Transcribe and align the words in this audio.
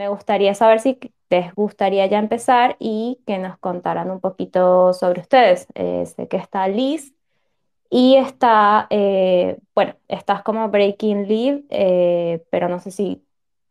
me 0.00 0.08
gustaría 0.08 0.54
saber 0.54 0.80
si 0.80 0.98
les 1.28 1.54
gustaría 1.54 2.06
ya 2.06 2.18
empezar 2.18 2.74
y 2.78 3.20
que 3.26 3.36
nos 3.36 3.58
contaran 3.58 4.10
un 4.10 4.18
poquito 4.18 4.94
sobre 4.94 5.20
ustedes. 5.20 5.66
Eh, 5.74 6.06
sé 6.06 6.26
que 6.26 6.38
está 6.38 6.66
Liz 6.68 7.14
y 7.90 8.16
está, 8.16 8.86
eh, 8.88 9.58
bueno, 9.74 9.96
estás 10.08 10.42
como 10.42 10.70
Breaking 10.70 11.28
Leave, 11.28 11.64
eh, 11.68 12.42
pero 12.50 12.70
no 12.70 12.78
sé 12.80 12.90
si 12.92 13.22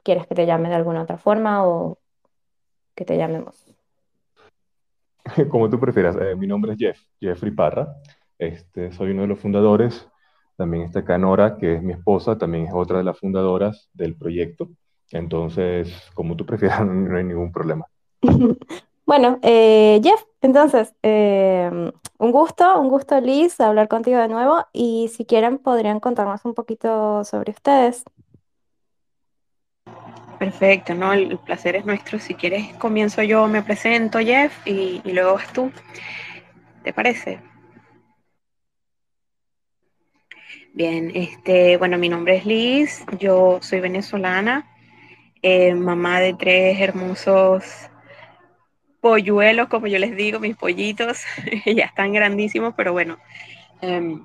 quieres 0.03 0.27
que 0.27 0.35
te 0.35 0.45
llame 0.45 0.69
de 0.69 0.75
alguna 0.75 1.01
otra 1.01 1.17
forma 1.17 1.65
o 1.65 1.97
que 2.93 3.05
te 3.05 3.17
llamemos. 3.17 3.65
Como 5.49 5.67
tú 5.67 5.79
prefieras. 5.79 6.15
mi 6.37 6.45
nombre 6.45 6.73
es 6.73 6.77
Jeff, 6.77 6.99
Jeffrey 7.19 7.51
Parra. 7.51 7.87
Este, 8.37 8.91
soy 8.91 9.11
uno 9.11 9.23
de 9.23 9.29
los 9.29 9.39
fundadores. 9.39 10.07
También 10.57 10.83
está 10.83 11.03
Canora, 11.03 11.57
que 11.57 11.77
es 11.77 11.81
mi 11.81 11.93
esposa, 11.93 12.37
también 12.37 12.67
es 12.67 12.71
otra 12.71 12.99
de 12.99 13.03
las 13.03 13.17
fundadoras 13.17 13.89
del 13.93 14.15
proyecto. 14.15 14.69
Entonces, 15.11 16.09
como 16.13 16.35
tú 16.35 16.45
prefieras, 16.45 16.81
no 16.85 17.17
hay 17.17 17.23
ningún 17.23 17.51
problema. 17.51 17.85
Bueno, 19.09 19.39
eh, 19.41 19.99
Jeff, 20.03 20.21
entonces, 20.39 20.93
em, 21.01 21.91
un 22.19 22.31
gusto, 22.31 22.79
un 22.79 22.89
gusto 22.89 23.19
Liz, 23.19 23.59
hablar 23.59 23.87
contigo 23.87 24.19
de 24.19 24.27
nuevo 24.27 24.67
y 24.71 25.07
si 25.07 25.25
quieren 25.25 25.57
podrían 25.57 25.99
contarnos 25.99 26.45
un 26.45 26.53
poquito 26.53 27.23
sobre 27.23 27.49
ustedes. 27.49 28.03
Perfecto, 30.37 30.93
¿no? 30.93 31.11
El, 31.11 31.39
placer 31.39 31.75
es 31.75 31.87
nuestro. 31.87 32.19
Si 32.19 32.35
quieres, 32.35 32.71
comienzo 32.75 33.23
yo, 33.23 33.47
me 33.47 33.63
presento, 33.63 34.19
Jeff, 34.19 34.53
y, 34.67 35.01
y 35.03 35.11
luego 35.11 35.33
vas 35.33 35.51
tú. 35.53 35.71
¿Te 36.83 36.93
parece? 36.93 37.39
Bien, 40.73 41.11
este, 41.15 41.77
bueno, 41.77 41.97
mi 41.97 42.09
nombre 42.09 42.37
es 42.37 42.45
Liz, 42.45 43.05
yo 43.17 43.57
soy 43.59 43.79
venezolana, 43.79 44.67
eh, 45.41 45.73
mamá 45.73 46.19
de 46.19 46.33
tres 46.33 46.79
hermosos 46.79 47.89
polluelos, 49.01 49.67
como 49.67 49.87
yo 49.87 49.97
les 49.99 50.15
digo, 50.15 50.39
mis 50.39 50.55
pollitos, 50.55 51.23
ya 51.65 51.85
están 51.85 52.13
grandísimos, 52.13 52.73
pero 52.75 52.91
bueno, 52.91 53.17
em, 53.81 54.21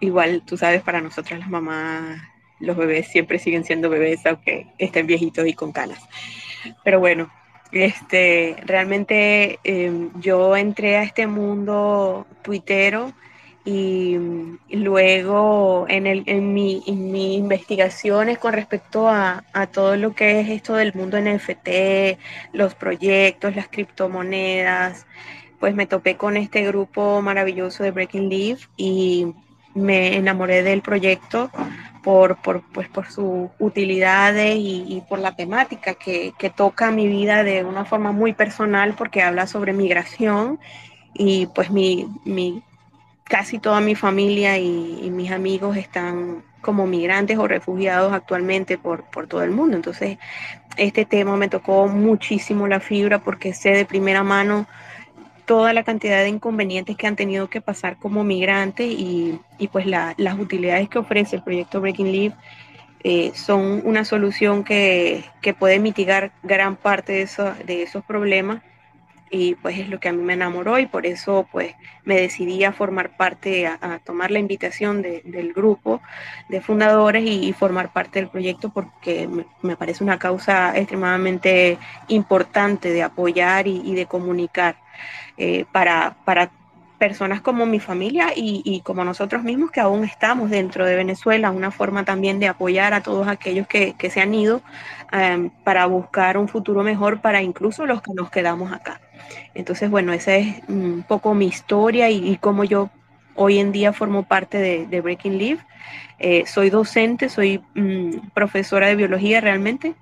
igual 0.00 0.42
tú 0.46 0.56
sabes, 0.56 0.82
para 0.82 1.00
nosotras 1.00 1.40
las 1.40 1.48
mamás, 1.48 2.20
los 2.60 2.76
bebés 2.76 3.08
siempre 3.08 3.38
siguen 3.38 3.64
siendo 3.64 3.90
bebés, 3.90 4.24
aunque 4.26 4.66
estén 4.78 5.06
viejitos 5.06 5.46
y 5.46 5.54
con 5.54 5.72
canas. 5.72 6.00
Pero 6.84 7.00
bueno, 7.00 7.30
este, 7.72 8.56
realmente 8.64 9.58
em, 9.64 10.10
yo 10.20 10.56
entré 10.56 10.96
a 10.96 11.02
este 11.02 11.26
mundo 11.26 12.26
tuitero 12.42 13.12
y, 13.64 14.18
luego 14.70 15.86
en, 15.88 16.06
el, 16.06 16.22
en, 16.26 16.52
mi, 16.52 16.82
en 16.86 17.10
mis 17.10 17.38
investigaciones 17.38 18.38
con 18.38 18.52
respecto 18.52 19.08
a, 19.08 19.44
a, 19.52 19.66
todo 19.66 19.96
lo 19.96 20.14
que 20.14 20.40
es 20.40 20.48
esto 20.50 20.74
del 20.74 20.94
mundo 20.94 21.18
NFT, 21.18 22.18
los 22.52 22.74
proyectos, 22.74 23.56
las 23.56 23.68
criptomonedas, 23.68 25.06
pues 25.60 25.74
me 25.74 25.86
topé 25.86 26.16
con 26.16 26.36
este 26.36 26.62
grupo 26.66 27.22
maravilloso 27.22 27.82
de 27.82 27.90
Breaking 27.90 28.28
Leaf 28.28 28.66
y 28.76 29.32
me 29.74 30.16
enamoré 30.16 30.62
del 30.62 30.82
proyecto 30.82 31.50
por, 32.02 32.36
por, 32.42 32.62
pues, 32.70 32.88
por 32.88 33.10
sus 33.10 33.48
utilidades 33.58 34.56
y, 34.56 34.84
y 34.86 35.02
por 35.08 35.18
la 35.18 35.34
temática 35.34 35.94
que, 35.94 36.34
que 36.38 36.50
toca 36.50 36.90
mi 36.90 37.08
vida 37.08 37.42
de 37.44 37.64
una 37.64 37.86
forma 37.86 38.12
muy 38.12 38.34
personal 38.34 38.94
porque 38.94 39.22
habla 39.22 39.46
sobre 39.46 39.72
migración 39.72 40.60
y 41.14 41.46
pues 41.46 41.70
mi, 41.70 42.08
mi 42.24 42.62
casi 43.24 43.58
toda 43.58 43.80
mi 43.80 43.94
familia 43.94 44.58
y, 44.58 45.10
mis 45.10 45.30
amigos 45.30 45.76
están 45.76 46.42
como 46.60 46.86
migrantes 46.86 47.38
o 47.38 47.46
refugiados 47.46 48.12
actualmente 48.12 48.78
por, 48.78 49.04
por 49.04 49.26
todo 49.26 49.42
el 49.42 49.50
mundo. 49.50 49.76
Entonces, 49.76 50.18
este 50.76 51.04
tema 51.04 51.36
me 51.36 51.48
tocó 51.48 51.88
muchísimo 51.88 52.66
la 52.66 52.80
fibra 52.80 53.18
porque 53.20 53.52
sé 53.52 53.70
de 53.70 53.84
primera 53.84 54.22
mano 54.22 54.66
toda 55.44 55.72
la 55.72 55.84
cantidad 55.84 56.22
de 56.22 56.28
inconvenientes 56.28 56.96
que 56.96 57.06
han 57.06 57.16
tenido 57.16 57.48
que 57.48 57.60
pasar 57.60 57.98
como 57.98 58.24
migrantes 58.24 58.86
y, 58.86 59.38
y 59.58 59.68
pues 59.68 59.86
la, 59.86 60.14
las 60.16 60.38
utilidades 60.38 60.88
que 60.88 60.98
ofrece 60.98 61.36
el 61.36 61.42
proyecto 61.42 61.80
Breaking 61.80 62.12
Leaf 62.12 62.34
eh, 63.06 63.32
son 63.34 63.82
una 63.84 64.06
solución 64.06 64.64
que, 64.64 65.24
que, 65.42 65.52
puede 65.52 65.78
mitigar 65.78 66.32
gran 66.42 66.76
parte 66.76 67.12
de, 67.12 67.22
eso, 67.22 67.52
de 67.66 67.82
esos 67.82 68.02
problemas 68.02 68.62
y 69.34 69.56
pues 69.56 69.78
es 69.78 69.88
lo 69.88 69.98
que 69.98 70.08
a 70.08 70.12
mí 70.12 70.22
me 70.22 70.34
enamoró 70.34 70.78
y 70.78 70.86
por 70.86 71.06
eso 71.06 71.48
pues 71.50 71.74
me 72.04 72.14
decidí 72.14 72.62
a 72.62 72.72
formar 72.72 73.16
parte, 73.16 73.66
a, 73.66 73.98
tomar 74.04 74.30
la 74.30 74.38
invitación 74.38 75.02
del 75.02 75.52
grupo 75.52 76.00
de 76.48 76.60
fundadores 76.60 77.24
y, 77.26 77.52
formar 77.52 77.92
parte 77.92 78.20
del 78.20 78.28
proyecto 78.28 78.70
porque 78.70 79.28
me, 79.62 79.76
parece 79.76 80.04
una 80.04 80.18
causa 80.18 80.76
extremadamente 80.76 81.78
importante 82.08 82.90
de 82.92 83.02
apoyar 83.02 83.66
y, 83.66 83.94
de 83.94 84.06
comunicar 84.06 84.76
eh, 85.36 85.64
para, 85.72 86.16
para 86.24 86.50
personas 86.98 87.40
como 87.40 87.66
mi 87.66 87.80
familia 87.80 88.32
y, 88.34 88.80
como 88.80 89.04
nosotros 89.04 89.42
mismos 89.42 89.70
que 89.70 89.80
aún 89.80 90.04
estamos 90.04 90.48
dentro 90.48 90.86
de 90.86 90.96
Venezuela, 90.96 91.50
una 91.50 91.70
forma 91.70 92.04
también 92.04 92.38
de 92.38 92.48
apoyar 92.48 92.94
a 92.94 93.02
todos 93.02 93.28
aquellos 93.28 93.66
que, 93.66 93.94
se 94.10 94.20
han 94.20 94.32
ido 94.32 94.62
em, 95.14 95.50
para 95.64 95.86
buscar 95.86 96.36
un 96.36 96.48
futuro 96.48 96.82
mejor 96.82 97.20
para 97.20 97.42
incluso 97.42 97.86
los 97.86 98.02
que 98.02 98.12
nos 98.14 98.30
quedamos 98.30 98.72
acá. 98.72 99.00
Entonces, 99.54 99.88
bueno, 99.90 100.12
esa 100.12 100.36
es 100.36 100.62
un 100.68 101.04
poco 101.06 101.34
mi 101.34 101.46
historia 101.46 102.10
y, 102.10 102.36
cómo 102.38 102.64
yo 102.64 102.90
hoy 103.34 103.58
en 103.58 103.72
día 103.72 103.92
formo 103.92 104.24
parte 104.24 104.58
de, 104.58 105.00
Breaking 105.00 105.38
Leaf. 105.38 105.60
Eh, 106.18 106.44
soy 106.46 106.70
docente, 106.70 107.28
soy 107.28 107.62
mm, 107.74 108.30
profesora 108.34 108.88
de 108.88 108.96
biología 108.96 109.40
realmente 109.40 109.94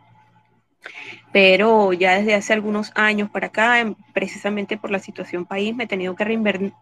pero 1.33 1.95
ya 1.95 2.19
desde 2.19 2.35
hace 2.35 2.53
algunos 2.53 2.93
años 2.95 3.31
para 3.31 3.49
acá, 3.49 3.81
em, 3.81 3.95
precisamente 4.13 4.77
por 4.77 4.91
la 4.91 4.99
situación 4.99 5.47
país, 5.47 5.75
me 5.75 5.85
he 5.85 5.87
tenido 5.87 6.15
que 6.15 6.25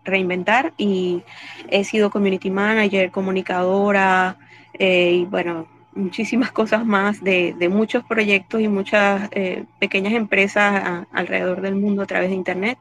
reinventar 0.05 0.73
y 0.77 1.23
he 1.69 1.85
sido 1.85 2.11
community 2.11 2.51
manager, 2.51 3.11
comunicadora 3.13 4.37
eh, 4.79 5.13
y 5.13 5.25
bueno, 5.25 5.69
muchísimas 5.95 6.53
cosas 6.53 6.85
más 6.87 7.23
de, 7.23 7.55
muchos 7.71 8.05
proyectos 8.05 8.61
y 8.61 8.69
muchas 8.69 9.29
eh, 9.33 9.65
pequeñas 9.79 10.13
empresas 10.15 11.07
alrededor 11.13 11.61
del 11.61 11.75
mundo 11.75 12.03
a 12.03 12.07
través 12.07 12.31
de 12.31 12.37
Internet. 12.37 12.79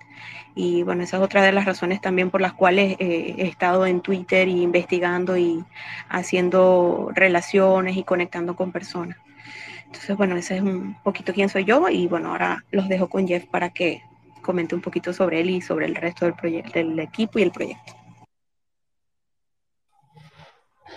Y 0.55 0.83
bueno, 0.83 1.03
esa 1.03 1.17
es 1.17 1.23
otra 1.23 1.43
de 1.43 1.51
las 1.51 1.65
razones 1.65 2.01
también 2.01 2.29
por 2.29 2.41
las 2.41 2.53
cuales 2.53 2.97
eh, 2.99 3.35
he 3.37 3.47
estado 3.47 3.85
en 3.85 4.01
Twitter 4.01 4.47
y 4.47 4.61
investigando 4.61 5.37
y 5.37 5.63
haciendo 6.09 7.11
relaciones 7.13 7.97
y 7.97 8.03
conectando 8.03 8.55
con 8.55 8.71
personas. 8.71 9.17
Entonces, 9.85 10.17
bueno, 10.17 10.35
ese 10.35 10.57
es 10.57 10.61
un 10.61 10.95
poquito 11.03 11.33
quién 11.33 11.49
soy 11.49 11.65
yo 11.65 11.87
y 11.89 12.07
bueno, 12.07 12.31
ahora 12.31 12.63
los 12.71 12.89
dejo 12.89 13.07
con 13.07 13.27
Jeff 13.27 13.45
para 13.45 13.69
que 13.69 14.03
comente 14.41 14.75
un 14.75 14.81
poquito 14.81 15.13
sobre 15.13 15.41
él 15.41 15.49
y 15.49 15.61
sobre 15.61 15.85
el 15.85 15.95
resto 15.95 16.25
del, 16.25 16.63
del 16.71 16.99
equipo 16.99 17.39
y 17.39 17.43
el 17.43 17.51
proyecto. 17.51 17.93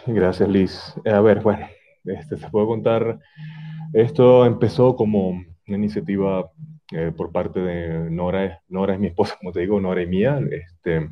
Gracias, 0.07 0.49
Liz. 0.49 0.95
A 1.05 1.21
ver, 1.21 1.41
bueno, 1.41 1.67
este, 2.05 2.37
te 2.37 2.49
puedo 2.49 2.67
contar, 2.67 3.19
esto 3.93 4.47
empezó 4.47 4.97
como 4.97 5.31
una 5.31 5.77
iniciativa 5.77 6.51
eh, 6.93 7.13
por 7.17 7.33
parte 7.33 7.61
de 7.61 8.11
Nora, 8.11 8.61
Nora 8.69 8.95
es 8.95 9.01
mi 9.01 9.09
esposa, 9.09 9.37
como 9.39 9.53
te 9.53 9.61
digo, 9.61 9.81
Nora 9.81 10.03
y 10.03 10.07
mía. 10.07 10.41
Este, 10.51 11.09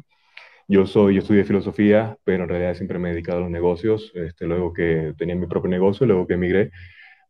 yo 0.69 0.87
soy, 0.87 1.15
yo 1.15 1.21
estudié 1.21 1.45
filosofía, 1.45 2.17
pero 2.25 2.45
en 2.45 2.49
realidad 2.49 2.75
siempre 2.75 2.99
me 2.99 3.11
he 3.11 3.13
dedicado 3.13 3.39
a 3.39 3.43
los 3.43 3.51
negocios, 3.51 4.13
este, 4.15 4.47
luego 4.47 4.73
que 4.73 5.15
tenía 5.19 5.35
mi 5.37 5.47
propio 5.47 5.71
negocio, 5.71 6.07
luego 6.07 6.27
que 6.27 6.35
emigré, 6.35 6.71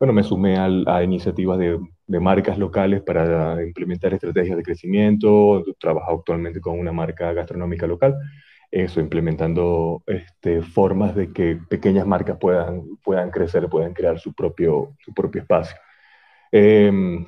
bueno, 0.00 0.14
me 0.14 0.22
sumé 0.22 0.56
a 0.56 1.02
iniciativas 1.02 1.58
de, 1.58 1.78
marcas 2.20 2.58
locales 2.58 3.02
para 3.02 3.62
implementar 3.62 4.14
estrategias 4.14 4.56
de 4.56 4.62
crecimiento. 4.62 5.62
Trabajo 5.78 6.12
actualmente 6.18 6.60
con 6.60 6.78
una 6.78 6.90
marca 6.90 7.32
gastronómica 7.34 7.86
local. 7.86 8.16
Eso, 8.70 9.00
implementando 9.00 10.02
este, 10.06 10.62
formas 10.62 11.14
de 11.16 11.32
que 11.32 11.56
pequeñas 11.68 12.06
marcas 12.06 12.38
puedan, 12.38 12.96
puedan 13.02 13.30
crecer, 13.30 13.68
puedan 13.68 13.94
crear 13.94 14.20
su 14.20 14.32
propio, 14.32 14.96
su 15.04 15.12
propio 15.12 15.42
espacio. 15.42 15.76
Em, 16.52 17.26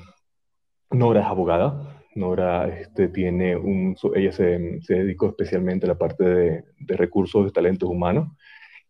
Nora 0.91 1.21
es 1.21 1.27
abogada. 1.27 2.05
Nora 2.15 2.69
este, 2.69 3.09
tiene 3.09 3.57
un, 3.57 3.97
ella 4.15 4.33
se, 4.33 4.81
se, 4.83 4.95
dedicó 4.97 5.29
especialmente 5.29 5.87
a 5.87 5.89
la 5.89 5.99
parte 5.99 6.25
de, 6.25 6.65
de 6.79 6.97
recursos 6.97 7.45
de 7.47 7.53
talentos 7.53 7.89
humanos 7.89 8.29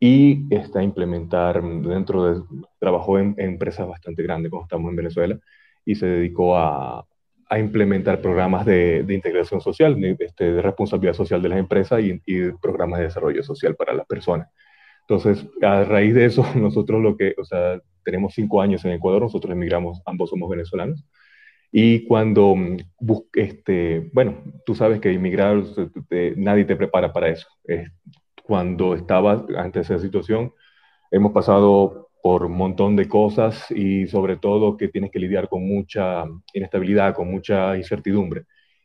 y 0.00 0.52
está 0.52 0.80
a 0.80 0.82
implementar 0.82 1.62
dentro 1.62 2.24
de, 2.24 2.42
trabajó 2.80 3.20
en, 3.20 3.36
empresas 3.38 3.86
bastante 3.86 4.22
grandes 4.24 4.50
como 4.50 4.64
estamos 4.64 4.90
en 4.90 4.96
Venezuela 4.96 5.38
y 5.84 5.94
se 5.94 6.06
dedicó 6.06 6.56
a, 6.56 7.06
a 7.52 7.58
implementar 7.58 8.22
programas 8.22 8.64
de, 8.64 9.02
de, 9.02 9.12
integración 9.12 9.60
social, 9.60 10.00
de, 10.00 10.16
este, 10.20 10.62
responsabilidad 10.62 11.12
social 11.12 11.42
de 11.42 11.50
las 11.50 11.58
empresas 11.58 12.00
y, 12.02 12.18
programas 12.62 12.98
de 12.98 13.04
desarrollo 13.04 13.42
social 13.42 13.76
para 13.76 13.92
las 13.92 14.06
personas. 14.06 14.48
Entonces, 15.02 15.46
a 15.60 15.84
raíz 15.84 16.14
de 16.14 16.24
eso, 16.24 16.46
nosotros 16.56 17.02
lo 17.02 17.14
que, 17.14 17.34
o 17.36 17.44
sea, 17.44 17.78
tenemos 18.04 18.32
cinco 18.32 18.62
años 18.62 18.82
en 18.86 18.92
Ecuador, 18.92 19.20
nosotros 19.20 19.52
emigramos, 19.52 20.00
ambos 20.06 20.30
somos 20.30 20.48
venezolanos, 20.48 21.04
y 21.70 22.06
cuando, 22.06 22.54
este, 23.34 24.08
bueno, 24.14 24.42
tú 24.64 24.74
sabes 24.74 25.00
que 25.00 25.12
emigrar, 25.12 25.62
nadie 26.36 26.64
te 26.64 26.76
prepara 26.76 27.12
para 27.12 27.28
eso 27.28 27.48
cuando 28.44 28.94
estaba 28.94 29.46
antes 29.58 29.88
de 29.88 29.94
esa 29.94 30.02
situación. 30.02 30.54
Hemos 31.10 31.32
pasado 31.32 32.08
por 32.22 32.44
un 32.46 32.56
montón 32.56 32.94
de 32.94 33.08
cosas 33.08 33.68
y 33.72 34.06
sobre 34.06 34.36
todo 34.36 34.76
que 34.76 34.88
tienes 34.88 35.10
que 35.10 35.18
lidiar 35.18 35.48
con 35.48 35.66
mucha 35.66 36.24
inestabilidad, 36.54 37.14
con 37.14 37.28
mucha 37.28 37.76
incertidumbre. 37.76 38.44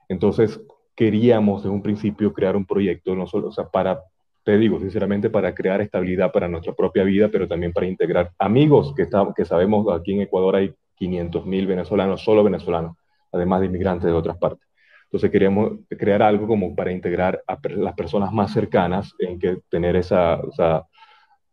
Entonces, 0.10 0.60
queríamos 0.96 1.64
en 1.64 1.72
un 1.72 1.84
principio 1.84 2.34
crear 2.34 2.56
un 2.56 2.66
proyecto, 2.66 3.16
no 3.16 3.28
solo, 3.28 3.50
o 3.50 3.52
sea, 3.52 3.70
para, 3.70 4.02
te 4.44 4.58
digo 4.58 4.80
sinceramente, 4.80 5.30
para 5.30 5.54
crear 5.54 5.80
estabilidad 5.82 6.32
para 6.32 6.48
nuestra 6.48 6.74
propia 6.74 7.04
vida, 7.04 7.30
pero 7.32 7.48
también 7.48 7.72
para 7.74 7.86
integrar 7.86 8.32
amigos, 8.40 8.94
que, 8.96 9.04
está, 9.04 9.32
que 9.36 9.46
sabemos 9.46 9.86
aquí 9.94 10.14
en 10.14 10.22
Ecuador 10.22 10.56
hay 10.56 10.74
500 10.96 11.46
mil 11.46 11.68
venezolanos, 11.68 12.24
solo 12.24 12.44
venezolanos, 12.44 12.98
además 13.32 13.60
de 13.60 13.68
inmigrantes 13.68 14.06
de 14.06 14.14
otras 14.14 14.38
partes. 14.38 14.68
Entonces 15.04 15.30
queríamos 15.30 15.74
crear 15.90 16.24
algo 16.24 16.48
como 16.48 16.76
para 16.76 16.92
integrar 16.92 17.44
a 17.48 17.58
las 17.70 17.94
personas 17.94 18.34
más 18.34 18.52
cercanas 18.52 19.14
en 19.20 19.40
que 19.40 19.60
tener 19.70 19.96
esa, 19.96 20.42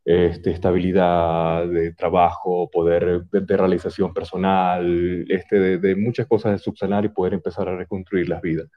este, 0.05 0.51
estabilidad 0.51 1.67
de 1.67 1.93
trabajo, 1.95 2.69
poder 2.71 3.25
de, 3.31 3.57
realización 3.57 4.13
personal, 4.13 5.25
este, 5.29 5.79
de, 5.79 5.97
muchas 5.97 6.27
cosas 6.27 6.53
de 6.53 6.59
subsanar 6.59 7.05
y 7.05 7.09
poder 7.09 7.35
empezar 7.35 7.69
a 7.69 7.77
reconstruir 7.77 8.29
las 8.29 8.43
vidas. 8.43 8.69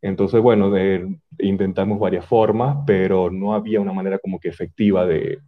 Entonces, 0.00 0.40
bueno, 0.40 0.72
intentamos 1.38 1.98
varias 1.98 2.24
formas, 2.24 2.78
pero 2.86 3.30
no 3.30 3.54
había 3.54 3.80
una 3.80 3.92
manera 3.92 4.18
como 4.18 4.38
que 4.38 4.48
efectiva 4.48 5.04
de, 5.06 5.40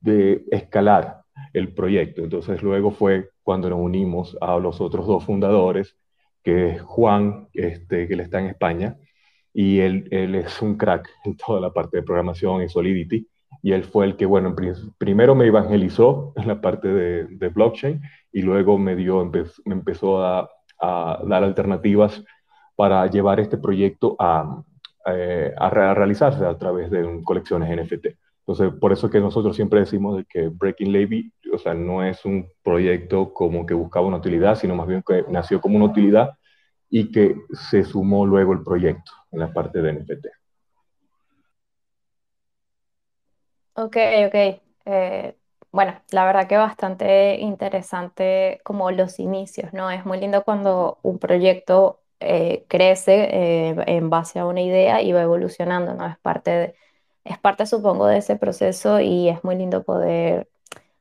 de 0.00 0.44
escalar 0.50 1.22
el 1.52 1.72
proyecto. 1.72 2.22
Entonces, 2.24 2.62
luego 2.62 2.90
fue 2.90 3.30
cuando 3.42 3.70
nos 3.70 3.78
unimos 3.78 4.36
a 4.40 4.58
los 4.58 4.80
otros 4.80 5.06
dos 5.06 5.24
fundadores, 5.24 5.96
que 6.42 6.70
es 6.70 6.82
Juan, 6.82 7.48
este, 7.52 8.08
que 8.08 8.14
él 8.14 8.20
está 8.20 8.40
en 8.40 8.46
España, 8.46 8.96
y 9.52 9.80
él, 9.80 10.08
él 10.10 10.34
es 10.34 10.60
un 10.62 10.76
crack 10.76 11.08
en 11.24 11.36
toda 11.36 11.60
la 11.60 11.72
parte 11.72 11.98
de 11.98 12.02
programación 12.02 12.62
y 12.62 12.68
Solidity, 12.68 13.26
y 13.66 13.72
él 13.72 13.82
fue 13.82 14.06
el 14.06 14.16
que, 14.16 14.26
bueno, 14.26 14.54
primero 14.96 15.34
me 15.34 15.44
evangelizó 15.44 16.32
en 16.36 16.46
la 16.46 16.60
parte 16.60 16.86
de, 16.86 17.48
blockchain 17.48 18.00
y 18.30 18.42
luego 18.42 18.78
me, 18.78 18.94
dio, 18.94 19.28
me 19.64 19.74
empezó 19.74 20.22
a, 20.22 20.48
a 20.80 21.20
dar 21.26 21.42
alternativas 21.42 22.22
para 22.76 23.04
llevar 23.08 23.40
este 23.40 23.58
proyecto 23.58 24.14
a, 24.20 24.62
eh, 25.06 25.52
a, 25.58 25.94
realizarse 25.94 26.46
a 26.46 26.56
través 26.56 26.92
de 26.92 27.20
colecciones 27.24 27.76
NFT. 27.76 28.06
Entonces, 28.46 28.72
por 28.80 28.92
eso 28.92 29.10
que 29.10 29.18
nosotros 29.18 29.56
siempre 29.56 29.80
decimos 29.80 30.16
de 30.16 30.24
que 30.26 30.46
Breaking 30.46 30.92
Levy, 30.92 31.32
o 31.52 31.58
sea, 31.58 31.74
no 31.74 32.04
es 32.04 32.24
un 32.24 32.46
proyecto 32.62 33.34
como 33.34 33.66
que 33.66 33.74
buscaba 33.74 34.06
una 34.06 34.18
utilidad, 34.18 34.54
sino 34.54 34.76
más 34.76 34.86
bien 34.86 35.02
que 35.04 35.24
nació 35.28 35.60
como 35.60 35.74
una 35.74 35.86
utilidad 35.86 36.30
y 36.88 37.10
que 37.10 37.34
se 37.50 37.82
sumó 37.82 38.26
luego 38.26 38.52
el 38.52 38.62
proyecto 38.62 39.10
en 39.32 39.40
la 39.40 39.52
parte 39.52 39.82
de 39.82 39.92
NFT. 39.92 40.45
Ok, 43.76 43.96
ok. 44.26 44.34
Eh, 44.86 45.36
bueno, 45.70 46.00
la 46.10 46.24
verdad 46.24 46.48
que 46.48 46.56
bastante 46.56 47.38
interesante 47.40 48.60
como 48.64 48.90
los 48.90 49.18
inicios, 49.18 49.72
¿no? 49.74 49.90
Es 49.90 50.06
muy 50.06 50.18
lindo 50.18 50.44
cuando 50.44 50.98
un 51.02 51.18
proyecto 51.18 52.00
eh, 52.20 52.64
crece 52.68 53.28
eh, 53.70 53.76
en 53.86 54.08
base 54.08 54.38
a 54.38 54.46
una 54.46 54.62
idea 54.62 55.02
y 55.02 55.12
va 55.12 55.22
evolucionando, 55.22 55.92
¿no? 55.94 56.06
Es 56.06 56.18
parte 56.18 56.50
de, 56.50 56.74
es 57.24 57.38
parte, 57.38 57.66
supongo, 57.66 58.06
de 58.06 58.18
ese 58.18 58.36
proceso 58.36 59.00
y 59.00 59.28
es 59.28 59.44
muy 59.44 59.56
lindo 59.56 59.82
poder 59.84 60.48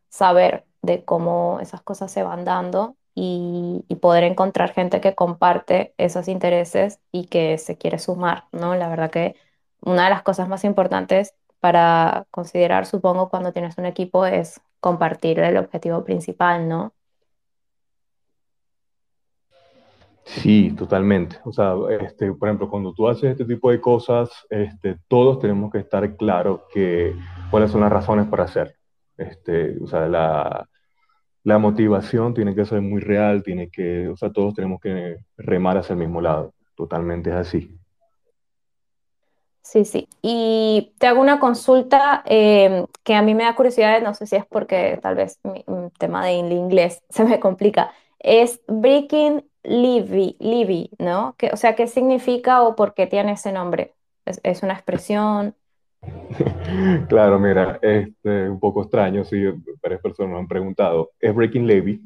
saber 0.10 0.66
de 0.82 1.04
cómo 1.06 1.60
esas 1.62 1.82
cosas 1.82 2.12
se 2.12 2.24
van 2.24 2.46
dando 2.46 2.96
y, 3.16 3.86
y 3.88 3.96
poder 3.96 4.24
encontrar 4.24 4.74
gente 4.74 5.02
que 5.02 5.16
comparte 5.16 5.94
esos 5.98 6.28
intereses 6.28 7.00
y 7.12 7.28
que 7.28 7.58
se 7.58 7.78
quiere 7.78 8.00
sumar, 8.00 8.46
¿no? 8.52 8.76
La 8.76 8.90
verdad 8.90 9.12
que 9.12 9.36
una 9.82 10.06
de 10.06 10.10
las 10.12 10.24
cosas 10.24 10.48
más 10.50 10.64
importantes 10.64 11.36
para 11.60 12.26
considerar, 12.32 12.86
supongo, 12.86 13.30
cuando 13.30 13.52
tienes 13.52 13.78
un 13.78 13.86
equipo 13.86 14.26
es 14.26 14.62
compartir 14.80 15.40
el 15.40 15.58
objetivo 15.58 16.04
principal, 16.04 16.68
¿no? 16.70 16.94
Sí, 20.26 20.72
totalmente. 20.72 21.38
O 21.46 21.54
sea, 21.54 21.74
este, 22.02 22.34
por 22.34 22.50
ejemplo, 22.50 22.70
cuando 22.70 22.94
tú 22.94 23.08
haces 23.08 23.32
este 23.32 23.46
tipo 23.46 23.70
de 23.72 23.80
cosas, 23.80 24.30
este, 24.50 24.98
todos 25.08 25.40
tenemos 25.40 25.72
que 25.72 25.80
estar 25.80 26.16
claros 26.18 26.62
que 26.74 27.16
cuáles 27.52 27.72
son 27.72 27.82
las 27.82 27.92
razones 27.92 28.28
para 28.28 28.46
hacer. 28.46 28.76
Este, 29.18 29.78
o 29.82 29.88
sea, 29.88 30.08
la, 30.08 30.68
la 31.44 31.58
motivación 31.60 32.34
tiene 32.34 32.56
que 32.56 32.66
ser 32.66 32.82
muy 32.82 33.02
real, 33.02 33.44
tiene 33.44 33.70
que, 33.70 34.08
o 34.08 34.18
sea, 34.18 34.32
todos 34.32 34.56
tenemos 34.56 34.82
que 34.82 35.18
remar 35.38 35.78
hacia 35.78 35.94
el 35.94 36.00
mismo 36.00 36.22
lado. 36.22 36.54
Totalmente 36.76 37.30
es 37.30 37.36
así. 37.36 37.78
Sí, 39.66 39.84
sí. 39.84 40.08
Y 40.22 40.94
te 41.00 41.08
hago 41.08 41.20
una 41.20 41.40
consulta 41.40 42.22
eh, 42.28 42.86
que 43.04 43.16
a 43.16 43.24
mí 43.24 43.34
me 43.34 43.46
da 43.46 43.56
curiosidad, 43.56 44.00
no 44.04 44.14
sé 44.14 44.28
si 44.28 44.36
es 44.36 44.46
porque 44.46 45.00
tal 45.02 45.16
vez 45.16 45.40
mi, 45.44 45.66
tema 45.98 46.24
de 46.24 46.34
inglés 46.34 47.04
se 47.10 47.26
me 47.26 47.40
complica. 47.40 47.92
Es 48.20 48.62
Breaking 48.68 49.44
Libby, 49.64 50.38
Libby, 50.40 50.92
¿no? 51.00 51.34
Que, 51.40 51.50
o 51.52 51.58
sea, 51.58 51.76
¿qué 51.76 51.88
significa 51.88 52.62
o 52.62 52.76
por 52.76 52.94
qué 52.94 53.08
tiene 53.08 53.32
ese 53.32 53.52
nombre? 53.52 53.96
¿Es, 54.26 54.40
es 54.44 54.62
una 54.62 54.74
expresión? 54.74 55.56
Claro, 57.10 57.40
mira, 57.40 57.80
este, 57.82 58.48
un 58.48 58.60
poco 58.60 58.84
extraño, 58.84 59.26
sí, 59.26 59.44
varias 59.82 60.02
personas 60.02 60.34
me 60.34 60.40
han 60.40 60.48
preguntado. 60.48 61.12
Es 61.20 61.34
Breaking 61.34 61.66
Levy, 61.66 62.02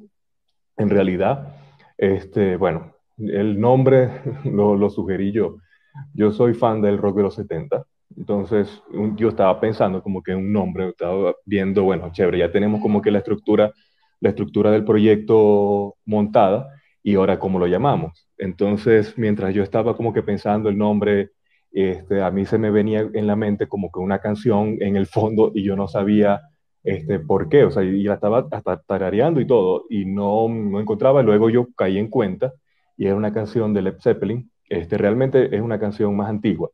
en 0.78 0.90
realidad, 0.90 1.56
este, 1.98 2.56
bueno, 2.56 2.94
el 3.18 3.60
nombre 3.60 4.22
lo, 4.46 4.78
lo 4.78 4.90
sugerí 4.90 5.34
yo. 5.34 5.58
Yo 6.13 6.31
soy 6.31 6.54
fan 6.54 6.81
del 6.81 6.98
rock 6.98 7.18
de 7.18 7.24
los 7.24 7.36
70, 7.36 7.86
entonces 8.18 8.81
yo 9.16 9.30
estaba 9.30 9.60
pensando 9.60 10.01
como 10.01 10.22
que 10.24 10.36
un 10.36 10.51
nombre, 10.51 10.90
estaba 10.90 11.34
viendo, 11.46 11.84
bueno, 11.84 12.12
chévere, 12.12 12.40
ya 12.40 12.51
tenemos 12.51 12.81
como 12.81 13.01
que 13.01 13.12
la 13.12 13.19
estructura, 13.19 13.72
la 14.19 14.30
estructura 14.30 14.72
del 14.72 14.84
proyecto 14.84 15.96
montada 16.06 16.68
y 17.04 17.16
ahora 17.16 17.40
cómo 17.40 17.60
lo 17.60 17.68
llamamos. 17.68 18.28
Entonces, 18.38 19.18
mientras 19.18 19.54
yo 19.54 19.63
estaba 19.63 19.96
como 19.96 20.13
que 20.13 20.24
pensando 20.24 20.69
el 20.69 20.78
nombre, 20.78 21.31
este, 21.72 22.22
a 22.22 22.31
mí 22.31 22.46
se 22.46 22.57
me 22.57 22.72
venía 22.72 23.07
en 23.13 23.28
la 23.28 23.36
mente 23.36 23.68
como 23.68 23.92
que 23.92 24.00
una 24.00 24.19
canción 24.19 24.78
en 24.81 24.96
el 24.96 25.07
fondo 25.07 25.51
y 25.54 25.63
yo 25.63 25.75
no 25.75 25.88
sabía 25.88 26.42
este, 26.84 27.19
por 27.19 27.50
qué, 27.50 27.66
o 27.66 27.72
sea, 27.72 27.84
y 27.84 28.04
la 28.04 28.16
estaba 28.16 28.48
hasta 28.51 28.81
tarareando 28.81 29.42
y 29.42 29.48
todo, 29.48 29.86
y 29.90 30.06
no, 30.06 30.48
no 30.50 30.80
encontraba, 30.80 31.22
luego 31.24 31.50
yo 31.50 31.68
caí 31.75 31.98
en 31.98 32.10
cuenta, 32.10 32.54
y 32.98 33.06
era 33.06 33.16
una 33.16 33.34
canción 33.34 33.74
de 33.74 33.81
Led 33.81 33.96
Zeppelin, 34.01 34.50
este, 34.69 34.98
realmente 34.98 35.56
es 35.56 35.62
una 35.62 35.80
canción 35.80 36.16
más 36.16 36.30
antigua, 36.30 36.69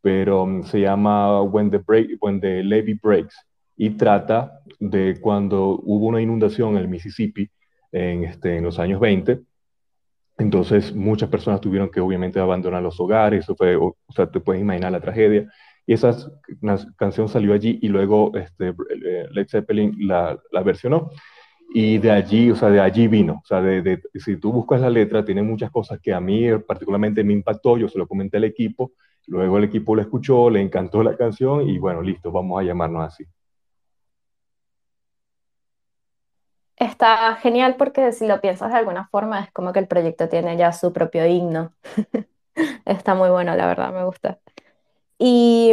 pero 0.00 0.42
um, 0.42 0.64
se 0.64 0.80
llama 0.80 1.42
When 1.42 1.70
the, 1.70 1.78
Break, 1.78 2.18
Levee 2.42 2.98
Breaks, 3.02 3.36
y 3.76 3.90
trata 3.90 4.60
de 4.80 5.20
cuando 5.20 5.80
hubo 5.82 6.06
una 6.06 6.20
inundación 6.20 6.70
en 6.72 6.78
el 6.78 6.88
Mississippi 6.88 7.48
en, 7.92 8.24
este, 8.24 8.60
los 8.60 8.78
años 8.78 9.00
20, 9.00 9.40
entonces, 10.36 10.94
muchas 10.94 11.28
personas 11.28 11.60
tuvieron 11.60 11.90
que 11.90 12.00
obviamente 12.00 12.40
abandonar 12.40 12.82
los 12.82 12.98
hogares, 12.98 13.44
eso 13.44 13.54
fue, 13.54 13.76
o, 13.76 13.96
sea, 14.14 14.30
te 14.30 14.40
puedes 14.40 14.60
imaginar 14.62 14.90
la 14.90 15.00
tragedia. 15.00 15.48
Y 15.86 15.92
esa 15.92 16.16
canción 16.96 17.28
salió 17.28 17.52
allí 17.52 17.78
y 17.82 17.88
luego 17.88 18.32
este, 18.36 18.74
Led 19.30 19.46
Zeppelin 19.48 19.94
la, 20.08 20.38
versionó. 20.64 21.10
Y 21.76 21.98
de 21.98 22.12
allí, 22.12 22.52
o 22.52 22.56
sea, 22.56 22.70
de 22.70 22.80
allí 22.80 23.08
vino. 23.08 23.40
O 23.42 23.46
sea, 23.46 23.60
de, 23.60 23.82
de, 23.82 24.00
si 24.14 24.36
tú 24.36 24.52
buscas 24.52 24.80
la 24.80 24.88
letra, 24.88 25.24
tiene 25.24 25.42
muchas 25.42 25.72
cosas 25.72 25.98
que 26.00 26.14
a 26.14 26.20
mí 26.20 26.46
particularmente 26.58 27.24
me 27.24 27.32
impactó. 27.32 27.76
Yo 27.76 27.88
se 27.88 27.98
lo 27.98 28.06
comenté 28.06 28.36
al 28.36 28.44
equipo, 28.44 28.92
luego 29.26 29.58
el 29.58 29.64
equipo 29.64 29.96
lo 29.96 30.02
escuchó, 30.02 30.50
le 30.50 30.60
encantó 30.60 31.02
la 31.02 31.16
canción 31.16 31.68
y 31.68 31.78
bueno, 31.78 32.00
listo, 32.00 32.30
vamos 32.30 32.60
a 32.60 32.64
llamarnos 32.64 33.04
así. 33.08 33.24
Está 36.76 37.34
genial 37.36 37.74
porque 37.76 38.12
si 38.12 38.28
lo 38.28 38.40
piensas 38.40 38.70
de 38.70 38.78
alguna 38.78 39.08
forma 39.08 39.40
es 39.40 39.50
como 39.50 39.72
que 39.72 39.80
el 39.80 39.88
proyecto 39.88 40.28
tiene 40.28 40.56
ya 40.56 40.72
su 40.72 40.92
propio 40.92 41.26
himno. 41.26 41.72
Está 42.84 43.16
muy 43.16 43.30
bueno, 43.30 43.56
la 43.56 43.66
verdad, 43.66 43.92
me 43.92 44.04
gusta. 44.04 44.38
Y 45.18 45.72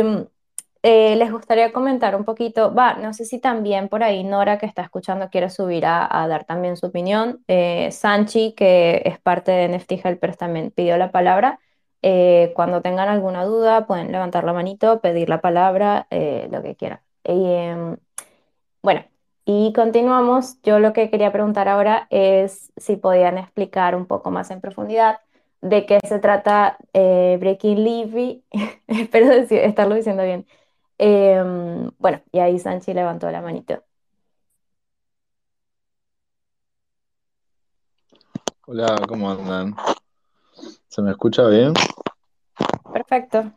eh, 0.83 1.15
les 1.15 1.31
gustaría 1.31 1.71
comentar 1.71 2.15
un 2.15 2.25
poquito, 2.25 2.73
va, 2.73 2.95
no 2.95 3.13
sé 3.13 3.25
si 3.25 3.39
también 3.39 3.87
por 3.89 4.03
ahí 4.03 4.23
Nora 4.23 4.57
que 4.57 4.65
está 4.65 4.81
escuchando 4.81 5.29
quiere 5.29 5.49
subir 5.49 5.85
a, 5.85 6.27
dar 6.27 6.45
también 6.45 6.77
su 6.77 6.87
opinión. 6.87 7.43
Eh, 7.47 7.91
Sanchi, 7.91 8.53
que 8.53 9.01
es 9.05 9.19
parte 9.19 9.51
de 9.51 9.69
NFT 9.69 9.93
Helpers, 10.03 10.37
también 10.37 10.71
pidió 10.71 10.97
la 10.97 11.11
palabra. 11.11 11.59
Eh, 12.03 12.51
cuando 12.55 12.81
tengan 12.81 13.09
alguna 13.09 13.45
duda 13.45 13.85
pueden 13.85 14.11
levantar 14.11 14.43
la 14.43 14.53
manito, 14.53 15.01
pedir 15.01 15.29
la 15.29 15.41
palabra, 15.41 16.07
eh, 16.09 16.47
lo 16.51 16.63
que 16.63 16.75
quieran. 16.75 17.01
Em, 17.23 17.97
bueno, 18.81 19.05
y 19.45 19.73
continuamos. 19.73 20.61
Yo 20.63 20.79
lo 20.79 20.93
que 20.93 21.09
quería 21.09 21.31
preguntar 21.31 21.67
ahora 21.67 22.07
es 22.09 22.71
si 22.77 22.95
podían 22.97 23.37
explicar 23.37 23.95
un 23.95 24.05
poco 24.07 24.31
más 24.31 24.51
en 24.51 24.61
profundidad 24.61 25.19
de 25.61 25.85
qué 25.85 25.99
se 26.07 26.19
trata 26.19 26.77
eh, 26.93 27.37
Breaking 27.39 27.83
Levy. 27.83 28.43
Espero 28.87 29.29
decir, 29.29 29.59
estarlo 29.59 29.95
diciendo 29.95 30.23
bien. 30.23 30.45
Eh, 31.03 31.43
bueno, 31.97 32.21
y 32.31 32.37
ahí 32.37 32.59
Sanchi 32.59 32.93
levantó 32.93 33.31
la 33.31 33.41
manito. 33.41 33.83
Hola, 38.67 38.95
¿cómo 39.07 39.31
andan? 39.31 39.75
¿Se 40.87 41.01
me 41.01 41.09
escucha 41.09 41.47
bien? 41.47 41.73
Perfecto. 42.93 43.51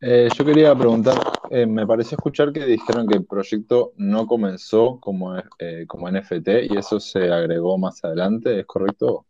Eh, 0.00 0.28
yo 0.36 0.44
quería 0.44 0.74
preguntar 0.74 1.14
eh, 1.50 1.66
me 1.66 1.86
pareció 1.86 2.16
escuchar 2.16 2.52
que 2.52 2.66
dijeron 2.66 3.06
que 3.06 3.16
el 3.16 3.24
proyecto 3.24 3.92
no 3.96 4.26
comenzó 4.26 4.98
como, 5.00 5.38
eh, 5.58 5.86
como 5.86 6.10
NFT 6.10 6.48
y 6.70 6.76
eso 6.76 7.00
se 7.00 7.32
agregó 7.32 7.78
más 7.78 8.04
adelante, 8.04 8.60
¿es 8.60 8.66
correcto? 8.66 9.26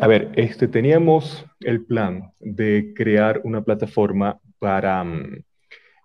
A 0.00 0.06
ver, 0.08 0.32
este, 0.34 0.66
teníamos 0.66 1.46
el 1.60 1.84
plan 1.84 2.32
de 2.40 2.92
crear 2.96 3.40
una 3.44 3.62
plataforma 3.62 4.40
para 4.58 5.04
mm, 5.04 5.44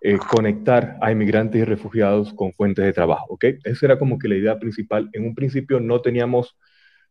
eh, 0.02 0.18
conectar 0.30 0.96
a 1.00 1.10
inmigrantes 1.10 1.60
y 1.60 1.64
refugiados 1.64 2.32
con 2.34 2.52
fuentes 2.52 2.84
de 2.84 2.92
trabajo, 2.92 3.34
¿ok? 3.34 3.44
Esa 3.64 3.86
era 3.86 3.98
como 3.98 4.18
que 4.18 4.28
la 4.28 4.36
idea 4.36 4.58
principal. 4.58 5.10
En 5.12 5.24
un 5.26 5.34
principio 5.34 5.80
no 5.80 6.00
teníamos 6.00 6.56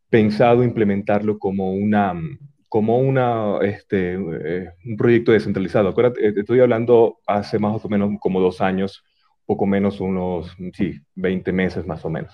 pensado 0.09 0.63
implementarlo 0.63 1.37
como 1.37 1.73
una, 1.73 2.13
mm, 2.13 2.39
como 2.69 2.99
una, 2.99 3.59
este, 3.63 4.13
eh, 4.13 4.69
un 4.85 4.97
proyecto 4.97 5.31
descentralizado. 5.33 5.89
Acuérdate, 5.89 6.27
eh, 6.27 6.33
estoy 6.37 6.61
hablando 6.61 7.19
hace 7.27 7.59
más 7.59 7.83
o 7.83 7.89
menos 7.89 8.11
como 8.21 8.39
dos 8.39 8.61
años, 8.61 9.03
poco 9.49 9.65
menos 9.65 9.99
unos, 9.99 10.55
sí, 10.73 11.01
20 11.15 11.51
meses 11.51 11.83
más 11.87 12.05
o 12.05 12.09
menos. 12.11 12.31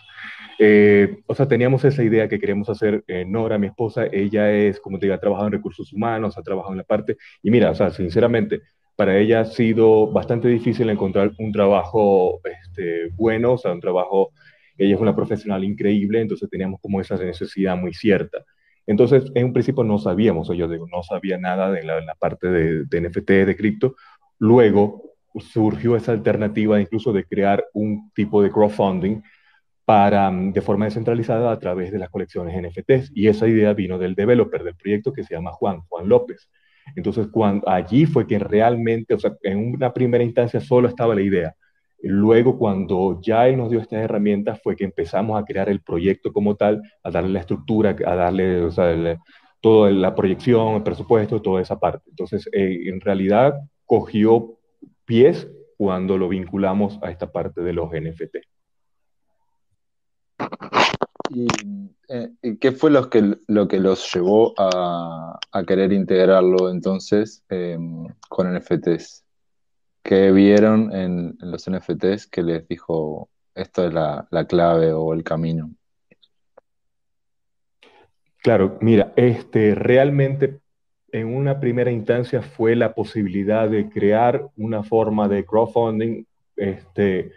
Eh, 0.60 1.20
o 1.28 1.34
sea, 1.34 1.48
teníamos 1.48 1.86
esa 1.86 2.04
idea 2.04 2.28
que 2.28 2.38
queríamos 2.38 2.70
hacer. 2.70 3.06
Nora, 3.26 3.58
mi 3.58 3.68
esposa, 3.68 4.08
ella 4.12 4.52
es, 4.52 4.82
como 4.82 5.00
te 5.00 5.06
digo, 5.06 5.16
ha 5.16 5.20
trabajado 5.22 5.48
en 5.48 5.54
recursos 5.54 5.94
humanos, 5.94 6.38
ha 6.38 6.44
trabajado 6.44 6.74
en 6.74 6.80
la 6.80 6.84
parte, 6.84 7.16
y 7.42 7.52
mira, 7.52 7.72
o 7.72 7.76
sea, 7.76 7.90
sinceramente, 7.90 8.64
para 8.98 9.18
ella 9.18 9.40
ha 9.40 9.46
sido 9.46 10.12
bastante 10.12 10.50
difícil 10.50 10.90
encontrar 10.90 11.32
un 11.40 11.54
trabajo 11.54 12.42
este, 12.44 13.12
bueno, 13.16 13.54
o 13.54 13.58
sea, 13.58 13.72
un 13.72 13.80
trabajo, 13.80 14.32
ella 14.78 14.96
es 14.96 15.02
una 15.02 15.16
profesional 15.16 15.64
increíble, 15.64 16.20
entonces 16.20 16.50
teníamos 16.50 16.82
como 16.82 17.00
esa 17.00 17.16
necesidad 17.16 17.78
muy 17.78 17.94
cierta. 17.94 18.44
Entonces, 18.86 19.32
en 19.36 19.46
un 19.46 19.54
principio 19.54 19.86
no 19.86 20.00
sabíamos, 20.00 20.50
o 20.50 20.54
yo 20.54 20.68
digo, 20.68 20.86
no 20.92 21.02
sabía 21.02 21.38
nada 21.38 21.72
de 21.72 21.84
la, 21.84 22.16
parte 22.20 22.50
de, 22.50 22.84
de, 22.84 23.02
NFT, 23.02 23.30
de 23.46 23.56
cripto. 23.56 23.96
Luego 24.38 25.15
surgió 25.40 25.96
esa 25.96 26.12
alternativa 26.12 26.80
incluso 26.80 27.14
de 27.14 27.26
crear 27.26 27.66
un 27.74 28.12
tipo 28.14 28.42
de 28.42 28.52
crowdfunding 28.52 29.22
para, 29.86 30.32
mm, 30.32 30.54
de 30.54 30.62
forma 30.62 30.86
descentralizada 30.86 31.52
a 31.52 31.60
través 31.60 31.92
de 31.92 32.00
las 32.00 32.10
colecciones 32.10 32.56
NFTs. 32.56 33.12
Y 33.14 33.28
esa 33.28 33.48
idea 33.48 33.74
vino 33.74 33.98
del 33.98 34.16
developer 34.16 34.64
del 34.64 34.76
proyecto 34.76 35.14
que 35.14 35.24
se 35.24 35.36
llama 35.36 35.52
Juan, 35.52 35.82
Juan 35.88 36.10
López. 36.10 36.50
Entonces, 36.96 37.28
cuando, 37.32 37.68
allí 37.70 38.06
fue 38.06 38.28
que 38.28 38.40
realmente, 38.40 39.14
o 39.14 39.20
sea, 39.20 39.36
en 39.44 39.74
una 39.76 39.94
primera 39.94 40.24
instancia 40.24 40.60
solo 40.60 40.88
estaba 40.88 41.16
la 41.16 41.22
idea. 41.22 41.56
Luego, 42.02 42.58
cuando 42.58 43.20
ya 43.22 43.48
él 43.48 43.58
nos 43.58 43.72
dio 43.72 43.80
estas 43.80 44.00
herramientas, 44.02 44.60
fue 44.62 44.76
que 44.76 44.84
empezamos 44.84 45.42
a 45.42 45.46
crear 45.46 45.70
el 45.70 45.82
proyecto 45.82 46.32
como 46.32 46.56
tal, 46.56 46.82
a 47.04 47.10
darle 47.10 47.32
la 47.32 47.40
estructura, 47.40 47.96
a 48.06 48.16
darle 48.16 48.62
o 48.62 48.72
sea, 48.72 49.20
toda 49.62 49.90
la 49.92 50.14
proyección, 50.14 50.76
el 50.76 50.84
presupuesto, 50.84 51.42
toda 51.42 51.62
esa 51.62 51.80
parte. 51.80 52.10
Entonces, 52.10 52.48
eh, 52.54 52.82
en 52.86 53.02
realidad, 53.02 53.56
cogió 53.86 54.58
pies 55.06 55.48
cuando 55.78 56.18
lo 56.18 56.30
vinculamos 56.30 57.00
a 57.02 57.12
esta 57.12 57.32
parte 57.32 57.62
de 57.62 57.74
los 57.74 57.92
NFT. 57.92 58.38
¿Y 61.30 61.48
eh, 62.10 62.58
qué 62.60 62.72
fue 62.72 62.92
lo 62.92 63.10
que, 63.10 63.38
lo 63.48 63.68
que 63.68 63.80
los 63.80 64.14
llevó 64.14 64.54
a, 64.58 65.40
a 65.52 65.64
querer 65.64 65.92
integrarlo 65.92 66.70
entonces 66.70 67.44
em, 67.50 68.08
con 68.30 68.54
NFTs? 68.54 69.26
¿Qué 70.06 70.32
vieron 70.32 70.94
en, 70.94 71.36
los 71.40 71.68
NFTs 71.68 72.28
que 72.28 72.44
les 72.44 72.68
dijo 72.68 73.28
esto 73.56 73.88
es 73.88 73.92
la, 73.92 74.28
clave 74.48 74.94
o 74.94 75.14
el 75.14 75.24
camino? 75.24 75.72
Claro, 78.38 78.78
mira, 78.82 79.14
este, 79.16 79.74
realmente 79.74 80.60
en 81.12 81.34
una 81.34 81.60
primera 81.60 81.92
instancia 81.92 82.42
fue 82.42 82.76
la 82.76 82.94
posibilidad 82.94 83.70
de 83.70 83.90
crear 83.90 84.48
una 84.58 84.84
forma 84.84 85.28
de 85.28 85.46
crowdfunding 85.46 86.26
este, 86.56 87.32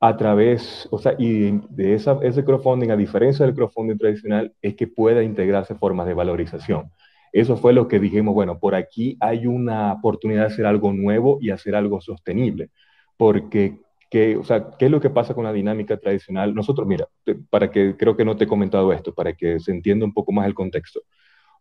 a 0.00 0.16
través, 0.16 0.88
o 0.90 0.98
sea, 0.98 1.14
y 1.18 1.60
de 1.70 1.94
esa, 1.94 2.18
ese 2.22 2.44
crowdfunding, 2.44 2.90
a 2.90 2.96
diferencia 2.96 3.46
del 3.46 3.54
crowdfunding 3.54 3.98
tradicional, 3.98 4.52
es 4.60 4.74
que 4.74 4.86
pueda 4.86 5.22
integrarse 5.22 5.74
formas 5.76 6.06
de 6.06 6.14
valorización. 6.14 6.90
Eso 7.32 7.56
fue 7.56 7.72
lo 7.72 7.88
que 7.88 7.98
dijimos, 7.98 8.34
bueno, 8.34 8.58
por 8.58 8.74
aquí 8.74 9.16
hay 9.20 9.46
una 9.46 9.92
oportunidad 9.92 10.40
de 10.42 10.46
hacer 10.54 10.66
algo 10.66 10.92
nuevo 10.92 11.38
y 11.40 11.50
hacer 11.50 11.74
algo 11.74 12.00
sostenible, 12.00 12.70
porque 13.16 13.78
¿qué, 14.10 14.36
o 14.36 14.44
sea, 14.44 14.70
¿qué 14.78 14.86
es 14.86 14.90
lo 14.90 15.00
que 15.00 15.08
pasa 15.08 15.34
con 15.34 15.44
la 15.44 15.52
dinámica 15.52 15.96
tradicional? 15.96 16.54
Nosotros, 16.54 16.86
mira, 16.86 17.08
para 17.48 17.70
que 17.70 17.96
creo 17.96 18.16
que 18.16 18.24
no 18.26 18.36
te 18.36 18.44
he 18.44 18.46
comentado 18.48 18.92
esto, 18.92 19.14
para 19.14 19.32
que 19.32 19.58
se 19.60 19.70
entienda 19.70 20.04
un 20.04 20.12
poco 20.12 20.32
más 20.32 20.46
el 20.46 20.54
contexto. 20.54 21.00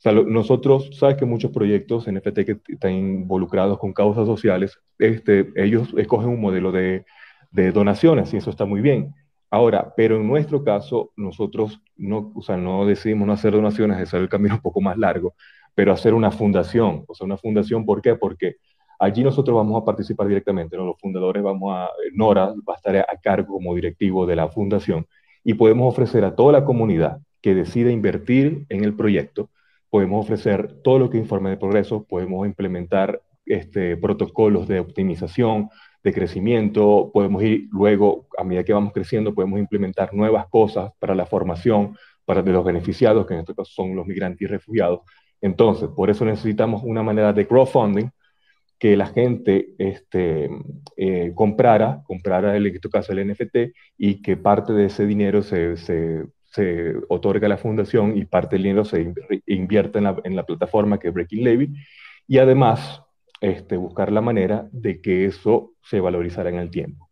O 0.02 0.04
sea, 0.04 0.14
nosotros, 0.14 0.90
sabes 0.98 1.16
que 1.18 1.26
muchos 1.26 1.52
proyectos 1.52 2.08
NFT 2.12 2.40
que 2.44 2.60
están 2.70 2.94
involucrados 2.94 3.78
con 3.78 3.94
causas 3.94 4.26
sociales, 4.26 4.80
este, 4.98 5.52
ellos 5.56 5.94
escogen 5.96 6.30
un 6.30 6.42
modelo 6.42 6.72
de, 6.72 7.06
de 7.52 7.72
donaciones 7.72 8.34
y 8.34 8.38
eso 8.38 8.50
está 8.50 8.66
muy 8.66 8.82
bien. 8.82 9.14
Ahora, 9.52 9.94
pero 9.96 10.16
en 10.16 10.28
nuestro 10.28 10.64
caso, 10.64 11.12
nosotros 11.16 11.82
no, 11.98 12.32
o 12.36 12.42
sea, 12.42 12.58
no 12.58 12.86
decidimos 12.88 13.28
no 13.28 13.34
hacer 13.34 13.54
donaciones, 13.54 14.00
es 14.00 14.12
el 14.16 14.28
camino 14.28 14.56
un 14.56 14.62
poco 14.62 14.82
más 14.82 14.98
largo, 14.98 15.36
pero 15.76 15.94
hacer 15.94 16.16
una 16.16 16.32
fundación. 16.32 17.04
O 17.08 17.14
sea, 17.14 17.26
una 17.26 17.38
fundación, 17.38 17.86
¿por 17.86 18.02
qué? 18.02 18.16
Porque 18.16 18.56
allí 18.98 19.24
nosotros 19.24 19.56
vamos 19.56 19.80
a 19.80 19.86
participar 19.86 20.28
directamente, 20.28 20.78
¿no? 20.78 20.86
los 20.86 21.00
fundadores 21.00 21.44
vamos 21.44 21.74
a, 21.76 21.90
Nora 22.14 22.48
va 22.68 22.74
a 22.74 22.78
estar 22.78 22.96
a 22.98 23.20
cargo 23.22 23.54
como 23.56 23.76
directivo 23.76 24.26
de 24.26 24.36
la 24.36 24.48
fundación 24.50 25.06
y 25.44 25.54
podemos 25.54 25.94
ofrecer 25.94 26.26
a 26.26 26.36
toda 26.36 26.54
la 26.54 26.66
comunidad 26.66 27.20
que 27.42 27.54
decida 27.54 27.92
invertir 27.92 28.66
en 28.70 28.84
el 28.84 28.96
proyecto, 28.96 29.50
podemos 29.92 30.26
ofrecer 30.26 30.82
todo 30.84 30.98
lo 30.98 31.10
que 31.12 31.20
informe 31.20 31.52
de 31.52 31.58
progreso, 31.58 32.04
podemos 32.06 32.48
implementar 32.48 33.22
este, 33.46 33.96
protocolos 33.98 34.68
de 34.68 34.80
optimización, 34.80 35.70
de 36.04 36.14
crecimiento, 36.14 37.12
podemos 37.14 37.44
ir 37.44 37.68
luego, 37.72 38.28
a 38.40 38.44
medida 38.44 38.64
que 38.64 38.74
vamos 38.74 38.94
creciendo, 38.94 39.36
podemos 39.36 39.60
implementar 39.60 40.12
nuevas 40.16 40.48
cosas 40.48 40.92
para 40.98 41.14
la 41.14 41.28
formación, 41.28 41.96
para 42.26 42.42
de 42.42 42.52
los 42.52 42.66
beneficiados, 42.66 43.28
que 43.28 43.36
en 43.36 43.42
este 43.42 43.54
caso 43.54 43.72
son 43.72 43.96
los 43.96 44.08
migrantes 44.08 44.42
y 44.42 44.48
refugiados, 44.48 45.02
entonces, 45.42 45.90
por 45.90 46.10
eso 46.10 46.24
necesitamos 46.24 46.84
una 46.84 47.04
manera 47.04 47.34
de 47.34 47.48
crowdfunding 47.48 48.10
que 48.78 48.96
la 48.96 49.08
gente 49.08 49.76
este, 49.78 50.50
eh, 50.98 51.34
comprara, 51.36 52.02
comprara 52.06 52.56
en 52.56 52.66
este 52.66 52.90
caso 52.90 53.12
el 53.12 53.28
NFT 53.28 53.74
y 53.98 54.22
que 54.22 54.38
parte 54.38 54.74
de 54.74 54.86
ese 54.86 55.06
dinero 55.06 55.44
se, 55.44 55.78
se, 55.78 56.26
se 56.52 56.94
otorga 57.10 57.48
a 57.48 57.50
la 57.50 57.58
fundación 57.58 58.18
y 58.18 58.26
parte 58.26 58.56
del 58.56 58.64
dinero 58.64 58.86
se 58.86 59.14
invierte 59.48 60.00
en 60.00 60.36
la, 60.36 60.46
plataforma 60.46 61.00
que 61.00 61.08
es 61.08 61.14
Breaking 61.14 61.44
Levy 61.44 61.74
y 62.28 62.38
además 62.38 63.02
este, 63.40 63.78
buscar 63.78 64.12
la 64.12 64.22
manera 64.22 64.68
de 64.72 65.02
que 65.02 65.26
eso 65.26 65.74
se 65.82 66.00
valorizara 66.00 66.50
en 66.50 66.58
el 66.58 66.70
tiempo. 66.70 67.10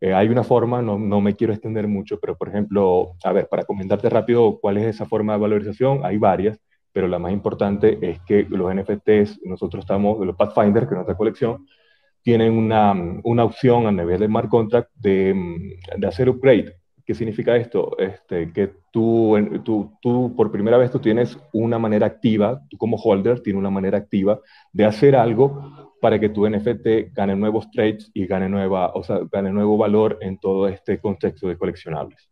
Eh, 0.00 0.14
hay 0.14 0.28
una 0.28 0.42
forma, 0.42 0.80
no, 0.80 0.98
no, 0.98 1.20
me 1.20 1.36
quiero 1.36 1.52
extender 1.52 1.86
mucho, 1.86 2.18
pero 2.18 2.36
por 2.36 2.48
ejemplo, 2.48 3.12
a 3.22 3.32
ver, 3.32 3.48
para 3.48 3.64
comentarte 3.64 4.08
rápido 4.08 4.58
cuál 4.60 4.78
es 4.78 4.86
esa 4.86 5.04
forma 5.04 5.34
de 5.34 5.40
valorización, 5.40 6.00
hay 6.04 6.16
varias 6.16 6.58
pero 6.92 7.08
la 7.08 7.18
más 7.18 7.32
importante 7.32 7.98
es 8.02 8.20
que 8.22 8.46
los 8.48 8.74
NFTs, 8.74 9.40
nosotros 9.44 9.84
estamos, 9.84 10.24
los 10.24 10.36
Pathfinder, 10.36 10.84
que 10.84 10.94
es 10.94 10.96
nuestra 10.96 11.16
colección, 11.16 11.66
tienen 12.22 12.52
una, 12.52 12.94
una 13.24 13.44
opción 13.44 13.86
a 13.86 13.92
nivel 13.92 14.20
de 14.20 14.26
smart 14.26 14.48
contract 14.48 14.90
de, 14.94 15.34
de, 15.96 16.06
hacer 16.06 16.28
upgrade. 16.28 16.74
¿Qué 17.10 17.16
significa 17.16 17.56
esto? 17.56 17.98
Este, 17.98 18.52
que 18.52 18.72
tú, 18.92 19.34
tú, 19.64 19.98
tú, 20.00 20.32
por 20.36 20.52
primera 20.52 20.78
vez, 20.78 20.92
tú 20.92 21.00
tienes 21.00 21.36
una 21.52 21.76
manera 21.76 22.06
activa, 22.06 22.62
tú 22.70 22.78
como 22.78 22.96
holder 22.98 23.40
tienes 23.40 23.58
una 23.58 23.68
manera 23.68 23.98
activa 23.98 24.38
de 24.72 24.84
hacer 24.84 25.16
algo 25.16 25.90
para 26.00 26.20
que 26.20 26.28
tu 26.28 26.48
NFT 26.48 27.12
gane 27.12 27.34
nuevos 27.34 27.68
trades 27.72 28.12
y 28.14 28.28
gane, 28.28 28.48
nueva, 28.48 28.92
o 28.94 29.02
sea, 29.02 29.22
gane 29.32 29.50
nuevo 29.50 29.76
valor 29.76 30.18
en 30.20 30.38
todo 30.38 30.68
este 30.68 31.00
contexto 31.00 31.48
de 31.48 31.58
coleccionables. 31.58 32.30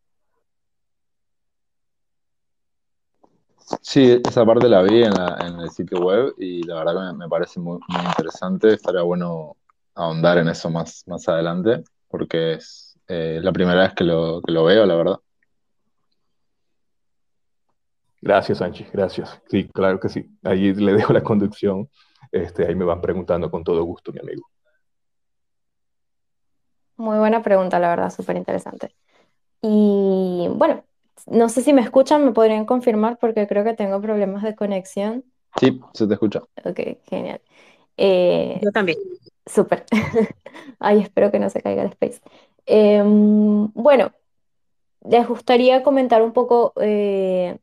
Sí, 3.83 4.23
esa 4.29 4.47
parte 4.47 4.69
la 4.69 4.83
vi 4.83 5.03
en, 5.03 5.61
el 5.61 5.71
sitio 5.71 5.99
web 5.99 6.35
y 6.39 6.63
la 6.63 6.85
verdad 6.85 7.11
que 7.11 7.17
me, 7.17 7.29
parece 7.29 7.59
muy, 7.59 7.81
interesante. 8.11 8.75
Estaría 8.75 9.03
bueno 9.03 9.57
ahondar 9.97 10.39
en 10.39 10.47
eso 10.47 10.71
más, 10.71 11.03
más 11.09 11.29
adelante 11.29 11.83
porque 12.09 12.55
es 12.55 12.88
eh, 13.09 13.41
la 13.43 13.53
primera 13.53 13.83
vez 13.83 13.95
que 13.95 14.05
lo, 14.05 14.41
que 14.43 14.53
lo 14.53 14.65
veo, 14.65 14.87
la 14.87 14.95
verdad. 14.95 15.17
Gracias, 18.21 18.61
Anchi, 18.61 18.85
gracias. 18.93 19.41
Sí, 19.49 19.69
claro 19.69 19.99
que 20.01 20.09
sí. 20.09 20.27
Ahí 20.43 20.75
le 20.75 20.93
dejo 20.93 21.13
la 21.13 21.23
conducción. 21.23 21.89
Este, 22.33 22.67
ahí 22.67 22.75
me 22.75 22.85
van 22.85 23.01
preguntando 23.01 23.51
con 23.51 23.65
todo 23.65 23.83
gusto, 23.85 24.13
mi 24.13 24.21
amigo. 24.21 24.43
Muy 26.97 27.19
buena 27.19 27.43
pregunta, 27.43 27.79
la 27.79 27.91
verdad, 27.91 28.11
súper 28.11 28.37
interesante. 28.37 28.95
Y 29.63 30.49
bueno, 30.51 30.85
no 31.27 31.49
sé 31.49 31.63
si 31.63 31.73
me 31.73 31.81
escuchan, 31.81 32.25
me 32.25 32.33
podrían 32.33 32.67
confirmar 32.67 33.19
porque 33.21 33.47
creo 33.47 33.65
que 33.65 33.75
tengo 33.75 34.01
problemas 34.01 34.43
de 34.43 34.57
conexión. 34.57 35.25
Sí, 35.61 35.81
se 35.95 36.07
te 36.07 36.15
escucha. 36.15 36.41
Ok, 36.65 36.81
genial. 37.09 37.41
Eh, 37.99 38.61
Yo 38.63 38.71
también. 38.73 38.97
Súper. 39.45 39.85
Ay, 40.79 41.01
espero 41.01 41.31
que 41.31 41.39
no 41.39 41.51
se 41.51 41.61
caiga 41.61 41.83
el 41.83 41.91
space. 41.91 42.21
Em, 42.65 43.69
bueno, 43.75 44.13
les 45.05 45.27
gustaría 45.29 45.83
comentar 45.83 46.23
un 46.23 46.33
poco 46.33 46.73
eh, 46.81 47.59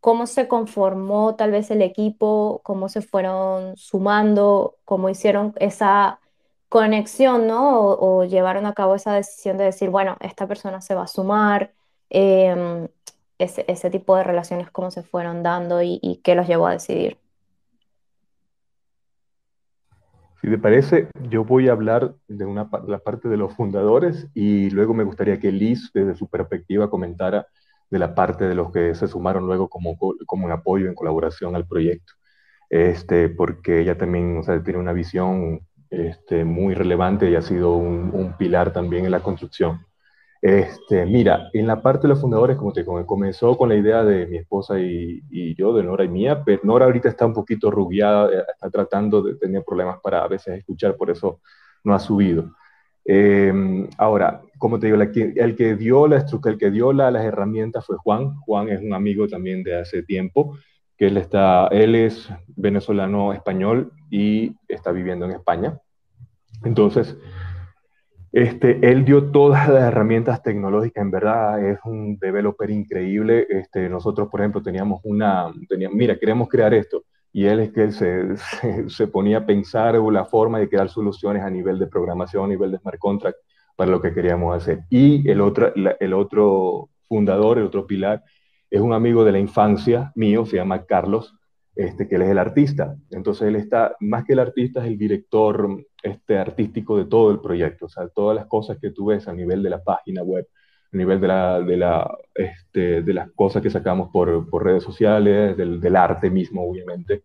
cómo 0.00 0.26
se 0.26 0.48
conformó 0.48 1.36
tal 1.36 1.50
vez 1.52 1.70
el 1.70 1.82
equipo, 1.82 2.60
cómo 2.64 2.88
se 2.88 3.02
fueron 3.02 3.76
sumando, 3.76 4.76
cómo 4.84 5.08
hicieron 5.08 5.54
esa 5.58 6.20
conexión, 6.68 7.46
¿no? 7.46 7.90
O, 7.90 8.24
llevaron 8.24 8.66
a 8.66 8.74
cabo 8.74 8.94
esa 8.94 9.14
decisión 9.14 9.58
de 9.58 9.64
decir, 9.64 9.90
bueno, 9.90 10.16
esta 10.20 10.46
persona 10.46 10.80
se 10.82 10.94
va 10.94 11.04
a 11.04 11.06
sumar, 11.06 11.72
em, 12.10 12.88
ese, 13.38 13.90
tipo 13.90 14.16
de 14.16 14.24
relaciones, 14.24 14.70
cómo 14.70 14.90
se 14.90 15.02
fueron 15.02 15.42
dando 15.42 15.82
y, 15.82 16.00
y 16.02 16.16
qué 16.18 16.34
los 16.34 16.46
llevó 16.48 16.66
a 16.66 16.72
decidir. 16.72 17.18
Si 20.40 20.48
te 20.48 20.58
parece, 20.58 21.08
yo 21.28 21.44
voy 21.44 21.68
a 21.68 21.72
hablar 21.72 22.14
de 22.28 22.44
una, 22.44 22.68
la 22.86 22.98
parte 22.98 23.28
de 23.28 23.36
los 23.36 23.54
fundadores 23.54 24.28
y 24.34 24.70
luego 24.70 24.94
me 24.94 25.02
gustaría 25.02 25.40
que 25.40 25.50
Liz, 25.50 25.90
desde 25.92 26.14
su 26.14 26.28
perspectiva, 26.28 26.90
comentara 26.90 27.46
de 27.90 27.98
la 27.98 28.14
parte 28.14 28.44
de 28.44 28.54
los 28.54 28.70
que 28.70 28.94
se 28.94 29.08
sumaron 29.08 29.46
luego 29.46 29.68
como, 29.68 29.96
como 29.98 30.46
un 30.46 30.52
apoyo 30.52 30.86
en 30.86 30.94
colaboración 30.94 31.56
al 31.56 31.66
proyecto. 31.66 32.12
Este, 32.70 33.28
porque 33.28 33.80
ella 33.80 33.96
también 33.98 34.36
o 34.38 34.42
sea, 34.42 34.62
tiene 34.62 34.78
una 34.78 34.92
visión 34.92 35.60
este, 35.90 36.44
muy 36.44 36.74
relevante 36.74 37.30
y 37.30 37.34
ha 37.34 37.42
sido 37.42 37.74
un, 37.74 38.10
un, 38.12 38.36
pilar 38.36 38.72
también 38.72 39.06
en 39.06 39.10
la 39.10 39.20
construcción. 39.20 39.80
Este, 40.40 41.04
mira, 41.04 41.50
en 41.52 41.66
la 41.66 41.82
parte 41.82 42.02
de 42.02 42.08
los 42.08 42.20
fundadores, 42.20 42.56
como 42.56 42.72
te 42.72 42.84
comenzó 42.84 43.56
con 43.58 43.68
la 43.68 43.74
idea 43.74 44.04
de 44.04 44.26
mi 44.26 44.36
esposa 44.36 44.78
y, 44.78 45.54
yo, 45.56 45.74
de 45.74 45.82
Nora 45.82 46.04
y 46.04 46.08
mía, 46.08 46.42
pero 46.44 46.60
Nora 46.62 46.84
ahorita 46.86 47.08
está 47.08 47.26
un 47.26 47.34
poquito 47.34 47.70
rubiada, 47.70 48.30
eh, 48.32 48.44
está 48.52 48.70
tratando 48.70 49.20
de 49.22 49.34
tener 49.34 49.64
problemas 49.64 49.98
para 50.00 50.22
a 50.22 50.28
veces 50.28 50.58
escuchar, 50.58 50.96
por 50.96 51.10
eso 51.10 51.40
no 51.82 51.94
ha 51.94 51.98
subido. 51.98 52.52
Eh, 53.04 53.52
ahora, 53.96 54.42
como 54.58 54.78
te 54.78 54.86
digo, 54.86 55.00
el 55.00 55.56
que 55.56 55.76
dio, 55.76 56.06
la, 56.06 56.24
el 56.44 56.58
que 56.58 56.70
dio 56.70 56.92
la, 56.92 57.10
las 57.10 57.24
herramientas 57.24 57.84
fue 57.84 57.96
Juan. 57.96 58.36
Juan 58.40 58.68
es 58.68 58.80
un 58.80 58.92
amigo 58.92 59.26
también 59.26 59.62
de 59.62 59.80
hace 59.80 60.02
tiempo, 60.02 60.56
que 60.96 61.06
él, 61.06 61.16
está, 61.16 61.68
él 61.68 61.94
es 61.94 62.28
venezolano 62.48 63.32
español 63.32 63.92
y 64.10 64.54
está 64.68 64.92
viviendo 64.92 65.24
en 65.24 65.32
España. 65.32 65.80
Entonces, 66.64 67.16
este, 68.32 68.78
él 68.82 69.04
dio 69.04 69.30
todas 69.30 69.68
las 69.68 69.84
herramientas 69.84 70.42
tecnológicas, 70.42 71.02
en 71.02 71.10
verdad 71.10 71.64
es 71.64 71.78
un 71.84 72.18
developer 72.18 72.70
increíble. 72.70 73.46
Este, 73.48 73.88
nosotros, 73.88 74.28
por 74.28 74.40
ejemplo, 74.40 74.62
teníamos 74.62 75.00
una, 75.04 75.52
teníamos, 75.68 75.96
mira, 75.96 76.18
queremos 76.18 76.48
crear 76.48 76.74
esto, 76.74 77.04
y 77.32 77.46
él 77.46 77.60
es 77.60 77.72
que 77.72 77.90
se, 77.92 78.88
se, 78.88 79.06
ponía 79.08 79.38
a 79.38 79.46
pensar 79.46 79.94
la 79.94 80.24
forma 80.24 80.58
de 80.58 80.68
crear 80.68 80.88
soluciones 80.88 81.42
a 81.42 81.50
nivel 81.50 81.78
de 81.78 81.86
programación, 81.86 82.44
a 82.44 82.48
nivel 82.48 82.72
de 82.72 82.78
smart 82.78 82.98
contract 82.98 83.38
para 83.76 83.90
lo 83.90 84.00
que 84.02 84.12
queríamos 84.12 84.56
hacer. 84.56 84.80
Y 84.90 85.28
el 85.30 85.40
otro, 85.40 85.72
el 85.74 86.12
otro 86.12 86.90
fundador, 87.08 87.58
el 87.58 87.64
otro 87.64 87.86
pilar, 87.86 88.24
es 88.70 88.80
un 88.80 88.92
amigo 88.92 89.24
de 89.24 89.32
la 89.32 89.38
infancia 89.38 90.12
mío, 90.14 90.44
se 90.44 90.56
llama 90.56 90.84
Carlos, 90.84 91.37
este, 91.78 92.08
que 92.08 92.16
él 92.16 92.22
es 92.22 92.30
el 92.30 92.38
artista. 92.38 92.96
Entonces 93.08 93.46
él 93.46 93.54
está, 93.54 93.94
más 94.00 94.24
que 94.24 94.32
el 94.32 94.40
artista, 94.40 94.80
es 94.80 94.88
el 94.88 94.98
director 94.98 95.86
este, 96.02 96.36
artístico 96.36 96.98
de 96.98 97.04
todo 97.04 97.30
el 97.30 97.38
proyecto. 97.38 97.86
O 97.86 97.88
sea, 97.88 98.08
todas 98.08 98.34
las 98.34 98.46
cosas 98.46 98.78
que 98.80 98.90
tú 98.90 99.06
ves 99.06 99.28
a 99.28 99.32
nivel 99.32 99.62
de 99.62 99.70
la 99.70 99.80
página 99.84 100.24
web, 100.24 100.44
a 100.92 100.96
nivel 100.96 101.20
de, 101.20 101.28
la, 101.28 101.60
de, 101.60 102.04
este, 102.34 103.14
las 103.14 103.30
cosas 103.30 103.62
que 103.62 103.70
sacamos 103.70 104.10
por, 104.12 104.64
redes 104.64 104.82
sociales, 104.82 105.56
del, 105.56 105.80
del, 105.80 105.94
arte 105.94 106.30
mismo, 106.30 106.68
obviamente, 106.68 107.22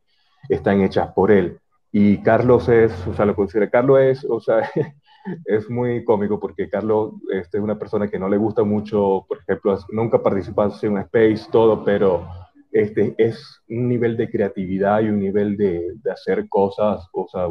están 0.48 0.81
hechas 0.81 1.12
por 1.13 1.31
él. 1.31 1.57
Y 1.91 2.19
Carlos 2.19 2.69
es, 2.69 2.91
o 3.07 3.13
sea, 3.15 3.25
lo 3.25 3.36
considera, 3.36 3.72
Carlos 3.72 4.01
es, 4.01 4.24
o 4.29 4.39
sea, 4.39 4.69
es 5.45 5.67
muy 5.67 6.03
cómico 6.03 6.39
porque 6.39 6.69
Carlos 6.69 7.13
este, 7.31 7.57
es 7.57 7.63
una 7.63 7.79
persona 7.79 8.07
que 8.07 8.19
no 8.19 8.29
le 8.29 8.38
gusta 8.38 8.63
mucho, 8.63 9.25
por 9.27 9.39
ejemplo, 9.39 9.79
nunca 9.89 10.22
participa 10.22 10.69
en 10.83 10.91
un 10.91 11.00
space, 11.00 11.48
todo, 11.51 11.83
pero 11.83 12.42
este, 12.74 13.13
es 13.18 13.62
un 13.70 13.88
nivel 13.88 14.18
de 14.18 14.30
creatividad 14.30 15.01
y 15.01 15.10
un 15.10 15.20
nivel 15.20 15.56
de, 15.56 15.94
de 16.01 16.12
hacer 16.12 16.50
cosas, 16.50 17.08
o 17.13 17.27
sea, 17.32 17.48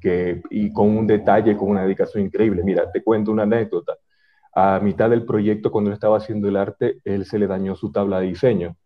que, 0.00 0.42
y 0.50 0.72
con 0.72 0.96
un 0.96 1.06
detalle, 1.06 1.56
con 1.56 1.70
una 1.70 1.82
dedicación 1.82 2.24
increíble. 2.24 2.62
Mira, 2.64 2.90
te 2.92 3.02
cuento 3.02 3.30
una 3.30 3.44
anécdota. 3.44 3.94
A 4.54 4.80
mitad 4.80 5.10
del 5.10 5.24
proyecto, 5.24 5.70
cuando 5.70 5.90
él 5.90 5.94
estaba 5.94 6.18
haciendo 6.18 6.48
el 6.48 6.56
arte, 6.56 7.00
él 7.04 7.24
se 7.24 7.38
le 7.38 7.46
dañó 7.46 7.76
su 7.76 7.92
tabla 7.92 8.20
de 8.20 8.26
diseño. 8.26 8.76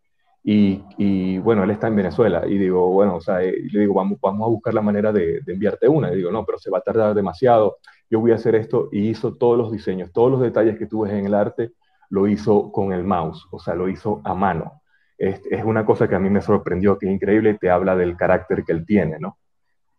Y, 0.44 0.82
y, 0.96 1.38
bueno, 1.38 1.64
él 1.64 1.70
está 1.70 1.88
en 1.88 1.96
Venezuela 1.96 2.46
y 2.46 2.56
digo, 2.58 2.88
bueno, 2.90 3.16
o 3.16 3.20
sea, 3.20 3.42
eh, 3.42 3.54
le 3.72 3.80
digo, 3.80 3.94
vamos, 3.94 4.18
vamos 4.22 4.46
a 4.46 4.50
buscar 4.50 4.72
la 4.74 4.82
manera 4.82 5.12
de, 5.12 5.42
enviarte 5.46 5.88
una. 5.88 6.12
Y 6.12 6.16
digo, 6.16 6.30
no, 6.30 6.44
pero 6.44 6.58
se 6.58 6.70
va 6.70 6.78
a 6.78 6.82
tardar 6.82 7.14
demasiado. 7.14 7.78
Yo 8.10 8.20
voy 8.20 8.32
a 8.32 8.36
hacer 8.36 8.54
esto 8.54 8.88
y 8.92 9.08
hizo 9.08 9.36
todos 9.36 9.58
los 9.58 9.72
diseños, 9.72 10.12
todos 10.12 10.30
los 10.30 10.40
detalles 10.40 10.78
que 10.78 10.86
tú 10.86 11.00
ves 11.02 11.12
en 11.12 11.26
el 11.26 11.34
arte, 11.34 11.72
lo 12.10 12.26
hizo 12.28 12.72
con 12.72 12.92
el 12.92 13.04
mouse, 13.04 13.46
o 13.50 13.58
sea, 13.58 13.74
lo 13.74 13.88
hizo 13.88 14.22
a 14.24 14.34
mano 14.34 14.80
es, 15.18 15.40
es, 15.50 15.64
una 15.64 15.84
cosa 15.84 16.08
que 16.08 16.14
a 16.14 16.20
mí 16.20 16.30
me 16.30 16.40
sorprendió, 16.40 16.98
que 16.98 17.06
es 17.06 17.12
increíble 17.12 17.58
te 17.60 17.70
habla 17.70 17.96
del 17.96 18.16
carácter 18.16 18.64
que 18.64 18.72
él 18.72 18.86
tiene, 18.86 19.18
¿no? 19.18 19.38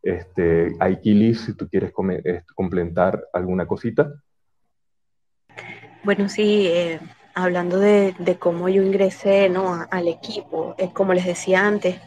Este, 0.02 0.74
Aikilis, 0.80 1.42
si 1.42 1.54
tú 1.54 1.68
quieres 1.68 1.92
complementar 2.56 3.22
alguna 3.34 3.68
cosita. 3.68 4.14
Bueno, 6.04 6.30
sí, 6.30 6.68
eh, 6.68 7.00
hablando 7.34 7.80
de, 7.80 8.16
de, 8.18 8.38
cómo 8.38 8.70
yo 8.70 8.82
ingresé 8.82 9.50
¿no? 9.50 9.86
al 9.92 10.08
equipo, 10.08 10.74
eh, 10.78 10.90
como 10.94 11.14
les 11.14 11.26
decía 11.26 11.68
antes, 11.68 12.00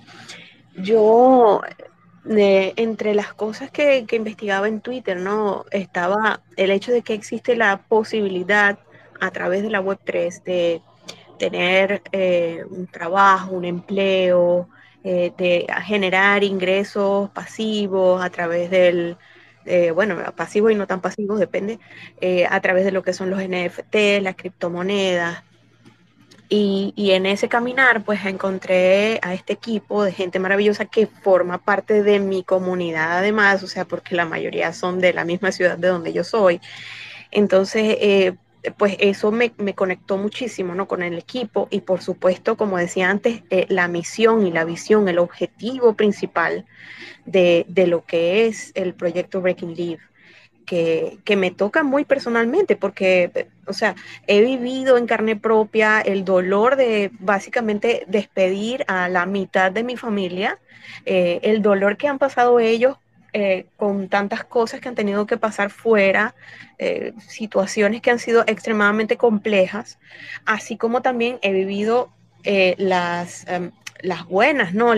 yo 0.76 1.60
de, 2.24 2.72
entre 2.76 3.14
las 3.14 3.34
cosas 3.34 3.70
que, 3.70 4.06
que, 4.06 4.16
investigaba 4.16 4.68
en 4.68 4.80
Twitter, 4.80 5.18
¿no? 5.18 5.66
Estaba 5.70 6.40
el 6.56 6.70
hecho 6.70 6.92
de 6.92 7.02
que 7.02 7.12
existe 7.12 7.56
la 7.56 7.82
posibilidad 7.88 8.78
a 9.20 9.30
través 9.30 9.62
de 9.62 9.70
la 9.70 9.82
Web3 9.82 10.42
de 10.44 10.80
tener 11.42 12.02
eh, 12.12 12.64
un 12.70 12.86
trabajo, 12.86 13.50
un 13.50 13.64
empleo, 13.64 14.68
eh, 15.02 15.32
de 15.36 15.66
generar 15.82 16.44
ingresos 16.44 17.30
pasivos 17.30 18.24
a 18.24 18.30
través 18.30 18.70
del, 18.70 19.16
eh, 19.64 19.90
bueno, 19.90 20.18
pasivos 20.36 20.70
y 20.70 20.76
no 20.76 20.86
tan 20.86 21.00
pasivos, 21.00 21.40
depende, 21.40 21.80
a 22.48 22.60
través 22.60 22.84
de 22.84 22.92
lo 22.92 23.02
que 23.02 23.12
son 23.12 23.28
los 23.28 23.40
NFT, 23.42 24.22
las 24.22 24.36
criptomonedas. 24.36 25.42
Y, 26.48 26.92
y, 26.94 27.10
en 27.10 27.26
ese 27.26 27.48
caminar, 27.48 28.04
pues 28.04 28.24
encontré 28.24 29.18
a 29.22 29.34
este 29.34 29.54
equipo 29.54 30.04
de 30.04 30.12
gente 30.12 30.38
maravillosa 30.38 30.84
que 30.84 31.08
forma 31.08 31.58
parte 31.58 32.04
de 32.04 32.20
mi 32.20 32.44
comunidad, 32.44 33.18
además, 33.18 33.64
o 33.64 33.66
sea, 33.66 33.84
porque 33.84 34.14
la 34.14 34.26
mayoría 34.26 34.72
son 34.72 35.00
de 35.00 35.12
la 35.12 35.24
misma 35.24 35.50
ciudad 35.50 35.76
de 35.76 35.88
donde 35.88 36.12
yo 36.12 36.22
soy. 36.22 36.60
Entonces, 37.32 37.96
pues 38.76 38.96
eso 39.00 39.32
me, 39.32 39.50
conectó 39.74 40.18
muchísimo 40.18 40.74
¿no? 40.74 40.86
con 40.86 41.02
el 41.02 41.18
equipo 41.18 41.66
y 41.70 41.80
por 41.80 42.00
supuesto, 42.00 42.56
como 42.56 42.78
decía 42.78 43.10
antes, 43.10 43.42
eh, 43.50 43.66
la 43.68 43.88
misión 43.88 44.46
y 44.46 44.52
la 44.52 44.64
visión, 44.64 45.08
el 45.08 45.18
objetivo 45.18 45.94
principal 45.94 46.64
de, 47.24 47.66
lo 47.86 48.04
que 48.04 48.46
es 48.46 48.72
el 48.74 48.94
proyecto 48.94 49.40
Breaking 49.40 49.74
Leave. 49.74 50.00
Que, 50.64 51.18
que, 51.24 51.34
me 51.36 51.50
toca 51.50 51.82
muy 51.82 52.04
personalmente 52.04 52.76
porque, 52.76 53.48
o 53.66 53.72
sea, 53.72 53.96
he 54.28 54.40
vivido 54.40 54.96
en 54.96 55.06
carne 55.06 55.34
propia 55.34 56.00
el 56.00 56.24
dolor 56.24 56.76
de 56.76 57.10
básicamente 57.18 58.04
despedir 58.06 58.84
a 58.86 59.08
la 59.08 59.26
mitad 59.26 59.72
de 59.72 59.82
mi 59.82 59.96
familia, 59.96 60.60
eh, 61.04 61.40
el 61.42 61.62
dolor 61.62 61.96
que 61.96 62.06
han 62.06 62.18
pasado 62.18 62.60
ellos 62.60 62.96
eh, 63.34 63.64
con 63.78 64.10
tantas 64.10 64.44
cosas 64.44 64.80
que 64.80 64.90
han 64.90 64.94
tenido 64.94 65.26
que 65.26 65.38
pasar 65.38 65.70
fuera, 65.70 66.34
eh, 66.76 67.14
situaciones 67.28 68.02
que 68.02 68.10
han 68.10 68.18
sido 68.18 68.44
extremadamente 68.46 69.16
complejas, 69.16 69.98
así 70.44 70.76
como 70.76 71.00
también 71.00 71.38
he 71.40 71.50
vivido 71.50 72.10
eh, 72.44 72.74
las, 72.76 73.48
em, 73.48 73.70
las 74.02 74.26
buenas, 74.26 74.74
¿no? 74.74 74.92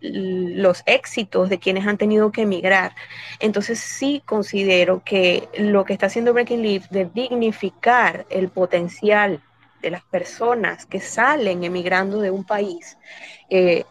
Los 0.00 0.82
éxitos 0.86 1.50
de 1.50 1.60
quienes 1.60 1.86
han 1.86 1.98
tenido 1.98 2.32
que 2.32 2.42
emigrar. 2.42 2.96
Entonces 3.38 3.78
sí 3.78 4.24
considero 4.26 5.04
que 5.04 5.48
lo 5.56 5.84
que 5.84 5.92
está 5.92 6.06
haciendo 6.06 6.32
Breaking 6.32 6.62
Leaf 6.62 6.90
de 6.90 7.04
dignificar 7.14 8.26
el 8.28 8.48
potencial 8.48 9.40
de 9.82 9.90
las 9.90 10.02
personas 10.02 10.84
que 10.84 10.98
salen 10.98 11.62
emigrando 11.62 12.20
de 12.20 12.32
un 12.32 12.42
país 12.42 12.98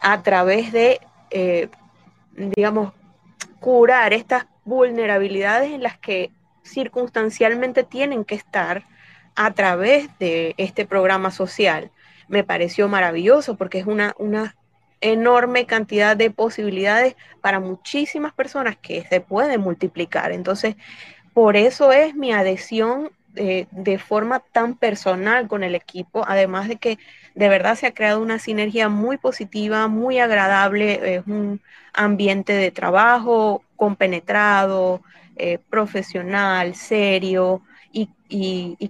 a 0.00 0.22
través 0.22 0.72
de, 0.72 1.00
digamos, 2.36 2.92
curar 3.62 4.12
estas 4.12 4.46
vulnerabilidades 4.64 5.70
en 5.70 5.84
las 5.84 5.96
que 5.96 6.32
circunstancialmente 6.64 7.84
tienen 7.84 8.24
que 8.24 8.34
estar 8.34 8.84
a 9.36 9.52
través 9.52 10.08
de 10.18 10.54
este 10.58 10.84
programa 10.84 11.30
social. 11.30 11.92
Me 12.26 12.42
pareció 12.42 12.88
maravilloso 12.88 13.56
porque 13.56 13.78
es 13.78 13.86
una, 13.86 14.14
una 14.18 14.56
enorme 15.00 15.64
cantidad 15.64 16.16
de 16.16 16.32
posibilidades 16.32 17.14
para 17.40 17.60
muchísimas 17.60 18.32
personas 18.32 18.76
que 18.76 19.04
se 19.04 19.20
pueden 19.20 19.60
multiplicar. 19.60 20.32
Entonces, 20.32 20.74
por 21.32 21.56
eso 21.56 21.92
es 21.92 22.16
mi 22.16 22.32
adhesión 22.32 23.12
de, 23.32 23.98
forma 23.98 24.40
tan 24.40 24.74
personal 24.74 25.48
con 25.48 25.62
el 25.62 25.74
equipo, 25.74 26.24
además 26.26 26.68
de 26.68 26.76
que 26.76 26.98
de 27.34 27.48
verdad 27.48 27.76
se 27.76 27.86
ha 27.86 27.94
creado 27.94 28.20
una 28.20 28.38
sinergia 28.38 28.88
muy 28.88 29.16
positiva, 29.16 29.88
muy 29.88 30.18
agradable, 30.18 31.16
es 31.16 31.26
un 31.26 31.60
ambiente 31.94 32.52
de 32.52 32.70
trabajo 32.70 33.62
compenetrado, 33.76 35.02
eh, 35.36 35.58
profesional, 35.70 36.74
serio. 36.74 37.62
Y, 37.94 38.08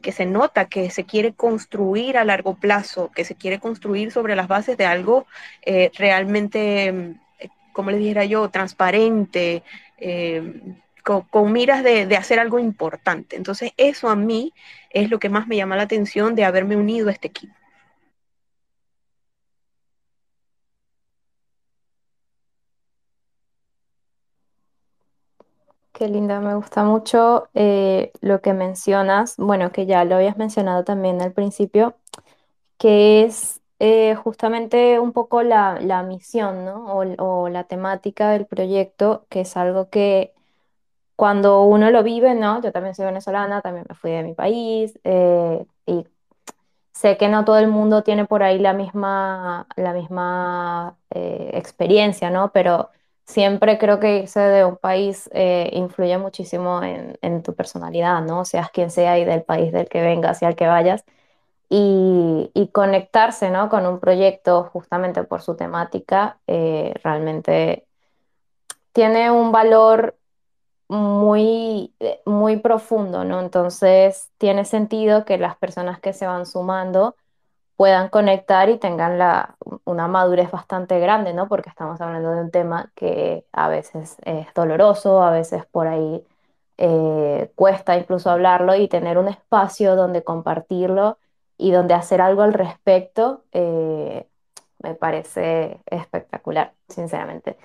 que 0.01 0.13
se 0.13 0.25
nota 0.25 0.67
que 0.67 0.91
se 0.91 1.03
quiere 1.05 1.33
construir 1.33 2.17
a 2.17 2.25
largo 2.25 2.55
plazo, 2.55 3.11
que 3.13 3.25
se 3.25 3.35
quiere 3.35 3.59
construir 3.59 4.13
sobre 4.13 4.37
las 4.37 4.47
bases 4.47 4.77
de 4.77 4.87
algo 4.87 5.27
eh, 5.63 5.91
realmente, 5.99 7.17
como 7.73 7.91
les 7.91 7.99
dijera 7.99 8.25
yo, 8.25 8.49
transparente, 8.51 9.65
eh, 9.99 10.43
con, 11.03 11.53
miras 11.53 11.83
de, 11.85 12.07
de, 12.07 12.17
hacer 12.17 12.39
algo 12.39 12.59
importante. 12.59 13.37
Entonces, 13.37 13.73
eso 13.77 14.09
a 14.09 14.17
mí 14.17 14.53
es 14.91 15.11
lo 15.11 15.19
que 15.19 15.29
más 15.29 15.47
me 15.49 15.57
llama 15.57 15.77
la 15.77 15.83
atención 15.85 16.35
de 16.35 16.45
haberme 16.45 16.77
unido 16.77 17.09
a 17.09 17.13
este 17.13 17.29
equipo. 17.29 17.55
Qué 25.93 26.09
linda, 26.09 26.41
me 26.41 26.55
gusta 26.55 26.85
mucho 26.85 27.49
eh, 27.55 28.13
lo 28.23 28.41
que 28.41 28.55
mencionas, 28.55 29.37
bueno, 29.37 29.73
que 29.73 29.85
ya 29.87 30.05
lo 30.05 30.17
habías 30.17 30.39
mencionado 30.39 30.85
también 30.85 31.21
al 31.21 31.33
principio, 31.33 31.97
que 32.79 33.25
es 33.25 33.61
eh, 33.79 34.15
justamente 34.17 34.99
un 35.01 35.13
poco 35.13 35.43
la, 35.43 35.79
la 35.81 36.03
misión, 36.03 36.65
¿no? 36.65 36.87
O, 36.95 37.05
o, 37.45 37.49
la 37.51 37.65
temática 37.65 38.31
del 38.31 38.47
proyecto, 38.47 39.27
que 39.29 39.43
es 39.43 39.57
algo 39.57 39.91
que 39.91 40.33
cuando 41.17 41.65
uno 41.65 41.91
lo 41.91 42.03
vive, 42.03 42.35
¿no? 42.35 42.61
Yo 42.63 42.73
también 42.73 42.95
soy 42.95 43.07
venezolana, 43.07 43.61
también 43.63 43.87
me 43.89 43.95
fui 43.95 44.11
de 44.13 44.23
mi 44.23 44.35
país 44.35 44.99
eh, 45.05 45.65
y 45.87 46.07
sé 46.93 47.17
que 47.17 47.29
no 47.29 47.45
todo 47.45 47.59
el 47.59 47.69
mundo 47.69 48.03
tiene 48.03 48.27
por 48.27 48.43
ahí 48.43 48.59
la 48.59 48.73
misma, 48.73 49.67
la 49.77 49.93
misma 49.93 50.97
eh, 51.11 51.51
experiencia, 51.55 52.31
¿no? 52.31 52.53
Pero 52.53 52.91
siempre 53.27 53.79
creo 53.79 54.01
que 54.01 54.19
irse 54.19 54.41
de 54.41 54.65
un 54.65 54.77
país 54.77 55.31
eh, 55.33 55.71
influye 55.75 56.19
muchísimo 56.19 56.83
en, 56.83 57.19
en, 57.23 57.43
tu 57.43 57.55
personalidad, 57.55 58.23
¿no? 58.23 58.45
Seas 58.45 58.71
quien 58.71 58.91
sea 58.91 59.19
y 59.19 59.25
del 59.25 59.43
país 59.43 59.73
del 59.73 59.89
que 59.89 60.03
vengas 60.03 60.43
y 60.43 60.45
al 60.47 60.57
que 60.57 60.67
vayas. 60.67 61.05
Y, 61.69 62.51
y 62.55 62.69
conectarse, 62.69 63.51
¿no? 63.51 63.69
Con 63.71 63.87
un 63.87 63.99
proyecto 64.01 64.65
justamente 64.73 65.25
por 65.25 65.41
su 65.43 65.57
temática, 65.57 66.39
realmente 66.47 67.87
tiene 68.93 69.31
un 69.31 69.53
valor 69.53 70.17
muy, 70.93 71.95
eh, 72.01 72.21
muy 72.27 72.59
profundo, 72.59 73.25
¿no? 73.25 73.41
Entonces 73.41 74.31
tiene 74.39 74.65
sentido 74.67 75.25
que 75.25 75.39
las 75.39 75.57
personas 75.57 76.01
que 76.01 76.13
se 76.13 76.27
van 76.27 76.47
sumando 76.47 77.17
puedan 77.77 78.09
conectar 78.11 78.69
y 78.71 78.79
tengan 78.79 79.19
la, 79.19 79.57
una 79.85 80.09
madurez 80.09 80.51
bastante 80.51 81.01
grande, 81.01 81.35
¿no? 81.35 81.49
Porque 81.49 81.71
estamos 81.71 82.01
hablando 82.01 82.33
de 82.33 82.43
un 82.43 82.51
tema 82.51 82.93
que 82.95 83.47
a 83.53 83.69
veces 83.69 84.17
es 84.25 84.49
doloroso, 84.55 85.23
a 85.23 85.31
veces 85.33 85.67
por 85.67 85.89
ahí 85.89 86.25
eh, 86.79 87.51
cuesta 87.55 87.97
incluso 87.97 88.31
hablarlo 88.31 88.75
y 88.77 88.89
tener 88.89 89.19
un 89.19 89.29
espacio 89.29 89.97
donde 89.97 90.25
compartirlo 90.25 91.19
y 91.59 91.71
donde 91.73 91.95
hacer 91.95 92.21
algo 92.21 92.43
al 92.43 92.53
respecto 92.55 93.45
eh, 93.53 94.27
me 94.81 94.95
parece 94.95 95.81
espectacular, 95.87 96.75
sinceramente. 96.89 97.57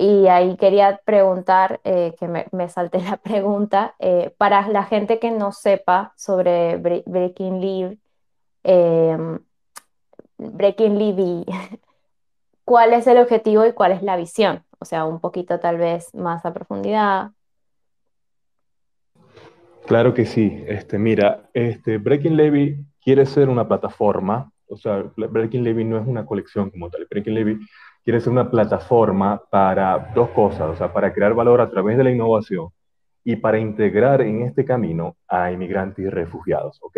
Y 0.00 0.28
ahí 0.28 0.56
quería 0.56 1.00
preguntar, 1.04 1.80
eh, 1.82 2.14
que 2.20 2.28
me, 2.28 2.46
me, 2.52 2.68
salté 2.68 3.00
la 3.02 3.16
pregunta, 3.16 3.96
eh, 3.98 4.32
para 4.38 4.68
la 4.68 4.84
gente 4.84 5.18
que 5.18 5.32
no 5.32 5.50
sepa 5.50 6.12
sobre 6.16 6.76
Breaking 6.76 7.60
Leave, 7.60 7.98
eh, 8.62 9.38
Breaking 10.38 10.98
Leave, 10.98 11.44
¿cuál 12.64 12.92
es 12.92 13.08
el 13.08 13.18
objetivo 13.18 13.66
y 13.66 13.72
cuál 13.72 13.90
es 13.90 14.04
la 14.04 14.16
visión? 14.16 14.62
O 14.78 14.84
sea, 14.84 15.04
un 15.04 15.18
poquito 15.18 15.58
tal 15.58 15.78
vez 15.78 16.14
más 16.14 16.46
a 16.46 16.54
profundidad. 16.54 17.32
Claro 19.86 20.14
que 20.14 20.26
sí. 20.26 20.64
Este, 20.68 20.96
mira, 20.96 21.50
este, 21.54 21.98
Breaking 21.98 22.36
Levy 22.36 22.86
quiere 23.02 23.26
ser 23.26 23.48
una 23.48 23.66
plataforma, 23.66 24.52
o 24.68 24.76
sea, 24.76 25.02
Breaking 25.16 25.64
Levy 25.64 25.84
no 25.84 25.98
es 25.98 26.06
una 26.06 26.24
colección 26.24 26.70
como 26.70 26.88
tal. 26.88 27.08
Breaking 27.10 27.34
Levy 27.34 27.58
quiere 28.08 28.22
ser 28.22 28.32
una 28.32 28.50
plataforma 28.50 29.38
para 29.50 30.12
dos 30.14 30.30
cosas, 30.30 30.62
o 30.62 30.74
sea, 30.74 30.90
para 30.90 31.12
crear 31.12 31.34
valor 31.34 31.60
a 31.60 31.68
través 31.68 31.98
de 31.98 32.04
la 32.04 32.10
innovación 32.10 32.68
y 33.22 33.36
para 33.36 33.58
integrar 33.58 34.22
en 34.22 34.40
este 34.44 34.64
camino 34.64 35.18
a 35.28 35.52
inmigrantes 35.52 36.06
y 36.06 36.08
refugiados, 36.08 36.78
¿ok? 36.80 36.96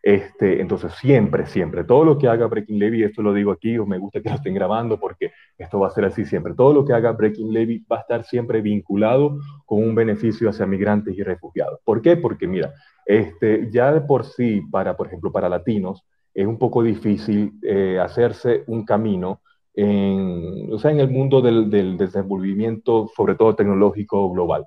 Este, 0.00 0.60
entonces, 0.60 0.92
siempre, 0.92 1.46
siempre, 1.46 1.82
todo 1.82 2.04
lo 2.04 2.16
que 2.16 2.28
haga 2.28 2.46
Breaking 2.46 2.78
Levy, 2.78 3.02
esto 3.02 3.22
lo 3.22 3.34
digo 3.34 3.50
aquí, 3.50 3.76
o 3.76 3.86
me 3.86 3.98
gusta 3.98 4.20
que 4.20 4.28
lo 4.28 4.36
estén 4.36 4.54
grabando 4.54 5.00
porque 5.00 5.32
esto 5.58 5.80
va 5.80 5.88
a 5.88 5.90
ser 5.90 6.04
así 6.04 6.24
siempre, 6.24 6.54
todo 6.54 6.74
lo 6.74 6.84
que 6.84 6.92
haga 6.92 7.10
Breaking 7.10 7.52
Levy 7.52 7.84
va 7.90 7.96
a 7.96 8.00
estar 8.02 8.22
siempre 8.22 8.60
vinculado 8.60 9.40
con 9.66 9.82
un 9.82 9.96
beneficio 9.96 10.48
hacia 10.48 10.64
migrantes 10.64 11.18
y 11.18 11.24
refugiados. 11.24 11.80
¿Por 11.82 12.02
qué? 12.02 12.16
Porque 12.16 12.46
mira, 12.46 12.72
este, 13.04 13.68
ya 13.72 13.92
de 13.92 14.02
por 14.02 14.24
sí, 14.24 14.62
para, 14.70 14.96
por 14.96 15.08
ejemplo, 15.08 15.32
para 15.32 15.48
latinos, 15.48 16.04
es 16.32 16.46
un 16.46 16.56
poco 16.56 16.84
difícil 16.84 17.54
eh, 17.62 17.98
hacerse 17.98 18.62
un 18.68 18.84
camino 18.84 19.40
en, 19.74 20.72
o 20.72 20.78
sea, 20.78 20.90
en 20.90 21.00
el 21.00 21.10
mundo 21.10 21.40
del, 21.40 21.70
del, 21.70 21.96
desenvolvimiento, 21.96 23.08
sobre 23.14 23.34
todo 23.34 23.54
tecnológico 23.54 24.30
global. 24.32 24.66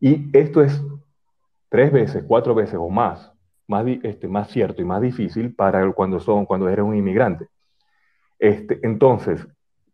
Y 0.00 0.28
esto 0.36 0.62
es 0.62 0.82
tres 1.68 1.92
veces, 1.92 2.24
cuatro 2.26 2.54
veces 2.54 2.76
o 2.78 2.88
más, 2.88 3.32
más, 3.66 3.84
este, 4.02 4.28
más 4.28 4.50
cierto 4.50 4.82
y 4.82 4.84
más 4.84 5.00
difícil 5.00 5.54
para 5.54 5.90
cuando, 5.92 6.20
son, 6.20 6.46
cuando 6.46 6.68
eres 6.68 6.84
un 6.84 6.96
inmigrante. 6.96 7.48
Este, 8.38 8.78
entonces, 8.82 9.46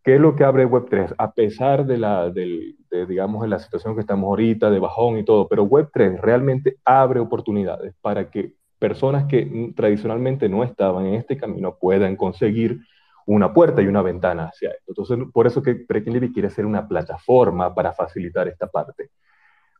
¿qué 0.03 0.15
es 0.15 0.21
lo 0.21 0.35
que 0.35 0.43
abre 0.43 0.67
Web3? 0.67 1.15
A 1.17 1.33
pesar 1.33 1.85
de 1.85 1.97
la, 1.97 2.29
del, 2.29 2.75
de, 2.89 3.05
digamos, 3.05 3.41
de 3.41 3.47
la 3.47 3.59
situación 3.59 3.95
que 3.95 4.01
estamos 4.01 4.27
ahorita, 4.27 4.69
de 4.69 4.79
bajón 4.79 5.17
y 5.17 5.23
todo, 5.23 5.47
pero 5.47 5.65
Web3 5.65 6.19
realmente 6.19 6.77
abre 6.85 7.19
oportunidades 7.19 7.95
para 8.01 8.29
que 8.29 8.53
personas 8.77 9.25
que 9.25 9.73
tradicionalmente 9.75 10.49
no 10.49 10.63
estaban 10.63 11.05
en 11.05 11.13
este 11.15 11.37
camino 11.37 11.77
puedan 11.79 12.15
conseguir 12.15 12.79
una 13.25 13.53
puerta 13.53 13.81
y 13.81 13.87
una 13.87 14.01
ventana 14.01 14.45
hacia 14.45 14.71
esto. 14.71 14.91
Entonces, 14.91 15.17
por 15.33 15.47
eso 15.47 15.61
que 15.61 15.85
Breaking 15.87 16.33
quiere 16.33 16.49
ser 16.49 16.65
una 16.65 16.87
plataforma 16.87 17.73
para 17.73 17.93
facilitar 17.93 18.47
esta 18.47 18.67
parte. 18.67 19.11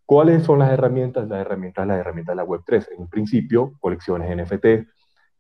¿Cuáles 0.06 0.44
son 0.44 0.60
las 0.60 0.72
herramientas? 0.72 1.28
Las 1.28 1.40
herramientas, 1.40 1.88
las 1.88 2.00
herramientas 2.00 2.34
de 2.34 2.44
la 2.44 2.46
Web3. 2.46 2.88
En 2.98 3.08
principio, 3.08 3.74
colecciones 3.80 4.36
NFT 4.36 4.66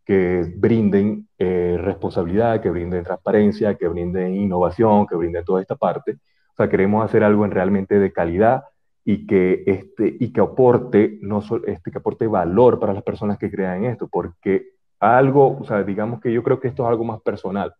que 0.05 0.51
brinden 0.55 1.27
eh, 1.37 1.77
responsabilidad, 1.79 2.61
que 2.61 2.69
brinden 2.69 3.03
transparencia, 3.03 3.75
que 3.75 3.87
brinden 3.87 4.33
innovación, 4.35 5.05
que 5.07 5.15
brinden 5.15 5.45
toda 5.45 5.61
esta 5.61 5.75
parte. 5.75 6.13
O 6.53 6.55
sea, 6.57 6.69
queremos 6.69 7.03
hacer 7.03 7.23
algo 7.23 7.45
en 7.45 7.51
realmente 7.51 7.99
de 7.99 8.11
calidad 8.11 8.63
y 9.03 9.25
que, 9.27 9.63
este, 9.67 10.15
y 10.19 10.31
que, 10.31 10.41
aporte, 10.41 11.19
no 11.21 11.41
este, 11.65 11.91
que 11.91 11.97
aporte 11.97 12.27
valor 12.27 12.79
para 12.79 12.93
las 12.93 13.03
personas 13.03 13.37
que 13.37 13.51
crean 13.51 13.85
esto, 13.85 14.07
porque 14.07 14.69
algo, 14.99 15.57
o 15.57 15.63
sea, 15.65 15.83
digamos 15.83 16.21
que 16.21 16.31
yo 16.31 16.43
creo 16.43 16.59
que 16.59 16.67
esto 16.69 16.83
es 16.83 16.89
algo 16.89 17.03
más 17.03 17.21
personal 17.21 17.73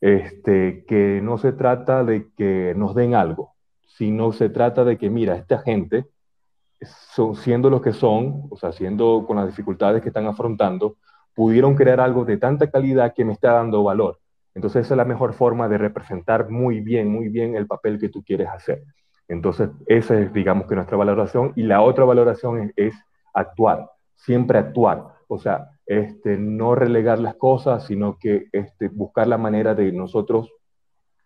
este, 0.00 0.84
que 0.86 1.20
no 1.22 1.38
se 1.38 1.52
trata 1.52 2.04
de 2.04 2.30
que 2.36 2.74
nos 2.76 2.94
den 2.94 3.14
algo, 3.14 3.54
sino 3.86 4.32
se 4.32 4.48
trata 4.48 4.84
de 4.84 4.96
que, 4.96 5.10
mira, 5.10 5.36
esta 5.36 5.58
gente, 5.58 6.06
son, 7.14 7.34
siendo 7.36 7.68
lo 7.70 7.82
que 7.82 7.92
son, 7.92 8.46
o 8.50 8.56
sea, 8.56 8.72
siendo 8.72 9.24
con 9.26 9.36
las 9.36 9.46
dificultades 9.46 10.02
que 10.02 10.08
están 10.08 10.26
afrontando, 10.26 10.96
pudieron 11.34 11.74
crear 11.74 12.00
algo 12.00 12.24
de 12.24 12.38
tanta 12.38 12.70
calidad 12.70 13.14
que 13.14 13.24
me 13.24 13.32
está 13.32 13.52
dando 13.52 13.84
valor. 13.84 14.18
Entonces 14.54 14.86
esa 14.86 14.94
es 14.94 14.98
la 14.98 15.04
mejor 15.04 15.32
forma 15.34 15.68
de 15.68 15.78
representar 15.78 16.50
muy 16.50 16.80
bien, 16.80 17.08
muy 17.08 17.28
bien 17.28 17.54
el 17.54 17.66
papel 17.66 17.98
que 17.98 18.08
tú 18.08 18.22
quieres 18.24 18.48
hacer. 18.48 18.82
Entonces 19.28 19.70
esa 19.86 20.18
es, 20.18 20.32
digamos, 20.32 20.66
que 20.66 20.74
nuestra 20.74 20.96
valoración. 20.96 21.52
Y 21.54 21.62
la 21.62 21.82
otra 21.82 22.04
valoración 22.04 22.60
es, 22.62 22.72
es 22.76 22.94
actuar, 23.32 23.90
siempre 24.16 24.58
actuar. 24.58 25.06
O 25.28 25.38
sea, 25.38 25.68
este, 25.90 26.36
no 26.38 26.76
relegar 26.76 27.18
las 27.18 27.34
cosas, 27.34 27.84
sino 27.84 28.16
que 28.16 28.46
este, 28.52 28.86
buscar 28.86 29.26
la 29.26 29.38
manera 29.38 29.74
de 29.74 29.90
nosotros 29.90 30.48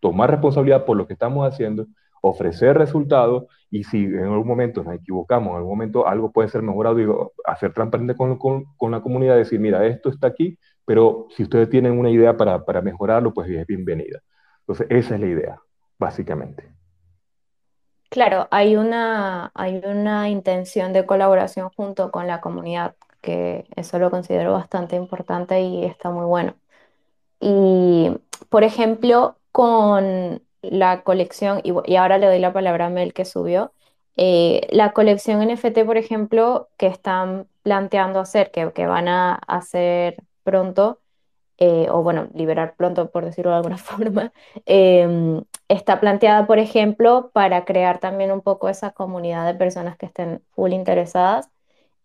tomar 0.01 0.31
responsabilidad 0.31 0.87
por 0.87 0.97
lo 0.97 1.07
que 1.07 1.13
estamos 1.13 1.47
haciendo, 1.47 1.87
ofrecer 2.23 2.79
resultados 2.79 3.45
y 3.71 3.85
si 3.85 4.05
en 4.05 4.25
algún 4.25 4.47
momento 4.47 4.83
nos 4.83 4.95
equivocamos, 4.95 5.51
en 5.51 5.57
algún 5.57 5.73
momento 5.73 6.09
algo 6.09 6.33
puede 6.33 6.49
ser 6.49 6.63
mejorado, 6.63 6.97
digo, 6.97 7.33
hacer 7.45 7.75
transparente 7.75 8.17
con, 8.17 8.91
la 8.91 9.03
comunidad, 9.03 9.37
decir, 9.37 9.61
mira, 9.61 9.85
esto 9.85 10.09
está 10.09 10.29
aquí, 10.29 10.59
pero 10.87 11.27
si 11.37 11.43
ustedes 11.43 11.69
tienen 11.69 11.99
una 11.99 12.09
idea 12.09 12.35
para, 12.35 12.65
para 12.65 12.81
mejorarlo, 12.81 13.35
pues 13.35 13.51
es 13.51 13.67
bienvenida. 13.67 14.21
Entonces, 14.61 14.87
esa 14.89 15.17
es 15.17 15.21
la 15.21 15.27
idea, 15.27 15.61
básicamente. 15.99 16.73
Claro, 18.09 18.49
hay 18.51 18.77
una, 18.77 19.51
hay 19.55 19.83
una 19.85 20.31
intención 20.31 20.95
de 20.95 21.05
colaboración 21.05 21.69
junto 21.77 22.11
con 22.11 22.27
la 22.27 22.41
comunidad 22.41 22.95
que 23.25 23.67
eso 23.77 23.99
lo 23.99 24.11
considero 24.11 24.53
bastante 24.53 24.97
importante 24.97 25.61
y 25.63 25.85
está 25.85 26.11
muy 26.11 26.27
bueno. 26.27 26.55
Y, 27.41 28.11
por 28.51 28.65
ejemplo, 28.65 29.37
con 29.53 30.43
la 30.63 31.03
colección, 31.05 31.61
y, 31.65 31.97
ahora 31.97 32.19
le 32.19 32.27
doy 32.27 32.39
la 32.39 32.53
palabra 32.53 32.87
a 32.87 32.91
Mel 32.91 33.15
que 33.15 33.25
subió, 33.25 33.73
eh, 34.17 34.69
la 34.71 34.93
colección 34.93 35.43
NFT, 35.43 35.85
por 35.85 35.97
ejemplo, 35.99 36.69
que 36.79 36.87
están 36.87 37.49
planteando 37.63 38.21
hacer, 38.21 38.51
que, 38.53 38.87
van 38.87 39.09
a 39.09 39.35
hacer 39.35 40.23
pronto, 40.45 41.01
eh, 41.59 41.89
o 41.91 42.03
bueno, 42.03 42.29
liberar 42.35 42.75
pronto, 42.77 43.11
por 43.11 43.25
decirlo 43.25 43.53
de 43.53 43.57
alguna 43.59 43.79
forma, 43.79 44.33
eh, 44.67 45.43
está 45.69 46.01
planteada, 46.01 46.47
por 46.47 46.59
ejemplo, 46.59 47.31
para 47.33 47.65
crear 47.65 47.99
también 48.01 48.33
un 48.33 48.43
poco 48.43 48.69
esa 48.69 48.93
comunidad 48.93 49.47
de 49.47 49.55
personas 49.55 49.97
que 49.97 50.07
estén 50.07 50.43
full 50.55 50.73
interesadas 50.73 51.51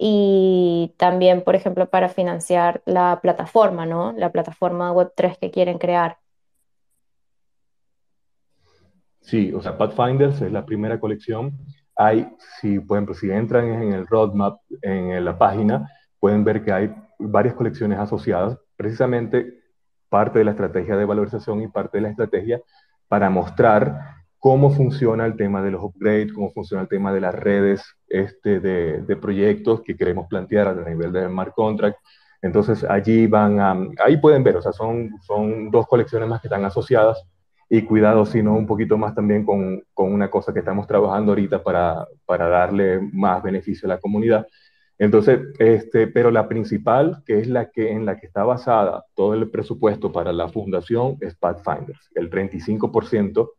y 0.02 0.96
también, 0.96 1.44
por 1.44 1.56
ejemplo, 1.56 1.90
para 1.90 2.08
financiar 2.08 2.82
la 2.86 3.20
plataforma, 3.22 3.86
¿no? 3.86 4.14
La 4.14 4.32
plataforma 4.32 4.94
Web3 4.94 5.38
que 5.38 5.52
quieren 5.52 5.78
crear. 5.78 6.18
Sí, 9.20 9.54
o 9.54 9.62
sea, 9.62 9.78
Pathfinders 9.78 10.42
es 10.42 10.52
la 10.54 10.66
primera 10.66 11.00
colección. 11.00 11.52
hay, 11.96 12.34
si, 12.62 12.78
ejemplo, 12.78 13.14
si 13.14 13.30
entran 13.30 13.66
en 13.68 13.92
el 13.92 14.08
roadmap, 14.08 14.62
en 14.82 15.24
la 15.26 15.38
página, 15.38 15.92
pueden 16.18 16.46
ver 16.46 16.64
que 16.64 16.72
hay 16.72 16.96
varias 17.20 17.54
colecciones 17.54 18.00
asociadas, 18.00 18.58
precisamente 18.78 19.60
parte 20.08 20.40
de 20.40 20.46
la 20.46 20.52
estrategia 20.52 20.96
de 20.96 21.04
valorización 21.04 21.62
y 21.62 21.68
parte 21.68 21.98
de 21.98 22.04
la 22.04 22.10
estrategia 22.10 22.62
para 23.10 23.30
mostrar 23.30 24.19
cómo 24.40 24.72
funciona 24.72 25.26
el 25.26 25.36
tema 25.36 25.62
de 25.62 25.72
los 25.72 25.84
upgrades, 25.84 26.34
cómo 26.34 26.52
funciona 26.52 26.84
el 26.84 26.90
tema 26.90 27.14
de 27.14 27.22
las 27.22 27.36
redes 27.36 27.84
este, 28.08 28.60
de, 28.60 29.02
de 29.02 29.16
proyectos 29.18 29.82
que 29.82 29.96
queremos 29.96 30.28
plantear 30.28 30.70
a 30.70 30.90
nivel 30.90 31.12
de 31.12 31.28
smart 31.28 31.54
contract. 31.54 31.98
Entonces 32.42 32.84
allí 32.86 33.28
van 33.28 33.60
a, 33.60 33.78
ahí 34.04 34.18
pueden 34.18 34.44
ver, 34.44 34.56
o 34.58 34.62
sea, 34.62 34.72
son, 34.72 35.12
son 35.22 35.70
dos 35.70 35.86
colecciones 35.88 36.30
más 36.30 36.42
que 36.42 36.48
están 36.48 36.64
asociadas 36.64 37.22
y 37.70 37.84
cuidado, 37.84 38.26
sino 38.26 38.56
un 38.56 38.66
poquito 38.66 38.98
más 38.98 39.14
también 39.14 39.46
con, 39.46 39.84
con, 39.94 40.12
una 40.12 40.32
cosa 40.32 40.54
que 40.54 40.60
estamos 40.60 40.88
trabajando 40.88 41.34
ahorita 41.34 41.62
para, 41.62 42.08
para 42.26 42.48
darle 42.48 43.00
más 43.12 43.44
beneficio 43.44 43.88
a 43.88 43.96
la 43.96 44.00
comunidad. 44.00 44.48
Entonces, 44.98 45.40
este, 45.60 46.08
pero 46.08 46.32
la 46.32 46.48
principal, 46.48 47.24
que 47.26 47.40
es 47.40 47.48
la 47.48 47.70
que 47.70 47.92
en 47.92 48.06
la 48.06 48.18
que 48.18 48.28
está 48.28 48.44
basada 48.44 49.06
todo 49.16 49.34
el 49.34 49.50
presupuesto 49.50 50.12
para 50.12 50.34
la 50.34 50.50
fundación, 50.50 51.18
es 51.22 51.36
Pathfinders. 51.36 52.10
El 52.16 52.30
35% 52.30 53.50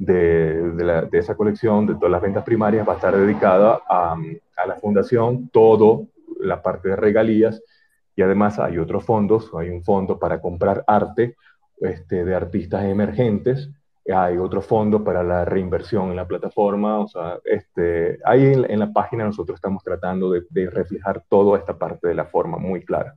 de, 0.00 0.72
de, 1.10 1.18
esa 1.18 1.34
colección, 1.34 1.86
de 1.86 1.94
todas 1.94 2.10
las 2.10 2.22
ventas 2.22 2.42
primarias, 2.42 2.88
va 2.88 2.94
a 2.94 2.96
estar 2.96 3.14
dedicada 3.14 3.80
a, 3.86 4.16
a 4.56 4.66
la 4.66 4.76
fundación, 4.76 5.50
todo 5.50 6.06
la 6.40 6.62
parte 6.62 6.88
de 6.88 6.96
regalías, 6.96 7.62
y 8.16 8.22
además 8.22 8.58
hay 8.58 8.78
otros 8.78 9.04
fondos, 9.04 9.50
hay 9.54 9.68
un 9.68 9.84
fondo 9.84 10.18
para 10.18 10.40
comprar 10.40 10.84
arte 10.86 11.36
este, 11.80 12.24
de 12.24 12.34
artistas 12.34 12.84
emergentes, 12.84 13.68
hay 14.10 14.38
otro 14.38 14.62
fondo 14.62 15.04
para 15.04 15.22
la 15.22 15.44
reinversión 15.44 16.08
en 16.08 16.16
la 16.16 16.26
plataforma, 16.26 16.98
o 16.98 17.06
sea, 17.06 17.38
este, 17.44 18.18
ahí 18.24 18.54
en, 18.54 18.78
la 18.78 18.92
página 18.92 19.24
nosotros 19.24 19.56
estamos 19.56 19.84
tratando 19.84 20.30
de, 20.30 20.44
de, 20.48 20.70
reflejar 20.70 21.22
toda 21.28 21.58
esta 21.58 21.76
parte 21.76 22.08
de 22.08 22.14
la 22.14 22.24
forma 22.24 22.56
muy 22.56 22.82
clara. 22.86 23.16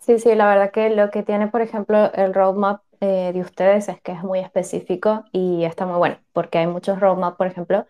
Sí, 0.00 0.18
sí, 0.18 0.34
la 0.34 0.48
verdad 0.48 0.72
que 0.72 0.90
lo 0.90 1.10
que 1.10 1.22
tiene, 1.22 1.46
por 1.46 1.62
ejemplo, 1.62 2.12
el 2.12 2.34
roadmap 2.34 2.82
eh, 3.00 3.32
de 3.32 3.40
ustedes 3.40 3.88
es 3.88 4.00
que 4.00 4.12
es 4.12 4.22
muy 4.22 4.38
específico 4.40 5.24
y 5.32 5.64
está 5.64 5.86
muy 5.86 5.98
bueno, 5.98 6.18
porque 6.32 6.58
hay 6.58 6.66
muchos 6.66 7.00
roadmap, 7.00 7.36
por 7.36 7.46
ejemplo, 7.46 7.86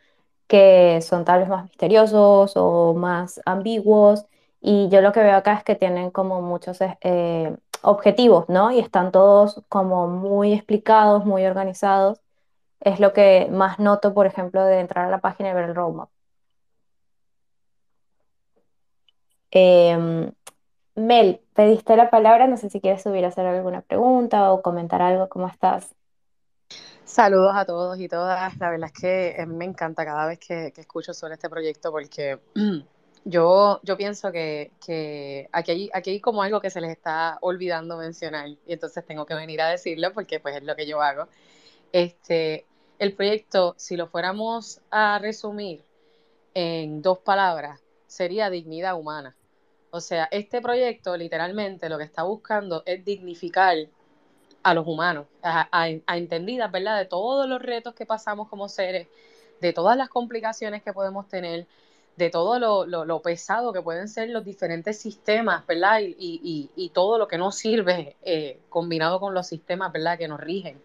que 0.49 1.01
son 1.03 1.25
tal 1.25 1.41
vez 1.41 1.49
más 1.49 1.65
misteriosos 1.65 2.53
o 2.57 2.95
más 2.95 3.41
ambiguos, 3.47 4.27
y 4.61 4.89
yo 4.91 5.01
lo 5.01 5.13
que 5.13 5.21
veo 5.23 5.37
acá 5.37 5.55
es 5.55 5.65
que 5.65 5.77
tienen 5.77 6.11
como 6.11 6.43
muchos 6.43 6.79
eh, 7.03 7.57
objetivos, 7.83 8.49
¿no? 8.49 8.71
Y 8.73 8.81
están 8.81 9.13
todos 9.13 9.63
como 9.69 10.09
muy 10.09 10.53
explicados, 10.55 11.25
muy 11.25 11.47
organizados. 11.47 12.21
Es 12.81 13.01
lo 13.01 13.13
que 13.13 13.49
más 13.53 13.79
noto, 13.79 14.15
por 14.15 14.27
ejemplo, 14.27 14.65
de 14.65 14.81
entrar 14.81 15.07
a 15.07 15.11
la 15.11 15.21
página 15.21 15.51
y 15.51 15.55
ver 15.55 15.65
el 15.67 15.75
roadmap. 15.77 16.11
Eh, 19.51 20.33
Mel, 20.97 21.41
pediste 21.55 21.97
la 21.97 22.11
palabra, 22.11 22.47
no 22.49 22.57
sé 22.57 22.71
si 22.71 22.81
quieres 22.81 23.03
subir 23.03 23.25
a 23.25 23.29
hacer 23.29 23.47
alguna 23.47 23.83
pregunta 23.83 24.53
o 24.53 24.63
comentar 24.63 25.01
algo, 25.01 25.29
¿cómo 25.29 25.47
estás? 25.49 25.95
Saludos 27.05 27.53
a 27.55 27.65
todos 27.65 27.99
y 28.01 28.09
todas. 28.09 28.57
La 28.59 28.71
verdad 28.71 28.91
es 28.93 29.01
que 29.01 29.47
me 29.47 29.65
encanta 29.65 30.05
cada 30.05 30.27
vez 30.27 30.39
que, 30.39 30.73
que 30.75 30.81
escucho 30.83 31.15
sobre 31.15 31.35
este 31.35 31.49
proyecto 31.49 31.91
porque 31.93 32.39
Yo, 33.29 33.81
yo 33.83 33.97
pienso 33.97 34.31
que, 34.31 34.71
que 34.85 35.49
aquí, 35.51 35.73
hay, 35.73 35.91
aquí 35.93 36.11
hay 36.11 36.21
como 36.21 36.45
algo 36.45 36.61
que 36.61 36.71
se 36.71 36.81
les 36.81 36.93
está 36.93 37.39
olvidando 37.41 37.97
mencionar 37.97 38.47
y 38.49 38.59
entonces 38.69 39.05
tengo 39.05 39.27
que 39.27 39.35
venir 39.35 39.61
a 39.63 39.69
decirlo 39.69 40.13
porque 40.13 40.39
pues 40.39 40.55
es 40.57 40.63
lo 40.63 40.77
que 40.77 40.87
yo 40.87 41.03
hago. 41.03 41.27
Este, 41.93 42.67
el 42.99 43.15
proyecto, 43.15 43.75
si 43.79 43.97
lo 43.97 44.09
fuéramos 44.09 44.81
a 44.91 45.19
resumir 45.21 45.85
en 46.55 47.03
dos 47.03 47.19
palabras, 47.21 47.81
sería 48.07 48.51
dignidad 48.51 48.97
humana. 48.99 49.36
O 49.97 50.01
sea, 50.01 50.29
este 50.31 50.61
proyecto 50.61 51.17
literalmente 51.17 51.89
lo 51.89 51.99
que 51.99 52.05
está 52.05 52.23
buscando 52.23 52.83
es 52.85 53.05
dignificar 53.05 53.77
a 54.63 54.75
los 54.75 54.87
humanos, 54.87 55.27
a, 55.43 55.69
a, 55.73 56.17
entendidas, 56.17 56.71
¿verdad? 56.71 56.99
De 56.99 57.07
todos 57.07 57.49
los 57.49 57.63
retos 57.63 57.95
que 57.95 58.05
pasamos 58.05 58.49
como 58.49 58.69
seres, 58.69 59.09
de 59.61 59.73
todas 59.73 59.97
las 59.97 60.09
complicaciones 60.09 60.83
que 60.83 60.93
podemos 60.93 61.29
tener, 61.29 61.67
de 62.17 62.31
todo 62.31 62.59
lo, 62.87 63.23
pesado 63.23 63.73
que 63.73 63.81
pueden 63.81 64.09
ser 64.09 64.29
los 64.31 64.45
diferentes 64.45 64.99
sistemas, 64.99 65.67
¿verdad? 65.67 66.01
Y, 66.01 66.15
y, 66.19 66.71
y 66.77 66.89
todo 66.91 67.17
lo 67.17 67.29
que 67.29 67.39
nos 67.39 67.57
sirve 67.57 68.17
eh, 68.23 68.59
combinado 68.69 69.19
con 69.21 69.35
los 69.35 69.47
sistemas, 69.47 69.93
¿verdad? 69.93 70.19
Que 70.19 70.29
nos 70.29 70.41
rigen. 70.41 70.81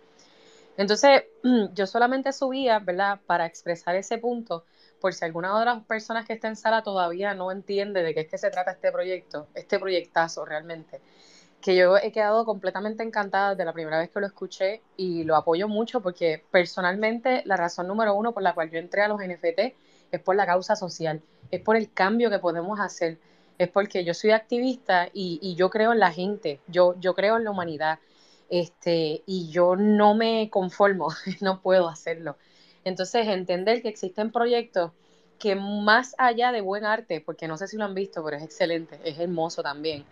Entonces, 0.77 1.23
yo 1.73 1.85
solamente 1.85 2.31
subía, 2.33 2.79
¿verdad? 2.79 3.19
Para 3.25 3.45
expresar 3.45 3.95
ese 3.95 4.17
punto, 4.19 4.63
por 5.01 5.13
si 5.13 5.25
alguna 5.25 5.57
de 5.59 5.65
las 5.65 5.83
personas 5.83 6.25
que 6.25 6.33
está 6.33 6.47
en 6.47 6.55
sala 6.55 6.83
todavía 6.83 7.33
no 7.33 7.51
entiende 7.51 8.03
de 8.03 8.13
qué 8.13 8.21
es 8.21 8.27
que 8.27 8.37
se 8.37 8.51
trata 8.51 8.71
este 8.71 8.91
proyecto, 8.91 9.47
este 9.55 9.79
proyectazo 9.79 10.45
realmente, 10.45 11.01
que 11.59 11.75
yo 11.75 11.97
he 11.97 12.11
quedado 12.11 12.45
completamente 12.45 13.03
encantada 13.03 13.55
de 13.55 13.65
la 13.65 13.73
primera 13.73 13.99
vez 13.99 14.09
que 14.09 14.19
lo 14.19 14.27
escuché 14.27 14.81
y 14.95 15.23
lo 15.23 15.35
apoyo 15.35 15.67
mucho 15.67 16.01
porque 16.01 16.43
personalmente 16.51 17.41
la 17.45 17.57
razón 17.57 17.87
número 17.87 18.15
uno 18.15 18.31
por 18.31 18.43
la 18.43 18.53
cual 18.53 18.69
yo 18.71 18.79
entré 18.79 19.01
a 19.01 19.07
los 19.07 19.19
NFT 19.19 19.75
es 20.11 20.21
por 20.21 20.35
la 20.35 20.45
causa 20.45 20.75
social, 20.75 21.21
es 21.49 21.61
por 21.61 21.75
el 21.75 21.91
cambio 21.91 22.29
que 22.29 22.39
podemos 22.39 22.79
hacer, 22.79 23.17
es 23.57 23.69
porque 23.69 24.03
yo 24.03 24.13
soy 24.13 24.31
activista 24.31 25.09
y, 25.13 25.39
y 25.41 25.55
yo 25.55 25.69
creo 25.69 25.93
en 25.93 25.99
la 25.99 26.11
gente, 26.11 26.61
yo, 26.67 26.95
yo 26.99 27.13
creo 27.13 27.37
en 27.37 27.43
la 27.43 27.51
humanidad, 27.51 27.99
este, 28.49 29.23
y 29.25 29.49
yo 29.49 29.75
no 29.77 30.13
me 30.13 30.49
conformo, 30.49 31.07
no 31.41 31.61
puedo 31.61 31.87
hacerlo. 31.87 32.37
Entonces, 32.83 33.27
entender 33.27 33.81
que 33.81 33.89
existen 33.89 34.31
proyectos 34.31 34.91
que 35.39 35.55
más 35.55 36.15
allá 36.17 36.51
de 36.51 36.61
buen 36.61 36.85
arte, 36.85 37.21
porque 37.21 37.47
no 37.47 37.57
sé 37.57 37.67
si 37.67 37.77
lo 37.77 37.85
han 37.85 37.95
visto, 37.95 38.23
pero 38.23 38.37
es 38.37 38.43
excelente, 38.43 38.99
es 39.03 39.17
hermoso 39.17 39.63
también, 39.63 40.05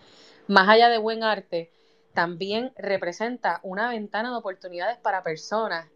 más 0.47 0.67
allá 0.67 0.89
de 0.89 0.97
buen 0.97 1.23
arte, 1.23 1.69
también 2.13 2.71
representa 2.75 3.59
una 3.63 3.89
ventana 3.89 4.31
de 4.31 4.37
oportunidades 4.37 4.97
para 4.97 5.21
personas 5.21 5.87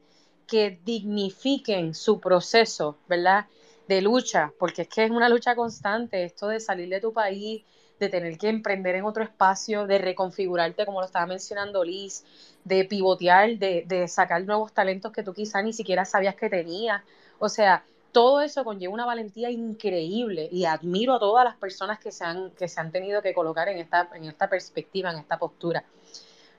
que 0.46 0.80
dignifiquen 0.84 1.96
su 1.96 2.20
proceso, 2.20 2.98
¿verdad? 3.08 3.48
de 3.88 4.02
lucha, 4.02 4.54
porque 4.58 4.84
es 4.84 4.88
que 4.88 5.06
es 5.06 5.12
una 5.12 5.30
lucha 5.30 5.56
constante, 5.56 6.24
esto 6.24 6.48
de 6.48 6.60
salir 6.60 6.90
de 6.90 7.02
tu 7.02 7.14
país, 7.14 7.64
de 8.00 8.10
tener 8.10 8.38
que 8.38 8.50
emprender 8.50 8.96
en 8.96 9.06
otro 9.06 9.24
espacio, 9.24 9.88
de 9.88 9.98
reconfigurarte, 9.98 10.86
como 10.86 11.00
lo 11.00 11.06
estaba 11.06 11.26
mencionando 11.26 11.84
Liz, 11.84 12.24
de 12.64 12.86
pivotear, 12.86 13.58
de, 13.58 13.84
de 13.88 14.08
sacar 14.08 14.44
nuevos 14.44 14.74
talentos 14.74 15.12
que 15.12 15.24
tú 15.24 15.34
quizás 15.34 15.64
ni 15.64 15.74
siquiera 15.74 16.06
sabías 16.06 16.36
que 16.36 16.50
tenías. 16.50 17.02
O 17.40 17.50
sea, 17.50 17.84
todo 18.14 18.42
eso 18.42 18.64
conlleva 18.64 18.94
una 18.94 19.06
valentía 19.06 19.50
increíble 19.50 20.48
y 20.52 20.66
admiro 20.66 21.16
a 21.16 21.20
todas 21.20 21.44
las 21.44 21.56
personas 21.58 22.00
que 22.00 22.12
se 22.12 22.24
han, 22.24 22.52
que 22.52 22.68
se 22.68 22.80
han 22.80 22.92
tenido 22.92 23.22
que 23.22 23.34
colocar 23.34 23.68
en 23.68 23.80
esta, 23.80 24.08
en 24.14 24.26
esta 24.26 24.48
perspectiva, 24.48 25.12
en 25.12 25.18
esta 25.18 25.38
postura. 25.38 25.84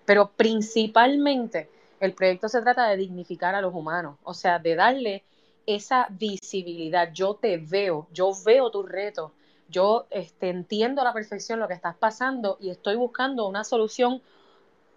Pero 0.05 0.31
principalmente 0.37 1.71
el 2.01 2.13
proyecto 2.13 2.49
se 2.49 2.61
trata 2.61 2.89
de 2.89 2.97
dignificar 2.97 3.55
a 3.55 3.61
los 3.61 3.73
humanos, 3.73 4.17
o 4.25 4.35
sea, 4.35 4.59
de 4.59 4.75
darle 4.75 5.23
esa 5.65 6.09
visibilidad. 6.11 7.11
Yo 7.13 7.35
te 7.35 7.57
veo, 7.57 8.09
yo 8.13 8.33
veo 8.45 8.71
tus 8.71 8.87
retos, 8.87 9.31
yo 9.75 10.07
este, 10.11 10.49
entiendo 10.51 11.03
a 11.03 11.05
la 11.05 11.13
perfección 11.13 11.59
lo 11.59 11.67
que 11.67 11.75
estás 11.75 11.97
pasando 11.97 12.57
y 12.61 12.71
estoy 12.71 12.95
buscando 12.95 13.49
una 13.49 13.65
solución 13.65 14.23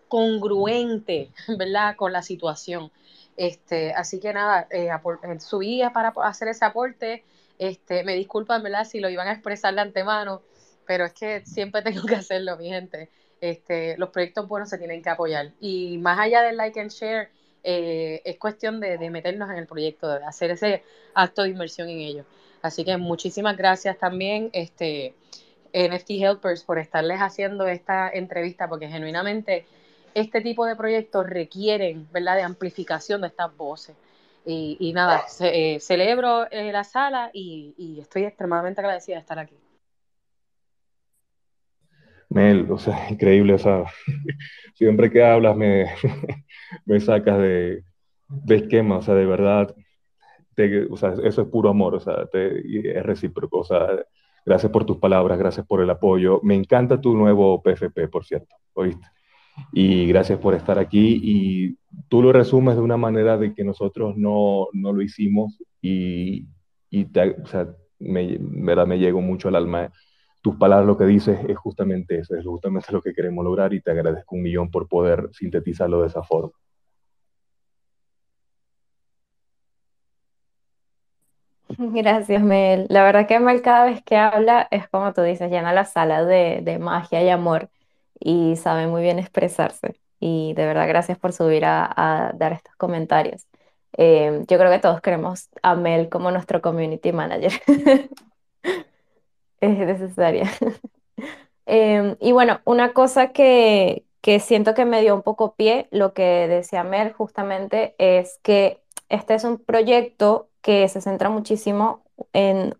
congruente, 0.07 1.31
¿verdad? 1.57 1.95
Con 1.95 2.13
la 2.13 2.21
situación. 2.21 2.91
Este, 3.35 3.93
así 3.93 4.19
que 4.19 4.33
nada, 4.33 4.67
eh, 4.69 4.89
eh 4.89 5.39
subí 5.39 5.81
para 5.93 6.13
hacer 6.23 6.47
ese 6.49 6.63
aporte. 6.63 7.23
Este, 7.57 8.03
me 8.03 8.13
disculpan, 8.13 8.61
¿verdad? 8.61 8.85
Si 8.85 8.99
lo 8.99 9.09
iban 9.09 9.27
a 9.27 9.33
expresar 9.33 9.73
de 9.73 9.81
antemano, 9.81 10.41
pero 10.85 11.05
es 11.05 11.13
que 11.13 11.43
siempre 11.45 11.81
tengo 11.83 12.03
que 12.05 12.15
hacerlo, 12.15 12.55
mi 12.57 12.69
gente. 12.69 13.09
Este, 13.41 13.97
los 13.97 14.09
proyectos 14.09 14.47
buenos 14.47 14.69
se 14.69 14.77
tienen 14.77 15.01
que 15.01 15.09
apoyar. 15.09 15.53
Y 15.59 15.97
más 15.97 16.19
allá 16.19 16.43
del 16.43 16.57
like 16.57 16.79
and 16.79 16.91
share, 16.91 17.29
eh, 17.63 18.21
es 18.23 18.37
cuestión 18.37 18.79
de, 18.79 18.97
meternos 19.09 19.49
en 19.49 19.57
el 19.57 19.67
proyecto, 19.67 20.07
de 20.07 20.23
hacer 20.23 20.51
ese 20.51 20.83
acto 21.15 21.43
de 21.43 21.49
inversión 21.49 21.89
en 21.89 21.99
ello. 21.99 22.25
Así 22.61 22.83
que 22.83 22.97
muchísimas 22.97 23.55
gracias 23.55 23.97
también, 23.97 24.49
este, 24.53 25.13
NFT 25.73 26.11
Helpers, 26.11 26.63
por 26.63 26.79
estarles 26.79 27.19
haciendo 27.19 27.67
esta 27.67 28.09
entrevista, 28.09 28.67
porque 28.67 28.87
genuinamente 28.87 29.65
este 30.13 30.41
tipo 30.41 30.65
de 30.65 30.75
proyectos 30.75 31.27
requieren, 31.27 32.07
¿verdad?, 32.11 32.35
de 32.35 32.43
amplificación 32.43 33.21
de 33.21 33.27
estas 33.27 33.55
voces. 33.55 33.95
Y, 34.49 34.93
nada, 34.93 35.25
eh, 35.41 35.77
celebro 35.81 36.49
eh, 36.49 36.71
la 36.71 36.85
sala 36.85 37.29
y, 37.33 37.97
estoy 37.99 38.23
extremadamente 38.23 38.79
agradecida 38.79 39.15
de 39.15 39.19
estar 39.19 39.37
aquí. 39.37 39.57
Mel, 42.29 42.71
o 42.71 42.77
sea, 42.77 43.07
increíble, 43.09 43.53
o 43.53 43.59
sea, 43.59 43.83
siempre 44.73 45.11
que 45.11 45.21
hablas 45.21 45.55
me, 45.57 45.85
me 46.85 46.99
sacas 47.01 47.39
de, 47.39 47.83
esquema, 48.47 48.99
o 48.99 49.01
sea, 49.01 49.15
de 49.15 49.25
verdad, 49.25 49.75
o 50.89 50.97
sea, 50.97 51.13
eso 51.23 51.41
es 51.41 51.47
puro 51.47 51.69
amor, 51.69 51.95
o 51.95 51.99
sea, 51.99 52.27
es 52.33 53.03
recíproco, 53.03 53.59
o 53.59 53.63
sea, 53.63 53.87
gracias 54.45 54.71
por 54.71 54.85
tus 54.85 54.97
palabras, 54.97 55.37
gracias 55.37 55.65
por 55.65 55.81
el 55.81 55.89
apoyo. 55.89 56.39
Me 56.43 56.55
encanta 56.55 56.99
tu 57.01 57.15
nuevo 57.15 57.61
PFP, 57.61 58.07
por 58.09 58.25
cierto, 58.25 58.55
¿oíste? 58.73 59.07
y 59.71 60.07
gracias 60.07 60.39
por 60.39 60.53
estar 60.53 60.79
aquí. 60.79 61.19
Y 61.23 61.77
tú 62.07 62.21
lo 62.21 62.31
resumes 62.31 62.75
de 62.75 62.81
una 62.81 62.97
manera 62.97 63.37
de 63.37 63.53
que 63.53 63.63
nosotros 63.63 64.15
no, 64.17 64.67
no 64.73 64.93
lo 64.93 65.01
hicimos 65.01 65.61
y, 65.81 66.47
y 66.89 67.05
te, 67.05 67.31
o 67.41 67.45
sea, 67.45 67.67
me, 67.99 68.37
¿verdad? 68.39 68.87
me 68.87 68.99
llegó 68.99 69.21
mucho 69.21 69.47
al 69.47 69.55
alma. 69.55 69.91
Tus 70.41 70.55
palabras, 70.55 70.87
lo 70.87 70.97
que 70.97 71.05
dices 71.05 71.39
es 71.47 71.57
justamente 71.57 72.19
eso, 72.19 72.35
es 72.35 72.45
justamente 72.45 72.91
lo 72.91 73.01
que 73.01 73.13
queremos 73.13 73.43
lograr 73.43 73.73
y 73.73 73.81
te 73.81 73.91
agradezco 73.91 74.35
un 74.35 74.43
millón 74.43 74.71
por 74.71 74.87
poder 74.87 75.29
sintetizarlo 75.33 76.01
de 76.01 76.07
esa 76.07 76.23
forma. 76.23 76.51
Gracias, 81.93 82.41
Mel. 82.43 82.87
La 82.89 83.03
verdad 83.03 83.27
que 83.27 83.39
Mel 83.39 83.61
cada 83.61 83.85
vez 83.85 84.01
que 84.03 84.15
habla 84.17 84.67
es 84.71 84.87
como 84.89 85.13
tú 85.13 85.21
dices, 85.21 85.49
llena 85.51 85.73
la 85.73 85.85
sala 85.85 86.23
de, 86.25 86.61
de 86.63 86.79
magia 86.79 87.23
y 87.23 87.29
amor 87.29 87.69
y 88.19 88.55
sabe 88.55 88.87
muy 88.87 89.01
bien 89.03 89.19
expresarse. 89.19 89.99
Y 90.19 90.53
de 90.55 90.65
verdad, 90.65 90.87
gracias 90.87 91.19
por 91.19 91.33
subir 91.33 91.65
a, 91.65 91.85
a 92.29 92.33
dar 92.33 92.53
estos 92.53 92.75
comentarios. 92.75 93.47
Eh, 93.97 94.43
yo 94.47 94.57
creo 94.57 94.71
que 94.71 94.79
todos 94.79 95.01
queremos 95.01 95.49
a 95.61 95.75
Mel 95.75 96.09
como 96.09 96.31
nuestro 96.31 96.61
community 96.61 97.11
manager. 97.11 97.51
Es 99.61 99.77
necesaria. 99.77 100.49
Em, 101.65 102.15
y 102.21 102.31
bueno, 102.31 102.61
una 102.65 102.93
cosa 102.93 103.33
que, 103.33 104.05
que 104.21 104.39
siento 104.39 104.73
que 104.73 104.85
me 104.85 105.01
dio 105.01 105.15
un 105.15 105.21
poco 105.21 105.55
pie, 105.55 105.87
lo 105.91 106.13
que 106.13 106.47
decía 106.47 106.83
Mel 106.83 107.13
justamente, 107.13 107.95
es 107.99 108.39
que 108.43 108.81
este 109.09 109.35
es 109.35 109.43
un 109.43 109.57
proyecto 109.59 110.49
que 110.67 110.89
se 110.89 110.99
centra 110.99 111.29
muchísimo 111.29 112.03
en, 112.33 112.75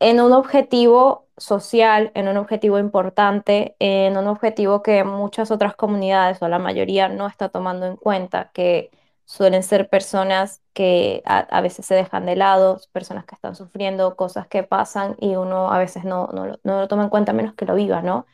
en 0.00 0.20
un 0.20 0.32
objetivo 0.32 1.28
social, 1.36 2.10
en 2.16 2.26
un 2.26 2.36
objetivo 2.36 2.80
importante, 2.80 3.76
en 3.78 4.16
un 4.16 4.26
objetivo 4.26 4.82
que 4.82 5.04
muchas 5.04 5.52
otras 5.52 5.76
comunidades 5.76 6.42
o 6.42 6.48
la 6.48 6.58
mayoría 6.58 7.08
no 7.08 7.28
está 7.28 7.48
tomando 7.48 7.86
en 7.86 7.94
cuenta, 7.94 8.50
que 8.52 8.90
suelen 9.24 9.62
ser 9.62 9.88
personas 9.88 10.62
que 10.72 11.22
a, 11.26 11.60
veces 11.60 11.86
se 11.86 11.94
dejan 11.94 12.26
de 12.26 12.34
lado, 12.34 12.80
personas 12.90 13.24
que 13.24 13.36
están 13.36 13.54
sufriendo 13.54 14.16
cosas 14.16 14.48
que 14.48 14.64
pasan 14.64 15.14
y 15.20 15.36
uno 15.36 15.70
a 15.72 15.78
veces 15.78 16.02
no, 16.04 16.26
no, 16.32 16.58
no 16.64 16.80
lo 16.80 16.88
toma 16.88 17.04
en 17.04 17.10
cuenta 17.10 17.32
menos 17.32 17.54
que 17.54 17.66
lo 17.66 17.76
viva, 17.76 18.02
¿no? 18.02 18.26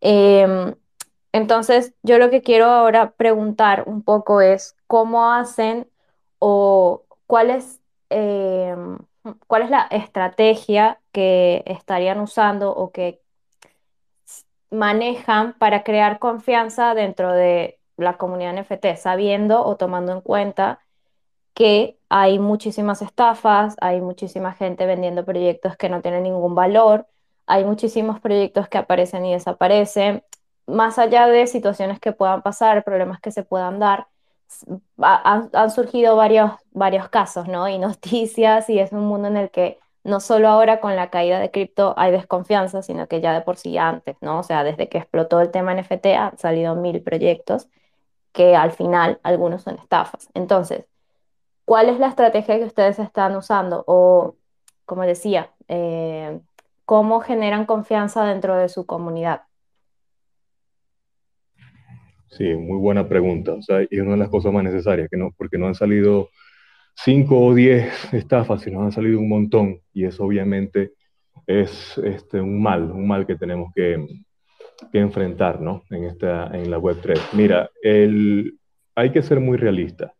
Em, 0.00 0.76
entonces, 1.32 1.92
yo 2.04 2.18
lo 2.18 2.30
que 2.30 2.42
quiero 2.42 2.66
ahora 2.66 3.10
preguntar 3.16 3.82
un 3.88 4.02
poco 4.04 4.40
es 4.40 4.76
cómo 4.86 5.32
hacen 5.32 5.90
o 6.38 7.02
cuál 7.26 7.50
em, 8.10 8.98
cuál 9.46 9.62
es 9.62 9.70
la 9.70 9.82
estrategia 9.90 11.00
que 11.12 11.62
estarían 11.66 12.20
usando 12.20 12.74
o 12.74 12.92
que 12.92 13.20
manejan 14.70 15.54
para 15.58 15.82
crear 15.84 16.18
confianza 16.18 16.94
dentro 16.94 17.32
de 17.32 17.78
la 17.96 18.18
comunidad 18.18 18.54
NFT, 18.54 18.96
sabiendo 18.96 19.64
o 19.64 19.76
tomando 19.76 20.12
en 20.12 20.20
cuenta 20.20 20.80
que 21.54 21.98
hay 22.10 22.38
muchísimas 22.38 23.02
estafas, 23.02 23.76
hay 23.80 24.00
muchísima 24.00 24.52
gente 24.52 24.86
vendiendo 24.86 25.24
proyectos 25.24 25.76
que 25.76 25.88
no 25.88 26.02
tienen 26.02 26.24
ningún 26.24 26.54
valor, 26.54 27.06
hay 27.46 27.64
muchísimos 27.64 28.20
proyectos 28.20 28.68
que 28.68 28.78
aparecen 28.78 29.24
y 29.24 29.32
desaparecen, 29.32 30.22
más 30.66 30.98
allá 30.98 31.26
de 31.28 31.46
situaciones 31.46 32.00
que 32.00 32.12
puedan 32.12 32.42
pasar, 32.42 32.84
problemas 32.84 33.20
que 33.20 33.30
se 33.30 33.44
puedan 33.44 33.78
dar, 33.78 34.08
han, 34.98 35.70
surgido 35.70 36.16
varios, 36.16 36.52
varios 36.72 37.08
casos, 37.08 37.48
¿no? 37.48 37.68
Y 37.68 37.78
noticias, 37.78 38.68
y 38.70 38.78
es 38.78 38.92
un 38.92 39.06
mundo 39.06 39.28
en 39.28 39.36
el 39.36 39.50
que 39.50 39.78
no 40.04 40.20
solo 40.20 40.48
ahora 40.48 40.80
con 40.80 40.94
la 40.96 41.10
caída 41.10 41.40
de 41.40 41.50
cripto 41.50 41.94
hay 41.96 42.12
desconfianza, 42.12 42.82
sino 42.82 43.08
que 43.08 43.20
ya 43.20 43.32
de 43.32 43.40
por 43.40 43.56
sí 43.56 43.76
antes, 43.76 44.16
¿no? 44.20 44.38
O 44.38 44.42
sea, 44.42 44.64
desde 44.64 44.88
que 44.88 44.98
explotó 44.98 45.40
el 45.40 45.50
tema 45.50 45.74
NFT 45.74 46.06
han 46.06 46.38
salido 46.38 46.76
mil 46.76 47.02
proyectos 47.02 47.68
que 48.32 48.54
al 48.56 48.72
final 48.72 49.18
algunos 49.22 49.62
son 49.62 49.78
estafas. 49.78 50.28
Entonces, 50.34 50.86
¿cuál 51.64 51.88
es 51.88 51.98
la 51.98 52.08
estrategia 52.08 52.58
que 52.58 52.64
ustedes 52.66 52.98
están 52.98 53.36
usando? 53.36 53.84
O, 53.86 54.36
como 54.84 55.02
decía, 55.02 55.50
eh, 55.68 56.40
¿cómo 56.84 57.20
generan 57.20 57.66
confianza 57.66 58.24
dentro 58.24 58.56
de 58.56 58.68
su 58.68 58.86
comunidad? 58.86 59.42
Sí, 62.36 62.44
muy 62.54 62.78
buena 62.78 63.08
pregunta. 63.08 63.54
O 63.54 63.62
sea, 63.62 63.86
y 63.88 63.98
una 63.98 64.12
de 64.12 64.18
las 64.18 64.28
cosas 64.28 64.52
más 64.52 64.62
necesarias, 64.62 65.08
que 65.10 65.16
no, 65.16 65.32
porque 65.36 65.56
no 65.56 65.68
han 65.68 65.74
salido 65.74 66.28
cinco 66.94 67.40
o 67.40 67.54
diez 67.54 68.12
estafas, 68.12 68.62
sino 68.62 68.82
han 68.82 68.92
salido 68.92 69.18
un 69.18 69.28
montón. 69.28 69.80
Y 69.94 70.04
eso 70.04 70.24
obviamente 70.24 70.92
es 71.46 71.96
este, 71.98 72.40
un 72.40 72.62
mal, 72.62 72.90
un 72.90 73.06
mal 73.06 73.26
que 73.26 73.36
tenemos 73.36 73.72
que, 73.74 74.06
que 74.92 74.98
enfrentar 74.98 75.60
¿no? 75.60 75.84
en, 75.90 76.04
esta, 76.04 76.48
en 76.52 76.70
la 76.70 76.78
Web3. 76.78 77.18
Mira, 77.32 77.70
el, 77.82 78.58
hay 78.94 79.10
que 79.12 79.22
ser 79.22 79.40
muy 79.40 79.56
realista. 79.56 80.12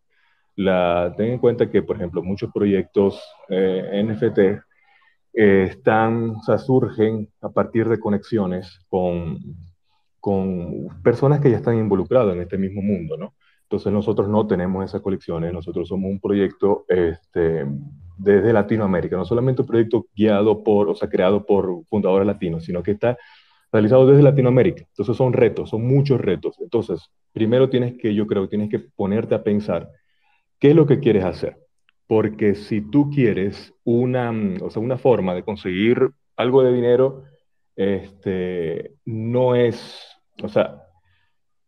La, 0.55 1.13
ten 1.19 1.33
en 1.33 1.39
cuenta 1.39 1.71
que, 1.71 1.83
por 1.83 1.97
ejemplo, 1.97 2.23
muchos 2.23 2.51
proyectos 2.51 3.23
eh, 3.51 4.03
NFT 4.05 4.39
eh, 5.35 5.65
están, 5.71 6.31
o 6.31 6.43
sea, 6.43 6.57
surgen 6.57 7.29
a 7.43 7.51
partir 7.51 7.87
de 7.91 8.01
conexiones 8.01 8.81
con, 8.89 9.39
con 10.27 10.89
personas 11.05 11.39
que 11.39 11.49
ya 11.49 11.59
están 11.59 11.79
involucradas 11.79 12.35
en 12.35 12.43
este 12.43 12.59
mismo 12.59 12.83
mundo, 12.83 13.17
¿no? 13.17 13.37
Entonces 13.63 13.93
nosotros 13.93 14.29
no 14.29 14.45
tenemos 14.45 14.85
esas 14.85 15.01
colecciones, 15.01 15.53
nosotros 15.53 15.87
somos 15.87 16.11
un 16.11 16.19
proyecto 16.19 16.85
este, 16.89 17.65
desde 18.19 18.53
Latinoamérica, 18.53 19.17
no 19.17 19.25
solamente 19.25 19.63
un 19.63 19.69
proyecto 19.69 20.07
guiado 20.17 20.65
por, 20.65 20.89
o 20.89 20.97
sea, 20.97 21.09
creado 21.09 21.47
por 21.47 21.85
fundadores 21.85 22.27
latinos, 22.27 22.65
sino 22.65 22.83
que 22.83 22.91
está 22.91 23.17
realizado 23.71 24.05
desde 24.05 24.25
Latinoamérica. 24.25 24.83
Entonces 24.89 25.17
son 25.17 25.33
retos, 25.33 25.71
son 25.71 25.87
muchos 25.87 26.21
retos. 26.21 26.57
Entonces, 26.59 27.09
primero 27.33 27.71
tienes 27.71 27.97
que, 27.97 28.13
yo 28.13 28.27
creo, 28.27 28.49
tienes 28.49 28.69
que 28.69 28.81
ponerte 28.81 29.37
a 29.37 29.45
pensar 29.45 29.89
qué 30.59 30.71
es 30.71 30.75
lo 30.75 30.87
que 30.87 30.99
quieres 30.99 31.23
hacer. 31.23 31.57
Porque 32.09 32.57
si 32.57 32.81
tú 32.81 33.11
quieres 33.11 33.73
una, 33.85 34.33
o 34.61 34.71
sea, 34.71 34.83
una 34.83 34.99
forma 34.99 35.37
de 35.37 35.45
conseguir 35.45 36.11
algo 36.37 36.65
de 36.65 36.73
dinero, 36.73 37.23
este, 37.77 38.95
no 39.05 39.55
es 39.55 40.16
o 40.43 40.49
sea, 40.49 40.83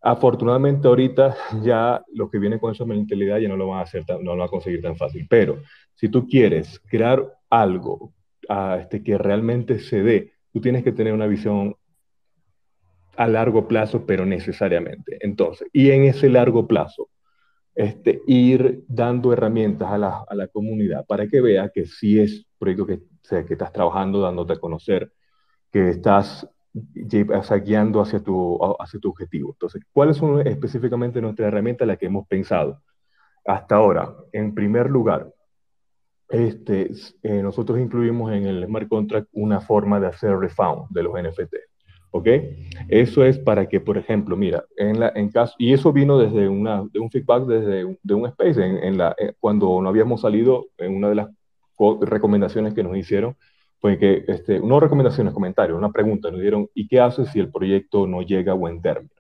afortunadamente 0.00 0.88
ahorita 0.88 1.36
ya 1.62 2.02
los 2.12 2.30
que 2.30 2.38
vienen 2.38 2.58
con 2.58 2.72
esa 2.72 2.84
mentalidad 2.84 3.38
ya 3.38 3.48
no 3.48 3.56
lo 3.56 3.68
van 3.68 3.80
a 3.80 3.82
hacer, 3.82 4.04
no 4.08 4.34
lo 4.34 4.36
van 4.36 4.48
a 4.48 4.50
conseguir 4.50 4.82
tan 4.82 4.96
fácil. 4.96 5.26
Pero 5.28 5.62
si 5.94 6.08
tú 6.08 6.26
quieres 6.26 6.80
crear 6.88 7.24
algo 7.50 8.14
a 8.48 8.78
este, 8.80 9.02
que 9.02 9.18
realmente 9.18 9.78
se 9.78 10.02
dé, 10.02 10.32
tú 10.52 10.60
tienes 10.60 10.84
que 10.84 10.92
tener 10.92 11.12
una 11.12 11.26
visión 11.26 11.76
a 13.16 13.26
largo 13.26 13.66
plazo, 13.66 14.06
pero 14.06 14.24
necesariamente. 14.24 15.18
Entonces, 15.20 15.68
y 15.72 15.90
en 15.90 16.04
ese 16.04 16.28
largo 16.28 16.68
plazo, 16.68 17.10
este, 17.74 18.22
ir 18.26 18.84
dando 18.88 19.32
herramientas 19.32 19.90
a 19.90 19.98
la, 19.98 20.24
a 20.28 20.34
la 20.34 20.48
comunidad 20.48 21.04
para 21.06 21.26
que 21.26 21.40
vea 21.40 21.70
que 21.72 21.84
sí 21.86 22.18
es 22.20 22.46
proyecto 22.58 22.86
que, 22.86 23.00
que 23.46 23.54
estás 23.54 23.72
trabajando, 23.72 24.20
dándote 24.20 24.54
a 24.54 24.58
conocer, 24.58 25.12
que 25.70 25.90
estás 25.90 26.48
guiando 27.64 28.00
hacia 28.00 28.20
tu, 28.20 28.58
hacia 28.78 29.00
tu 29.00 29.10
objetivo. 29.10 29.52
Entonces, 29.52 29.82
¿cuáles 29.92 30.16
son 30.16 30.46
específicamente 30.46 31.20
nuestras 31.20 31.48
herramientas 31.48 31.86
las 31.86 31.98
que 31.98 32.06
hemos 32.06 32.26
pensado 32.26 32.82
hasta 33.44 33.76
ahora? 33.76 34.14
En 34.32 34.54
primer 34.54 34.90
lugar, 34.90 35.32
este, 36.28 36.90
eh, 37.22 37.42
nosotros 37.42 37.78
incluimos 37.78 38.32
en 38.32 38.46
el 38.46 38.66
smart 38.66 38.88
contract 38.88 39.28
una 39.32 39.60
forma 39.60 39.98
de 39.98 40.08
hacer 40.08 40.36
refund 40.38 40.86
de 40.90 41.02
los 41.02 41.14
NFT. 41.14 41.54
¿Ok? 42.10 42.26
Eso 42.88 43.22
es 43.22 43.38
para 43.38 43.68
que, 43.68 43.80
por 43.80 43.98
ejemplo, 43.98 44.34
mira, 44.36 44.64
en, 44.76 44.98
la, 44.98 45.12
en 45.14 45.30
caso, 45.30 45.54
y 45.58 45.74
eso 45.74 45.92
vino 45.92 46.18
desde 46.18 46.48
una, 46.48 46.82
de 46.90 47.00
un 47.00 47.10
feedback 47.10 47.44
desde 47.44 47.98
de 48.02 48.14
un 48.14 48.26
space, 48.26 48.64
en, 48.64 48.78
en 48.78 48.96
la, 48.96 49.14
eh, 49.18 49.34
cuando 49.38 49.80
no 49.82 49.88
habíamos 49.88 50.22
salido 50.22 50.66
en 50.78 50.96
una 50.96 51.10
de 51.10 51.16
las 51.16 51.28
recomendaciones 52.00 52.74
que 52.74 52.82
nos 52.82 52.96
hicieron, 52.96 53.36
fue 53.80 53.98
que, 53.98 54.24
este, 54.28 54.60
no 54.60 54.80
recomendaciones, 54.80 55.32
comentarios, 55.32 55.78
una 55.78 55.92
pregunta, 55.92 56.30
nos 56.30 56.40
dieron, 56.40 56.68
¿y 56.74 56.88
qué 56.88 57.00
haces 57.00 57.28
si 57.30 57.40
el 57.40 57.50
proyecto 57.50 58.06
no 58.06 58.22
llega 58.22 58.52
a 58.52 58.56
buen 58.56 58.82
término? 58.82 59.14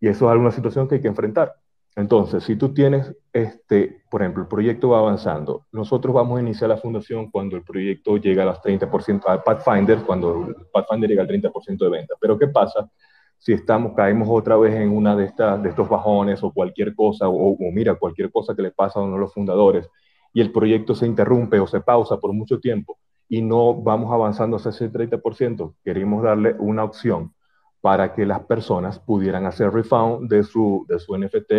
Y 0.00 0.08
eso 0.08 0.26
es 0.26 0.32
alguna 0.32 0.50
situación 0.50 0.88
que 0.88 0.96
hay 0.96 1.00
que 1.00 1.08
enfrentar. 1.08 1.54
Entonces, 1.94 2.42
si 2.44 2.56
tú 2.56 2.72
tienes, 2.72 3.14
este, 3.32 4.02
por 4.10 4.22
ejemplo, 4.22 4.42
el 4.42 4.48
proyecto 4.48 4.88
va 4.90 4.98
avanzando, 4.98 5.66
nosotros 5.72 6.14
vamos 6.14 6.38
a 6.38 6.42
iniciar 6.42 6.70
la 6.70 6.78
fundación 6.78 7.30
cuando 7.30 7.56
el 7.56 7.62
proyecto 7.62 8.16
llega 8.16 8.42
a 8.42 8.46
los 8.46 8.60
30%, 8.62 9.22
al 9.26 9.42
Pathfinder, 9.42 9.98
cuando 9.98 10.46
el 10.48 10.56
Pathfinder 10.72 11.10
llega 11.10 11.22
al 11.22 11.28
30% 11.28 11.84
de 11.84 11.90
venta. 11.90 12.14
Pero 12.18 12.38
¿qué 12.38 12.48
pasa 12.48 12.90
si 13.38 13.52
estamos, 13.52 13.92
caemos 13.94 14.28
otra 14.30 14.56
vez 14.56 14.74
en 14.74 14.90
una 14.90 15.14
de, 15.14 15.24
estas, 15.24 15.62
de 15.62 15.68
estos 15.68 15.88
bajones 15.88 16.42
o 16.42 16.52
cualquier 16.52 16.94
cosa, 16.94 17.28
o, 17.28 17.52
o 17.52 17.72
mira, 17.72 17.94
cualquier 17.96 18.30
cosa 18.30 18.54
que 18.54 18.62
le 18.62 18.70
pasa 18.70 18.98
a 18.98 19.02
uno 19.02 19.14
de 19.14 19.20
los 19.20 19.34
fundadores 19.34 19.88
y 20.32 20.40
el 20.40 20.50
proyecto 20.50 20.94
se 20.94 21.06
interrumpe 21.06 21.60
o 21.60 21.66
se 21.66 21.80
pausa 21.80 22.16
por 22.16 22.32
mucho 22.32 22.58
tiempo? 22.58 22.98
Y 23.28 23.42
no 23.42 23.74
vamos 23.74 24.12
avanzando 24.12 24.56
hacia 24.56 24.70
ese 24.70 24.90
30%. 24.90 25.74
Queríamos 25.84 26.22
darle 26.22 26.54
una 26.58 26.84
opción 26.84 27.32
para 27.80 28.14
que 28.14 28.26
las 28.26 28.40
personas 28.40 28.98
pudieran 28.98 29.46
hacer 29.46 29.72
refund 29.72 30.28
de 30.28 30.44
su, 30.44 30.86
de 30.88 30.98
su 30.98 31.16
NFT, 31.16 31.52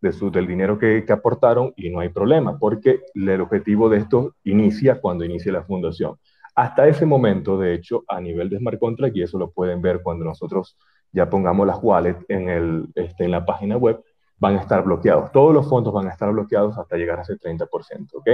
de 0.00 0.12
su, 0.12 0.30
del 0.30 0.46
dinero 0.46 0.78
que, 0.78 1.04
que 1.04 1.12
aportaron 1.12 1.72
y 1.76 1.90
no 1.90 2.00
hay 2.00 2.10
problema, 2.10 2.58
porque 2.58 3.00
el 3.14 3.40
objetivo 3.40 3.88
de 3.88 3.98
esto 3.98 4.34
inicia 4.44 5.00
cuando 5.00 5.24
inicia 5.24 5.52
la 5.52 5.62
fundación. 5.62 6.16
Hasta 6.54 6.88
ese 6.88 7.06
momento, 7.06 7.58
de 7.58 7.74
hecho, 7.74 8.04
a 8.08 8.20
nivel 8.20 8.50
de 8.50 8.58
smart 8.58 8.78
contract, 8.78 9.16
y 9.16 9.22
eso 9.22 9.38
lo 9.38 9.50
pueden 9.50 9.80
ver 9.80 10.02
cuando 10.02 10.24
nosotros 10.24 10.76
ya 11.12 11.30
pongamos 11.30 11.66
las 11.66 11.78
wallets 11.82 12.24
en, 12.28 12.48
el, 12.48 12.88
este, 12.94 13.24
en 13.24 13.30
la 13.30 13.44
página 13.44 13.76
web, 13.76 14.02
van 14.38 14.56
a 14.56 14.60
estar 14.60 14.82
bloqueados. 14.84 15.32
Todos 15.32 15.54
los 15.54 15.68
fondos 15.68 15.92
van 15.92 16.08
a 16.08 16.10
estar 16.10 16.30
bloqueados 16.32 16.76
hasta 16.76 16.96
llegar 16.96 17.18
a 17.18 17.22
ese 17.22 17.38
30%, 17.38 18.14
¿ok? 18.14 18.28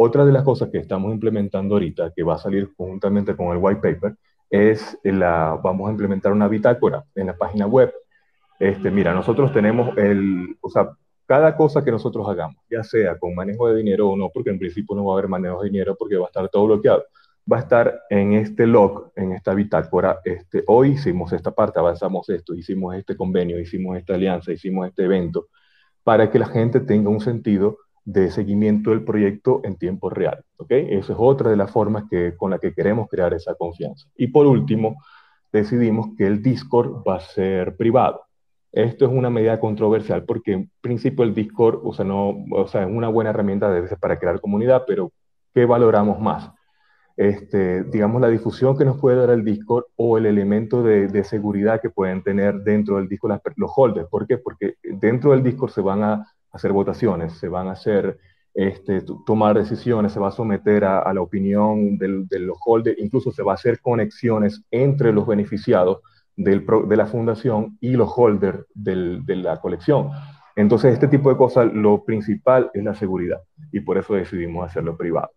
Otra 0.00 0.24
de 0.24 0.30
las 0.30 0.44
cosas 0.44 0.70
que 0.70 0.78
estamos 0.78 1.12
implementando 1.12 1.74
ahorita, 1.74 2.12
que 2.14 2.22
va 2.22 2.34
a 2.34 2.38
salir 2.38 2.72
conjuntamente 2.76 3.34
con 3.34 3.48
el 3.48 3.58
white 3.60 3.80
paper, 3.80 4.14
es 4.48 4.96
la, 5.02 5.58
vamos 5.60 5.88
a 5.88 5.90
implementar 5.90 6.30
una 6.30 6.46
bitácora 6.46 7.04
en 7.16 7.26
la 7.26 7.36
página 7.36 7.66
web. 7.66 7.92
Este, 8.60 8.92
mira, 8.92 9.12
nosotros 9.12 9.52
tenemos 9.52 9.98
el, 9.98 10.56
o 10.60 10.70
sea, 10.70 10.90
cada 11.26 11.56
cosa 11.56 11.84
que 11.84 11.90
nosotros 11.90 12.28
hagamos, 12.28 12.62
ya 12.70 12.84
sea 12.84 13.18
con 13.18 13.34
manejo 13.34 13.68
de 13.68 13.76
dinero 13.78 14.10
o 14.10 14.16
no, 14.16 14.30
porque 14.32 14.50
en 14.50 14.60
principio 14.60 14.94
no 14.94 15.04
va 15.04 15.14
a 15.14 15.18
haber 15.18 15.28
manejo 15.28 15.62
de 15.62 15.68
dinero 15.68 15.96
porque 15.98 16.16
va 16.16 16.26
a 16.26 16.28
estar 16.28 16.48
todo 16.48 16.66
bloqueado, 16.66 17.02
va 17.52 17.56
a 17.56 17.60
estar 17.60 18.02
en 18.08 18.34
este 18.34 18.68
log, 18.68 19.10
en 19.16 19.32
esta 19.32 19.52
bitácora. 19.52 20.20
Este, 20.24 20.62
hoy 20.68 20.90
hicimos 20.90 21.32
esta 21.32 21.50
parte, 21.50 21.80
avanzamos 21.80 22.28
esto, 22.28 22.54
hicimos 22.54 22.94
este 22.94 23.16
convenio, 23.16 23.58
hicimos 23.58 23.98
esta 23.98 24.14
alianza, 24.14 24.52
hicimos 24.52 24.86
este 24.86 25.06
evento, 25.06 25.48
para 26.04 26.30
que 26.30 26.38
la 26.38 26.46
gente 26.46 26.78
tenga 26.78 27.10
un 27.10 27.20
sentido 27.20 27.78
de 28.08 28.30
seguimiento 28.30 28.88
del 28.88 29.04
proyecto 29.04 29.60
en 29.64 29.76
tiempo 29.76 30.08
real. 30.08 30.42
¿okay? 30.56 30.86
Esa 30.88 31.12
es 31.12 31.18
otra 31.20 31.50
de 31.50 31.56
las 31.56 31.70
formas 31.70 32.04
que, 32.10 32.34
con 32.38 32.50
la 32.50 32.58
que 32.58 32.72
queremos 32.72 33.06
crear 33.06 33.34
esa 33.34 33.54
confianza. 33.54 34.08
Y 34.16 34.28
por 34.28 34.46
último, 34.46 34.96
decidimos 35.52 36.16
que 36.16 36.26
el 36.26 36.42
Discord 36.42 37.02
va 37.06 37.16
a 37.16 37.20
ser 37.20 37.76
privado. 37.76 38.22
Esto 38.72 39.04
es 39.04 39.10
una 39.12 39.28
medida 39.28 39.60
controversial 39.60 40.24
porque 40.24 40.52
en 40.52 40.70
principio 40.80 41.22
el 41.22 41.34
Discord, 41.34 41.80
o 41.84 41.92
sea, 41.92 42.06
no, 42.06 42.44
o 42.50 42.66
sea, 42.66 42.84
es 42.84 42.88
una 42.90 43.08
buena 43.08 43.28
herramienta 43.28 43.70
para 44.00 44.18
crear 44.18 44.40
comunidad, 44.40 44.84
pero 44.86 45.12
¿qué 45.52 45.66
valoramos 45.66 46.18
más? 46.18 46.50
Este, 47.14 47.84
digamos, 47.84 48.22
la 48.22 48.28
difusión 48.28 48.78
que 48.78 48.86
nos 48.86 48.98
puede 48.98 49.18
dar 49.18 49.30
el 49.30 49.44
Discord 49.44 49.84
o 49.96 50.16
el 50.16 50.24
elemento 50.24 50.82
de, 50.82 51.08
de 51.08 51.24
seguridad 51.24 51.82
que 51.82 51.90
pueden 51.90 52.22
tener 52.22 52.62
dentro 52.62 52.96
del 52.96 53.08
Discord 53.08 53.40
los 53.56 53.70
holders. 53.76 54.08
¿Por 54.08 54.26
qué? 54.26 54.38
Porque 54.38 54.76
dentro 54.82 55.32
del 55.32 55.42
Discord 55.42 55.72
se 55.72 55.82
van 55.82 56.02
a 56.02 56.26
hacer 56.52 56.72
votaciones, 56.72 57.34
se 57.34 57.48
van 57.48 57.68
a 57.68 57.72
hacer, 57.72 58.18
este, 58.54 59.02
tomar 59.26 59.56
decisiones, 59.56 60.12
se 60.12 60.20
va 60.20 60.28
a 60.28 60.32
someter 60.32 60.84
a, 60.84 61.12
la 61.12 61.20
opinión 61.20 61.98
de 61.98 62.38
los 62.38 62.58
holders, 62.64 62.98
incluso 62.98 63.30
se 63.30 63.42
va 63.42 63.52
a 63.52 63.54
hacer 63.54 63.80
conexiones 63.80 64.62
entre 64.70 65.12
los 65.12 65.26
beneficiados 65.26 65.98
de 66.36 66.96
la 66.96 67.06
fundación 67.06 67.76
y 67.80 67.92
los 67.92 68.12
holders 68.16 68.64
de 68.74 69.36
la 69.36 69.60
colección. 69.60 70.10
Entonces, 70.58 70.92
este 70.92 71.06
tipo 71.06 71.30
de 71.30 71.36
cosas, 71.36 71.72
lo 71.72 72.04
principal 72.04 72.68
es 72.74 72.82
la 72.82 72.94
seguridad 72.94 73.40
y 73.70 73.78
por 73.78 73.96
eso 73.96 74.14
decidimos 74.14 74.68
hacerlo 74.68 74.96
privado. 74.96 75.30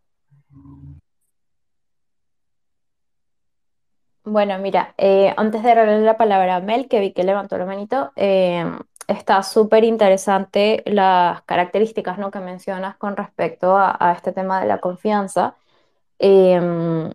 Bueno, 4.23 4.57
mira, 4.59 4.93
eh, 4.97 5.33
antes 5.37 5.61
de 5.61 5.75
darle 5.75 6.01
la 6.01 6.17
palabra 6.17 6.55
a 6.55 6.61
Mel, 6.61 6.87
que 6.87 6.99
vi 6.99 7.11
que 7.11 7.23
levantó 7.23 7.57
la 7.57 7.65
manito, 7.65 8.11
eh, 8.15 8.65
está 9.11 9.43
súper 9.43 9.83
interesante 9.83 10.83
las 10.85 11.41
características 11.43 12.17
¿no? 12.17 12.31
que 12.31 12.39
mencionas 12.39 12.97
con 12.97 13.15
respecto 13.17 13.77
a, 13.77 14.13
este 14.15 14.31
tema 14.31 14.61
de 14.61 14.67
la 14.67 14.79
confianza. 14.79 15.55
Em, 16.19 17.11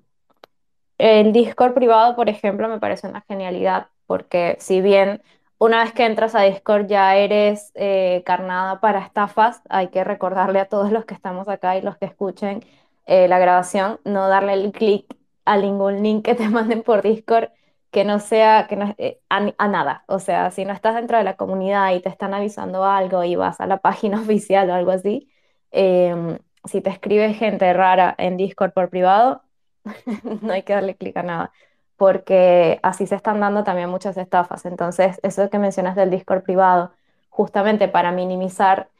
el 0.99 1.33
Discord 1.33 1.75
privado, 1.75 2.17
por 2.17 2.29
ejemplo, 2.29 2.69
me 2.69 2.81
parece 2.81 3.09
una 3.09 3.23
genialidad 3.23 3.89
porque 4.07 4.57
si 4.61 4.81
bien 4.81 5.23
una 5.59 5.83
vez 5.85 5.93
que 5.93 6.05
entras 6.05 6.35
a 6.35 6.43
Discord 6.43 6.87
ya 6.87 7.17
eres 7.17 7.73
eh, 7.75 8.23
carnada 8.27 8.81
para 8.81 9.01
estafas, 9.01 9.63
hay 9.69 9.89
que 9.89 10.05
recordarle 10.05 10.61
a 10.61 10.69
todos 10.69 10.93
los 10.93 11.05
que 11.07 11.15
estamos 11.15 11.49
acá 11.49 11.77
y 11.77 11.83
los 11.83 11.97
que 11.99 12.07
escuchen 12.07 12.63
eh, 13.07 13.29
la 13.29 13.39
grabación, 13.39 14.01
no 14.05 14.29
darle 14.29 14.55
el 14.55 14.73
clic 14.73 15.07
a 15.45 15.57
ningún 15.57 16.03
link 16.03 16.25
que 16.25 16.35
te 16.35 16.49
manden 16.49 16.83
por 16.83 17.03
Discord 17.03 17.51
que 17.97 18.05
no 18.05 18.19
sea 18.21 18.67
que 18.69 18.77
no, 18.77 18.95
eh, 18.99 19.21
a, 19.31 19.69
nada. 19.69 20.05
O 20.07 20.19
sea, 20.19 20.51
si 20.51 20.67
no 20.67 20.75
estás 20.75 20.97
dentro 20.97 21.17
de 21.17 21.25
la 21.25 21.37
comunidad 21.37 21.95
y 21.95 22.01
te 22.01 22.11
están 22.11 22.35
avisando 22.35 22.85
algo 22.85 23.25
y 23.25 23.37
vas 23.37 23.59
a 23.59 23.67
la 23.67 23.79
página 23.81 24.21
oficial 24.21 24.69
o 24.69 24.75
algo 24.75 24.91
así, 24.91 25.31
em, 25.71 26.39
si 26.65 26.83
te 26.83 26.91
escribe 26.91 27.33
gente 27.33 27.73
rara 27.73 28.15
en 28.19 28.37
Discord 28.37 28.73
por 28.75 28.91
privado, 28.91 29.43
no 30.43 30.53
hay 30.53 30.63
que 30.63 30.75
darle 30.75 30.97
clic 30.97 31.17
a 31.17 31.23
nada, 31.23 31.53
porque 31.97 32.81
así 32.83 33.07
se 33.07 33.15
están 33.15 33.41
dando 33.41 33.65
también 33.65 33.89
muchas 33.89 34.19
estafas. 34.19 34.67
Entonces, 34.67 35.19
eso 35.23 35.49
que 35.49 35.59
mencionas 35.59 35.97
del 35.97 36.11
Discord 36.11 36.43
privado, 36.43 36.93
justamente 37.31 37.89
para 37.89 38.13
minimizar 38.13 38.91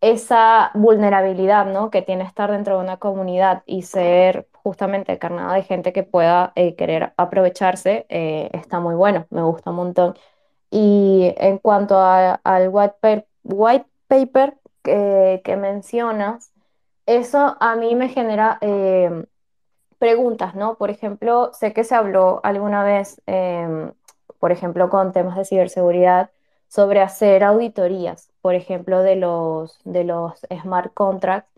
esa 0.00 0.70
vulnerabilidad 0.74 1.66
¿no? 1.66 1.90
que 1.90 2.02
tiene 2.02 2.24
estar 2.24 2.50
dentro 2.50 2.78
de 2.78 2.84
una 2.84 2.96
comunidad 2.98 3.62
y 3.66 3.82
ser 3.82 4.48
justamente 4.66 5.16
carnada 5.20 5.54
de 5.54 5.62
gente 5.62 5.92
que 5.92 6.02
pueda 6.02 6.52
eh, 6.56 6.74
querer 6.74 7.12
aprovecharse, 7.16 8.04
eh, 8.08 8.50
está 8.52 8.80
muy 8.80 8.96
bueno, 8.96 9.26
me 9.30 9.42
gusta 9.42 9.70
un 9.70 9.76
montón. 9.76 10.14
Y 10.70 11.32
en 11.38 11.58
cuanto 11.58 12.00
al 12.00 12.68
white 12.72 12.96
paper, 13.00 13.28
white 13.44 13.86
paper 14.08 14.58
que, 14.82 15.56
mencionas, 15.56 16.52
eso 17.06 17.56
a 17.60 17.76
mí 17.76 17.94
me 17.94 18.08
genera 18.08 18.58
eh, 18.60 19.26
preguntas, 19.98 20.56
¿no? 20.56 20.76
Por 20.76 20.90
ejemplo, 20.90 21.52
sé 21.54 21.72
que 21.72 21.84
se 21.84 21.94
habló 21.94 22.40
alguna 22.42 22.82
vez, 22.82 23.22
em, 23.26 23.92
por 24.40 24.50
ejemplo, 24.52 24.88
con 24.90 25.12
temas 25.12 25.36
de 25.36 25.44
ciberseguridad, 25.44 26.30
sobre 26.68 27.00
hacer 27.02 27.44
auditorías, 27.44 28.30
por 28.42 28.54
ejemplo, 28.56 29.02
de 29.02 29.16
los, 29.16 29.78
de 29.84 30.04
los 30.04 30.40
smart 30.50 30.92
contracts 30.94 31.55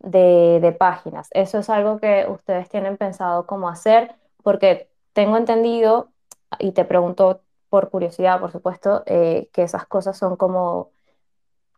de, 0.00 0.76
páginas. 0.78 1.28
Eso 1.32 1.58
es 1.58 1.70
algo 1.70 1.98
que 1.98 2.26
ustedes 2.28 2.68
tienen 2.68 2.96
pensado 2.96 3.46
cómo 3.46 3.68
hacer, 3.68 4.14
porque 4.42 4.88
tengo 5.12 5.36
entendido, 5.36 6.10
y 6.58 6.72
te 6.72 6.84
pregunto 6.84 7.42
por 7.68 7.90
curiosidad, 7.90 8.40
por 8.40 8.52
supuesto, 8.52 9.02
eh, 9.06 9.48
que 9.52 9.62
esas 9.62 9.86
cosas 9.86 10.16
son 10.18 10.36
como 10.36 10.90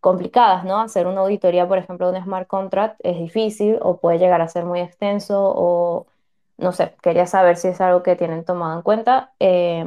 complicadas, 0.00 0.64
¿no? 0.64 0.80
Hacer 0.80 1.06
una 1.06 1.20
auditoría, 1.22 1.68
por 1.68 1.78
ejemplo, 1.78 2.10
de 2.10 2.18
un 2.18 2.24
smart 2.24 2.48
contract 2.48 3.00
es 3.02 3.18
difícil 3.18 3.78
o 3.82 3.98
puede 3.98 4.18
llegar 4.18 4.40
a 4.40 4.48
ser 4.48 4.64
muy 4.64 4.80
extenso 4.80 5.52
o 5.56 6.06
no 6.58 6.72
sé, 6.72 6.94
quería 7.02 7.26
saber 7.26 7.56
si 7.56 7.68
es 7.68 7.80
algo 7.80 8.02
que 8.02 8.16
tienen 8.16 8.44
tomado 8.44 8.76
en 8.76 8.82
cuenta. 8.82 9.32
Eh, 9.40 9.84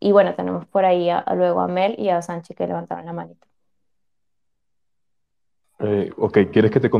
y 0.00 0.12
bueno, 0.12 0.34
tenemos 0.34 0.66
por 0.66 0.84
ahí 0.84 1.08
luego 1.34 1.60
a 1.60 1.68
Mel 1.68 1.94
y 1.98 2.10
a 2.10 2.22
Sanchi 2.22 2.54
que 2.54 2.66
levantaron 2.66 3.06
la 3.06 3.12
manita. 3.12 3.46
Eh, 5.78 6.10
ok, 6.16 6.38
¿quieres 6.50 6.70
que 6.70 6.80
te, 6.80 6.90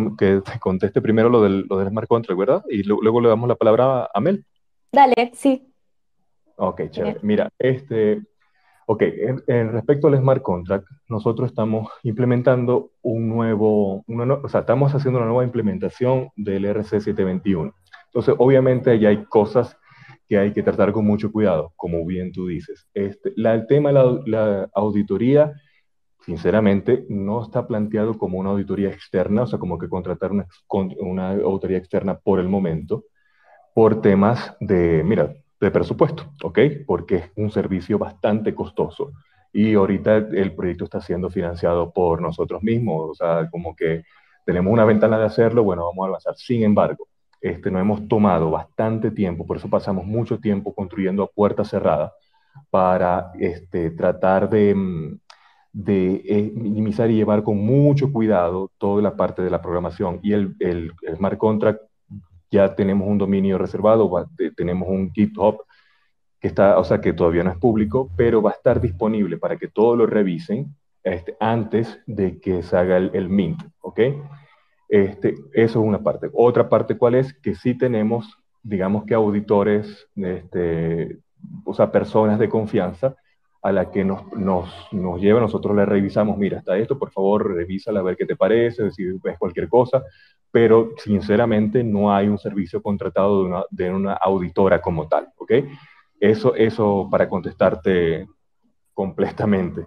conteste 0.61 1.01
primero 1.01 1.29
lo 1.29 1.43
del, 1.43 1.67
lo 1.69 1.79
del 1.79 1.89
smart 1.89 2.09
contract, 2.09 2.39
verdad? 2.39 2.65
Y 2.69 2.83
luego 2.83 3.21
le 3.21 3.29
damos 3.29 3.49
la 3.49 3.55
palabra 3.55 4.09
a 4.13 4.21
Mel. 4.21 4.45
Dale, 4.93 5.33
sí. 5.35 5.73
Ok, 6.57 6.91
chévere. 6.91 7.19
Mira, 7.23 7.51
este, 7.59 8.23
ok, 8.87 9.03
en, 9.47 9.73
respecto 9.73 10.09
al 10.09 10.19
smart 10.19 10.43
contract, 10.43 10.87
nosotros 11.09 11.49
estamos 11.49 11.91
implementando 12.03 12.93
un 13.03 13.29
nuevo, 13.29 14.05
o 14.07 14.49
sea, 14.49 14.61
estamos 14.61 14.95
haciendo 14.95 15.19
una 15.19 15.29
nueva 15.29 15.45
implementación 15.45 16.31
del 16.37 16.65
RC 16.67 17.01
721. 17.01 17.75
Entonces, 18.07 18.35
obviamente, 18.39 18.99
ya 18.99 19.09
hay 19.11 19.25
cosas 19.25 19.77
que 20.29 20.39
hay 20.39 20.53
que 20.53 20.63
tratar 20.63 20.93
con 20.93 21.07
mucho 21.07 21.31
cuidado, 21.31 21.73
como 21.77 22.05
bien 22.05 22.33
tú 22.33 22.47
dices. 22.49 22.89
Este, 22.95 23.33
la, 23.37 23.55
el 23.55 23.67
tema 23.67 23.91
de 23.91 23.95
la, 23.95 24.21
la 24.27 24.71
auditoría 24.75 25.53
sinceramente, 26.27 27.07
no 27.09 27.43
está 27.43 27.67
planteado 27.67 28.19
como 28.19 28.39
una 28.39 28.51
auditoría 28.51 28.91
externa, 28.91 29.43
o 29.45 29.47
sea, 29.47 29.59
como 29.59 29.79
que 29.79 29.89
contratar 29.89 30.33
una, 30.33 30.47
una 30.99 31.31
auditoría 31.31 31.79
externa 31.79 32.19
por 32.19 32.41
el 32.41 32.49
momento, 32.49 33.05
por 33.73 34.03
temas 34.03 34.57
de, 34.61 35.05
mira, 35.05 35.35
de 35.61 35.71
presupuesto, 35.71 36.33
¿ok? 36.43 36.59
Porque 36.87 37.17
es 37.17 37.31
un 37.37 37.51
servicio 37.51 37.99
bastante 37.99 38.55
costoso 38.55 39.13
y 39.53 39.75
ahorita 39.75 40.17
el 40.17 40.55
proyecto 40.55 40.85
está 40.85 41.01
siendo 41.01 41.31
financiado 41.31 41.93
por 41.93 42.21
nosotros 42.21 42.63
mismos, 42.63 43.11
o 43.11 43.15
sea, 43.15 43.49
como 43.49 43.77
que 43.77 44.03
tenemos 44.45 44.73
una 44.73 44.85
ventana 44.85 45.19
de 45.19 45.27
hacerlo, 45.27 45.63
bueno, 45.63 45.85
vamos 45.87 46.05
a 46.05 46.09
avanzar. 46.09 46.37
Sin 46.37 46.63
embargo, 46.63 47.09
este, 47.41 47.71
no 47.71 47.79
hemos 47.79 48.09
tomado 48.09 48.51
bastante 48.51 49.11
tiempo, 49.13 49.47
por 49.47 49.59
eso 49.59 49.69
pasamos 49.71 50.05
mucho 50.05 50.39
tiempo 50.41 50.75
construyendo 50.75 51.23
a 51.23 51.29
puerta 51.29 51.65
cerrada 51.65 52.13
para 52.71 53.33
este, 53.39 53.91
tratar 53.91 54.51
de, 54.51 54.75
mm, 54.75 55.19
de 55.77 56.23
eh, 56.25 56.53
minimizar 56.55 57.11
y 57.11 57.17
llevar 57.17 57.43
con 57.43 57.59
mucho 57.59 58.11
cuidado 58.11 58.71
toda 58.79 59.03
la 59.03 59.15
parte 59.15 59.43
de 59.43 59.51
la 59.51 59.61
programación. 59.61 60.21
Y 60.23 60.33
el, 60.33 60.57
el, 60.59 60.93
smart 61.15 61.37
contract 61.37 61.83
ya 62.51 62.75
tenemos 62.75 63.07
un 63.07 63.19
dominio 63.19 63.59
reservado, 63.59 64.11
tenemos 64.57 64.89
un 64.89 65.13
GitHub 65.13 65.59
que 66.41 66.49
está, 66.49 66.79
o 66.79 66.85
sea, 66.85 67.03
que 67.03 67.13
todavía 67.13 67.45
no 67.45 67.51
es 67.51 67.59
público, 67.59 68.11
pero 68.17 68.41
va 68.41 68.53
a 68.53 68.55
estar 68.55 68.81
disponible 68.81 69.37
para 69.37 69.59
que 69.59 69.69
todos 69.69 69.99
lo 69.99 70.07
revisen 70.07 70.75
este, 71.05 71.37
antes 71.41 72.01
de 72.07 72.41
que 72.41 72.63
se 72.63 72.75
haga 72.75 72.97
el, 72.97 73.29
mint, 73.29 73.63
¿ok? 73.81 74.01
Este, 74.89 75.35
eso 75.53 75.81
es 75.81 75.87
una 75.87 76.03
parte. 76.03 76.31
Otra 76.33 76.71
parte, 76.71 76.97
¿cuál 76.97 77.17
es? 77.17 77.35
Que 77.35 77.55
sí 77.55 77.77
tenemos, 77.77 78.39
digamos 78.63 79.05
que 79.05 79.13
auditores, 79.13 80.09
este, 80.17 81.19
o 81.67 81.75
sea, 81.75 81.93
personas 81.93 82.39
de 82.39 82.49
confianza 82.49 83.15
a 83.67 83.73
la 83.73 83.91
que 83.91 84.05
nos, 84.05 84.33
nos, 84.33 84.71
nos, 84.93 85.21
lleva, 85.21 85.41
nosotros 85.41 85.75
le 85.75 85.85
revisamos, 85.85 86.39
mira, 86.39 86.59
está 86.59 86.79
esto, 86.79 86.97
por 86.97 87.11
favor, 87.11 87.53
revísala 87.53 87.99
a 87.99 88.03
ver 88.05 88.17
qué 88.17 88.25
te 88.25 88.37
parece, 88.37 88.93
si 88.93 89.05
ves 89.19 89.37
cualquier 89.41 89.69
cosa, 89.69 90.05
pero 90.53 90.93
sinceramente 90.99 91.83
no 91.83 92.15
hay 92.15 92.29
un 92.29 92.39
servicio 92.39 92.81
contratado 92.81 93.43
de 93.43 93.49
una, 93.49 93.65
de 93.69 93.91
una 93.91 94.13
auditora 94.13 94.81
como 94.81 95.09
tal, 95.09 95.33
¿ok? 95.37 95.53
Eso, 96.21 96.55
eso 96.55 97.09
para 97.11 97.29
contestarte 97.29 98.29
completamente. 98.95 99.85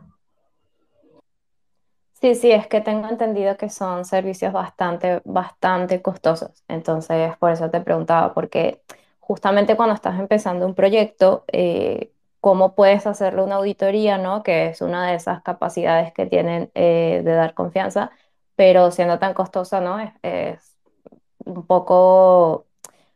Sí, 2.20 2.36
sí, 2.36 2.52
es 2.52 2.68
que 2.68 2.82
tengo 2.82 3.08
entendido 3.08 3.56
que 3.56 3.70
son 3.70 4.04
servicios 4.04 4.52
bastante, 4.52 5.22
bastante 5.24 6.02
costosos. 6.02 6.66
Entonces, 6.68 7.38
por 7.38 7.52
eso 7.52 7.70
te 7.70 7.80
preguntaba, 7.80 8.34
porque 8.34 8.82
justamente 9.22 9.78
cuando 9.78 9.96
estás 9.96 10.20
empezando 10.20 10.66
un 10.66 10.76
proyecto, 10.76 11.46
eh, 11.48 12.12
¿cómo 12.42 12.76
puedes 12.76 13.08
hacerle 13.08 13.44
una 13.44 13.56
auditoría, 13.56 14.18
¿no? 14.18 14.44
Que 14.44 14.68
es 14.68 14.82
una 14.82 15.08
de 15.08 15.16
esas 15.16 15.42
capacidades 15.44 16.14
que 16.14 16.26
tienen 16.26 16.72
eh, 16.76 17.22
de 17.24 17.32
dar 17.34 17.54
confianza, 17.54 18.12
pero 18.56 18.92
siendo 18.92 19.20
tan 19.20 19.34
costosa, 19.34 19.82
¿no? 19.82 20.00
Es, 20.24 20.78
un 21.46 21.66
poco 21.66 22.68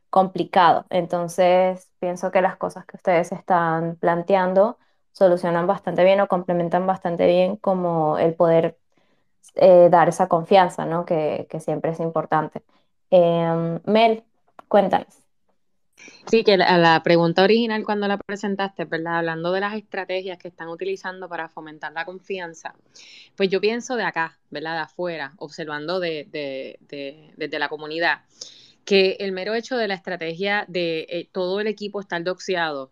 complicado. 0.10 0.86
Entonces, 0.90 1.92
pienso 2.00 2.32
que 2.32 2.42
las 2.42 2.58
cosas 2.58 2.86
que 2.86 2.98
ustedes 2.98 3.32
están 3.32 3.98
planteando 3.98 4.78
solucionan 5.12 5.68
bastante 5.68 6.04
bien 6.04 6.22
o 6.22 6.28
complementan 6.28 6.88
bastante 6.88 7.28
bien 7.28 7.58
como 7.58 8.18
el 8.18 8.36
poder 8.36 8.78
eh, 9.56 9.90
dar 9.92 10.10
esa 10.10 10.28
confianza, 10.28 10.86
¿no? 10.86 11.06
Que, 11.06 11.48
que 11.50 11.60
siempre 11.60 11.92
es 11.92 12.00
importante. 12.00 12.64
Em, 13.12 13.80
Mel, 13.86 14.24
cuéntanos. 14.68 15.23
Sí, 16.30 16.44
que 16.44 16.58
la, 16.58 16.78
la, 16.78 17.04
pregunta 17.04 17.44
original 17.44 17.84
cuando 17.84 18.08
la 18.08 18.18
presentaste, 18.18 18.86
¿verdad? 18.86 19.20
Hablando 19.20 19.52
de 19.52 19.60
las 19.60 19.76
estrategias 19.76 20.38
que 20.38 20.48
están 20.48 20.70
utilizando 20.70 21.28
para 21.28 21.50
fomentar 21.50 21.92
la 21.92 22.06
confianza, 22.06 22.76
pues 23.36 23.50
yo 23.50 23.60
pienso 23.60 23.96
de 23.96 24.04
acá, 24.04 24.40
¿verdad? 24.50 24.76
De 24.76 24.82
afuera, 24.82 25.34
observando 25.38 26.00
de, 26.00 26.28
de, 26.32 26.80
de, 26.88 27.34
desde 27.36 27.60
la 27.60 27.70
comunidad, 27.70 28.22
que 28.86 29.18
el 29.20 29.32
mero 29.32 29.54
hecho 29.54 29.78
de 29.78 29.88
la 29.88 29.96
estrategia 29.96 30.66
de 30.68 31.06
eh, 31.10 31.30
todo 31.32 31.60
el 31.60 31.68
equipo 31.68 32.00
estar 32.00 32.24
doxeado, 32.24 32.92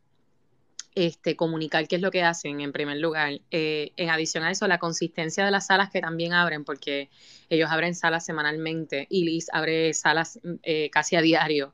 este, 0.96 1.36
comunicar 1.36 1.88
qué 1.88 1.96
es 1.96 2.02
lo 2.02 2.12
que 2.12 2.24
hacen 2.24 2.62
en 2.62 2.72
primer 2.72 2.98
lugar. 2.98 3.40
Eh, 3.52 3.92
en 3.98 4.10
adición 4.10 4.44
a 4.44 4.52
eso, 4.52 4.68
la 4.68 4.78
consistencia 4.78 5.46
de 5.46 5.52
las 5.52 5.68
salas 5.68 5.90
que 5.90 6.02
también 6.02 6.34
abren, 6.34 6.64
porque 6.64 7.10
ellos 7.50 7.70
abren 7.72 7.96
salas 7.96 8.26
semanalmente 8.26 9.08
y 9.10 9.24
Liz 9.24 9.48
abre 9.52 9.94
salas 9.94 10.40
eh, 10.64 10.90
casi 10.92 11.16
a 11.16 11.22
diario. 11.22 11.74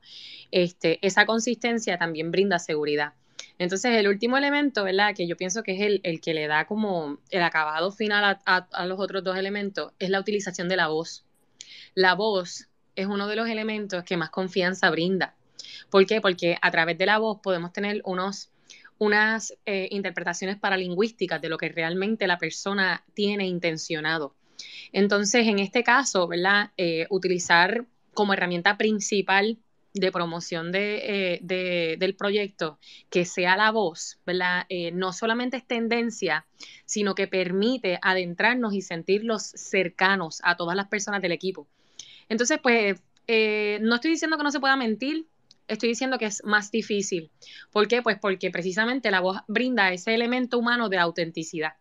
Este, 0.51 0.99
esa 1.05 1.25
consistencia 1.25 1.97
también 1.97 2.31
brinda 2.31 2.59
seguridad. 2.59 3.13
Entonces, 3.59 3.93
el 3.95 4.07
último 4.07 4.37
elemento, 4.37 4.83
¿verdad? 4.83 5.15
Que 5.15 5.27
yo 5.27 5.35
pienso 5.35 5.63
que 5.63 5.73
es 5.73 5.81
el, 5.81 5.99
el 6.03 6.21
que 6.21 6.33
le 6.33 6.47
da 6.47 6.65
como 6.65 7.17
el 7.31 7.41
acabado 7.41 7.91
final 7.91 8.23
a, 8.23 8.41
a, 8.45 8.67
a 8.71 8.85
los 8.85 8.99
otros 8.99 9.23
dos 9.23 9.35
elementos, 9.37 9.93
es 9.97 10.09
la 10.09 10.19
utilización 10.19 10.69
de 10.69 10.75
la 10.75 10.87
voz. 10.87 11.25
La 11.95 12.13
voz 12.13 12.67
es 12.95 13.07
uno 13.07 13.27
de 13.27 13.35
los 13.35 13.49
elementos 13.49 14.03
que 14.03 14.17
más 14.17 14.29
confianza 14.29 14.89
brinda. 14.91 15.35
¿Por 15.89 16.05
qué? 16.05 16.21
Porque 16.21 16.57
a 16.61 16.71
través 16.71 16.97
de 16.97 17.05
la 17.05 17.17
voz 17.17 17.39
podemos 17.41 17.73
tener 17.73 18.01
unos 18.05 18.51
unas 18.99 19.53
eh, 19.65 19.87
interpretaciones 19.91 20.57
paralingüísticas 20.57 21.41
de 21.41 21.49
lo 21.49 21.57
que 21.57 21.69
realmente 21.69 22.27
la 22.27 22.37
persona 22.37 23.03
tiene 23.13 23.47
intencionado. 23.47 24.35
Entonces, 24.91 25.47
en 25.47 25.59
este 25.59 25.83
caso, 25.83 26.27
¿verdad? 26.27 26.71
Eh, 26.77 27.05
utilizar 27.09 27.85
como 28.13 28.33
herramienta 28.33 28.77
principal 28.77 29.57
de 29.93 30.11
promoción 30.11 30.71
eh, 30.73 31.39
de, 31.41 31.95
del 31.99 32.15
proyecto 32.15 32.79
que 33.09 33.25
sea 33.25 33.55
la 33.57 33.71
voz, 33.71 34.19
¿verdad? 34.25 34.65
No 34.93 35.11
solamente 35.11 35.57
es 35.57 35.65
tendencia, 35.65 36.45
sino 36.85 37.15
que 37.15 37.27
permite 37.27 37.97
adentrarnos 38.01 38.73
y 38.73 38.81
sentirlos 38.81 39.43
cercanos 39.43 40.39
a 40.43 40.55
todas 40.55 40.75
las 40.75 40.87
personas 40.87 41.21
del 41.21 41.31
equipo. 41.31 41.67
Entonces, 42.29 42.59
pues, 42.61 42.99
no 43.81 43.95
estoy 43.95 44.11
diciendo 44.11 44.37
que 44.37 44.43
no 44.43 44.51
se 44.51 44.59
pueda 44.59 44.75
mentir, 44.75 45.25
estoy 45.67 45.89
diciendo 45.89 46.17
que 46.17 46.25
es 46.25 46.43
más 46.43 46.71
difícil. 46.71 47.31
¿Por 47.71 47.87
qué? 47.87 48.01
Pues 48.01 48.17
porque 48.19 48.51
precisamente 48.51 49.11
la 49.11 49.19
voz 49.19 49.39
brinda 49.47 49.91
ese 49.91 50.13
elemento 50.13 50.57
humano 50.57 50.89
de 50.89 50.97
autenticidad. 50.97 51.73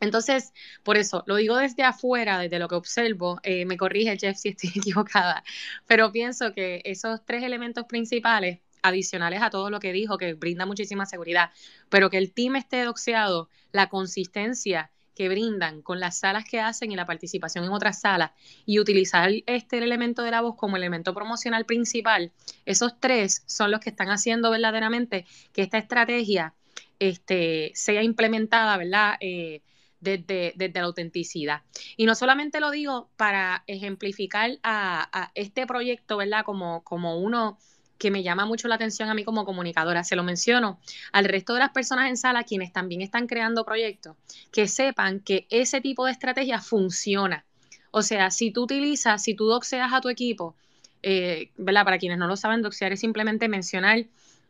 Entonces, 0.00 0.52
por 0.82 0.96
eso, 0.96 1.24
lo 1.26 1.36
digo 1.36 1.56
desde 1.56 1.82
afuera, 1.82 2.38
desde 2.38 2.58
lo 2.58 2.68
que 2.68 2.74
observo, 2.74 3.40
eh, 3.42 3.64
me 3.64 3.78
corrige 3.78 4.18
Jeff 4.18 4.36
si 4.36 4.50
estoy 4.50 4.70
equivocada, 4.76 5.42
pero 5.86 6.12
pienso 6.12 6.52
que 6.52 6.82
esos 6.84 7.24
tres 7.24 7.42
elementos 7.42 7.84
principales, 7.84 8.60
adicionales 8.82 9.42
a 9.42 9.50
todo 9.50 9.70
lo 9.70 9.80
que 9.80 9.92
dijo, 9.92 10.18
que 10.18 10.34
brinda 10.34 10.66
muchísima 10.66 11.06
seguridad, 11.06 11.50
pero 11.88 12.10
que 12.10 12.18
el 12.18 12.32
team 12.32 12.56
esté 12.56 12.84
doxeado, 12.84 13.48
la 13.72 13.88
consistencia 13.88 14.90
que 15.16 15.28
brindan 15.28 15.82
con 15.82 15.98
las 15.98 16.18
salas 16.18 16.44
que 16.44 16.60
hacen 16.60 16.92
y 16.92 16.96
la 16.96 17.06
participación 17.06 17.64
en 17.64 17.72
otras 17.72 18.00
salas 18.00 18.30
y 18.66 18.78
utilizar 18.78 19.30
este 19.46 19.78
elemento 19.78 20.22
de 20.22 20.30
la 20.30 20.42
voz 20.42 20.56
como 20.56 20.76
elemento 20.76 21.14
promocional 21.14 21.64
principal, 21.64 22.30
esos 22.66 23.00
tres 23.00 23.42
son 23.46 23.70
los 23.70 23.80
que 23.80 23.90
están 23.90 24.10
haciendo 24.10 24.50
verdaderamente 24.50 25.24
que 25.52 25.62
esta 25.62 25.78
estrategia 25.78 26.54
este, 26.98 27.72
sea 27.74 28.02
implementada, 28.02 28.76
¿verdad? 28.76 29.16
Eh, 29.20 29.62
desde, 29.98 30.52
desde, 30.54 30.78
la 30.78 30.86
autenticidad. 30.86 31.62
Y 31.96 32.04
no 32.04 32.14
solamente 32.14 32.60
lo 32.60 32.70
digo 32.70 33.08
para 33.16 33.64
ejemplificar 33.66 34.58
a, 34.62 35.08
a 35.10 35.32
este 35.34 35.66
proyecto, 35.66 36.18
¿verdad? 36.18 36.44
Como, 36.44 36.84
como 36.84 37.18
uno 37.18 37.58
que 37.98 38.10
me 38.10 38.22
llama 38.22 38.46
mucho 38.46 38.68
la 38.68 38.74
atención 38.74 39.08
a 39.08 39.14
mí 39.14 39.24
como 39.24 39.44
comunicadora. 39.44 40.04
Se 40.04 40.16
lo 40.16 40.22
menciono 40.22 40.78
al 41.12 41.24
resto 41.24 41.54
de 41.54 41.60
las 41.60 41.70
personas 41.70 42.08
en 42.08 42.16
sala, 42.16 42.44
quienes 42.44 42.72
también 42.72 43.02
están 43.02 43.26
creando 43.26 43.64
proyectos, 43.64 44.16
que 44.52 44.68
sepan 44.68 45.20
que 45.20 45.46
ese 45.50 45.80
tipo 45.80 46.06
de 46.06 46.12
estrategia 46.12 46.60
funciona. 46.60 47.44
O 47.90 48.02
sea, 48.02 48.30
si 48.30 48.50
tú 48.50 48.64
utilizas, 48.64 49.22
si 49.22 49.34
tú 49.34 49.46
doxeas 49.46 49.92
a 49.92 50.00
tu 50.00 50.08
equipo, 50.08 50.54
eh, 51.02 51.50
¿verdad? 51.56 51.84
Para 51.84 51.98
quienes 51.98 52.18
no 52.18 52.26
lo 52.26 52.36
saben, 52.36 52.62
doxear 52.62 52.92
es 52.92 53.00
simplemente 53.00 53.48
mencionar 53.48 54.06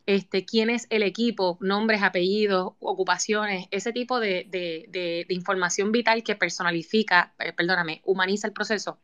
este, 0.06 0.44
quién 0.44 0.70
es 0.70 0.86
el 0.90 1.02
equipo, 1.02 1.58
nombres, 1.60 2.02
apellidos, 2.02 2.74
ocupaciones, 2.78 3.66
ese 3.72 3.92
tipo 3.92 4.20
de, 4.20 4.46
de, 4.48 5.26
información 5.30 5.92
vital 5.92 6.22
que 6.22 6.36
personalifica, 6.36 7.34
eh, 7.40 7.52
perdóname, 7.52 8.02
humaniza 8.04 8.46
el 8.46 8.52
proceso. 8.52 8.98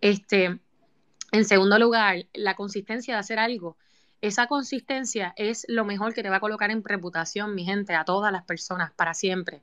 Este, 0.00 0.58
en 1.32 1.44
segundo 1.44 1.78
lugar, 1.78 2.26
la 2.32 2.54
consistencia 2.54 3.14
de 3.14 3.20
hacer 3.20 3.38
algo. 3.38 3.76
Esa 4.20 4.46
consistencia 4.46 5.32
es 5.36 5.64
lo 5.68 5.84
mejor 5.84 6.14
que 6.14 6.22
te 6.22 6.30
va 6.30 6.36
a 6.36 6.40
colocar 6.40 6.70
en 6.70 6.82
reputación, 6.82 7.54
mi 7.54 7.64
gente, 7.64 7.94
a 7.94 8.04
todas 8.04 8.32
las 8.32 8.44
personas, 8.44 8.92
para 8.92 9.14
siempre. 9.14 9.62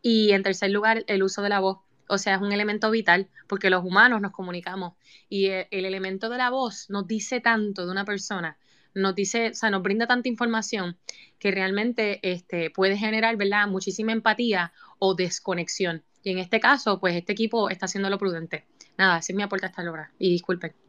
Y 0.00 0.32
en 0.32 0.42
tercer 0.42 0.70
lugar, 0.70 1.04
el 1.06 1.22
uso 1.22 1.42
de 1.42 1.48
la 1.50 1.60
voz. 1.60 1.78
O 2.08 2.18
sea, 2.18 2.34
es 2.34 2.42
un 2.42 2.52
elemento 2.52 2.90
vital 2.90 3.28
porque 3.46 3.70
los 3.70 3.84
humanos 3.84 4.20
nos 4.20 4.32
comunicamos 4.32 4.94
y 5.28 5.46
el, 5.46 5.66
el 5.70 5.84
elemento 5.84 6.28
de 6.28 6.38
la 6.38 6.50
voz 6.50 6.90
nos 6.90 7.06
dice 7.06 7.40
tanto 7.40 7.86
de 7.86 7.92
una 7.92 8.04
persona, 8.04 8.58
nos 8.94 9.14
dice, 9.14 9.50
o 9.50 9.54
sea, 9.54 9.70
nos 9.70 9.82
brinda 9.82 10.06
tanta 10.06 10.28
información 10.28 10.96
que 11.38 11.50
realmente 11.50 12.20
este, 12.22 12.70
puede 12.70 12.96
generar, 12.96 13.36
¿verdad?, 13.36 13.66
muchísima 13.68 14.12
empatía 14.12 14.72
o 14.98 15.14
desconexión. 15.14 16.02
Y 16.22 16.30
en 16.30 16.38
este 16.38 16.60
caso, 16.60 17.00
pues 17.00 17.16
este 17.16 17.32
equipo 17.32 17.70
está 17.70 17.86
haciendo 17.86 18.10
lo 18.10 18.18
prudente. 18.18 18.64
Nada, 18.98 19.18
ese 19.18 19.32
es 19.32 19.36
mi 19.36 19.42
aporte 19.42 19.66
hasta 19.66 19.82
ahora. 19.82 20.12
Y 20.18 20.30
disculpen. 20.30 20.81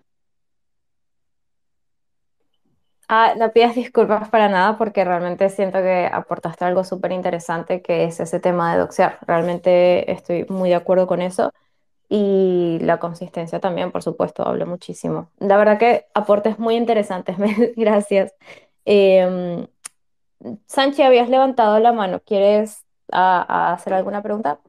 Ah, 3.10 3.36
no 3.38 3.52
pidas 3.52 3.76
disculpas 3.76 4.30
para 4.30 4.50
nada 4.50 4.78
porque 4.78 5.04
realmente 5.06 5.50
siento 5.50 5.80
que 5.80 6.10
aportaste 6.12 6.66
algo 6.66 6.84
súper 6.84 7.12
interesante 7.12 7.82
que 7.82 8.06
es 8.06 8.20
ese 8.20 8.40
tema 8.40 8.74
de 8.74 8.80
doxear. 8.80 9.20
Realmente 9.28 10.12
estoy 10.12 10.46
muy 10.50 10.70
de 10.70 10.76
acuerdo 10.76 11.06
con 11.06 11.22
eso 11.22 11.52
y 12.10 12.80
la 12.82 13.00
consistencia 13.00 13.60
también, 13.60 13.92
por 13.92 14.04
supuesto, 14.04 14.48
hablo 14.48 14.68
muchísimo. 14.68 15.32
La 15.40 15.58
verdad 15.58 15.80
que 15.80 16.08
aportes 16.14 16.60
muy 16.60 16.76
interesantes, 16.76 17.38
gracias. 17.78 18.34
Eh, 18.86 19.68
Sánchez, 20.68 21.06
habías 21.06 21.30
levantado 21.30 21.80
la 21.80 21.94
mano, 21.94 22.22
¿quieres 22.26 22.86
a, 23.12 23.42
a 23.72 23.74
hacer 23.74 23.94
alguna 23.94 24.22
pregunta? 24.24 24.60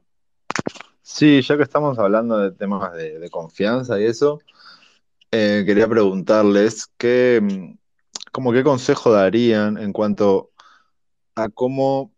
Sí, 1.03 1.43
ya 1.43 1.57
que 1.57 1.63
estamos 1.63 1.99
hablando 1.99 2.39
de 2.39 2.53
temas 2.53 2.93
de, 2.95 3.19
de 3.19 3.31
confianza 3.31 4.01
y 4.01 4.05
eso, 4.07 4.41
eh, 5.33 5.65
quería 5.67 5.89
preguntarles 5.89 6.89
qué 6.99 7.77
como 8.35 8.53
qué 8.53 8.65
consejo 8.65 9.13
darían 9.13 9.79
en 9.79 9.93
cuanto 9.93 10.51
a 11.37 11.49
cómo, 11.49 12.13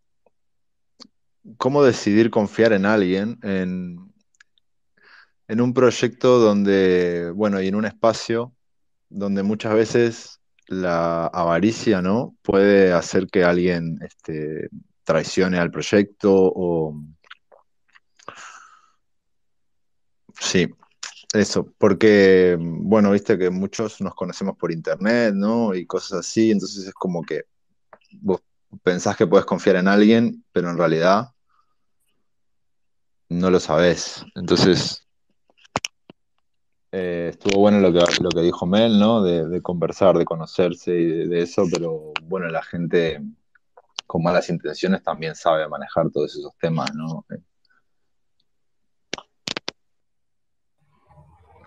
cómo 1.57 1.83
decidir 1.83 2.31
confiar 2.31 2.73
en 2.73 2.87
alguien, 2.87 3.37
en, 3.43 4.11
en 5.47 5.61
un 5.61 5.75
proyecto 5.75 6.39
donde, 6.39 7.31
bueno, 7.35 7.61
y 7.61 7.67
en 7.67 7.75
un 7.75 7.85
espacio 7.85 8.51
donde 9.09 9.43
muchas 9.43 9.75
veces 9.75 10.41
la 10.65 11.27
avaricia, 11.27 12.01
¿no? 12.01 12.35
Puede 12.41 12.93
hacer 12.93 13.27
que 13.27 13.43
alguien 13.43 13.99
este, 14.01 14.69
traicione 15.03 15.59
al 15.59 15.69
proyecto 15.69 16.33
o... 16.33 16.99
Sí, 20.39 20.67
eso, 21.33 21.73
porque, 21.77 22.57
bueno, 22.59 23.11
viste 23.11 23.37
que 23.37 23.49
muchos 23.49 24.01
nos 24.01 24.15
conocemos 24.15 24.57
por 24.57 24.71
internet, 24.71 25.33
¿no? 25.35 25.75
Y 25.75 25.85
cosas 25.85 26.19
así, 26.19 26.51
entonces 26.51 26.87
es 26.87 26.93
como 26.93 27.21
que 27.23 27.43
vos 28.21 28.41
pensás 28.83 29.15
que 29.17 29.27
puedes 29.27 29.45
confiar 29.45 29.75
en 29.77 29.87
alguien, 29.87 30.43
pero 30.51 30.69
en 30.69 30.77
realidad 30.77 31.31
no 33.29 33.49
lo 33.49 33.59
sabés. 33.59 34.25
Entonces, 34.35 35.05
eh, 36.91 37.29
estuvo 37.31 37.59
bueno 37.59 37.79
lo 37.79 37.91
que, 37.91 37.99
lo 38.21 38.29
que 38.29 38.41
dijo 38.41 38.65
Mel, 38.65 38.97
¿no? 38.97 39.21
De, 39.21 39.47
de 39.47 39.61
conversar, 39.61 40.17
de 40.17 40.25
conocerse 40.25 40.91
y 40.95 41.05
de, 41.05 41.27
de, 41.27 41.41
eso, 41.41 41.65
pero 41.71 42.13
bueno, 42.23 42.47
la 42.47 42.63
gente 42.63 43.21
con 44.05 44.23
malas 44.23 44.49
intenciones 44.49 45.03
también 45.03 45.35
sabe 45.35 45.67
manejar 45.67 46.09
todos 46.09 46.35
esos 46.37 46.53
temas, 46.59 46.95
¿no? 46.95 47.25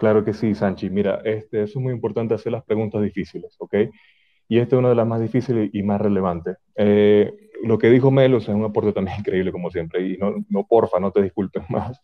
Claro 0.01 0.24
que 0.24 0.32
sí, 0.32 0.55
Sanchi. 0.55 0.88
Mira, 0.88 1.20
este, 1.26 1.62
eso 1.62 1.78
es 1.78 1.82
muy 1.82 1.92
importante 1.92 2.32
hacer 2.32 2.53
las 2.53 2.64
preguntas 2.64 3.03
difíciles, 3.03 3.55
¿ok? 3.59 3.74
Y 4.48 4.59
esta 4.59 4.76
es 4.76 4.78
una 4.78 4.88
de 4.88 4.94
las 4.94 5.07
más 5.07 5.20
difíciles 5.20 5.68
y 5.74 5.82
más 5.82 6.01
relevantes. 6.01 6.57
Eh, 6.74 7.30
lo 7.64 7.76
que 7.76 7.90
dijo 7.90 8.11
Melos 8.11 8.44
es 8.44 8.55
un 8.55 8.64
aporte 8.64 8.94
también 8.94 9.18
increíble, 9.20 9.53
como 9.53 9.70
siempre, 9.70 10.01
y 10.01 10.16
no, 10.16 10.36
no 10.48 10.66
porfa, 10.66 10.98
no 11.01 11.12
te 11.12 11.20
disculpen 11.22 11.64
más. 11.68 12.01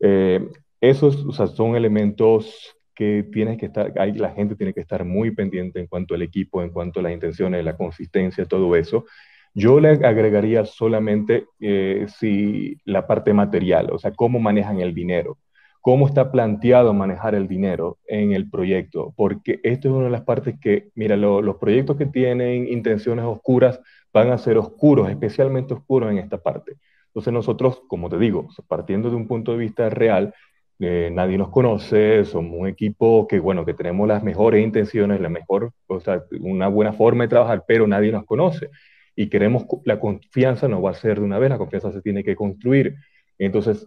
Eh, 0.00 0.46
esos 0.82 1.24
o 1.24 1.32
sea, 1.32 1.46
son 1.46 1.74
elementos 1.74 2.76
que 2.94 3.26
tienes 3.32 3.56
que 3.56 3.66
estar, 3.66 3.94
la 3.96 4.30
gente 4.32 4.54
tiene 4.54 4.74
que 4.74 4.80
estar 4.80 5.02
muy 5.06 5.30
pendiente 5.30 5.80
en 5.80 5.86
cuanto 5.86 6.14
al 6.14 6.20
equipo, 6.20 6.62
en 6.62 6.68
cuanto 6.68 7.00
a 7.00 7.02
las 7.04 7.12
intenciones, 7.12 7.64
la 7.64 7.78
consistencia, 7.78 8.44
todo 8.44 8.76
eso. 8.76 9.06
Yo 9.54 9.80
le 9.80 9.88
agregaría 9.88 10.66
solamente 10.66 11.46
eh, 11.60 12.06
si 12.18 12.76
la 12.84 13.06
parte 13.06 13.32
material, 13.32 13.88
o 13.90 13.98
sea, 13.98 14.12
cómo 14.12 14.38
manejan 14.38 14.80
el 14.80 14.92
dinero 14.92 15.38
cómo 15.82 16.06
está 16.06 16.30
planteado 16.30 16.94
manejar 16.94 17.34
el 17.34 17.48
dinero 17.48 17.98
en 18.06 18.32
el 18.32 18.48
proyecto, 18.48 19.12
porque 19.16 19.60
esto 19.64 19.88
es 19.88 19.94
una 19.94 20.04
de 20.04 20.10
las 20.10 20.22
partes 20.22 20.54
que, 20.60 20.90
mira, 20.94 21.16
los 21.16 21.56
proyectos 21.56 21.96
que 21.96 22.06
tienen 22.06 22.68
intenciones 22.68 23.24
oscuras 23.24 23.80
van 24.12 24.30
a 24.30 24.38
ser 24.38 24.58
oscuros, 24.58 25.10
especialmente 25.10 25.74
oscuros 25.74 26.12
en 26.12 26.18
esta 26.18 26.38
parte. 26.38 26.76
Entonces 27.08 27.32
nosotros, 27.32 27.82
como 27.88 28.08
te 28.08 28.16
digo, 28.16 28.48
partiendo 28.68 29.10
de 29.10 29.16
un 29.16 29.26
punto 29.26 29.52
de 29.52 29.58
vista 29.58 29.90
real, 29.90 30.32
eh, 30.78 31.10
nadie 31.12 31.36
nos 31.36 31.50
conoce, 31.50 32.24
somos 32.24 32.60
un 32.60 32.68
equipo 32.68 33.26
que, 33.26 33.40
bueno, 33.40 33.64
que 33.64 33.74
tenemos 33.74 34.06
las 34.06 34.22
mejores 34.22 34.64
intenciones, 34.64 35.20
la 35.20 35.28
mejor, 35.28 35.72
o 35.88 36.00
sea, 36.00 36.22
una 36.40 36.68
buena 36.68 36.92
forma 36.92 37.24
de 37.24 37.28
trabajar, 37.28 37.64
pero 37.66 37.88
nadie 37.88 38.12
nos 38.12 38.24
conoce. 38.24 38.70
Y 39.16 39.28
queremos, 39.28 39.66
la 39.84 39.98
confianza 39.98 40.68
no 40.68 40.80
va 40.80 40.90
a 40.90 40.94
ser 40.94 41.18
de 41.18 41.24
una 41.24 41.38
vez, 41.40 41.50
la 41.50 41.58
confianza 41.58 41.92
se 41.92 42.02
tiene 42.02 42.22
que 42.24 42.36
construir. 42.36 42.94
Entonces, 43.38 43.86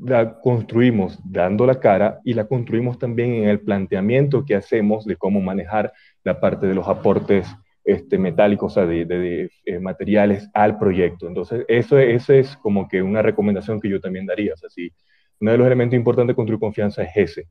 la 0.00 0.40
construimos 0.40 1.18
dando 1.24 1.66
la 1.66 1.78
cara 1.78 2.20
y 2.24 2.34
la 2.34 2.46
construimos 2.46 2.98
también 2.98 3.34
en 3.34 3.48
el 3.48 3.60
planteamiento 3.60 4.44
que 4.44 4.54
hacemos 4.54 5.04
de 5.04 5.16
cómo 5.16 5.40
manejar 5.40 5.92
la 6.24 6.40
parte 6.40 6.66
de 6.66 6.74
los 6.74 6.88
aportes 6.88 7.46
este, 7.84 8.18
metálicos, 8.18 8.72
o 8.72 8.74
sea, 8.74 8.86
de, 8.86 9.50
eh, 9.64 9.78
materiales 9.78 10.48
al 10.54 10.78
proyecto. 10.78 11.26
Entonces, 11.26 11.64
eso, 11.68 11.98
eso, 11.98 12.32
es 12.32 12.56
como 12.56 12.88
que 12.88 13.02
una 13.02 13.22
recomendación 13.22 13.80
que 13.80 13.88
yo 13.88 14.00
también 14.00 14.26
daría. 14.26 14.54
O 14.54 14.56
sea, 14.56 14.68
si 14.70 14.92
uno 15.40 15.52
de 15.52 15.58
los 15.58 15.66
elementos 15.66 15.96
importantes 15.96 16.32
de 16.32 16.36
construir 16.36 16.60
confianza 16.60 17.02
es 17.02 17.16
ese. 17.16 17.48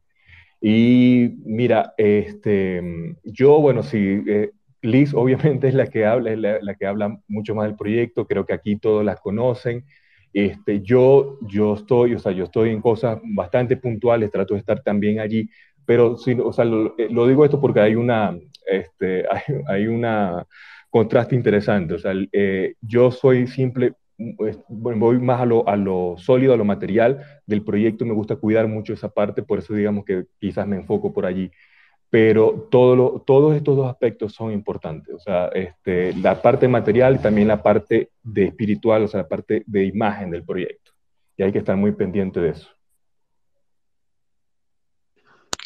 Y 0.61 1.35
mira, 1.45 1.93
este, 1.97 2.81
yo, 3.23 3.59
bueno, 3.59 3.83
sí, 3.83 4.23
eh, 4.27 4.51
Liz 4.81 5.13
obviamente 5.13 5.67
es 5.67 5.73
la 5.73 5.87
que 5.87 6.05
habla, 6.05 6.31
es 6.31 6.39
la, 6.39 6.59
la, 6.61 6.75
que 6.75 6.85
habla 6.85 7.19
mucho 7.27 7.55
más 7.55 7.65
del 7.67 7.75
proyecto, 7.75 8.27
creo 8.27 8.45
que 8.45 8.53
aquí 8.53 8.77
todos 8.77 9.03
la 9.03 9.15
conocen. 9.15 9.85
Este, 10.33 10.81
yo, 10.81 11.37
yo, 11.41 11.75
estoy, 11.75 12.13
o 12.15 12.19
sea, 12.19 12.31
yo 12.31 12.45
estoy 12.45 12.69
en 12.69 12.81
cosas 12.81 13.19
bastante 13.23 13.77
puntuales, 13.77 14.31
trato 14.31 14.53
de 14.53 14.59
estar 14.59 14.81
también 14.83 15.19
allí, 15.19 15.49
pero 15.85 16.17
sí, 16.17 16.37
o 16.41 16.53
sea, 16.53 16.65
lo, 16.65 16.95
lo, 17.09 17.27
digo 17.27 17.45
esto 17.45 17.59
porque 17.59 17.79
hay 17.79 17.95
una, 17.95 18.37
este, 18.67 19.25
hay, 19.31 19.55
hay 19.67 19.87
una 19.87 20.45
contraste 20.89 21.35
interesante. 21.35 21.93
O 21.93 21.99
sea, 21.99 22.13
eh, 22.31 22.75
yo 22.81 23.11
soy 23.11 23.47
simple, 23.47 23.93
voy 24.67 25.19
más 25.19 25.41
a 25.41 25.45
lo, 25.45 25.67
a 25.67 25.75
lo, 25.75 26.15
sólido, 26.17 26.53
a 26.53 26.57
lo 26.57 26.65
material 26.65 27.23
del 27.45 27.63
proyecto, 27.63 28.05
me 28.05 28.13
gusta 28.13 28.35
cuidar 28.35 28.67
mucho 28.67 28.93
esa 28.93 29.09
parte, 29.09 29.43
por 29.43 29.59
eso 29.59 29.73
digamos 29.73 30.05
que 30.05 30.25
quizás 30.39 30.67
me 30.67 30.75
enfoco 30.75 31.13
por 31.13 31.25
allí 31.25 31.51
pero 32.09 32.67
todos 32.71 33.55
estos 33.55 33.77
dos 33.77 33.87
aspectos 33.87 34.33
son 34.33 34.51
importantes, 34.51 35.13
o 35.13 35.19
sea, 35.19 35.47
este, 35.49 36.13
la 36.15 36.41
parte 36.41 36.67
material 36.67 37.15
y 37.15 37.19
también 37.19 37.47
la 37.47 37.61
parte 37.61 38.11
de 38.23 38.45
espiritual, 38.45 39.03
o 39.03 39.07
sea, 39.07 39.21
la 39.21 39.27
parte 39.27 39.63
de 39.67 39.85
imagen 39.85 40.31
del 40.31 40.43
proyecto. 40.43 40.91
Y 41.37 41.43
hay 41.43 41.51
que 41.51 41.59
estar 41.59 41.77
muy 41.77 41.91
pendiente 41.91 42.39
de 42.39 42.49
eso. 42.49 42.67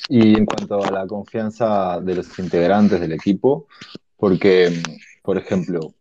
Y 0.10 0.38
en 0.38 0.46
cuanto 0.46 0.84
a 0.84 0.92
la 0.92 1.08
confianza 1.08 2.02
de 2.02 2.16
los 2.16 2.38
integrantes 2.38 3.00
del 3.00 3.14
equipo, 3.14 3.68
porque, 4.18 4.70
por 5.24 5.38
ejemplo, 5.38 5.94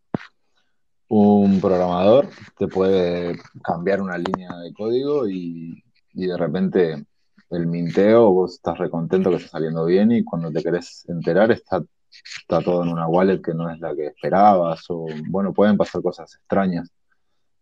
un 1.06 1.60
programador 1.60 2.28
te 2.58 2.66
puede 2.66 3.38
cambiar 3.62 4.00
una 4.00 4.18
línea 4.18 4.56
de 4.56 4.72
código 4.72 5.28
y 5.28 5.82
de 6.14 6.36
repente 6.36 7.06
el 7.52 7.66
minteo, 7.66 8.30
vos 8.30 8.54
estás 8.54 8.78
recontento 8.78 9.30
que 9.30 9.36
está 9.36 9.48
saliendo 9.50 9.84
bien 9.84 10.10
y 10.12 10.24
cuando 10.24 10.50
te 10.50 10.62
querés 10.62 11.04
enterar 11.08 11.52
está, 11.52 11.82
está 12.10 12.60
todo 12.62 12.82
en 12.82 12.88
una 12.88 13.06
wallet 13.06 13.40
que 13.40 13.54
no 13.54 13.70
es 13.70 13.78
la 13.80 13.94
que 13.94 14.06
esperabas 14.06 14.84
o 14.88 15.06
bueno, 15.28 15.52
pueden 15.52 15.76
pasar 15.76 16.02
cosas 16.02 16.34
extrañas. 16.34 16.90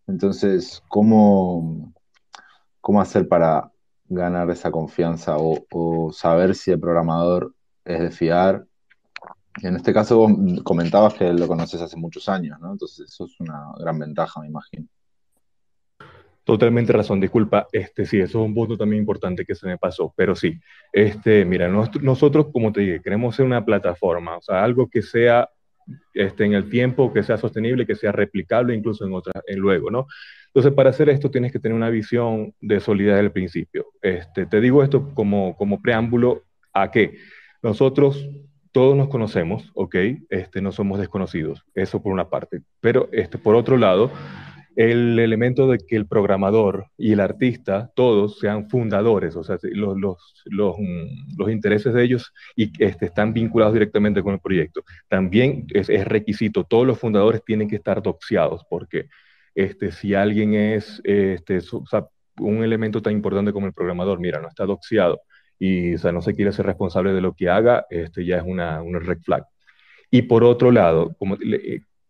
Entonces, 0.07 0.81
¿cómo, 0.87 1.93
cómo 2.79 3.01
hacer 3.01 3.27
para 3.27 3.71
ganar 4.07 4.49
esa 4.49 4.71
confianza 4.71 5.37
o, 5.37 6.11
saber 6.13 6.55
si 6.55 6.71
el 6.71 6.79
programador 6.79 7.53
es 7.85 7.99
de 7.99 8.11
fiar? 8.11 8.65
En 9.61 9.75
este 9.75 9.93
caso 9.93 10.17
vos 10.17 10.31
comentabas 10.63 11.13
que 11.13 11.31
lo 11.33 11.47
conoces 11.47 11.81
hace 11.81 11.97
muchos 11.97 12.29
años, 12.29 12.59
¿no? 12.61 12.71
Entonces 12.71 13.09
eso 13.09 13.25
es 13.25 13.39
una 13.39 13.73
gran 13.77 13.99
ventaja, 13.99 14.39
me 14.39 14.47
imagino. 14.47 14.87
Totalmente 16.43 16.91
razón, 16.91 17.19
disculpa, 17.19 17.67
este 17.71 18.05
sí, 18.05 18.17
eso 18.17 18.39
es 18.39 18.47
un 18.47 18.53
punto 18.55 18.75
también 18.75 19.01
importante 19.01 19.45
que 19.45 19.53
se 19.53 19.67
me 19.67 19.77
pasó, 19.77 20.11
pero 20.17 20.35
sí, 20.35 20.59
este, 20.91 21.45
mira, 21.45 21.67
nosotros, 21.67 22.47
como 22.51 22.71
te 22.71 22.81
dije, 22.81 23.01
queremos 23.01 23.35
ser 23.35 23.45
una 23.45 23.63
plataforma, 23.63 24.37
o 24.37 24.41
sea, 24.41 24.63
algo 24.63 24.89
que 24.89 25.03
sea 25.03 25.47
este, 26.13 26.45
en 26.45 26.53
el 26.53 26.69
tiempo, 26.69 27.13
que 27.13 27.21
sea 27.21 27.37
sostenible, 27.37 27.85
que 27.85 27.95
sea 27.95 28.11
replicable 28.11 28.73
incluso 28.73 29.05
en 29.05 29.13
otra, 29.13 29.41
en 29.45 29.59
luego, 29.59 29.91
¿no? 29.91 30.07
Entonces, 30.47 30.73
para 30.73 30.89
hacer 30.89 31.09
esto 31.09 31.29
tienes 31.31 31.51
que 31.51 31.59
tener 31.59 31.75
una 31.75 31.89
visión 31.89 32.53
de 32.59 32.79
solidez 32.79 33.15
del 33.15 33.31
principio. 33.31 33.87
Este, 34.01 34.45
te 34.45 34.59
digo 34.59 34.83
esto 34.83 35.13
como, 35.13 35.55
como 35.55 35.81
preámbulo 35.81 36.43
a 36.73 36.91
que 36.91 37.17
nosotros 37.61 38.27
todos 38.71 38.95
nos 38.97 39.09
conocemos, 39.09 39.69
¿ok? 39.73 39.95
Este, 40.29 40.61
no 40.61 40.71
somos 40.71 40.99
desconocidos, 40.99 41.63
eso 41.75 42.01
por 42.01 42.11
una 42.11 42.29
parte, 42.29 42.61
pero 42.79 43.09
este, 43.11 43.37
por 43.37 43.55
otro 43.55 43.77
lado, 43.77 44.11
el 44.75 45.19
elemento 45.19 45.67
de 45.67 45.79
que 45.79 45.95
el 45.95 46.07
programador 46.07 46.87
y 46.97 47.11
el 47.13 47.19
artista, 47.19 47.91
todos 47.95 48.39
sean 48.39 48.69
fundadores, 48.69 49.35
o 49.35 49.43
sea, 49.43 49.57
los, 49.63 49.97
los, 50.45 50.75
mm, 50.77 51.37
los 51.37 51.51
intereses 51.51 51.93
de 51.93 52.03
ellos 52.03 52.33
y 52.55 52.71
este, 52.83 53.05
están 53.05 53.33
vinculados 53.33 53.73
directamente 53.73 54.23
con 54.23 54.33
el 54.33 54.39
proyecto. 54.39 54.83
También 55.09 55.65
es, 55.73 55.89
es, 55.89 56.05
requisito, 56.05 56.63
todos 56.63 56.87
los 56.87 56.99
fundadores 56.99 57.43
tienen 57.45 57.67
que 57.67 57.75
estar 57.75 58.01
doxiados, 58.01 58.65
porque 58.69 59.07
este, 59.55 59.91
si 59.91 60.13
alguien 60.13 60.53
es 60.53 61.01
este, 61.03 61.59
un 62.39 62.63
elemento 62.63 63.01
tan 63.01 63.13
importante 63.13 63.51
como 63.53 63.67
el 63.67 63.73
programador, 63.73 64.19
mira, 64.19 64.39
no 64.39 64.47
está 64.47 64.65
doxiado 64.65 65.21
y 65.59 65.95
o 65.95 65.97
sea, 65.99 66.11
no 66.11 66.21
se 66.21 66.33
quiere 66.33 66.51
ser 66.51 66.65
responsable 66.65 67.13
de 67.13 67.21
lo 67.21 67.33
que 67.35 67.49
haga, 67.49 67.85
este, 67.89 68.25
ya 68.25 68.37
es 68.37 68.43
una, 68.45 68.81
una 68.81 68.99
red 68.99 69.19
flag. 69.19 69.45
Y 70.09 70.23
por 70.23 70.43
otro 70.43 70.71
lado, 70.71 71.15
como, 71.19 71.37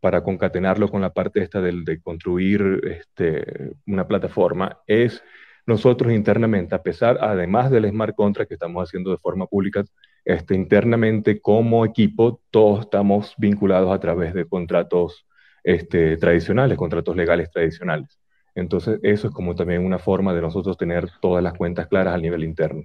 para 0.01 0.23
concatenarlo 0.23 0.89
con 0.89 0.99
la 0.99 1.13
parte 1.13 1.41
esta 1.41 1.61
del, 1.61 1.85
de 1.85 2.01
construir 2.01 2.81
este, 2.83 3.71
una 3.85 4.07
plataforma, 4.07 4.79
es 4.87 5.23
nosotros 5.65 6.11
internamente, 6.11 6.75
a 6.75 6.81
pesar, 6.81 7.19
además 7.21 7.69
del 7.69 7.87
smart 7.87 8.15
contract 8.15 8.49
que 8.49 8.55
estamos 8.55 8.83
haciendo 8.83 9.11
de 9.11 9.17
forma 9.17 9.45
pública, 9.45 9.85
este, 10.25 10.55
internamente 10.55 11.39
como 11.39 11.85
equipo, 11.85 12.41
todos 12.49 12.81
estamos 12.81 13.35
vinculados 13.37 13.93
a 13.93 13.99
través 13.99 14.33
de 14.33 14.45
contratos 14.45 15.25
este, 15.63 16.17
tradicionales, 16.17 16.77
contratos 16.77 17.15
legales 17.15 17.51
tradicionales. 17.51 18.19
Entonces, 18.55 18.99
eso 19.03 19.27
es 19.27 19.33
como 19.33 19.55
también 19.55 19.85
una 19.85 19.99
forma 19.99 20.33
de 20.33 20.41
nosotros 20.41 20.77
tener 20.77 21.09
todas 21.21 21.43
las 21.43 21.53
cuentas 21.53 21.87
claras 21.87 22.15
a 22.15 22.17
nivel 22.17 22.43
interno. 22.43 22.83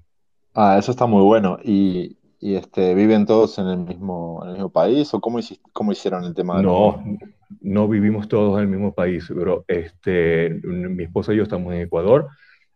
Ah, 0.55 0.77
eso 0.79 0.93
está 0.93 1.07
muy 1.07 1.23
bueno. 1.23 1.59
Y, 1.65 2.17
y 2.39 2.57
este, 2.57 2.95
¿viven 2.95 3.27
todos 3.27 3.59
en 3.59 3.67
el 3.69 3.79
mismo, 3.79 4.41
en 4.43 4.49
el 4.49 4.55
mismo 4.55 4.71
país 4.71 5.13
o 5.15 5.21
cómo, 5.21 5.39
cómo 5.73 5.93
hicieron 5.93 6.25
el 6.25 6.35
tema? 6.35 6.59
De 6.59 6.63
no, 6.65 7.03
no 7.61 7.89
vivimos 7.89 8.29
todos 8.29 8.57
en 8.59 8.65
el 8.65 8.69
mismo 8.69 8.93
país, 8.93 9.27
pero 9.35 9.65
este, 9.69 10.51
mi 10.63 11.05
esposa 11.05 11.33
y 11.33 11.37
yo 11.37 11.45
estamos 11.45 11.73
en 11.73 11.81
Ecuador, 11.81 12.29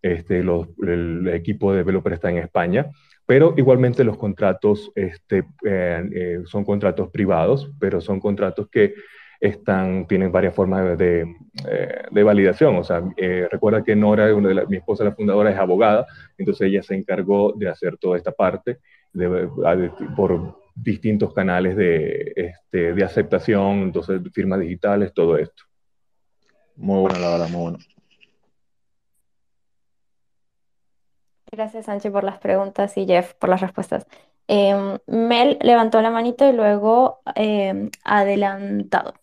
este, 0.03 0.43
los, 0.43 0.69
el 0.83 1.29
equipo 1.29 1.73
de 1.73 1.79
developer 1.79 2.15
está 2.15 2.31
en 2.31 2.39
España, 2.39 2.91
pero 3.27 3.55
igualmente 3.57 4.03
los 4.03 4.17
contratos 4.17 4.91
este, 4.95 5.45
eh, 5.65 6.11
eh, 6.15 6.39
son 6.47 6.65
contratos 6.65 7.11
privados, 7.11 7.71
pero 7.79 8.01
son 8.01 8.19
contratos 8.19 8.69
que 8.71 8.95
están, 9.39 10.07
tienen 10.07 10.33
varias 10.33 10.55
formas 10.55 10.99
de, 10.99 11.27
eh, 11.69 12.03
de 12.11 12.23
validación. 12.23 12.77
O 12.77 12.85
sea, 12.85 13.03
recuerda 13.51 13.85
que 13.85 13.97
Nora, 13.97 14.35
una 14.35 14.49
de 14.49 14.67
mi 14.67 14.79
esposa, 14.79 15.05
la 15.05 15.13
fundadora, 15.13 15.51
es 15.51 15.59
abogada, 15.59 16.07
entonces 16.37 16.69
ella 16.69 16.83
se 16.83 16.95
encargó 16.95 17.53
de 17.57 17.69
hacer 17.69 17.97
toda 17.99 18.17
esta 18.17 18.33
parte 18.33 18.79
por 20.17 20.61
distintos 20.75 21.35
canales 21.35 21.77
de, 21.77 22.33
este, 22.37 22.95
de 22.95 23.05
aceptación, 23.05 23.83
entonces 23.83 24.21
firmas 24.33 24.61
digitales, 24.61 25.13
todo 25.13 25.37
esto. 25.37 25.65
Muy 26.77 27.01
bueno, 27.01 27.19
la 27.19 27.31
verdad, 27.31 27.49
muy 27.49 27.61
bueno. 27.63 27.79
Gracias, 31.53 31.87
Sánchez, 31.87 32.13
por 32.13 32.25
las 32.25 32.39
preguntas 32.39 32.97
y 32.97 33.07
Jeff 33.07 33.35
por 33.35 33.49
las 33.49 33.61
respuestas. 33.61 34.07
Eh, 34.47 34.99
Mel 35.07 35.59
levantó 35.61 36.01
la 36.01 36.11
manito 36.11 36.49
y 36.49 36.53
luego 36.53 37.21
eh, 37.35 37.91
adelantado. 38.05 39.15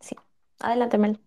Sí. 0.00 0.14
Adelante, 0.60 0.98
Mel. 0.98 1.18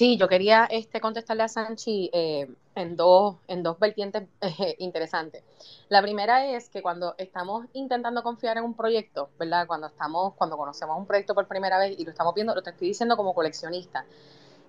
Sí, 0.00 0.16
yo 0.16 0.28
quería 0.28 0.64
este, 0.64 0.98
contestarle 0.98 1.42
a 1.42 1.48
Sanchi 1.48 2.08
eh, 2.14 2.48
en, 2.74 2.96
dos, 2.96 3.36
en 3.48 3.62
dos 3.62 3.78
vertientes 3.78 4.22
eh, 4.40 4.74
interesantes. 4.78 5.44
La 5.90 6.00
primera 6.00 6.46
es 6.46 6.70
que 6.70 6.80
cuando 6.80 7.14
estamos 7.18 7.66
intentando 7.74 8.22
confiar 8.22 8.56
en 8.56 8.64
un 8.64 8.72
proyecto, 8.72 9.28
¿verdad? 9.38 9.66
Cuando 9.66 9.88
estamos, 9.88 10.32
cuando 10.36 10.56
conocemos 10.56 10.96
un 10.96 11.04
proyecto 11.04 11.34
por 11.34 11.46
primera 11.46 11.78
vez 11.78 11.98
y 11.98 12.04
lo 12.06 12.12
estamos 12.12 12.34
viendo, 12.34 12.54
lo 12.54 12.62
te 12.62 12.70
estoy 12.70 12.88
diciendo 12.88 13.14
como 13.14 13.34
coleccionista. 13.34 14.06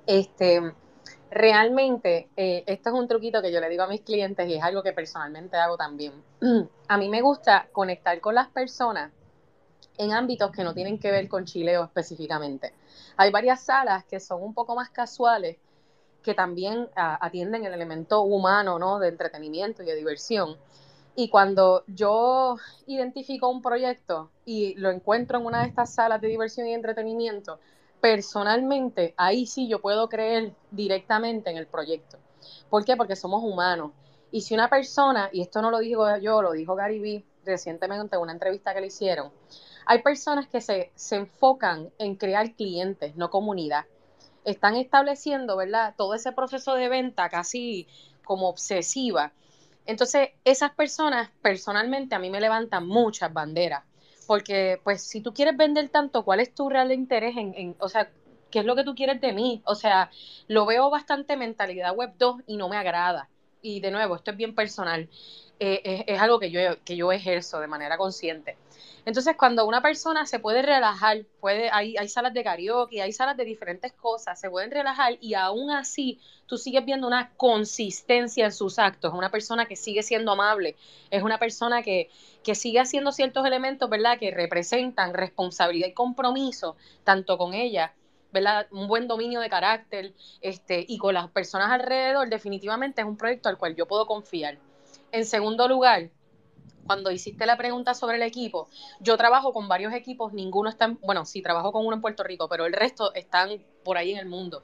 Este, 0.05 0.73
realmente, 1.29 2.27
eh, 2.35 2.65
esto 2.67 2.89
es 2.89 2.95
un 2.95 3.07
truquito 3.07 3.41
que 3.41 3.53
yo 3.53 3.61
le 3.61 3.69
digo 3.69 3.83
a 3.83 3.87
mis 3.87 4.01
clientes 4.01 4.45
y 4.49 4.55
es 4.55 4.63
algo 4.63 4.83
que 4.83 4.91
personalmente 4.91 5.55
hago 5.55 5.77
también. 5.77 6.11
A 6.89 6.97
mí 6.97 7.07
me 7.07 7.21
gusta 7.21 7.69
conectar 7.71 8.19
con 8.19 8.35
las 8.35 8.49
personas 8.49 9.13
en 10.01 10.13
ámbitos 10.13 10.51
que 10.51 10.63
no 10.63 10.73
tienen 10.73 10.97
que 10.97 11.11
ver 11.11 11.29
con 11.29 11.45
chileo 11.45 11.83
específicamente. 11.83 12.73
Hay 13.17 13.29
varias 13.29 13.63
salas 13.63 14.03
que 14.05 14.19
son 14.19 14.41
un 14.41 14.55
poco 14.55 14.75
más 14.75 14.89
casuales, 14.89 15.57
que 16.23 16.33
también 16.33 16.89
atienden 16.95 17.65
el 17.65 17.73
elemento 17.73 18.23
humano, 18.23 18.79
¿no? 18.79 18.97
De 18.97 19.09
entretenimiento 19.09 19.83
y 19.83 19.85
de 19.85 19.95
diversión. 19.95 20.57
Y 21.15 21.29
cuando 21.29 21.83
yo 21.87 22.57
identifico 22.87 23.47
un 23.49 23.61
proyecto 23.61 24.31
y 24.43 24.73
lo 24.75 24.89
encuentro 24.89 25.37
en 25.37 25.45
una 25.45 25.61
de 25.61 25.67
estas 25.67 25.93
salas 25.93 26.19
de 26.19 26.29
diversión 26.29 26.67
y 26.67 26.73
entretenimiento, 26.73 27.59
personalmente, 27.99 29.13
ahí 29.17 29.45
sí 29.45 29.67
yo 29.67 29.81
puedo 29.81 30.09
creer 30.09 30.53
directamente 30.71 31.51
en 31.51 31.57
el 31.57 31.67
proyecto. 31.67 32.17
¿Por 32.71 32.85
qué? 32.85 32.97
Porque 32.97 33.15
somos 33.15 33.43
humanos. 33.43 33.91
Y 34.31 34.41
si 34.41 34.55
una 34.55 34.67
persona, 34.67 35.29
y 35.31 35.41
esto 35.41 35.61
no 35.61 35.69
lo 35.69 35.77
digo 35.77 36.17
yo, 36.17 36.41
lo 36.41 36.53
dijo 36.53 36.73
Gary 36.73 36.99
Vee 36.99 37.25
recientemente 37.45 38.15
en 38.15 38.21
una 38.21 38.31
entrevista 38.31 38.73
que 38.73 38.81
le 38.81 38.87
hicieron, 38.87 39.31
hay 39.85 40.01
personas 40.01 40.47
que 40.47 40.61
se, 40.61 40.91
enfocan 41.11 41.89
en 41.97 42.15
crear 42.15 42.53
clientes, 42.55 43.15
no 43.15 43.29
comunidad. 43.29 43.85
Están 44.43 44.75
estableciendo, 44.75 45.57
¿verdad? 45.57 45.93
Todo 45.97 46.13
ese 46.15 46.31
proceso 46.31 46.75
de 46.75 46.89
venta 46.89 47.29
casi 47.29 47.87
como 48.23 48.49
obsesiva. 48.49 49.33
Entonces, 49.85 50.29
esas 50.45 50.71
personas 50.71 51.29
personalmente 51.41 52.15
a 52.15 52.19
mí 52.19 52.29
me 52.29 52.41
levantan 52.41 52.87
muchas 52.87 53.31
banderas. 53.33 53.83
Porque, 54.27 54.79
pues, 54.83 55.03
si 55.03 55.21
tú 55.21 55.33
quieres 55.33 55.57
vender 55.57 55.89
tanto, 55.89 56.23
¿cuál 56.23 56.39
es 56.39 56.53
tu 56.53 56.69
real 56.69 56.91
interés 56.91 57.35
en, 57.37 57.53
en, 57.55 57.75
o 57.79 57.89
sea, 57.89 58.09
qué 58.49 58.59
es 58.59 58.65
lo 58.65 58.75
que 58.75 58.83
tú 58.83 58.95
quieres 58.95 59.19
de 59.19 59.33
mí? 59.33 59.61
O 59.65 59.75
sea, 59.75 60.09
lo 60.47 60.65
veo 60.65 60.89
bastante 60.89 61.35
mentalidad 61.35 61.95
web 61.95 62.13
2 62.17 62.41
y 62.47 62.57
no 62.57 62.69
me 62.69 62.77
agrada. 62.77 63.29
Y 63.61 63.79
de 63.79 63.91
nuevo, 63.91 64.15
esto 64.15 64.31
es 64.31 64.37
bien 64.37 64.55
personal. 64.55 65.09
Eh, 65.63 65.79
es, 65.83 66.03
es, 66.07 66.19
algo 66.19 66.39
que 66.39 66.49
yo, 66.49 66.59
que 66.83 66.95
yo 66.95 67.11
ejerzo 67.11 67.59
de 67.59 67.67
manera 67.67 67.95
consciente. 67.95 68.57
Entonces, 69.05 69.35
cuando 69.37 69.67
una 69.67 69.79
persona 69.79 70.25
se 70.25 70.39
puede 70.39 70.63
relajar, 70.63 71.23
puede, 71.39 71.69
hay, 71.69 71.95
hay 71.97 72.09
salas 72.09 72.33
de 72.33 72.43
karaoke, 72.43 72.99
hay 72.99 73.11
salas 73.11 73.37
de 73.37 73.45
diferentes 73.45 73.93
cosas, 73.93 74.39
se 74.39 74.49
pueden 74.49 74.71
relajar 74.71 75.19
y 75.21 75.35
aún 75.35 75.69
así 75.69 76.19
tú 76.47 76.57
sigues 76.57 76.83
viendo 76.83 77.05
una 77.05 77.29
consistencia 77.37 78.45
en 78.45 78.51
sus 78.51 78.79
actos, 78.79 79.13
una 79.13 79.29
persona 79.29 79.67
que 79.67 79.75
sigue 79.75 80.01
siendo 80.01 80.31
amable, 80.31 80.77
es 81.11 81.21
una 81.21 81.37
persona 81.37 81.83
que, 81.83 82.09
que 82.43 82.55
sigue 82.55 82.79
haciendo 82.79 83.11
ciertos 83.11 83.45
elementos, 83.45 83.87
¿verdad?, 83.87 84.17
que 84.17 84.31
representan 84.31 85.13
responsabilidad 85.13 85.89
y 85.89 85.93
compromiso, 85.93 86.75
tanto 87.03 87.37
con 87.37 87.53
ella 87.53 87.93
¿verdad? 88.33 88.65
Un 88.71 88.87
buen 88.87 89.07
dominio 89.07 89.41
de 89.41 89.49
carácter, 89.49 90.13
este, 90.39 90.85
y 90.87 90.97
con 90.97 91.13
las 91.13 91.29
personas 91.29 91.69
alrededor, 91.69 92.29
definitivamente 92.29 93.01
es 93.01 93.07
un 93.07 93.17
proyecto 93.17 93.49
al 93.49 93.59
cual 93.59 93.75
yo 93.75 93.85
puedo 93.85 94.07
confiar. 94.07 94.57
En 95.11 95.25
segundo 95.25 95.67
lugar, 95.67 96.09
cuando 96.85 97.11
hiciste 97.11 97.45
la 97.45 97.57
pregunta 97.57 97.93
sobre 97.93 98.15
el 98.15 98.23
equipo, 98.23 98.69
yo 99.01 99.17
trabajo 99.17 99.51
con 99.51 99.67
varios 99.67 99.93
equipos, 99.93 100.31
ninguno 100.31 100.69
está, 100.69 100.85
en, 100.85 100.99
bueno, 101.01 101.25
sí, 101.25 101.41
trabajo 101.41 101.71
con 101.71 101.85
uno 101.85 101.95
en 101.95 102.01
Puerto 102.01 102.23
Rico, 102.23 102.47
pero 102.47 102.65
el 102.65 102.73
resto 102.73 103.13
están 103.13 103.61
por 103.83 103.97
ahí 103.97 104.11
en 104.11 104.19
el 104.19 104.25
mundo. 104.25 104.63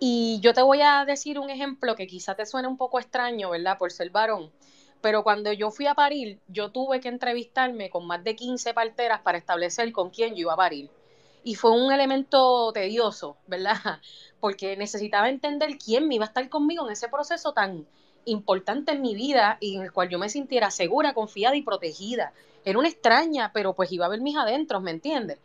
Y 0.00 0.40
yo 0.40 0.52
te 0.52 0.62
voy 0.62 0.80
a 0.82 1.04
decir 1.04 1.38
un 1.38 1.48
ejemplo 1.48 1.94
que 1.94 2.08
quizá 2.08 2.34
te 2.34 2.44
suene 2.44 2.66
un 2.66 2.76
poco 2.76 2.98
extraño, 2.98 3.50
¿verdad? 3.50 3.78
Por 3.78 3.92
ser 3.92 4.10
varón. 4.10 4.50
Pero 5.00 5.22
cuando 5.22 5.52
yo 5.52 5.70
fui 5.70 5.86
a 5.86 5.94
parir, 5.94 6.40
yo 6.48 6.72
tuve 6.72 7.00
que 7.00 7.08
entrevistarme 7.08 7.88
con 7.88 8.06
más 8.06 8.24
de 8.24 8.34
15 8.34 8.74
parteras 8.74 9.20
para 9.20 9.38
establecer 9.38 9.92
con 9.92 10.10
quién 10.10 10.34
yo 10.34 10.40
iba 10.40 10.54
a 10.54 10.56
parir. 10.56 10.90
Y 11.44 11.54
fue 11.54 11.70
un 11.70 11.92
elemento 11.92 12.72
tedioso, 12.72 13.36
¿verdad? 13.46 13.76
Porque 14.40 14.76
necesitaba 14.76 15.28
entender 15.28 15.78
quién 15.78 16.08
me 16.08 16.16
iba 16.16 16.24
a 16.24 16.28
estar 16.28 16.48
conmigo 16.48 16.84
en 16.84 16.92
ese 16.92 17.08
proceso 17.08 17.52
tan, 17.52 17.86
importante 18.24 18.92
en 18.92 19.02
mi 19.02 19.14
vida 19.14 19.58
y 19.60 19.76
en 19.76 19.82
el 19.82 19.92
cual 19.92 20.08
yo 20.08 20.18
me 20.18 20.28
sintiera 20.28 20.70
segura, 20.70 21.14
confiada 21.14 21.56
y 21.56 21.62
protegida. 21.62 22.32
Era 22.64 22.78
una 22.78 22.88
extraña, 22.88 23.52
pero 23.52 23.74
pues 23.74 23.90
iba 23.92 24.06
a 24.06 24.08
ver 24.08 24.20
mis 24.20 24.36
adentros, 24.36 24.82
¿me 24.82 24.90
entiendes? 24.90 25.38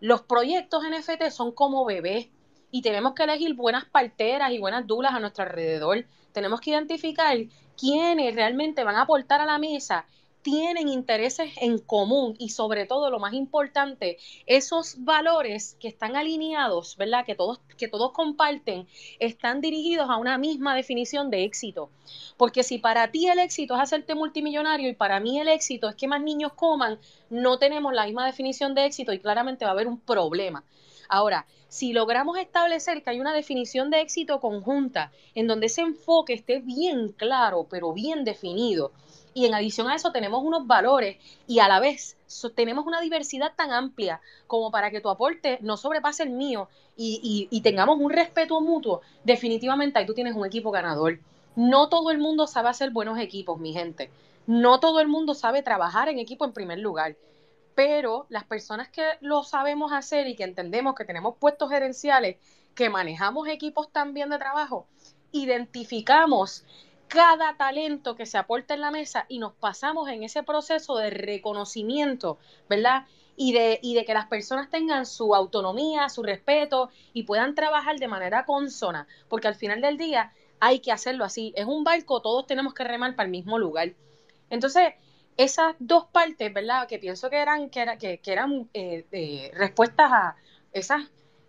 Los 0.00 0.22
proyectos 0.22 0.82
NFT 0.88 1.30
son 1.30 1.52
como 1.52 1.84
bebés 1.84 2.28
y 2.70 2.82
tenemos 2.82 3.14
que 3.14 3.24
elegir 3.24 3.54
buenas 3.54 3.84
parteras 3.84 4.50
y 4.50 4.58
buenas 4.58 4.86
dulas 4.86 5.12
a 5.12 5.20
nuestro 5.20 5.44
alrededor. 5.44 6.04
Tenemos 6.32 6.60
que 6.60 6.70
identificar 6.70 7.36
quiénes 7.78 8.34
realmente 8.34 8.84
van 8.84 8.96
a 8.96 9.02
aportar 9.02 9.40
a 9.40 9.46
la 9.46 9.58
mesa 9.58 10.06
tienen 10.44 10.88
intereses 10.88 11.52
en 11.56 11.78
común 11.78 12.36
y 12.38 12.50
sobre 12.50 12.84
todo 12.84 13.10
lo 13.10 13.18
más 13.18 13.32
importante, 13.32 14.18
esos 14.46 15.02
valores 15.02 15.74
que 15.80 15.88
están 15.88 16.16
alineados, 16.16 16.98
¿verdad? 16.98 17.24
Que 17.24 17.34
todos, 17.34 17.60
que 17.78 17.88
todos 17.88 18.12
comparten, 18.12 18.86
están 19.18 19.62
dirigidos 19.62 20.10
a 20.10 20.18
una 20.18 20.36
misma 20.36 20.76
definición 20.76 21.30
de 21.30 21.44
éxito. 21.44 21.88
Porque 22.36 22.62
si 22.62 22.76
para 22.76 23.10
ti 23.10 23.26
el 23.26 23.38
éxito 23.38 23.74
es 23.74 23.80
hacerte 23.80 24.14
multimillonario 24.14 24.90
y 24.90 24.94
para 24.94 25.18
mí 25.18 25.40
el 25.40 25.48
éxito 25.48 25.88
es 25.88 25.96
que 25.96 26.08
más 26.08 26.20
niños 26.20 26.52
coman, 26.52 26.98
no 27.30 27.58
tenemos 27.58 27.94
la 27.94 28.04
misma 28.04 28.26
definición 28.26 28.74
de 28.74 28.84
éxito 28.84 29.14
y 29.14 29.20
claramente 29.20 29.64
va 29.64 29.70
a 29.70 29.74
haber 29.74 29.88
un 29.88 29.98
problema. 29.98 30.62
Ahora, 31.08 31.46
si 31.68 31.94
logramos 31.94 32.36
establecer 32.38 33.02
que 33.02 33.10
hay 33.10 33.20
una 33.20 33.32
definición 33.32 33.88
de 33.88 34.02
éxito 34.02 34.40
conjunta, 34.40 35.10
en 35.34 35.46
donde 35.46 35.66
ese 35.66 35.80
enfoque 35.80 36.34
esté 36.34 36.60
bien 36.60 37.12
claro, 37.12 37.66
pero 37.70 37.94
bien 37.94 38.24
definido, 38.24 38.92
y 39.34 39.46
en 39.46 39.54
adición 39.54 39.88
a 39.90 39.96
eso 39.96 40.12
tenemos 40.12 40.42
unos 40.42 40.66
valores 40.66 41.18
y 41.46 41.58
a 41.58 41.68
la 41.68 41.80
vez 41.80 42.16
tenemos 42.54 42.86
una 42.86 43.00
diversidad 43.00 43.52
tan 43.54 43.72
amplia 43.72 44.20
como 44.46 44.70
para 44.70 44.90
que 44.90 45.00
tu 45.00 45.10
aporte 45.10 45.58
no 45.60 45.76
sobrepase 45.76 46.22
el 46.22 46.30
mío 46.30 46.68
y, 46.96 47.48
y, 47.50 47.60
tengamos 47.60 47.98
un 47.98 48.10
respeto 48.10 48.60
mutuo, 48.60 49.00
definitivamente 49.24 49.98
ahí 49.98 50.06
tú 50.06 50.14
tienes 50.14 50.36
un 50.36 50.46
equipo 50.46 50.70
ganador. 50.70 51.18
No 51.56 51.88
todo 51.88 52.12
el 52.12 52.18
mundo 52.18 52.46
sabe 52.46 52.68
hacer 52.68 52.90
buenos 52.90 53.18
equipos, 53.18 53.58
mi 53.58 53.72
gente. 53.72 54.10
No 54.46 54.78
todo 54.78 55.00
el 55.00 55.08
mundo 55.08 55.34
sabe 55.34 55.62
trabajar 55.62 56.08
en 56.08 56.20
equipo 56.20 56.44
en 56.44 56.52
primer 56.52 56.78
lugar. 56.78 57.16
Pero 57.74 58.26
las 58.28 58.44
personas 58.44 58.88
que 58.88 59.02
lo 59.20 59.42
sabemos 59.42 59.92
hacer 59.92 60.28
y 60.28 60.36
que 60.36 60.44
entendemos 60.44 60.94
que 60.94 61.04
tenemos 61.04 61.36
puestos 61.36 61.70
gerenciales, 61.70 62.36
que 62.76 62.90
manejamos 62.90 63.48
equipos 63.48 63.90
también 63.90 64.30
de 64.30 64.38
trabajo, 64.38 64.86
identificamos 65.32 66.64
cada 67.08 67.56
talento 67.56 68.16
que 68.16 68.26
se 68.26 68.38
aporta 68.38 68.74
en 68.74 68.80
la 68.80 68.90
mesa 68.90 69.26
y 69.28 69.38
nos 69.38 69.52
pasamos 69.54 70.08
en 70.08 70.22
ese 70.22 70.42
proceso 70.42 70.96
de 70.96 71.10
reconocimiento, 71.10 72.38
¿verdad? 72.68 73.06
Y 73.36 73.52
de, 73.52 73.80
y 73.82 73.94
de 73.94 74.04
que 74.04 74.14
las 74.14 74.26
personas 74.26 74.70
tengan 74.70 75.06
su 75.06 75.34
autonomía, 75.34 76.08
su 76.08 76.22
respeto 76.22 76.90
y 77.12 77.24
puedan 77.24 77.54
trabajar 77.54 77.98
de 77.98 78.08
manera 78.08 78.44
consona, 78.44 79.06
porque 79.28 79.48
al 79.48 79.54
final 79.54 79.80
del 79.80 79.96
día 79.96 80.32
hay 80.60 80.80
que 80.80 80.92
hacerlo 80.92 81.24
así. 81.24 81.52
Es 81.56 81.66
un 81.66 81.84
barco, 81.84 82.22
todos 82.22 82.46
tenemos 82.46 82.74
que 82.74 82.84
remar 82.84 83.16
para 83.16 83.26
el 83.26 83.30
mismo 83.30 83.58
lugar. 83.58 83.92
Entonces, 84.50 84.94
esas 85.36 85.74
dos 85.78 86.06
partes, 86.06 86.52
¿verdad? 86.52 86.86
Que 86.86 86.98
pienso 86.98 87.28
que 87.28 87.36
eran, 87.36 87.70
que, 87.70 87.80
era, 87.80 87.98
que, 87.98 88.20
eran 88.24 88.68
eh, 88.72 89.04
eh, 89.10 89.50
respuestas 89.54 90.12
a 90.12 90.36
esas 90.72 91.02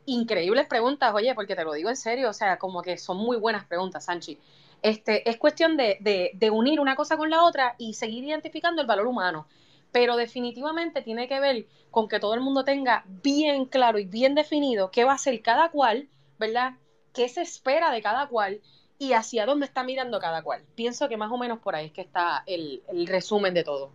increíbles 0.06 0.68
preguntas, 0.68 1.14
oye, 1.14 1.34
porque 1.36 1.56
te 1.56 1.64
lo 1.64 1.74
digo 1.74 1.90
en 1.90 1.98
serio, 1.98 2.30
o 2.30 2.34
sea, 2.34 2.58
como 2.58 2.82
que 2.82 2.98
son 2.98 3.18
muy 3.18 3.38
buenas 3.38 3.66
preguntas, 3.66 4.06
Sanchi. 4.06 4.40
Este, 4.86 5.28
es 5.28 5.38
cuestión 5.38 5.78
de, 5.78 6.52
unir 6.52 6.80
una 6.80 6.96
cosa 6.96 7.18
con 7.18 7.32
la 7.32 7.42
otra 7.42 7.74
y 7.80 7.96
seguir 7.96 8.24
identificando 8.24 8.84
el 8.84 8.88
valor 8.88 9.08
humano. 9.08 9.48
Pero 9.92 10.16
definitivamente 10.16 11.02
tiene 11.02 11.28
que 11.28 11.40
ver 11.40 11.66
con 11.90 12.08
que 12.08 12.20
todo 12.20 12.36
el 12.36 12.42
mundo 12.42 12.64
tenga 12.64 13.04
bien 13.24 13.66
claro 13.66 13.98
y 13.98 14.06
bien 14.06 14.36
definido 14.36 14.92
qué 14.92 15.04
va 15.04 15.14
a 15.14 15.18
ser 15.18 15.42
cada 15.42 15.72
cual, 15.72 16.08
¿verdad? 16.38 16.74
¿Qué 17.14 17.28
se 17.30 17.42
espera 17.42 17.90
de 17.90 18.04
cada 18.04 18.28
cual 18.28 18.62
y 19.00 19.14
hacia 19.14 19.48
dónde 19.48 19.66
está 19.66 19.84
mirando 19.84 20.20
cada 20.20 20.44
cual? 20.44 20.62
Pienso 20.76 21.10
que 21.10 21.18
más 21.18 21.32
o 21.32 21.38
menos 21.40 21.58
por 21.58 21.76
ahí 21.76 21.88
es 21.88 21.92
que 21.92 22.02
está 22.02 22.44
el 22.46 22.84
resumen 23.08 23.56
de 23.56 23.64
todo. 23.64 23.90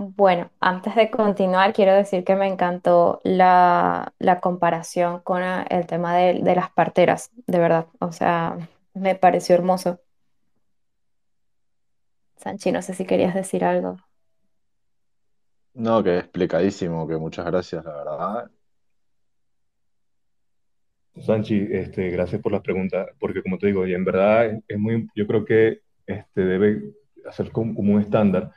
Bueno, 0.00 0.52
antes 0.60 0.94
de 0.94 1.10
continuar, 1.10 1.72
quiero 1.72 1.92
decir 1.92 2.22
que 2.22 2.36
me 2.36 2.46
encantó 2.46 3.20
la, 3.24 4.12
comparación 4.40 5.20
con 5.22 5.42
el 5.42 5.86
tema 5.88 6.16
de, 6.16 6.54
las 6.54 6.70
parteras, 6.70 7.32
de 7.48 7.58
verdad. 7.58 7.86
O 7.98 8.12
sea, 8.12 8.56
me 8.94 9.16
pareció 9.16 9.56
hermoso. 9.56 10.00
Sanchi, 12.36 12.70
no 12.70 12.80
sé 12.80 12.94
si 12.94 13.04
querías 13.06 13.34
decir 13.34 13.64
algo. 13.64 13.96
No, 15.74 16.04
que 16.04 16.18
explicadísimo, 16.18 17.08
que 17.08 17.16
muchas 17.16 17.46
gracias, 17.46 17.84
la 17.84 17.92
verdad. 17.92 18.50
Sanchi, 21.16 21.66
este, 21.72 22.10
gracias 22.10 22.40
por 22.40 22.52
las 22.52 22.62
preguntas, 22.62 23.08
porque 23.18 23.42
como 23.42 23.58
te 23.58 23.66
digo, 23.66 23.84
y 23.84 23.94
en 23.94 24.04
verdad 24.04 24.62
es, 24.68 24.78
muy, 24.78 25.08
yo 25.16 25.26
creo 25.26 25.44
que 25.44 25.80
este, 26.06 26.42
debe 26.42 26.94
hacer 27.26 27.50
como 27.50 27.72
un 27.80 28.00
estándar 28.00 28.52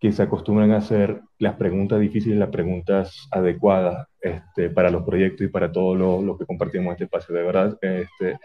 que 0.00 0.12
se 0.12 0.22
acostumbran 0.22 0.72
a 0.72 0.78
hacer 0.78 1.20
las 1.38 1.56
preguntas 1.56 2.00
difíciles, 2.00 2.38
las 2.38 2.48
preguntas 2.48 3.28
adecuadas 3.30 4.08
este, 4.20 4.70
para 4.70 4.90
los 4.90 5.04
proyectos 5.04 5.42
y 5.42 5.48
para 5.48 5.70
todo 5.70 5.94
lo, 5.94 6.38
que 6.38 6.46
compartimos 6.46 6.86
en 6.86 6.92
este 6.92 7.04
espacio. 7.04 7.34
De 7.34 7.42
verdad, 7.42 7.78
este, 7.82 8.38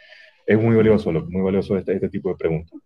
es 0.45 0.61
muy 0.61 0.75
valioso, 0.75 1.13
muy 1.13 1.41
valioso 1.41 1.77
este, 1.77 1.93
este 1.93 2.09
tipo 2.09 2.27
de 2.29 2.35
preguntas. 2.35 2.77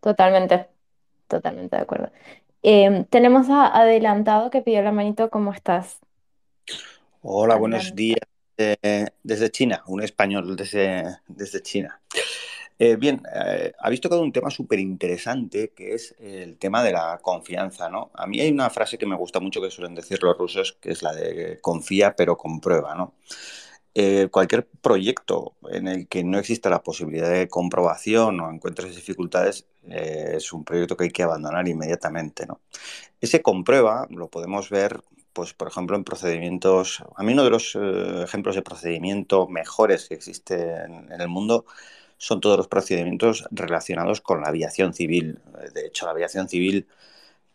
Totalmente, 0.00 0.66
totalmente 1.28 1.76
de 1.76 1.82
acuerdo. 1.82 2.10
Em, 2.62 3.04
tenemos 3.04 3.48
a 3.48 3.66
Adelantado 3.66 4.50
que 4.50 4.60
pidió 4.60 4.82
la 4.82 4.90
manito, 4.90 5.30
¿cómo 5.30 5.52
estás? 5.52 6.00
Hola, 7.20 7.54
buenos 7.54 7.94
días 7.94 8.18
desde 9.22 9.50
China, 9.50 9.82
un 9.86 10.02
español 10.02 10.56
desde, 10.56 11.04
desde 11.28 11.62
China. 11.62 12.01
Eh, 12.78 12.96
bien, 12.96 13.22
eh, 13.34 13.72
habéis 13.78 14.00
tocado 14.00 14.22
un 14.22 14.32
tema 14.32 14.50
súper 14.50 14.78
interesante 14.78 15.72
que 15.74 15.94
es 15.94 16.14
el 16.18 16.56
tema 16.58 16.82
de 16.82 16.92
la 16.92 17.18
confianza, 17.22 17.88
¿no? 17.88 18.10
A 18.14 18.26
mí 18.26 18.40
hay 18.40 18.50
una 18.50 18.70
frase 18.70 18.98
que 18.98 19.06
me 19.06 19.16
gusta 19.16 19.40
mucho 19.40 19.60
que 19.60 19.70
suelen 19.70 19.94
decir 19.94 20.22
los 20.22 20.36
rusos, 20.36 20.76
que 20.80 20.90
es 20.90 21.02
la 21.02 21.12
de 21.12 21.58
confía 21.60 22.16
pero 22.16 22.36
comprueba, 22.36 22.94
¿no? 22.94 23.14
Eh, 23.94 24.28
cualquier 24.30 24.66
proyecto 24.66 25.54
en 25.70 25.86
el 25.86 26.08
que 26.08 26.24
no 26.24 26.38
exista 26.38 26.70
la 26.70 26.82
posibilidad 26.82 27.30
de 27.30 27.48
comprobación 27.48 28.40
o 28.40 28.50
encuentres 28.50 28.96
dificultades 28.96 29.66
es 29.88 30.52
un 30.52 30.64
proyecto 30.64 30.96
que 30.96 31.04
hay 31.04 31.10
que 31.10 31.22
abandonar 31.22 31.68
inmediatamente, 31.68 32.46
¿no? 32.46 32.60
Ese 33.20 33.42
comprueba 33.42 34.06
lo 34.10 34.28
podemos 34.28 34.70
ver 34.70 35.02
pues 35.32 35.54
por 35.54 35.68
ejemplo 35.68 35.96
en 35.96 36.04
procedimientos, 36.04 37.02
a 37.16 37.22
mí 37.22 37.32
uno 37.32 37.44
de 37.44 37.50
los 37.50 37.76
ejemplos 38.24 38.54
de 38.54 38.62
procedimiento 38.62 39.48
mejores 39.48 40.08
que 40.08 40.14
existe 40.14 40.84
en, 40.84 41.10
el 41.12 41.28
mundo 41.28 41.64
son 42.22 42.40
todos 42.40 42.56
los 42.56 42.68
procedimientos 42.68 43.44
relacionados 43.50 44.20
con 44.20 44.42
la 44.42 44.46
aviación 44.46 44.94
civil. 44.94 45.40
De 45.74 45.86
hecho, 45.86 46.06
la 46.06 46.12
aviación 46.12 46.48
civil, 46.48 46.86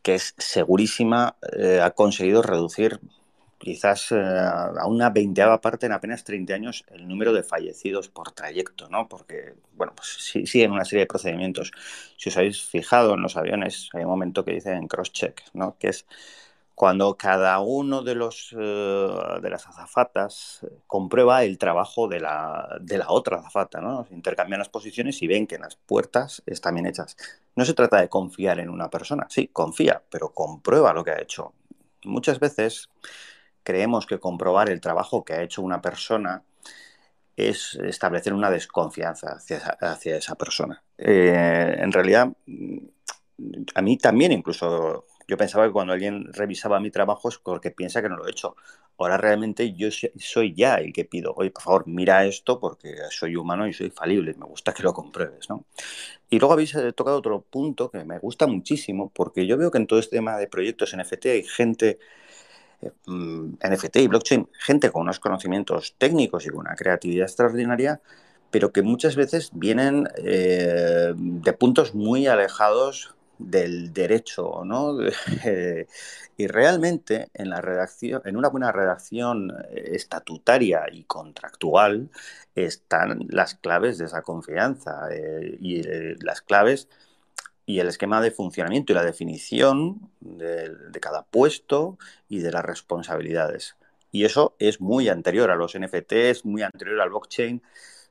que 0.02 0.16
es 0.16 0.36
segurísima, 0.38 1.38
eh, 1.58 1.80
ha 1.82 1.92
conseguido 1.92 2.42
reducir 2.42 3.00
quizás 3.58 4.12
eh, 4.12 4.18
a 4.18 4.86
una 4.86 5.10
veinteava 5.10 5.62
parte 5.62 5.86
en 5.86 5.94
apenas 5.94 6.26
30 6.26 6.54
años 6.54 6.84
el 6.90 7.08
número 7.08 7.32
de 7.32 7.44
fallecidos 7.44 8.10
por 8.10 8.34
trayecto, 8.34 8.90
¿no? 8.90 9.08
Porque, 9.08 9.54
bueno, 9.72 9.94
pues 9.96 10.18
sí, 10.20 10.46
siguen 10.46 10.72
una 10.72 10.84
serie 10.84 11.04
de 11.04 11.08
procedimientos. 11.08 11.72
Si 12.18 12.28
os 12.28 12.36
habéis 12.36 12.62
fijado 12.62 13.14
en 13.14 13.22
los 13.22 13.38
aviones, 13.38 13.90
hay 13.94 14.04
un 14.04 14.10
momento 14.10 14.44
que 14.44 14.52
dicen 14.52 14.86
cross-check, 14.90 15.44
¿no? 15.54 15.78
Que 15.80 15.88
es 15.88 16.06
cuando 16.78 17.18
cada 17.18 17.60
uno 17.60 18.04
de, 18.04 18.14
los, 18.14 18.56
eh, 18.56 19.10
de 19.42 19.50
las 19.50 19.66
azafatas 19.66 20.60
eh, 20.62 20.68
comprueba 20.86 21.44
el 21.44 21.58
trabajo 21.58 22.08
de 22.08 22.20
la, 22.20 22.78
de 22.80 23.00
la 23.00 23.10
otra 23.10 23.38
azafata, 23.38 23.82
¿no? 23.82 24.06
intercambian 24.12 24.60
las 24.60 24.70
posiciones 24.70 25.20
y 25.24 25.28
ven 25.28 25.48
que 25.48 25.58
las 25.58 25.76
puertas 25.76 26.44
están 26.46 26.76
bien 26.76 26.86
hechas. 26.86 27.18
No 27.56 27.66
se 27.66 27.74
trata 27.74 28.00
de 28.00 28.10
confiar 28.10 28.60
en 28.60 28.70
una 28.70 28.92
persona, 28.92 29.26
sí, 29.28 29.48
confía, 29.48 30.04
pero 30.12 30.36
comprueba 30.36 30.94
lo 30.94 31.04
que 31.04 31.10
ha 31.10 31.20
hecho. 31.20 31.52
Muchas 32.04 32.40
veces 32.40 32.90
creemos 33.64 34.06
que 34.06 34.20
comprobar 34.20 34.70
el 34.70 34.80
trabajo 34.80 35.26
que 35.26 35.34
ha 35.34 35.42
hecho 35.42 35.64
una 35.64 35.82
persona 35.82 36.44
es 37.36 37.74
establecer 37.74 38.36
una 38.36 38.52
desconfianza 38.52 39.40
hacia, 39.82 40.16
esa 40.16 40.36
persona. 40.36 40.84
Eh, 40.96 41.76
en 41.80 41.92
realidad, 41.92 42.32
a 43.74 43.82
mí 43.82 43.98
también 43.98 44.32
incluso 44.32 45.06
yo 45.28 45.38
pensaba 45.38 45.66
que 45.66 45.74
cuando 45.74 45.94
alguien 45.94 46.32
revisaba 46.34 46.80
mi 46.80 46.90
trabajo 46.92 47.30
es 47.30 47.38
porque 47.38 47.72
piensa 47.72 48.02
que 48.02 48.10
no 48.10 48.18
lo 48.18 48.28
he 48.28 48.32
hecho. 48.32 48.56
Ahora 48.98 49.18
realmente 49.18 49.74
yo 49.74 49.90
soy 49.92 50.56
ya 50.56 50.76
el 50.76 50.92
que 50.94 51.06
pido, 51.06 51.34
oye, 51.36 51.52
por 51.52 51.62
favor, 51.62 51.88
mira 51.88 52.26
esto 52.26 52.60
porque 52.60 52.96
soy 53.12 53.36
humano 53.36 53.68
y 53.68 53.74
soy 53.74 53.92
falible, 53.92 54.34
me 54.34 54.46
gusta 54.46 54.74
que 54.74 54.84
lo 54.84 54.94
compruebes, 54.94 55.50
¿no? 55.50 55.66
Y 56.30 56.40
luego 56.40 56.54
habéis 56.54 56.74
eh, 56.76 56.94
tocado 56.94 57.18
otro 57.18 57.42
punto 57.42 57.92
que 57.92 58.04
me 58.06 58.20
gusta 58.20 58.48
muchísimo, 58.48 59.12
porque 59.14 59.46
yo 59.46 59.58
veo 59.58 59.70
que 59.70 59.78
en 59.78 59.88
todo 59.88 60.00
este 60.00 60.18
tema 60.18 60.38
de 60.38 60.48
proyectos 60.48 60.94
NFT 60.94 61.26
hay 61.28 61.44
gente, 61.44 62.00
eh, 62.82 62.92
mm, 63.06 63.58
NFT 63.62 63.98
y 63.98 64.08
blockchain, 64.08 64.50
gente 64.54 64.92
con 64.92 65.04
unos 65.04 65.20
conocimientos 65.20 65.96
técnicos 65.98 66.46
y 66.46 66.50
con 66.50 66.60
una 66.62 66.76
creatividad 66.76 67.28
extraordinaria, 67.28 68.02
pero 68.52 68.72
que 68.72 68.82
muchas 68.82 69.16
veces 69.16 69.52
vienen 69.54 70.08
eh, 70.18 71.14
de 71.16 71.54
puntos 71.54 71.94
muy 71.96 72.28
alejados 72.28 73.17
del 73.40 73.94
derecho, 73.94 74.64
¿no? 74.66 74.98
y 76.38 76.48
realmente 76.48 77.30
en 77.34 77.50
la 77.50 77.62
redacción, 77.62 78.22
en 78.26 78.38
una 78.38 78.50
buena 78.50 78.72
redacción 78.72 79.52
eh, 79.70 79.92
estatutaria 79.94 80.86
y 80.92 81.04
contractual 81.04 82.10
están 82.56 83.26
las 83.30 83.56
claves 83.56 83.98
de 83.98 84.06
esa 84.06 84.22
confianza 84.22 85.10
eh, 85.12 85.58
y 85.60 85.88
eh, 85.88 86.16
las 86.22 86.42
claves 86.42 86.88
y 87.66 87.80
el 87.80 87.88
esquema 87.88 88.22
de 88.22 88.32
funcionamiento 88.32 88.94
y 88.94 88.96
la 88.96 89.04
definición 89.04 90.10
de, 90.22 90.70
de, 90.70 91.00
cada 91.00 91.24
puesto 91.24 91.98
y 92.30 92.40
de 92.40 92.52
las 92.52 92.64
responsabilidades. 92.64 93.76
Y 94.12 94.24
eso 94.24 94.56
es 94.58 94.80
muy 94.80 95.10
anterior 95.10 95.52
a 95.52 95.56
los 95.56 95.78
NFTs, 95.78 96.46
muy 96.46 96.64
anterior 96.64 97.02
al 97.02 97.10
blockchain 97.10 97.62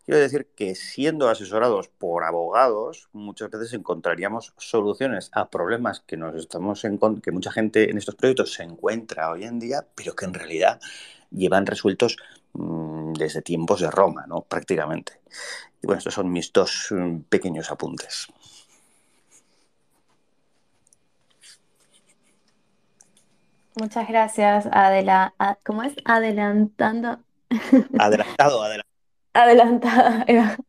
Quiero 0.07 0.21
decir 0.21 0.47
que 0.55 0.77
siendo 0.77 1.29
asesorados 1.29 1.89
por 1.89 2.23
abogados, 2.23 3.09
muchas 3.13 3.51
veces 3.51 3.73
encontraríamos 3.73 4.55
soluciones 4.57 5.31
a 5.33 5.51
problemas 5.51 5.99
que 5.99 6.17
nos 6.17 6.37
estamos 6.37 6.85
en, 6.85 7.01
que 7.21 7.33
mucha 7.33 7.51
gente 7.51 7.91
en 7.91 7.99
estos 7.99 8.15
proyectos 8.15 8.53
se 8.53 8.63
encuentra 8.63 9.33
hoy 9.33 9.43
en 9.43 9.59
día, 9.59 9.85
pero 9.97 10.15
que 10.15 10.25
en 10.25 10.35
realidad 10.35 10.81
llevan 11.33 11.67
resueltos 11.67 12.19
mm, 12.53 13.15
desde 13.15 13.43
tiempos 13.43 13.81
de 13.81 13.91
Roma, 13.91 14.27
¿no? 14.29 14.43
Prácticamente. 14.43 15.21
Y 15.83 15.89
bueno, 15.89 15.99
estos 15.99 16.15
son 16.15 16.31
mis 16.31 16.53
dos 16.53 16.87
mm, 16.91 17.23
pequeños 17.29 17.73
apuntes. 17.73 18.29
Muchas 23.75 24.07
gracias, 24.07 24.69
Adela. 24.71 25.35
¿Cómo 25.65 25.83
es? 25.83 25.95
Adelantando. 26.05 27.19
Adelantado, 27.99 28.63
adelantado 28.63 28.96
adelantada, 29.43 30.25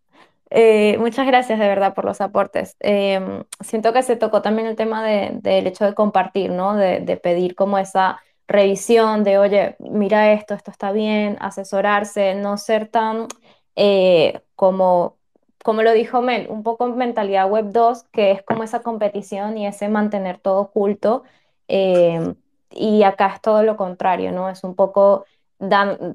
eh, 0.49 0.97
muchas 0.99 1.28
gracias 1.28 1.59
de 1.59 1.68
verdad 1.68 1.93
por 1.93 2.05
los 2.05 2.22
aportes. 2.22 2.76
Em, 2.80 3.43
siento 3.61 3.93
que 3.93 4.03
se 4.03 4.15
tocó 4.15 4.41
también 4.41 4.68
el 4.68 4.76
tema 4.76 5.03
del 5.03 5.68
hecho 5.68 5.86
de 5.86 5.93
compartir, 5.93 6.51
¿no? 6.51 6.76
De, 6.76 7.18
pedir 7.18 7.55
como 7.55 7.78
esa 7.78 8.20
revisión 8.47 9.24
de, 9.24 9.39
oye, 9.39 9.76
mira 9.80 10.34
esto, 10.34 10.53
esto 10.53 10.72
está 10.72 10.91
bien, 10.91 11.38
asesorarse, 11.41 12.36
no 12.36 12.57
ser 12.57 12.88
tan 12.88 13.28
eh, 13.76 14.41
como, 14.55 15.18
como 15.63 15.84
lo 15.84 15.93
dijo 15.93 16.22
Mel, 16.22 16.47
un 16.49 16.63
poco 16.63 16.88
mentalidad 16.88 17.49
web 17.49 17.72
2, 17.72 18.03
que 18.11 18.32
es 18.32 18.43
como 18.43 18.63
esa 18.63 18.82
competición 18.82 19.57
y 19.57 19.68
ese 19.68 19.89
mantener 19.89 20.39
todo 20.39 20.61
oculto. 20.61 21.24
Em, 21.68 22.36
y 22.72 23.03
acá 23.03 23.28
es 23.36 23.41
todo 23.41 23.63
lo 23.63 23.78
contrario, 23.78 24.32
¿no? 24.32 24.49
Es 24.49 24.63
un 24.63 24.76
poco 24.76 25.26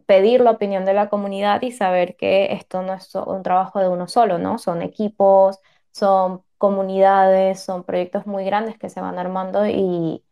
pedir 0.07 0.41
la 0.41 0.53
opinión 0.53 0.85
de 0.85 0.95
la 0.95 1.09
comunidad 1.09 1.63
y 1.63 1.73
saber 1.73 2.17
que 2.17 2.53
esto 2.53 2.83
no 2.83 2.95
es 2.95 3.15
un 3.15 3.43
trabajo 3.43 3.81
de 3.81 3.89
uno 3.89 4.07
solo, 4.07 4.39
¿no? 4.39 4.59
Son 4.59 4.83
equipos, 4.83 5.59
son 5.91 6.43
comunidades, 6.59 7.61
son 7.61 7.85
proyectos 7.85 8.27
muy 8.27 8.45
grandes 8.45 8.79
que 8.79 8.89
se 8.89 9.01
van 9.01 9.19
armando 9.19 9.67
y, 9.67 10.25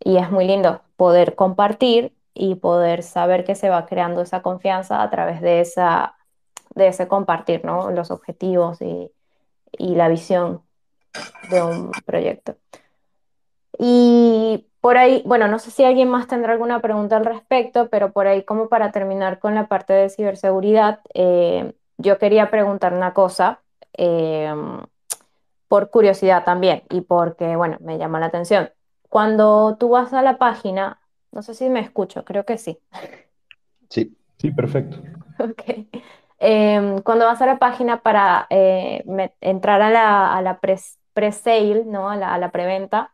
es 0.00 0.30
muy 0.30 0.46
lindo 0.46 0.82
poder 0.96 1.34
compartir 1.34 2.14
y 2.34 2.56
poder 2.56 3.02
saber 3.02 3.44
que 3.44 3.54
se 3.54 3.68
va 3.68 3.86
creando 3.86 4.22
esa 4.22 4.42
confianza 4.42 5.02
a 5.02 5.10
través 5.10 5.40
de, 5.40 5.60
esa, 5.60 6.16
de 6.74 6.88
ese 6.88 7.08
compartir, 7.08 7.64
¿no? 7.64 7.90
Los 7.90 8.10
objetivos 8.10 8.80
y, 8.82 9.12
y 9.72 9.94
la 9.96 10.08
visión 10.08 10.62
de 11.50 11.62
un 11.62 11.92
proyecto. 12.06 12.56
Y 13.78 14.67
por 14.80 14.96
ahí, 14.98 15.22
bueno, 15.26 15.48
no 15.48 15.58
sé 15.58 15.70
si 15.70 15.84
alguien 15.84 16.08
más 16.08 16.26
tendrá 16.28 16.52
alguna 16.52 16.80
pregunta 16.80 17.16
al 17.16 17.24
respecto, 17.24 17.88
pero 17.90 18.12
por 18.12 18.26
ahí 18.26 18.44
como 18.44 18.68
para 18.68 18.92
terminar 18.92 19.38
con 19.38 19.54
la 19.54 19.66
parte 19.68 19.92
de 19.92 20.08
ciberseguridad, 20.08 21.00
eh, 21.14 21.72
yo 21.98 22.18
quería 22.18 22.50
preguntar 22.50 22.94
una 22.94 23.12
cosa, 23.14 23.60
eh, 23.94 24.52
por 25.68 25.90
curiosidad 25.90 26.44
también 26.44 26.82
y 26.90 27.02
porque, 27.02 27.56
bueno, 27.56 27.76
me 27.80 27.98
llama 27.98 28.20
la 28.20 28.26
atención. 28.26 28.70
Cuando 29.08 29.76
tú 29.78 29.90
vas 29.90 30.12
a 30.12 30.22
la 30.22 30.38
página, 30.38 31.00
no 31.30 31.42
sé 31.42 31.54
si 31.54 31.68
me 31.68 31.80
escucho, 31.80 32.24
creo 32.24 32.44
que 32.44 32.58
sí. 32.58 32.78
Sí, 33.90 34.16
sí, 34.38 34.50
perfecto. 34.50 34.98
Ok. 35.38 35.62
Em, 36.40 37.00
cuando 37.02 37.24
vas 37.26 37.40
a 37.40 37.46
la 37.46 37.60
página 37.60 38.02
para 38.02 38.48
eh, 38.50 39.04
entrar 39.40 39.82
a 39.82 39.90
la, 39.90 40.36
a 40.36 40.42
la 40.42 40.58
pre-sale, 40.58 41.84
¿no? 41.84 42.10
A 42.10 42.16
la, 42.16 42.34
a 42.34 42.38
la 42.38 42.50
preventa, 42.50 43.12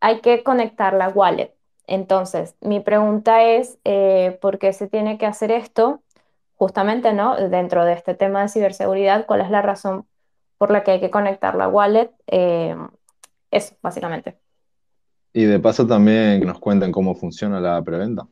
hay 0.00 0.20
que 0.20 0.42
conectar 0.42 0.94
la 0.94 1.08
wallet. 1.08 1.54
Entonces, 1.86 2.56
mi 2.60 2.80
pregunta 2.80 3.42
es, 3.44 3.78
eh, 3.84 4.38
¿por 4.40 4.58
qué 4.58 4.72
se 4.72 4.88
tiene 4.88 5.18
que 5.18 5.26
hacer 5.26 5.52
esto? 5.52 6.02
Justamente, 6.56 7.12
¿no? 7.12 7.36
Dentro 7.48 7.84
de 7.84 7.92
este 7.92 8.14
tema 8.14 8.42
de 8.42 8.48
ciberseguridad, 8.48 9.26
¿cuál 9.26 9.40
es 9.40 9.50
la 9.50 9.62
razón 9.62 10.06
por 10.58 10.70
la 10.70 10.82
que 10.82 10.92
hay 10.92 11.00
que 11.00 11.10
conectar 11.10 11.54
la 11.54 11.68
wallet? 11.68 12.10
Eh, 12.26 12.76
eso, 13.50 13.76
básicamente. 13.82 14.36
Y 15.32 15.44
de 15.44 15.60
paso 15.60 15.86
también 15.86 16.40
que 16.40 16.46
nos 16.46 16.58
cuenten 16.58 16.90
cómo 16.90 17.14
funciona 17.14 17.60
la 17.60 17.82
preventa. 17.82 18.26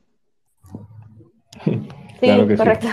Sí, 2.20 2.56
correcto. 2.56 2.86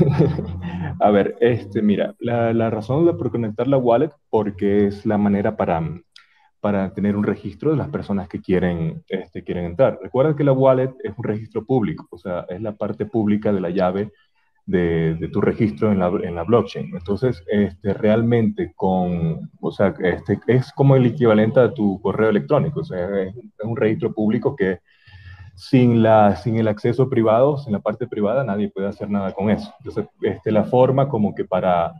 A 1.00 1.10
ver, 1.10 1.36
este, 1.40 1.82
mira, 1.82 2.16
la, 2.18 2.52
la 2.52 2.70
razón 2.70 3.06
de 3.06 3.12
por 3.12 3.30
conectar 3.30 3.68
la 3.68 3.76
wallet, 3.76 4.10
porque 4.28 4.86
es 4.86 5.06
la 5.06 5.18
manera 5.18 5.56
para 5.56 5.80
para 6.62 6.94
tener 6.94 7.16
un 7.16 7.24
registro 7.24 7.72
de 7.72 7.76
las 7.76 7.88
personas 7.88 8.28
que 8.28 8.40
quieren, 8.40 9.02
este, 9.08 9.42
quieren 9.42 9.64
entrar. 9.64 9.98
Recuerda 10.00 10.36
que 10.36 10.44
la 10.44 10.52
wallet 10.52 10.94
es 11.02 11.12
un 11.18 11.24
registro 11.24 11.64
público, 11.66 12.06
o 12.08 12.16
sea, 12.16 12.46
es 12.48 12.62
la 12.62 12.76
parte 12.76 13.04
pública 13.04 13.52
de 13.52 13.60
la 13.60 13.70
llave 13.70 14.12
de, 14.64 15.16
de 15.16 15.28
tu 15.28 15.40
registro 15.40 15.90
en 15.90 15.98
la, 15.98 16.06
en 16.22 16.36
la, 16.36 16.44
blockchain. 16.44 16.94
Entonces, 16.94 17.42
este, 17.48 17.94
realmente 17.94 18.72
con, 18.76 19.50
o 19.60 19.72
sea, 19.72 19.92
este, 20.04 20.38
es 20.46 20.72
como 20.72 20.94
el 20.94 21.04
equivalente 21.04 21.58
a 21.58 21.74
tu 21.74 22.00
correo 22.00 22.30
electrónico, 22.30 22.82
o 22.82 22.84
sea, 22.84 23.22
es, 23.22 23.34
es 23.36 23.64
un 23.64 23.76
registro 23.76 24.14
público 24.14 24.54
que 24.54 24.78
sin, 25.56 26.00
la, 26.00 26.36
sin 26.36 26.58
el 26.58 26.68
acceso 26.68 27.10
privado, 27.10 27.58
sin 27.58 27.72
la 27.72 27.80
parte 27.80 28.06
privada, 28.06 28.44
nadie 28.44 28.70
puede 28.70 28.86
hacer 28.86 29.10
nada 29.10 29.32
con 29.32 29.50
eso. 29.50 29.74
Entonces, 29.80 30.06
este, 30.20 30.52
la 30.52 30.62
forma 30.62 31.08
como 31.08 31.34
que 31.34 31.44
para, 31.44 31.92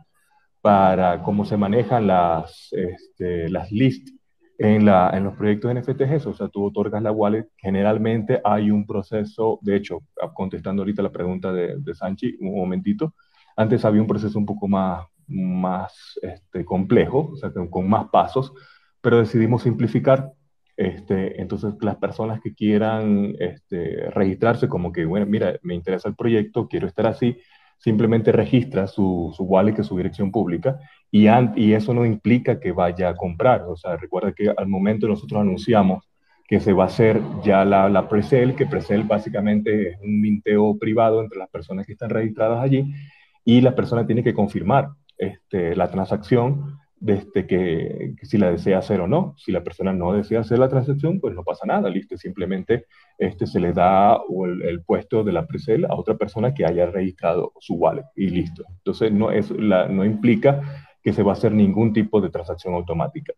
para 0.61 1.21
cómo 1.21 1.43
se 1.43 1.57
manejan 1.57 2.07
las, 2.07 2.69
este, 2.71 3.49
las 3.49 3.69
lists 3.69 4.12
en, 4.57 4.85
la, 4.85 5.11
en 5.13 5.23
los 5.23 5.35
proyectos 5.35 5.73
NFTs, 5.73 6.27
o 6.27 6.33
sea, 6.33 6.47
tú 6.47 6.65
otorgas 6.65 7.01
la 7.01 7.11
wallet, 7.11 7.47
generalmente 7.57 8.41
hay 8.43 8.71
un 8.71 8.85
proceso, 8.85 9.59
de 9.61 9.75
hecho, 9.75 9.99
contestando 10.33 10.81
ahorita 10.81 11.01
la 11.01 11.11
pregunta 11.11 11.51
de, 11.51 11.77
de 11.79 11.95
Sanchi, 11.95 12.37
un 12.39 12.55
momentito, 12.55 13.13
antes 13.55 13.85
había 13.85 14.01
un 14.01 14.07
proceso 14.07 14.37
un 14.37 14.45
poco 14.45 14.67
más, 14.67 15.05
más 15.27 16.19
este, 16.21 16.65
complejo, 16.65 17.31
o 17.33 17.35
sea, 17.35 17.51
con 17.69 17.89
más 17.89 18.09
pasos, 18.09 18.53
pero 19.01 19.19
decidimos 19.19 19.63
simplificar. 19.63 20.31
Este, 20.75 21.39
entonces, 21.39 21.75
las 21.81 21.97
personas 21.97 22.41
que 22.41 22.55
quieran 22.55 23.35
este, 23.39 24.09
registrarse 24.09 24.67
como 24.67 24.91
que, 24.91 25.05
bueno, 25.05 25.25
mira, 25.27 25.59
me 25.61 25.75
interesa 25.75 26.09
el 26.09 26.15
proyecto, 26.15 26.67
quiero 26.67 26.87
estar 26.87 27.05
así, 27.05 27.37
simplemente 27.83 28.31
registra 28.31 28.87
su, 28.87 29.33
su 29.35 29.43
wallet, 29.43 29.75
que 29.75 29.81
es 29.81 29.87
su 29.87 29.97
dirección 29.97 30.31
pública, 30.31 30.79
y, 31.11 31.27
y 31.57 31.73
eso 31.73 31.93
no 31.93 32.05
implica 32.05 32.57
que 32.57 32.71
vaya 32.71 33.09
a 33.09 33.15
comprar. 33.15 33.63
O 33.67 33.75
sea, 33.75 33.97
recuerda 33.97 34.31
que 34.31 34.49
al 34.55 34.67
momento 34.67 35.05
nosotros 35.05 35.41
anunciamos 35.41 36.09
que 36.47 36.61
se 36.61 36.71
va 36.71 36.83
a 36.83 36.87
hacer 36.87 37.19
ya 37.43 37.65
la, 37.65 37.89
la 37.89 38.07
pre-sale, 38.07 38.55
que 38.55 38.65
pre-sale 38.65 39.03
básicamente 39.03 39.89
es 39.89 39.97
un 40.01 40.21
minteo 40.21 40.77
privado 40.77 41.21
entre 41.21 41.39
las 41.39 41.49
personas 41.49 41.85
que 41.85 41.91
están 41.91 42.09
registradas 42.09 42.63
allí, 42.63 42.93
y 43.43 43.59
la 43.59 43.75
persona 43.75 44.07
tiene 44.07 44.23
que 44.23 44.33
confirmar 44.33 44.89
este, 45.17 45.75
la 45.75 45.91
transacción 45.91 46.79
desde 47.03 47.45
que, 47.45 48.15
que, 48.17 48.25
si 48.25 48.37
la 48.37 48.49
desea 48.49 48.77
hacer 48.77 49.01
o 49.01 49.07
no. 49.07 49.35
Si 49.37 49.51
la 49.51 49.61
persona 49.61 49.91
no 49.91 50.13
desea 50.13 50.39
hacer 50.39 50.57
la 50.57 50.69
transacción, 50.69 51.19
pues 51.19 51.35
no 51.35 51.43
pasa 51.43 51.65
nada, 51.65 51.89
listo. 51.89 52.17
Simplemente 52.17 52.85
este, 53.17 53.45
se 53.45 53.59
le 53.59 53.73
da 53.73 54.21
el, 54.45 54.61
el 54.61 54.83
puesto 54.83 55.21
de 55.21 55.33
la 55.33 55.45
presel 55.45 55.83
a 55.83 55.95
otra 55.95 56.15
persona 56.15 56.53
que 56.53 56.65
haya 56.65 56.85
registrado 56.85 57.51
su 57.59 57.75
wallet 57.75 58.05
y 58.15 58.29
listo. 58.29 58.63
Entonces 58.69 59.11
no, 59.11 59.31
es 59.31 59.51
no 59.51 60.05
implica 60.05 60.61
que 61.03 61.11
se 61.11 61.23
va 61.23 61.33
a 61.33 61.33
hacer 61.33 61.51
ningún 61.51 61.91
tipo 61.91 62.21
de 62.21 62.29
transacción 62.29 62.73
automática. 62.73 63.33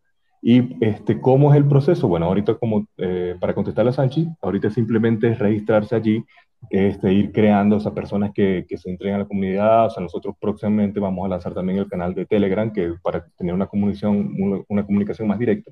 ¿Y 0.48 0.78
este, 0.80 1.20
cómo 1.20 1.52
es 1.52 1.58
el 1.58 1.68
proceso? 1.68 2.08
Bueno, 2.08 2.28
ahorita 2.28 2.54
como 2.54 2.88
eh, 2.98 3.36
para 3.40 3.56
contestar 3.56 3.88
a 3.88 3.92
Sanchi, 3.92 4.28
ahorita 4.44 4.70
simplemente 4.70 5.28
es 5.30 5.40
registrarse 5.40 5.96
allí, 5.96 6.24
este, 6.70 7.12
ir 7.14 7.32
creando 7.32 7.78
esas 7.78 7.94
personas 7.94 8.32
que, 8.32 8.64
que 8.70 8.78
se 8.78 8.92
entreguen 8.92 9.16
a 9.16 9.20
la 9.24 9.28
comunidad. 9.28 9.88
O 9.88 9.90
sea, 9.90 10.04
nosotros 10.04 10.36
próximamente 10.40 11.00
vamos 11.00 11.26
a 11.26 11.30
lanzar 11.30 11.56
también 11.56 11.80
el 11.80 11.88
canal 11.88 12.14
de 12.14 12.28
Telegram, 12.28 12.72
que 12.72 12.94
para 13.02 13.26
tener 13.36 13.56
una 13.56 13.66
comunicación, 13.66 14.36
una, 14.70 14.86
comunicación 14.86 15.28
más 15.28 15.40
directa, 15.40 15.72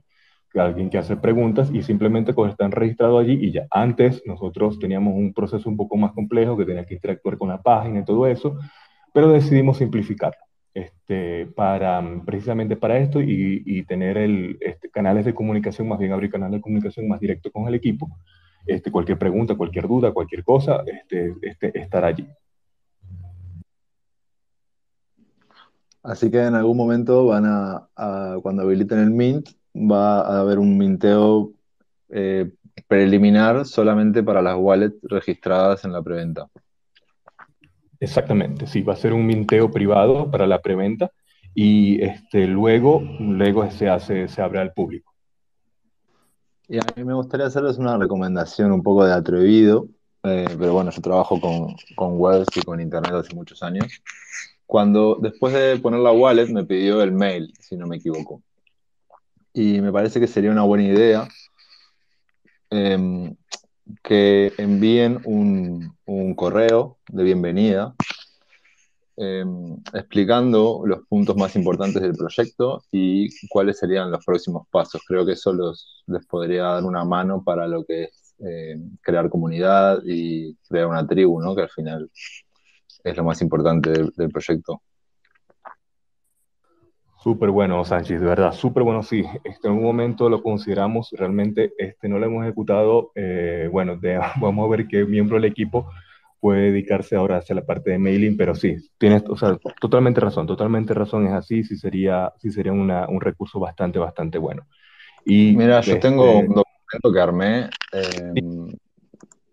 alguien 0.55 0.89
que 0.89 0.97
hace 0.97 1.17
preguntas 1.17 1.69
y 1.71 1.83
simplemente 1.83 2.33
pues, 2.33 2.51
están 2.51 2.71
registrados 2.71 3.21
allí 3.21 3.33
y 3.33 3.51
ya. 3.51 3.67
Antes 3.69 4.23
nosotros 4.25 4.79
teníamos 4.79 5.13
un 5.13 5.33
proceso 5.33 5.69
un 5.69 5.77
poco 5.77 5.97
más 5.97 6.13
complejo 6.13 6.57
que 6.57 6.65
tenía 6.65 6.83
que 6.83 6.95
interactuar 6.95 7.37
con 7.37 7.49
la 7.49 7.61
página 7.61 7.99
y 7.99 8.05
todo 8.05 8.25
eso, 8.25 8.57
pero 9.13 9.29
decidimos 9.29 9.77
simplificarlo. 9.77 10.52
Este, 10.73 11.45
para, 11.45 12.01
precisamente 12.25 12.75
para 12.75 12.97
esto 12.97 13.21
y, 13.21 13.83
tener 13.83 14.17
el, 14.17 14.57
este, 14.59 14.89
canales 14.89 15.23
de 15.25 15.33
comunicación, 15.35 15.87
más 15.87 15.99
bien 15.99 16.11
abrir 16.11 16.31
canales 16.31 16.57
de 16.57 16.61
comunicación 16.61 17.07
más 17.07 17.19
directo 17.19 17.51
con 17.51 17.67
el 17.67 17.75
equipo. 17.75 18.09
Este, 18.65 18.91
cualquier 18.91 19.19
pregunta, 19.19 19.55
cualquier 19.55 19.87
duda, 19.87 20.11
cualquier 20.11 20.43
cosa, 20.43 20.83
este, 20.85 21.35
este, 21.41 21.79
estar 21.79 22.03
allí. 22.05 22.27
Así 26.01 26.29
que 26.31 26.43
en 26.43 26.55
algún 26.55 26.75
momento 26.75 27.27
van 27.27 27.45
a, 27.45 27.87
a 27.95 28.39
cuando 28.41 28.63
habiliten 28.63 28.99
el 28.99 29.11
Mint, 29.11 29.49
va 29.75 30.21
a 30.21 30.39
haber 30.41 30.59
un 30.59 30.77
minteo 30.77 31.53
eh, 32.09 32.51
preliminar 32.87 33.65
solamente 33.65 34.23
para 34.23 34.41
las 34.41 34.55
wallets 34.57 34.97
registradas 35.03 35.85
en 35.85 35.93
la 35.93 36.01
preventa. 36.01 36.49
Exactamente, 38.03 38.67
sí, 38.67 38.81
va 38.81 38.91
a 38.91 38.97
ser 38.97 39.13
un 39.13 39.25
minteo 39.25 39.71
privado 39.71 40.29
para 40.29 40.45
la 40.45 40.61
preventa 40.61 41.09
y 41.55 42.03
este, 42.03 42.47
luego, 42.47 43.01
luego 43.17 43.71
se, 43.71 43.87
hace, 43.87 44.27
se 44.27 44.41
abre 44.41 44.59
al 44.59 44.73
público. 44.73 45.13
Y 46.67 46.79
a 46.79 46.81
mí 46.97 47.05
me 47.05 47.13
gustaría 47.13 47.45
hacerles 47.45 47.77
una 47.77 47.97
recomendación 47.97 48.73
un 48.73 48.83
poco 48.83 49.05
de 49.05 49.13
atrevido, 49.13 49.87
eh, 50.23 50.47
pero 50.59 50.73
bueno, 50.73 50.91
yo 50.91 51.01
trabajo 51.01 51.39
con, 51.39 51.77
con 51.95 52.19
webs 52.19 52.49
y 52.57 52.61
con 52.63 52.81
internet 52.81 53.13
hace 53.13 53.33
muchos 53.33 53.63
años. 53.63 54.01
Cuando 54.65 55.17
después 55.21 55.53
de 55.53 55.79
poner 55.79 56.01
la 56.01 56.11
wallet 56.11 56.47
me 56.47 56.65
pidió 56.65 57.01
el 57.01 57.13
mail, 57.13 57.53
si 57.57 57.77
no 57.77 57.87
me 57.87 57.95
equivoco. 57.95 58.41
Y 59.53 59.79
me 59.79 59.93
parece 59.93 60.19
que 60.19 60.27
sería 60.27 60.51
una 60.51 60.63
buena 60.63 60.83
idea 60.83 61.29
eh, 62.69 63.33
que 64.03 64.53
envíen 64.57 65.19
un, 65.25 65.95
un, 66.05 66.35
correo 66.35 66.97
de 67.09 67.23
bienvenida 67.23 67.95
eh, 69.17 69.45
explicando 69.93 70.83
los 70.85 71.05
puntos 71.07 71.35
más 71.35 71.55
importantes 71.55 72.01
del 72.01 72.13
proyecto 72.13 72.83
y 72.91 73.29
cuáles 73.47 73.77
serían 73.77 74.09
los 74.09 74.25
próximos 74.25 74.67
pasos. 74.71 75.01
Creo 75.07 75.25
que 75.25 75.33
eso 75.33 75.53
los, 75.53 76.03
les 76.07 76.25
podría 76.25 76.63
dar 76.63 76.83
una 76.83 77.03
mano 77.03 77.43
para 77.43 77.67
lo 77.67 77.83
que 77.85 78.05
es 78.05 78.35
eh, 78.39 78.77
crear 79.01 79.29
comunidad 79.29 79.99
y 80.05 80.55
crear 80.67 80.87
una 80.87 81.05
tribu, 81.05 81.39
¿no? 81.41 81.55
que 81.55 81.61
al 81.63 81.69
final 81.69 82.09
es 83.03 83.17
lo 83.17 83.23
más 83.23 83.41
importante 83.41 83.91
del 83.91 84.31
proyecto. 84.31 84.81
Súper 87.23 87.51
bueno, 87.51 87.85
Sánchez, 87.85 88.19
de 88.19 88.27
verdad, 88.27 88.51
súper 88.51 88.83
bueno, 88.83 89.01
sí. 89.01 89.23
Este, 89.45 89.69
en 89.69 89.75
un 89.75 89.83
momento 89.83 90.27
lo 90.27 90.43
consideramos, 90.43 91.09
realmente 91.13 91.71
este, 91.77 92.09
no 92.09 92.19
lo 92.19 92.25
hemos 92.25 92.43
ejecutado. 92.43 93.13
Eh, 93.15 93.69
bueno, 93.71 93.95
de, 93.95 94.19
vamos 94.41 94.67
a 94.67 94.69
ver 94.69 94.87
qué 94.89 95.05
miembro 95.05 95.37
del 95.37 95.45
equipo 95.45 95.89
puede 96.41 96.63
dedicarse 96.63 97.15
ahora 97.15 97.37
hacia 97.37 97.55
la 97.55 97.65
parte 97.65 97.91
de 97.91 97.97
mailing, 97.97 98.35
pero 98.35 98.53
sí, 98.53 98.75
tienes, 98.97 99.23
o 99.29 99.37
sea, 99.37 99.57
totalmente 99.79 100.19
razón, 100.19 100.45
totalmente 100.45 100.93
razón, 100.93 101.25
es 101.25 101.31
así, 101.31 101.63
sí 101.63 101.77
sería, 101.77 102.33
sí 102.39 102.51
sería 102.51 102.73
una, 102.73 103.07
un 103.07 103.21
recurso 103.21 103.57
bastante, 103.57 103.99
bastante 103.99 104.37
bueno. 104.37 104.67
Y, 105.23 105.55
Mira, 105.55 105.79
yo 105.79 105.93
este, 105.93 106.09
tengo 106.09 106.39
un 106.39 106.47
documento 106.47 107.13
que 107.13 107.19
armé 107.21 107.69
eh, 107.93 108.75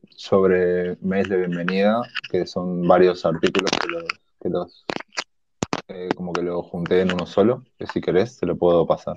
sobre 0.09 0.97
mails 1.03 1.29
de 1.29 1.37
bienvenida, 1.37 2.03
que 2.33 2.45
son 2.45 2.89
varios 2.89 3.25
artículos 3.25 3.71
que 3.71 3.89
los, 3.89 4.05
que 4.43 4.49
los 4.49 4.85
eh, 5.91 6.09
como 6.17 6.33
que 6.33 6.43
lo 6.43 6.63
junté 6.63 7.01
en 7.03 7.13
uno 7.13 7.27
solo, 7.27 7.65
que 7.79 7.87
si 7.87 8.01
querés 8.01 8.39
te 8.39 8.47
lo 8.47 8.57
puedo 8.57 8.87
pasar. 8.87 9.17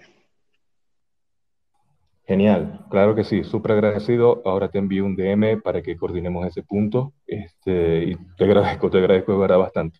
Genial, 2.26 2.86
claro 2.90 3.16
que 3.16 3.24
sí, 3.26 3.44
súper 3.44 3.74
agradecido. 3.74 4.42
Ahora 4.46 4.70
te 4.70 4.78
envío 4.78 5.06
un 5.06 5.16
DM 5.16 5.62
para 5.62 5.82
que 5.82 5.98
coordinemos 5.98 6.48
ese 6.48 6.64
punto. 6.64 7.14
Este, 7.28 8.04
y 8.06 8.16
te 8.38 8.46
agradezco, 8.46 8.90
te 8.90 8.98
agradezco 8.98 9.34
de 9.34 9.38
verdad 9.40 9.58
bastante. 9.58 10.00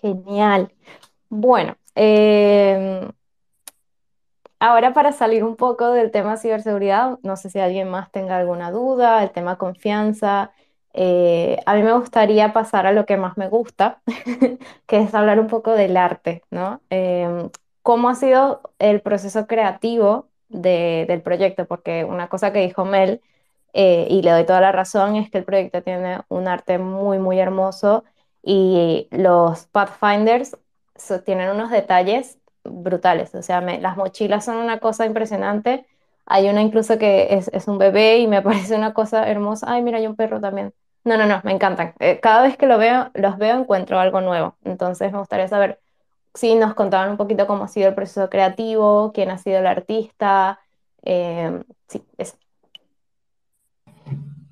Genial. 0.00 0.72
Bueno, 1.28 1.76
eh, 1.94 3.08
ahora 4.58 4.92
para 4.92 5.12
salir 5.12 5.44
un 5.44 5.56
poco 5.56 5.92
del 5.92 6.10
tema 6.10 6.36
ciberseguridad, 6.36 7.18
no 7.22 7.36
sé 7.36 7.50
si 7.50 7.58
alguien 7.60 7.88
más 7.88 8.10
tenga 8.10 8.36
alguna 8.36 8.70
duda, 8.70 9.22
el 9.22 9.30
tema 9.30 9.58
confianza. 9.58 10.52
Eh, 10.94 11.58
a 11.66 11.74
mí 11.76 11.82
me 11.82 11.92
gustaría 11.92 12.52
pasar 12.52 12.86
a 12.86 12.92
lo 12.92 13.06
que 13.06 13.16
más 13.16 13.36
me 13.36 13.48
gusta, 13.48 14.02
que 14.86 14.98
es 15.00 15.14
hablar 15.14 15.38
un 15.40 15.46
poco 15.48 15.72
del 15.72 15.96
arte, 15.96 16.42
¿no? 16.50 16.82
Eh, 16.90 17.48
¿Cómo 17.82 18.08
ha 18.08 18.14
sido 18.14 18.62
el 18.78 19.00
proceso 19.02 19.46
creativo 19.46 20.28
de, 20.48 21.04
del 21.08 21.22
proyecto? 21.22 21.66
Porque 21.66 22.04
una 22.04 22.28
cosa 22.28 22.52
que 22.52 22.60
dijo 22.60 22.84
Mel, 22.84 23.22
eh, 23.72 24.06
y 24.10 24.22
le 24.22 24.30
doy 24.32 24.44
toda 24.46 24.60
la 24.60 24.72
razón, 24.72 25.16
es 25.16 25.30
que 25.30 25.38
el 25.38 25.44
proyecto 25.44 25.82
tiene 25.82 26.20
un 26.28 26.48
arte 26.48 26.78
muy, 26.78 27.18
muy 27.18 27.38
hermoso 27.38 28.04
y 28.42 29.08
los 29.12 29.66
Pathfinders 29.66 30.56
tienen 31.24 31.50
unos 31.50 31.70
detalles 31.70 32.38
brutales. 32.64 33.34
O 33.34 33.42
sea, 33.42 33.60
las 33.60 33.96
mochilas 33.96 34.44
son 34.44 34.56
una 34.56 34.78
cosa 34.80 35.06
impresionante. 35.06 35.86
Hay 36.28 36.48
una 36.48 36.62
incluso 36.62 36.98
que 36.98 37.34
es, 37.34 37.48
es, 37.54 37.68
un 37.68 37.78
bebé 37.78 38.18
y 38.18 38.28
me 38.28 38.42
parece 38.44 38.76
una 38.76 38.94
cosa 38.94 39.28
hermosa. 39.28 39.66
Ay, 39.72 39.82
mira, 39.82 39.98
hay 39.98 40.06
un 40.06 40.16
perro 40.16 40.40
también. 40.40 40.74
No, 41.04 41.16
no, 41.18 41.26
no, 41.26 41.40
me 41.44 41.52
encantan. 41.52 41.94
Eh, 42.00 42.20
cada 42.20 42.42
vez 42.42 42.56
que 42.58 42.66
lo 42.66 42.78
veo, 42.78 43.10
los 43.14 43.38
veo 43.38 43.58
encuentro 43.58 43.98
algo 44.00 44.20
nuevo. 44.20 44.56
Entonces 44.64 45.12
me 45.12 45.18
gustaría 45.18 45.48
saber 45.48 45.80
si 46.34 46.56
nos 46.56 46.74
contaban 46.76 47.10
un 47.12 47.18
poquito 47.18 47.46
cómo 47.48 47.64
ha 47.64 47.68
sido 47.68 47.90
el 47.90 47.96
proceso 47.96 48.30
creativo, 48.30 49.12
quién 49.14 49.30
ha 49.30 49.38
sido 49.38 49.60
el 49.60 49.68
artista. 49.68 50.60
Eh, 51.04 51.64
sí, 51.88 52.04
eso. 52.18 52.37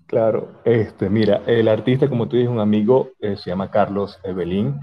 Claro, 0.07 0.61
este, 0.65 1.11
mira, 1.11 1.43
el 1.47 1.67
artista, 1.67 2.09
como 2.09 2.29
tú 2.29 2.37
dices, 2.37 2.51
un 2.51 2.61
amigo, 2.61 3.11
eh, 3.21 3.37
se 3.37 3.51
llama 3.51 3.73
Carlos 3.73 4.21
Evelín. 4.23 4.79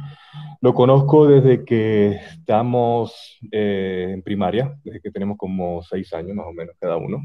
Lo 0.61 0.74
conozco 0.74 1.28
desde 1.28 1.63
que 1.63 2.11
estamos 2.11 3.39
eh, 3.51 4.11
en 4.13 4.21
primaria, 4.21 4.78
desde 4.84 4.99
que 4.99 5.11
tenemos 5.11 5.38
como 5.38 5.82
seis 5.84 6.13
años 6.13 6.36
más 6.36 6.47
o 6.47 6.51
menos 6.51 6.76
cada 6.78 6.97
uno. 6.97 7.21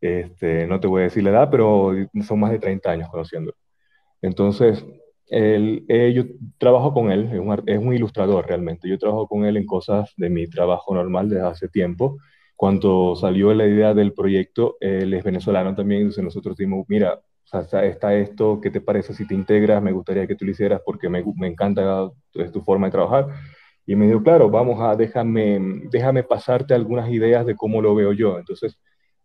Este, 0.00 0.66
no 0.68 0.78
te 0.80 0.86
voy 0.86 1.00
a 1.02 1.04
decir 1.04 1.24
la 1.24 1.30
edad, 1.30 1.50
pero 1.50 1.92
son 2.22 2.40
más 2.40 2.52
de 2.52 2.60
30 2.60 2.90
años 2.90 3.08
conociendo. 3.10 3.52
Entonces, 4.22 4.84
él, 5.28 5.84
eh, 5.88 6.12
yo 6.14 6.24
trabajo 6.58 6.94
con 6.94 7.10
él, 7.10 7.30
es 7.32 7.40
un, 7.40 7.62
es 7.66 7.78
un, 7.78 7.94
ilustrador 7.94 8.46
realmente. 8.46 8.88
Yo 8.88 8.98
trabajo 8.98 9.26
con 9.28 9.44
él 9.44 9.56
en 9.56 9.66
cosas 9.66 10.12
de 10.16 10.30
mi 10.30 10.48
trabajo 10.48 10.94
normal 10.94 11.28
desde 11.28 11.46
hace 11.46 11.68
tiempo. 11.68 12.18
Cuando 12.58 13.14
salió 13.14 13.54
la 13.54 13.68
idea 13.68 13.94
del 13.94 14.12
proyecto, 14.12 14.78
él 14.80 15.14
es 15.14 15.22
venezolano 15.22 15.76
también, 15.76 16.00
entonces 16.00 16.24
nosotros 16.24 16.56
dijimos, 16.56 16.84
mira, 16.88 17.20
está 17.52 18.16
esto, 18.16 18.60
¿qué 18.60 18.68
te 18.68 18.80
parece 18.80 19.14
si 19.14 19.28
te 19.28 19.34
integras? 19.36 19.80
Me 19.80 19.92
gustaría 19.92 20.26
que 20.26 20.34
tú 20.34 20.44
lo 20.44 20.50
hicieras 20.50 20.80
porque 20.84 21.08
me, 21.08 21.22
me 21.36 21.46
encanta 21.46 22.10
tu 22.52 22.60
forma 22.62 22.88
de 22.88 22.90
trabajar. 22.90 23.28
Y 23.86 23.94
me 23.94 24.08
dijo, 24.08 24.24
claro, 24.24 24.50
vamos 24.50 24.80
a, 24.80 24.96
déjame, 24.96 25.60
déjame 25.88 26.24
pasarte 26.24 26.74
algunas 26.74 27.08
ideas 27.10 27.46
de 27.46 27.54
cómo 27.54 27.80
lo 27.80 27.94
veo 27.94 28.12
yo. 28.12 28.36
Entonces, 28.36 28.76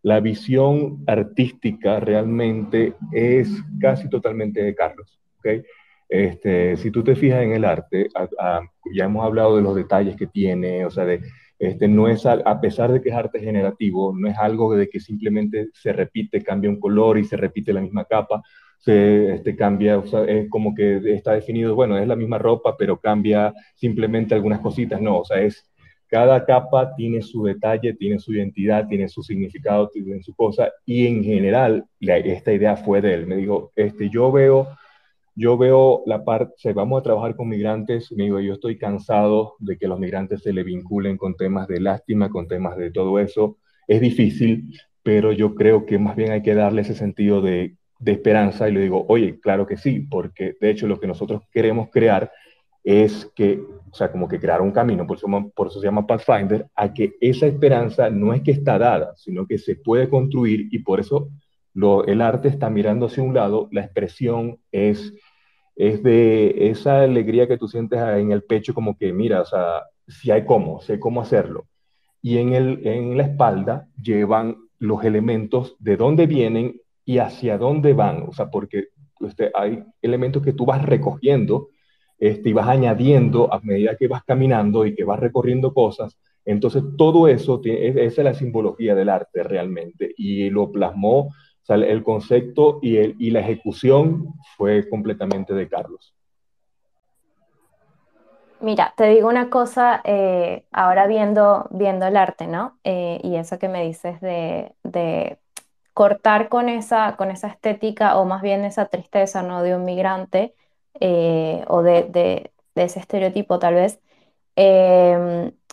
la 0.03 0.19
visión 0.19 1.03
artística 1.07 1.99
realmente 1.99 2.93
es 3.13 3.49
casi 3.81 4.11
totalmente 4.11 4.61
de 4.61 4.75
Carlos. 4.75 5.19
¿okay? 5.39 5.63
Este, 6.07 6.77
si 6.77 6.91
tú 6.91 7.03
te 7.03 7.15
fijas 7.15 7.41
en 7.41 7.53
el 7.53 7.65
arte, 7.65 8.09
ya 8.93 9.05
hemos 9.05 9.25
hablado 9.25 9.55
de 9.55 9.63
los 9.63 9.75
detalles 9.75 10.15
que 10.15 10.27
tiene, 10.27 10.85
o 10.85 10.91
sea, 10.91 11.05
de, 11.05 11.23
este, 11.67 11.87
no 11.87 12.07
es, 12.07 12.25
a 12.25 12.61
pesar 12.61 12.91
de 12.91 13.01
que 13.01 13.09
es 13.09 13.15
arte 13.15 13.39
generativo, 13.39 14.13
no 14.15 14.27
es 14.27 14.37
algo 14.37 14.75
de 14.75 14.89
que 14.89 14.99
simplemente 14.99 15.69
se 15.73 15.93
repite, 15.93 16.43
cambia 16.43 16.69
un 16.69 16.79
color 16.79 17.17
y 17.17 17.23
se 17.23 17.37
repite 17.37 17.73
la 17.73 17.81
misma 17.81 18.05
capa, 18.05 18.41
se 18.79 19.35
este, 19.35 19.55
cambia, 19.55 20.03
es 20.27 20.49
como 20.49 20.75
que 20.75 21.01
está 21.13 21.33
definido, 21.33 21.73
bueno, 21.73 21.97
es 21.97 22.07
la 22.07 22.17
misma 22.17 22.37
ropa, 22.37 22.75
pero 22.77 22.99
cambia 22.99 23.53
simplemente 23.75 24.35
algunas 24.35 24.59
cositas, 24.59 25.01
no, 25.01 25.19
o 25.19 25.25
sea, 25.25 25.41
es 25.41 25.69
cada 26.13 26.45
capa 26.45 26.93
tiene 26.95 27.23
su 27.23 27.43
detalle, 27.43 27.93
tiene 27.93 28.19
su 28.19 28.33
identidad, 28.33 28.85
tiene 28.87 29.07
su 29.07 29.23
significado, 29.23 29.89
tiene 29.89 30.21
su 30.21 30.35
cosa, 30.35 30.69
y 30.85 31.07
en 31.07 31.23
general 31.23 31.85
esta 31.99 32.53
idea 32.53 32.75
fue 32.75 33.01
de 33.01 33.15
él. 33.15 33.25
Me 33.25 33.35
dijo, 33.35 33.71
este, 33.75 34.11
yo 34.11 34.31
veo, 34.31 34.67
yo 35.35 35.57
veo 35.57 36.03
la 36.05 36.23
parte, 36.23 36.73
vamos 36.73 36.99
a 36.99 37.03
trabajar 37.03 37.35
con 37.35 37.49
migrantes, 37.49 38.11
me 38.11 38.25
digo, 38.25 38.39
yo 38.39 38.53
estoy 38.53 38.77
cansado 38.77 39.55
de 39.59 39.77
que 39.77 39.87
los 39.87 39.99
migrantes 39.99 40.41
se 40.43 40.53
le 40.53 40.63
vinculen 40.63 41.17
con 41.17 41.35
temas 41.35 41.67
de 41.67 41.79
lástima, 41.79 42.29
con 42.29 42.47
temas 42.47 42.77
de 42.77 42.91
todo 42.91 43.19
eso. 43.19 43.57
Es 43.87 43.99
difícil, 44.01 44.79
pero 45.01 45.31
yo 45.31 45.55
creo 45.55 45.85
que 45.85 45.97
más 45.97 46.15
bien 46.15 46.31
hay 46.31 46.41
que 46.41 46.53
darle 46.55 46.81
ese 46.81 46.95
sentido 46.95 47.41
de, 47.41 47.75
de 47.99 48.11
esperanza 48.11 48.69
y 48.69 48.73
le 48.73 48.81
digo, 48.81 49.05
oye, 49.07 49.39
claro 49.39 49.65
que 49.65 49.77
sí, 49.77 50.01
porque 50.01 50.55
de 50.59 50.69
hecho 50.69 50.87
lo 50.87 50.99
que 50.99 51.07
nosotros 51.07 51.41
queremos 51.51 51.89
crear 51.89 52.31
es 52.83 53.31
que, 53.33 53.61
o 53.91 53.93
sea, 53.93 54.11
como 54.11 54.27
que 54.27 54.39
crear 54.39 54.61
un 54.61 54.71
camino, 54.71 55.07
por 55.07 55.17
eso, 55.17 55.27
por 55.55 55.67
eso 55.67 55.79
se 55.79 55.87
llama 55.87 56.05
Pathfinder, 56.05 56.67
a 56.75 56.93
que 56.93 57.13
esa 57.21 57.47
esperanza 57.47 58.09
no 58.09 58.33
es 58.33 58.41
que 58.41 58.51
está 58.51 58.77
dada, 58.77 59.13
sino 59.15 59.47
que 59.47 59.57
se 59.57 59.77
puede 59.77 60.09
construir 60.09 60.67
y 60.71 60.79
por 60.79 60.99
eso 60.99 61.29
lo, 61.73 62.05
el 62.05 62.21
arte 62.21 62.49
está 62.49 62.69
mirando 62.69 63.05
hacia 63.05 63.23
un 63.23 63.33
lado, 63.33 63.69
la 63.71 63.81
expresión 63.81 64.59
es, 64.71 65.13
es 65.75 66.03
de 66.03 66.69
esa 66.69 67.01
alegría 67.01 67.47
que 67.47 67.57
tú 67.57 67.67
sientes 67.67 67.99
en 67.99 68.31
el 68.31 68.43
pecho, 68.43 68.73
como 68.73 68.97
que, 68.97 69.11
mira, 69.11 69.41
o 69.41 69.45
sea, 69.45 69.83
si 70.07 70.31
hay 70.31 70.45
cómo, 70.45 70.81
sé 70.81 70.99
cómo 70.99 71.21
hacerlo. 71.21 71.65
Y 72.21 72.37
en, 72.37 72.53
el, 72.53 72.87
en 72.87 73.17
la 73.17 73.23
espalda 73.23 73.87
llevan 74.01 74.57
los 74.79 75.03
elementos 75.03 75.75
de 75.79 75.97
dónde 75.97 76.27
vienen 76.27 76.79
y 77.05 77.17
hacia 77.17 77.57
dónde 77.57 77.93
van, 77.93 78.23
o 78.27 78.33
sea, 78.33 78.49
porque 78.49 78.89
este, 79.19 79.51
hay 79.53 79.83
elementos 80.01 80.43
que 80.43 80.53
tú 80.53 80.65
vas 80.65 80.83
recogiendo 80.83 81.69
este, 82.19 82.49
y 82.49 82.53
vas 82.53 82.67
añadiendo 82.67 83.53
a 83.53 83.59
medida 83.59 83.97
que 83.97 84.07
vas 84.07 84.23
caminando 84.23 84.85
y 84.85 84.95
que 84.95 85.03
vas 85.03 85.19
recorriendo 85.19 85.73
cosas. 85.73 86.17
Entonces, 86.45 86.83
todo 86.97 87.27
eso, 87.27 87.59
tiene, 87.61 87.87
esa 87.87 88.21
es 88.21 88.25
la 88.25 88.33
simbología 88.33 88.95
del 88.95 89.09
arte 89.09 89.43
realmente. 89.43 90.13
Y 90.17 90.49
lo 90.49 90.71
plasmó, 90.71 91.33
o 91.63 91.65
sea, 91.65 91.77
el 91.77 92.03
concepto 92.03 92.79
y, 92.81 92.97
el, 92.97 93.15
y 93.17 93.31
la 93.31 93.39
ejecución 93.39 94.33
fue 94.57 94.87
completamente 94.89 95.53
de 95.53 95.69
Carlos. 95.69 96.13
Mira, 98.59 98.93
te 98.95 99.05
digo 99.07 99.27
una 99.27 99.49
cosa, 99.49 100.01
eh, 100.03 100.65
ahora 100.71 101.07
viendo, 101.07 101.67
viendo 101.71 102.05
el 102.05 102.15
arte, 102.15 102.47
¿no? 102.47 102.77
Eh, 102.83 103.19
y 103.23 103.35
eso 103.35 103.59
que 103.59 103.67
me 103.67 103.83
dices 103.83 104.21
de, 104.21 104.73
de, 104.83 105.37
cortar 105.93 106.49
con 106.49 106.69
esa, 106.69 107.15
con 107.17 107.31
esa 107.31 107.47
estética 107.47 108.17
o 108.17 108.25
más 108.25 108.41
bien 108.41 108.65
esa 108.65 108.85
tristeza, 108.87 109.43
¿no? 109.43 109.61
De 109.63 109.75
un 109.75 109.85
migrante 109.85 110.53
eh, 110.99 111.63
o 111.67 111.81
de, 111.83 112.51
ese 112.75 112.99
estereotipo 112.99 113.59
tal 113.59 113.75
vez. 113.75 113.99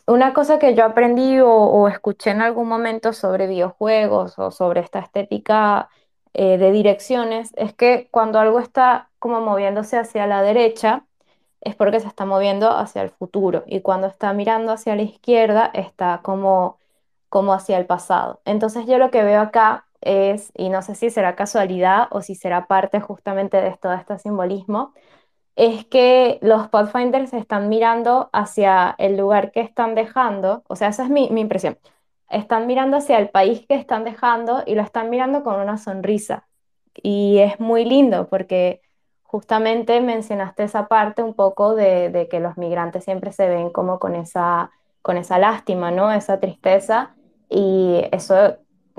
Una 0.07 0.33
cosa 0.35 0.59
que 0.59 0.75
yo 0.75 0.85
aprendí 0.85 1.39
o, 1.41 1.89
escuché 1.89 2.31
en 2.31 2.43
algún 2.43 2.69
momento 2.69 3.13
sobre 3.13 3.47
videojuegos 3.47 4.39
o 4.39 4.51
sobre 4.51 4.81
esta 4.81 4.99
estética 4.99 5.89
eh, 6.35 6.59
de 6.59 6.73
direcciones 6.73 7.53
es 7.57 7.75
que 7.75 8.09
cuando 8.11 8.39
algo 8.39 8.61
está 8.61 9.11
como 9.19 9.41
moviéndose 9.41 9.99
hacia 9.99 10.27
la 10.27 10.43
derecha 10.43 11.05
es 11.61 11.77
porque 11.77 12.01
se 12.01 12.09
está 12.09 12.25
moviendo 12.25 12.71
hacia 12.71 13.03
el 13.03 13.11
futuro 13.11 13.65
y 13.67 13.81
cuando 13.83 14.07
está 14.07 14.33
mirando 14.33 14.73
hacia 14.73 14.97
la 14.97 15.03
izquierda 15.03 15.71
está 15.75 16.21
como, 16.23 16.79
como 17.29 17.53
hacia 17.53 17.79
el 17.79 17.87
pasado. 17.87 18.41
Entonces 18.45 18.87
yo 18.87 18.99
lo 18.99 19.11
que 19.11 19.23
veo 19.23 19.41
acá 19.41 19.87
es, 20.01 20.53
y 20.57 20.71
no 20.71 20.83
sé 20.83 20.95
si 20.95 21.11
será 21.11 21.37
casualidad 21.37 22.09
o 22.11 22.23
si 22.23 22.35
será 22.35 22.67
parte 22.67 23.01
justamente 23.01 23.59
de 23.61 23.77
todo 23.77 23.93
este 23.95 24.19
simbolismo, 24.19 24.95
es 25.57 25.85
que 25.87 26.39
los 26.43 26.69
Pathfinders 26.69 27.33
están 27.35 27.69
mirando 27.69 28.31
hacia 28.33 28.95
el 28.99 29.17
lugar 29.17 29.53
que 29.53 29.61
están 29.61 29.95
dejando, 29.95 30.65
o 30.69 30.77
sea, 30.77 30.89
esa 30.89 31.05
es 31.05 31.11
mi, 31.11 31.29
mi 31.31 31.43
impresión, 31.43 31.79
están 32.31 32.67
mirando 32.67 32.97
hacia 32.97 33.19
el 33.19 33.31
país 33.31 33.67
que 33.67 33.75
están 33.75 34.05
dejando 34.05 34.63
y 34.67 34.75
lo 34.75 34.83
están 34.83 35.11
mirando 35.11 35.43
con 35.45 35.61
una 35.61 35.79
sonrisa. 35.79 36.49
Y 36.95 37.39
es 37.39 37.61
muy 37.61 37.85
lindo 37.85 38.29
porque 38.29 38.83
justamente 39.23 40.01
mencionaste 40.01 40.65
esa 40.65 40.89
parte 40.89 41.23
un 41.23 41.35
poco 41.35 41.75
de, 41.75 42.11
de, 42.11 42.29
que 42.29 42.41
los 42.41 42.57
migrantes 42.57 43.05
siempre 43.05 43.33
se 43.33 43.49
ven 43.49 43.71
como 43.71 43.99
con 43.99 44.15
esa, 44.17 44.71
con 45.03 45.17
esa 45.19 45.39
lástima, 45.39 45.91
¿no? 45.91 46.13
Esa 46.13 46.41
tristeza. 46.41 47.15
Y 47.49 48.03
eso 48.13 48.57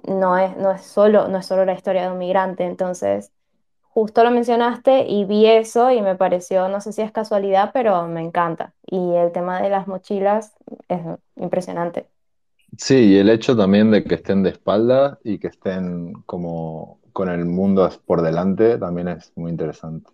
no 0.08 0.38
es, 0.38 0.56
no 0.58 0.72
es, 0.72 0.84
solo, 0.84 1.28
no 1.28 1.38
es 1.40 1.46
solo 1.46 1.66
la 1.66 1.74
historia 1.74 2.04
de 2.04 2.12
un 2.12 2.18
migrante. 2.18 2.66
Entonces, 2.66 3.32
justo 3.94 4.24
lo 4.24 4.32
mencionaste 4.32 5.06
y 5.08 5.26
vi 5.26 5.46
eso 5.46 5.92
y 5.92 6.02
me 6.02 6.16
pareció, 6.16 6.70
no 6.70 6.80
sé 6.80 6.94
si 6.94 7.02
es 7.02 7.12
casualidad, 7.12 7.72
pero 7.74 8.08
me 8.08 8.22
encanta. 8.22 8.74
Y 8.86 9.16
el 9.16 9.32
tema 9.32 9.62
de 9.62 9.70
las 9.70 9.88
mochilas 9.88 10.54
es 10.88 11.02
impresionante. 11.36 12.06
Sí, 12.78 12.96
y 12.96 13.18
el 13.18 13.30
hecho 13.30 13.56
también 13.56 13.92
de 13.92 14.04
que 14.04 14.16
estén 14.16 14.44
de 14.44 14.52
espalda 14.52 15.20
y 15.24 15.40
que 15.40 15.48
estén 15.48 16.14
como 16.26 17.00
con 17.12 17.28
el 17.28 17.44
mundo 17.44 17.90
por 18.06 18.22
delante 18.22 18.78
también 18.78 19.10
es 19.10 19.34
muy 19.36 19.52
interesante. 19.52 20.10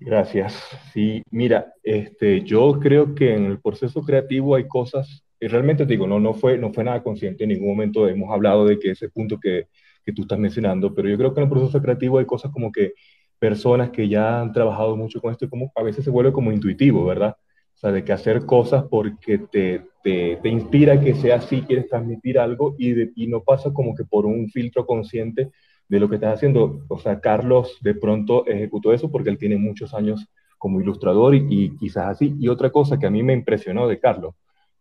Gracias. 0.00 0.54
Sí, 0.92 1.22
mira, 1.30 1.72
este, 1.84 2.42
yo 2.42 2.78
creo 2.80 3.14
que 3.14 3.34
en 3.34 3.46
el 3.46 3.60
proceso 3.60 4.02
creativo 4.02 4.56
hay 4.56 4.66
cosas, 4.66 5.24
y 5.38 5.46
realmente 5.46 5.86
digo, 5.86 6.06
no, 6.06 6.18
no, 6.18 6.34
fue, 6.34 6.58
no 6.58 6.72
fue 6.72 6.82
nada 6.82 7.02
consciente, 7.02 7.44
en 7.44 7.50
ningún 7.50 7.68
momento 7.68 8.08
hemos 8.08 8.32
hablado 8.32 8.66
de 8.66 8.78
que 8.78 8.90
ese 8.90 9.08
punto 9.08 9.38
que, 9.38 9.68
que 10.04 10.12
tú 10.12 10.22
estás 10.22 10.38
mencionando, 10.38 10.94
pero 10.94 11.08
yo 11.08 11.16
creo 11.18 11.34
que 11.34 11.40
en 11.40 11.44
el 11.44 11.50
proceso 11.50 11.80
creativo 11.80 12.18
hay 12.18 12.26
cosas 12.26 12.50
como 12.52 12.72
que 12.72 12.94
personas 13.38 13.90
que 13.90 14.08
ya 14.08 14.40
han 14.40 14.52
trabajado 14.52 14.96
mucho 14.96 15.20
con 15.20 15.32
esto, 15.32 15.48
como 15.48 15.72
a 15.74 15.82
veces 15.82 16.04
se 16.04 16.10
vuelve 16.10 16.32
como 16.32 16.52
intuitivo, 16.52 17.04
¿verdad? 17.06 17.36
O 17.74 17.78
sea, 17.78 17.92
de 17.92 18.04
que 18.04 18.12
hacer 18.12 18.44
cosas 18.44 18.84
porque 18.90 19.38
te, 19.38 19.82
te, 20.02 20.36
te 20.42 20.48
inspira 20.48 21.00
que 21.00 21.14
sea 21.14 21.36
así, 21.36 21.62
quieres 21.62 21.88
transmitir 21.88 22.38
algo 22.38 22.74
y, 22.78 22.92
de, 22.92 23.12
y 23.16 23.26
no 23.26 23.42
pasa 23.42 23.72
como 23.72 23.94
que 23.94 24.04
por 24.04 24.26
un 24.26 24.50
filtro 24.50 24.86
consciente 24.86 25.50
de 25.88 26.00
lo 26.00 26.08
que 26.08 26.16
estás 26.16 26.34
haciendo. 26.34 26.84
O 26.88 26.98
sea, 26.98 27.20
Carlos 27.20 27.78
de 27.80 27.94
pronto 27.94 28.46
ejecutó 28.46 28.92
eso 28.92 29.10
porque 29.10 29.30
él 29.30 29.38
tiene 29.38 29.56
muchos 29.56 29.94
años 29.94 30.28
como 30.58 30.80
ilustrador 30.80 31.34
y, 31.34 31.46
y 31.48 31.76
quizás 31.78 32.08
así. 32.08 32.34
Y 32.38 32.48
otra 32.48 32.70
cosa 32.70 32.98
que 32.98 33.06
a 33.06 33.10
mí 33.10 33.22
me 33.22 33.32
impresionó 33.32 33.88
de 33.88 33.98
Carlos, 33.98 34.34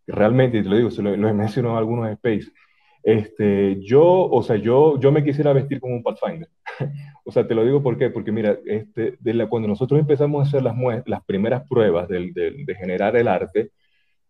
realmente, 0.06 0.62
te 0.62 0.70
lo 0.70 0.76
digo, 0.76 0.92
se 0.92 1.02
lo, 1.02 1.16
lo 1.16 1.30
he 1.30 1.34
mencionado 1.34 1.76
en 1.76 1.80
algunos 1.80 2.10
space, 2.12 2.52
este, 3.04 3.80
yo, 3.82 4.04
o 4.04 4.44
sea, 4.44 4.56
yo, 4.58 5.00
yo 5.00 5.12
me 5.12 5.24
quisiera 5.24 5.54
vestir 5.54 5.80
como 5.80 5.96
un 5.96 6.04
Pathfinder. 6.04 6.50
o 7.24 7.32
sea, 7.32 7.48
te 7.48 7.56
lo 7.56 7.64
digo 7.66 7.82
¿por 7.82 7.98
qué? 7.98 8.10
porque, 8.10 8.32
mira, 8.32 8.58
este, 8.66 9.16
de 9.20 9.34
la, 9.34 9.48
cuando 9.48 9.68
nosotros 9.68 10.00
empezamos 10.00 10.40
a 10.40 10.48
hacer 10.48 10.64
las, 10.64 10.76
las 11.06 11.24
primeras 11.26 11.68
pruebas 11.68 12.08
de, 12.10 12.32
de, 12.34 12.64
de 12.66 12.76
generar 12.76 13.16
el 13.16 13.28
arte, 13.28 13.72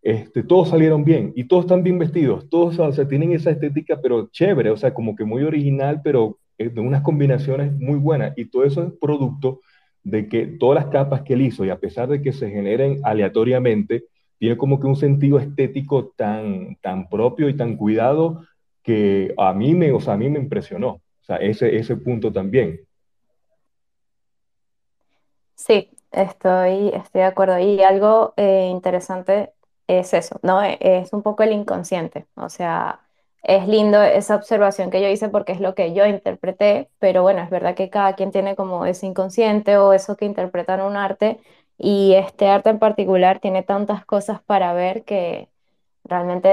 este, 0.02 0.44
todos 0.44 0.70
salieron 0.70 1.04
bien 1.04 1.34
y 1.36 1.46
todos 1.46 1.66
están 1.66 1.84
bien 1.84 2.00
vestidos, 2.00 2.50
todos 2.50 2.80
o 2.80 2.92
sea, 2.94 3.08
tienen 3.08 3.34
esa 3.34 3.52
estética, 3.52 4.00
pero 4.02 4.30
chévere, 4.32 4.70
o 4.70 4.78
sea, 4.78 4.94
como 4.94 5.16
que 5.16 5.26
muy 5.26 5.44
original, 5.44 6.02
pero 6.04 6.40
eh, 6.58 6.70
de 6.70 6.82
unas 6.82 7.02
combinaciones 7.02 7.74
muy 7.74 7.98
buenas. 7.98 8.34
Y 8.38 8.46
todo 8.46 8.64
eso 8.66 8.84
es 8.84 8.94
producto 9.00 9.62
de 10.04 10.28
que 10.28 10.46
todas 10.46 10.84
las 10.84 10.92
capas 10.92 11.22
que 11.24 11.34
él 11.34 11.42
hizo, 11.42 11.66
y 11.66 11.70
a 11.70 11.80
pesar 11.80 12.08
de 12.08 12.22
que 12.22 12.34
se 12.34 12.50
generen 12.50 13.00
aleatoriamente, 13.04 14.06
tiene 14.38 14.58
como 14.58 14.80
que 14.80 14.88
un 14.88 14.96
sentido 14.96 15.40
estético 15.40 16.14
tan, 16.16 16.78
tan 16.82 17.10
propio 17.10 17.50
y 17.50 17.58
tan 17.58 17.76
cuidado 17.76 18.46
que 18.90 19.36
a 19.38 19.54
mí 19.54 19.76
me, 19.76 19.92
o 19.92 20.00
sea, 20.00 20.14
a 20.16 20.18
mí 20.18 20.30
me 20.30 20.40
impresionó. 20.40 20.90
O 20.90 21.24
sea, 21.24 21.38
ese, 21.38 21.76
ese 21.78 21.96
punto 21.98 22.32
también. 22.34 22.80
Sí, 25.56 25.92
estoy, 26.12 26.90
estoy 26.90 27.22
de 27.22 27.26
acuerdo. 27.28 27.60
Y 27.60 27.82
algo 27.84 28.34
eh, 28.38 28.68
interesante 28.72 29.54
es 29.88 30.14
eso, 30.14 30.40
¿no? 30.44 30.64
E, 30.64 30.78
es 30.82 31.14
un 31.14 31.22
poco 31.22 31.44
el 31.44 31.52
inconsciente. 31.54 32.28
O 32.36 32.50
sea, 32.50 33.02
es 33.44 33.68
lindo 33.68 34.02
esa 34.02 34.36
observación 34.36 34.90
que 34.90 35.02
yo 35.02 35.08
hice 35.10 35.30
porque 35.30 35.52
es 35.52 35.60
lo 35.62 35.76
que 35.76 35.94
yo 35.94 36.06
interpreté, 36.06 36.90
pero 37.00 37.22
bueno, 37.24 37.42
es 37.42 37.50
verdad 37.52 37.76
que 37.76 37.90
cada 37.90 38.16
quien 38.16 38.32
tiene 38.32 38.56
como 38.56 38.86
ese 38.86 39.06
inconsciente 39.06 39.78
o 39.78 39.94
eso 39.94 40.18
que 40.18 40.26
interpretan 40.26 40.82
un 40.82 40.98
arte 40.98 41.40
y 41.78 42.14
este 42.16 42.48
arte 42.50 42.70
en 42.72 42.80
particular 42.80 43.40
tiene 43.40 43.64
tantas 43.64 44.06
cosas 44.06 44.42
para 44.44 44.74
ver 44.74 45.04
que 45.06 45.50
realmente 46.04 46.50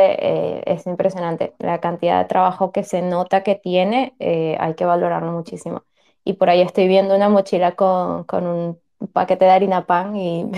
eh, 0.58 0.62
es 0.66 0.86
impresionante. 0.86 1.54
La 1.58 1.80
cantidad 1.80 2.18
de 2.22 2.28
trabajo 2.28 2.72
que 2.72 2.84
se 2.84 3.02
nota 3.02 3.42
que 3.42 3.54
tiene, 3.56 4.14
eh, 4.18 4.56
hay 4.60 4.74
que 4.74 4.84
valorarlo 4.84 5.32
muchísimo. 5.32 5.84
Y 6.24 6.34
por 6.34 6.50
ahí 6.50 6.60
estoy 6.62 6.88
viendo 6.88 7.14
una 7.16 7.28
mochila 7.28 7.76
con, 7.76 8.24
con 8.24 8.46
un 8.46 8.80
paquete 9.12 9.44
de 9.46 9.50
harina 9.52 9.86
pan 9.86 10.16
y 10.16 10.50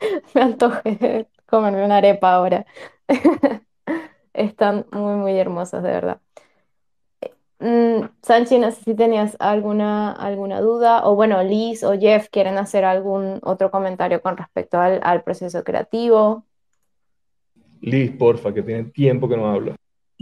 me 0.34 0.42
antojé 0.42 1.28
comerme 1.46 1.84
una 1.84 1.98
arepa 1.98 2.34
ahora. 2.34 2.66
Están 4.34 4.86
muy, 4.92 5.16
muy 5.16 5.38
hermosas, 5.38 5.82
de 5.82 5.90
verdad. 5.90 6.20
Mm, 7.60 8.08
Sanchi, 8.22 8.58
no 8.58 8.70
sé 8.70 8.82
si 8.84 8.94
tenías 8.94 9.36
alguna, 9.40 10.12
alguna 10.12 10.60
duda, 10.60 11.04
o 11.06 11.14
bueno, 11.16 11.42
Liz 11.42 11.82
o 11.82 11.98
Jeff 11.98 12.28
quieren 12.30 12.56
hacer 12.56 12.84
algún 12.84 13.40
otro 13.42 13.70
comentario 13.72 14.22
con 14.22 14.36
respecto 14.36 14.78
al 14.80 15.22
proceso 15.24 15.64
creativo. 15.64 16.44
Liz, 17.80 18.10
porfa, 18.12 18.52
que 18.52 18.62
tiene 18.62 18.84
tiempo 18.84 19.28
que 19.28 19.36
no 19.36 19.50
habla. 19.50 19.76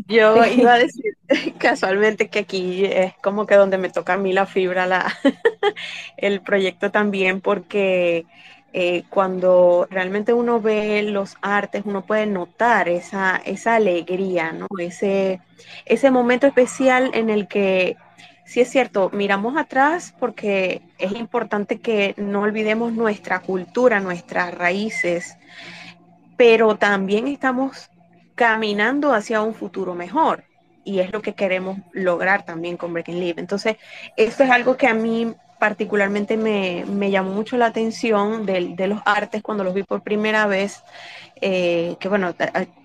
Yo 0.08 0.44
iba 0.46 0.74
a 0.74 0.78
decir 0.78 1.16
casualmente 1.58 2.28
que 2.28 2.40
aquí 2.40 2.84
es 2.84 3.14
como 3.22 3.46
que 3.46 3.54
donde 3.54 3.78
me 3.78 3.90
toca 3.90 4.14
a 4.14 4.18
mí 4.18 4.32
la 4.32 4.46
fibra, 4.46 4.86
la, 4.86 5.12
el 6.16 6.40
proyecto 6.40 6.90
también, 6.90 7.40
porque 7.40 8.26
eh, 8.72 9.04
cuando 9.08 9.88
realmente 9.90 10.32
uno 10.32 10.60
ve 10.60 11.02
los 11.02 11.36
artes, 11.40 11.82
uno 11.86 12.04
puede 12.04 12.26
notar 12.26 12.88
esa, 12.88 13.40
esa 13.44 13.76
alegría, 13.76 14.52
¿no? 14.52 14.66
Ese, 14.78 15.40
ese 15.86 16.10
momento 16.10 16.46
especial 16.46 17.10
en 17.14 17.30
el 17.30 17.48
que, 17.48 17.96
sí 18.44 18.60
es 18.60 18.68
cierto, 18.68 19.10
miramos 19.14 19.56
atrás 19.56 20.14
porque 20.18 20.82
es 20.98 21.12
importante 21.12 21.80
que 21.80 22.14
no 22.18 22.42
olvidemos 22.42 22.92
nuestra 22.92 23.40
cultura, 23.40 24.00
nuestras 24.00 24.52
raíces, 24.54 25.36
pero 26.36 26.76
también 26.76 27.28
estamos 27.28 27.90
caminando 28.34 29.12
hacia 29.12 29.42
un 29.42 29.54
futuro 29.54 29.94
mejor. 29.94 30.44
Y 30.84 31.00
es 31.00 31.12
lo 31.12 31.20
que 31.20 31.34
queremos 31.34 31.78
lograr 31.92 32.44
también 32.44 32.76
con 32.76 32.92
Breaking 32.92 33.18
Live. 33.18 33.40
Entonces, 33.40 33.76
esto 34.16 34.44
es 34.44 34.50
algo 34.50 34.76
que 34.76 34.86
a 34.86 34.94
mí 34.94 35.34
particularmente 35.58 36.36
me, 36.36 37.10
llamó 37.10 37.30
mucho 37.30 37.56
la 37.56 37.66
atención 37.66 38.46
de, 38.46 38.86
los 38.86 39.00
artes 39.04 39.42
cuando 39.42 39.64
los 39.64 39.74
vi 39.74 39.82
por 39.82 40.02
primera 40.02 40.46
vez, 40.46 40.82
eh, 41.40 41.96
que 41.98 42.08
bueno, 42.08 42.34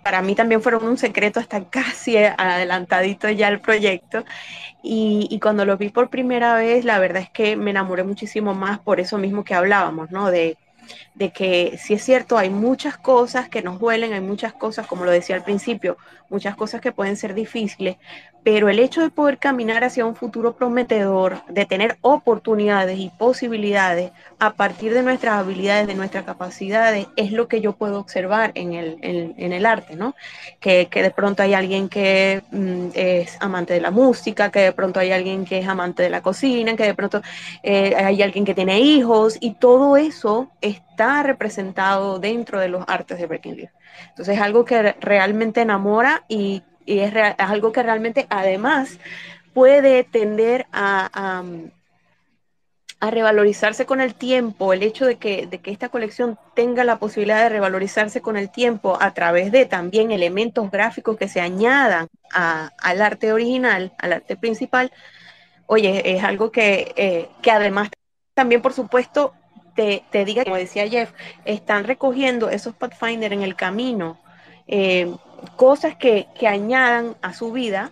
para 0.04 0.22
mí 0.22 0.36
también 0.36 0.62
fueron 0.62 0.86
un 0.86 0.98
secreto 0.98 1.40
hasta 1.40 1.64
casi 1.70 2.18
adelantadito 2.18 3.30
ya 3.30 3.50
el 3.50 3.60
proyecto. 3.60 4.24
Y, 4.84 5.28
y, 5.30 5.40
cuando 5.40 5.66
los 5.66 5.78
vi 5.78 5.90
por 5.90 6.10
primera 6.10 6.56
vez, 6.56 6.86
la 6.86 6.98
verdad 6.98 7.24
es 7.24 7.30
que 7.30 7.56
me 7.56 7.72
enamoré 7.72 8.04
muchísimo 8.04 8.56
más 8.56 8.80
por 8.80 9.00
eso 9.00 9.18
mismo 9.18 9.44
que 9.44 9.54
hablábamos, 9.54 10.10
¿no? 10.10 10.32
De, 10.32 10.58
de 11.16 11.32
que 11.32 11.78
si 11.78 11.94
es 11.94 12.04
cierto, 12.04 12.38
hay 12.38 12.50
muchas 12.50 12.98
cosas 12.98 13.50
que 13.50 13.62
nos 13.62 13.80
duelen, 13.80 14.14
hay 14.14 14.22
muchas 14.22 14.54
cosas, 14.54 14.88
como 14.88 15.06
lo 15.06 15.12
decía 15.12 15.36
al 15.36 15.44
principio, 15.44 15.98
muchas 16.32 16.56
cosas 16.56 16.82
que 16.82 16.92
pueden 16.92 17.18
ser 17.18 17.34
difíciles, 17.34 17.98
pero 18.44 18.70
el 18.70 18.80
hecho 18.80 19.02
de 19.02 19.12
poder 19.12 19.38
caminar 19.38 19.84
hacia 19.84 20.06
un 20.06 20.16
futuro 20.16 20.56
prometedor, 20.56 21.44
de 21.48 21.66
tener 21.66 21.98
oportunidades 22.02 22.98
y 22.98 23.10
posibilidades 23.10 24.12
a 24.40 24.54
partir 24.54 24.94
de 24.94 25.04
nuestras 25.04 25.36
habilidades, 25.36 25.86
de 25.86 25.94
nuestras 25.94 26.24
capacidades, 26.24 27.08
es 27.16 27.32
lo 27.32 27.48
que 27.48 27.62
yo 27.62 27.74
puedo 27.74 28.00
observar 28.00 28.52
en 28.56 28.74
el, 28.74 28.98
en, 29.02 29.54
el 29.54 29.66
arte, 29.66 29.96
¿no? 29.96 30.16
Que, 30.60 30.88
que, 30.88 31.04
de 31.04 31.12
pronto 31.12 31.44
hay 31.44 31.54
alguien 31.54 31.90
que 31.90 32.42
mm, 32.50 32.88
es 32.96 33.38
amante 33.42 33.74
de 33.74 33.82
la 33.82 33.92
música, 33.92 34.50
que 34.50 34.62
de 34.62 34.72
pronto 34.72 35.00
hay 35.00 35.12
alguien 35.12 35.46
que 35.46 35.60
es 35.60 35.68
amante 35.68 36.02
de 36.02 36.10
la 36.10 36.22
cocina, 36.22 36.76
que 36.76 36.86
de 36.86 36.96
pronto 36.96 37.22
eh, 37.62 37.94
hay 37.96 38.22
alguien 38.24 38.46
que 38.46 38.56
tiene 38.56 38.80
hijos, 38.80 39.38
y 39.40 39.54
todo 39.56 39.98
eso 39.98 40.50
está 40.62 41.22
representado 41.22 42.18
dentro 42.18 42.60
de 42.60 42.70
los 42.70 42.84
artes 42.88 43.20
de 43.20 43.28
Breaking 43.28 43.58
Leaf. 43.58 43.72
Entonces 44.10 44.36
es 44.36 44.42
algo 44.42 44.66
que 44.66 44.94
realmente 45.00 45.62
enamora 45.62 46.24
y, 46.28 46.64
es, 46.86 47.14
algo 47.38 47.72
que 47.72 47.84
realmente 47.84 48.28
además 48.30 49.00
puede 49.54 50.04
tender 50.04 50.66
a, 50.72 51.44
a, 53.00 53.12
revalorizarse 53.12 53.86
con 53.86 54.00
el 54.00 54.14
tiempo, 54.14 54.74
el 54.74 54.84
hecho 54.84 55.06
de 55.06 55.16
que, 55.16 55.48
de 55.48 55.58
que 55.60 55.72
esta 55.72 55.90
colección 55.90 56.38
tenga 56.54 56.84
la 56.84 57.00
posibilidad 57.00 57.42
de 57.42 57.50
revalorizarse 57.50 58.22
con 58.22 58.38
el 58.38 58.52
tiempo 58.52 58.98
a 59.02 59.14
través 59.14 59.52
de 59.52 59.66
también 59.66 60.12
elementos 60.12 60.70
gráficos 60.70 61.18
que 61.18 61.28
se 61.28 61.42
añadan 61.42 62.08
al 62.32 63.02
arte 63.02 63.34
original, 63.34 63.94
al 63.98 64.14
arte 64.14 64.36
principal, 64.36 64.92
oye, 65.66 66.16
es 66.16 66.24
algo 66.24 66.52
que, 66.52 66.94
eh, 66.96 67.30
que 67.42 67.50
además 67.50 67.90
también, 68.34 68.62
por 68.62 68.74
supuesto, 68.74 69.34
te, 70.12 70.26
diga, 70.26 70.44
como 70.44 70.56
decía 70.56 70.88
Jeff, 70.88 71.12
están 71.46 71.84
recogiendo 71.84 72.50
esos 72.50 72.76
Pathfinder 72.76 73.34
en 73.34 73.42
el 73.42 73.56
camino, 73.56 74.20
eh, 74.68 75.14
cosas 75.56 75.96
que, 75.96 76.28
que 76.38 76.48
añadan 76.48 77.16
a 77.22 77.34
su 77.34 77.52
vida 77.52 77.92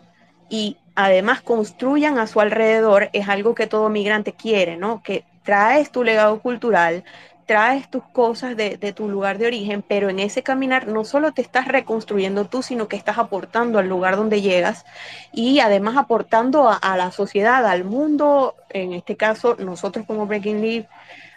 y 0.50 0.78
además 0.96 1.42
construyan 1.42 2.20
a 2.20 2.28
su 2.28 2.42
alrededor, 2.42 3.10
es 3.14 3.30
algo 3.30 3.56
que 3.56 3.68
todo 3.68 3.90
migrante 3.90 4.34
quiere, 4.34 4.78
¿no? 4.78 5.02
Que 5.02 5.24
traes 5.44 5.92
tu 5.92 6.04
legado 6.04 6.42
cultural, 6.42 7.04
traes 7.50 7.90
tus 7.90 8.04
cosas 8.04 8.56
de, 8.56 8.78
tu 8.94 9.10
lugar 9.10 9.40
de 9.40 9.48
origen, 9.48 9.82
pero 9.82 10.10
en 10.10 10.20
ese 10.20 10.44
caminar 10.44 10.88
no 10.88 11.04
solo 11.04 11.32
te 11.32 11.42
estás 11.42 11.68
reconstruyendo 11.68 12.46
tú, 12.46 12.62
sino 12.62 12.88
que 12.88 12.96
estás 12.96 13.18
aportando 13.18 13.80
al 13.80 13.90
lugar 13.90 14.18
donde 14.18 14.42
llegas 14.42 14.86
y 15.34 15.60
además 15.60 15.98
aportando 15.98 16.70
a, 16.70 16.76
a 16.76 16.96
la 16.96 17.10
sociedad, 17.12 17.66
al 17.66 17.86
mundo, 17.86 18.54
en 18.70 18.94
este 18.94 19.16
caso 19.16 19.56
nosotros 19.58 20.06
como 20.06 20.28
Breaking 20.28 20.62
Leaf, 20.62 20.86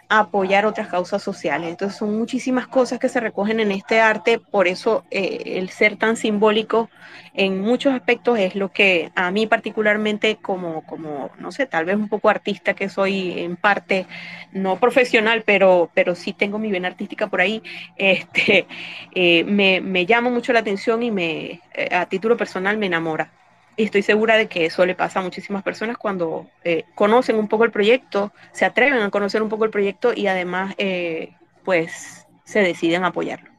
apoyar 0.09 0.65
otras 0.65 0.87
causas 0.87 1.21
sociales. 1.23 1.69
Entonces 1.69 1.97
son 1.97 2.17
muchísimas 2.17 2.67
cosas 2.67 2.99
que 2.99 3.09
se 3.09 3.19
recogen 3.19 3.59
en 3.59 3.71
este 3.71 3.99
arte, 3.99 4.39
por 4.39 4.67
eso 4.67 5.03
eh, 5.11 5.57
el 5.57 5.69
ser 5.69 5.97
tan 5.97 6.17
simbólico 6.17 6.89
en 7.33 7.61
muchos 7.61 7.93
aspectos 7.93 8.37
es 8.39 8.55
lo 8.55 8.71
que 8.71 9.11
a 9.15 9.31
mí 9.31 9.47
particularmente 9.47 10.37
como, 10.37 10.85
como, 10.85 11.31
no 11.39 11.51
sé, 11.51 11.65
tal 11.65 11.85
vez 11.85 11.95
un 11.95 12.09
poco 12.09 12.29
artista 12.29 12.73
que 12.73 12.89
soy 12.89 13.39
en 13.39 13.55
parte, 13.55 14.05
no 14.51 14.79
profesional, 14.79 15.43
pero, 15.45 15.89
pero 15.93 16.15
sí 16.15 16.33
tengo 16.33 16.59
mi 16.59 16.71
vena 16.71 16.87
artística 16.87 17.27
por 17.27 17.41
ahí, 17.41 17.63
este, 17.97 18.67
eh, 19.15 19.43
me, 19.45 19.81
me, 19.81 20.05
llama 20.05 20.29
mucho 20.29 20.53
la 20.53 20.59
atención 20.59 21.01
y 21.03 21.11
me, 21.11 21.61
eh, 21.73 21.89
a 21.91 22.05
título 22.05 22.37
personal 22.37 22.77
me 22.77 22.87
enamora. 22.87 23.42
Y 23.75 23.83
estoy 23.83 24.03
segura 24.03 24.35
de 24.35 24.47
que 24.47 24.65
eso 24.65 24.85
le 24.85 24.95
pasa 24.95 25.19
a 25.19 25.23
muchísimas 25.23 25.63
personas 25.63 25.97
cuando 25.97 26.47
eh, 26.63 26.85
conocen 26.95 27.37
un 27.37 27.47
poco 27.47 27.63
el 27.63 27.71
proyecto, 27.71 28.31
se 28.51 28.65
atreven 28.65 29.01
a 29.01 29.09
conocer 29.09 29.41
un 29.41 29.49
poco 29.49 29.65
el 29.65 29.71
proyecto 29.71 30.13
y 30.15 30.27
además 30.27 30.75
eh, 30.77 31.35
pues 31.63 32.27
se 32.43 32.59
deciden 32.59 33.03
apoyarlo. 33.03 33.49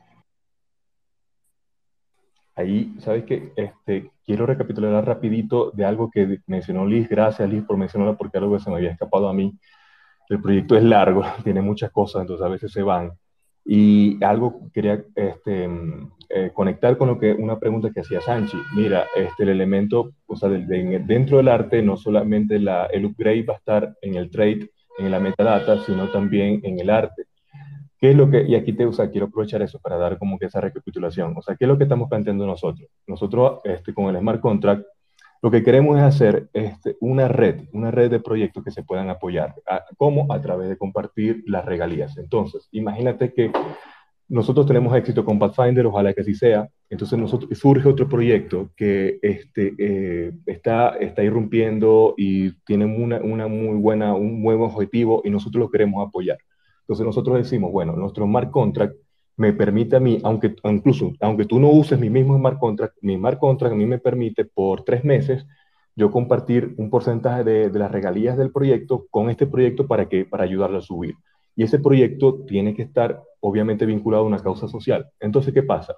Ahí, 2.57 2.95
¿sabes 3.01 3.25
qué? 3.25 3.53
Este, 3.57 4.13
quiero 4.25 4.47
recapitular 4.47 5.05
rapidito 5.05 5.73
de 5.73 5.85
algo 5.85 6.09
que 6.11 6.39
mencionó 6.47 6.87
Liz. 6.87 7.09
Gracias, 7.09 7.49
Liz, 7.49 7.65
por 7.65 7.77
mencionarlo, 7.77 8.17
porque 8.17 8.39
algo 8.39 8.57
que 8.57 8.63
se 8.63 8.71
me 8.71 8.77
había 8.77 8.93
escapado 8.93 9.29
a 9.29 9.35
mí. 9.35 9.59
El 10.29 10.41
proyecto 10.41 10.77
es 10.77 10.85
largo, 10.85 11.25
tiene 11.45 11.63
muchas 11.63 11.91
cosas, 11.91 12.23
entonces 12.23 12.47
a 12.47 12.49
veces 12.49 12.71
se 12.73 12.83
van. 12.83 13.13
Y 13.65 14.23
algo 14.23 14.71
quería 14.73 15.03
este, 15.15 15.69
eh, 16.29 16.51
conectar 16.53 16.99
con 16.99 17.09
lo 17.09 17.19
que 17.19 17.33
una 17.33 17.59
pregunta 17.59 17.91
que 17.91 18.01
hacía 18.01 18.21
Sanchi. 18.21 18.59
Mira, 18.75 19.07
este, 19.17 19.45
el 19.45 19.51
elemento, 19.51 20.13
o 20.27 20.37
sea, 20.37 20.49
dentro 20.49 21.39
del 21.39 21.49
arte, 21.49 21.83
no 21.83 21.97
solamente 21.97 22.59
la, 22.59 22.87
el 22.87 23.07
upgrade 23.07 23.45
va 23.45 23.55
a 23.55 23.59
estar 23.59 23.97
en 24.03 24.17
el 24.17 24.31
trade, 24.31 24.71
en 24.99 25.11
la 25.11 25.21
metadata, 25.21 25.79
sino 25.81 26.09
también 26.11 26.61
en 26.63 26.79
el 26.79 26.91
arte. 26.91 27.25
¿Qué 27.99 28.11
es 28.11 28.17
lo 28.17 28.29
que, 28.29 28.43
y 28.43 28.55
aquí 28.55 28.75
te, 28.75 28.87
usa 28.87 29.11
quiero 29.11 29.29
aprovechar 29.29 29.63
eso 29.63 29.79
para 29.79 29.97
dar 29.97 30.19
como 30.19 30.39
que 30.39 30.47
esa 30.47 30.61
recapitulación, 30.61 31.35
o 31.37 31.41
sea, 31.41 31.57
¿qué 31.57 31.65
es 31.65 31.69
lo 31.69 31.79
que 31.79 31.85
estamos 31.85 32.09
planteando 32.09 32.47
nosotros? 32.47 32.87
Nosotros, 33.07 33.61
este, 33.65 33.95
con 33.95 34.15
el 34.15 34.21
smart 34.21 34.41
contract, 34.41 34.85
lo 35.45 35.51
que 35.51 35.63
queremos 35.63 35.99
es 35.99 36.03
hacer 36.03 36.49
este, 36.55 36.97
una 37.01 37.29
red, 37.29 37.65
una 37.75 37.91
red 37.91 38.11
de 38.11 38.19
proyectos 38.19 38.65
que 38.65 38.71
se 38.71 38.83
puedan 38.83 39.11
apoyar. 39.11 39.55
¿Cómo? 39.99 40.33
A 40.33 40.41
través 40.41 40.71
de 40.71 40.79
compartir 40.79 41.45
las 41.47 41.67
regalías. 41.67 42.17
Entonces, 42.17 42.67
imagínate 42.73 43.35
que 43.35 43.53
nosotros 44.27 44.65
tenemos 44.65 44.97
éxito 44.97 45.23
con 45.23 45.39
Pathfinder, 45.39 45.85
ojalá 45.85 46.15
que 46.15 46.23
así 46.23 46.35
sea. 46.35 46.67
Entonces 46.89 47.19
nosotros, 47.19 47.59
surge 47.59 47.87
otro 47.87 48.09
proyecto 48.09 48.71
que 48.75 49.19
este, 49.21 49.75
eh, 49.77 50.33
está, 50.47 50.97
está 50.97 51.23
irrumpiendo 51.23 52.15
y 52.17 52.53
tiene 52.65 52.87
una, 52.87 53.19
una, 53.19 53.47
muy 53.47 53.79
buena, 53.79 54.15
un 54.15 54.43
buen 54.43 54.63
objetivo 54.63 55.21
y 55.27 55.31
nosotros 55.31 55.61
lo 55.61 55.71
queremos 55.71 56.09
apoyar. 56.09 56.39
Entonces 56.85 57.05
nosotros 57.05 57.37
decimos, 57.37 57.71
bueno, 57.71 57.93
nuestro 57.93 58.25
smart 58.25 58.51
contract 58.51 58.95
me 59.37 59.53
permite 59.53 59.97
a 59.97 60.01
mí, 60.01 60.21
aunque 60.23 60.55
incluso, 60.65 61.13
aunque 61.21 61.45
tú 61.45 61.59
no 61.59 61.69
uses 61.71 61.99
mi 61.99 62.11
mismo 62.11 62.37
smart 62.37 62.59
contract, 62.59 62.97
mi 63.01 63.17
smart 63.17 63.39
contract 63.39 63.73
a 63.75 63.77
mí 63.77 63.87
me 63.87 63.99
permite 63.99 64.45
por 64.45 64.85
tres 64.85 65.05
meses 65.05 65.47
yo 65.97 66.11
compartir 66.11 66.75
un 66.77 66.91
porcentaje 66.91 67.45
de, 67.45 67.71
las 67.71 67.91
regalías 67.91 68.37
del 68.37 68.51
proyecto 68.51 69.07
con 69.11 69.31
este 69.31 69.47
proyecto 69.47 69.87
para, 69.87 70.09
que, 70.09 70.25
para 70.25 70.45
ayudarlo 70.45 70.79
a 70.79 70.83
subir. 70.83 71.15
Y 71.57 71.63
ese 71.63 71.79
proyecto 71.79 72.45
tiene 72.47 72.75
que 72.75 72.83
estar 72.83 73.23
obviamente 73.41 73.87
vinculado 73.87 74.25
a 74.25 74.27
una 74.27 74.41
causa 74.41 74.67
social. 74.67 75.09
Entonces, 75.21 75.55
¿qué 75.55 75.63
pasa? 75.63 75.95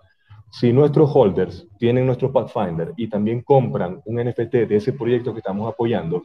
Si 0.51 0.73
nuestros 0.73 1.11
holders 1.15 1.67
tienen 1.79 2.07
nuestro 2.07 2.31
Pathfinder 2.33 2.93
y 2.97 3.09
también 3.09 3.43
compran 3.43 4.01
un 4.05 4.23
NFT 4.23 4.69
de 4.69 4.77
ese 4.77 4.93
proyecto 4.93 5.33
que 5.33 5.39
estamos 5.39 5.73
apoyando, 5.73 6.23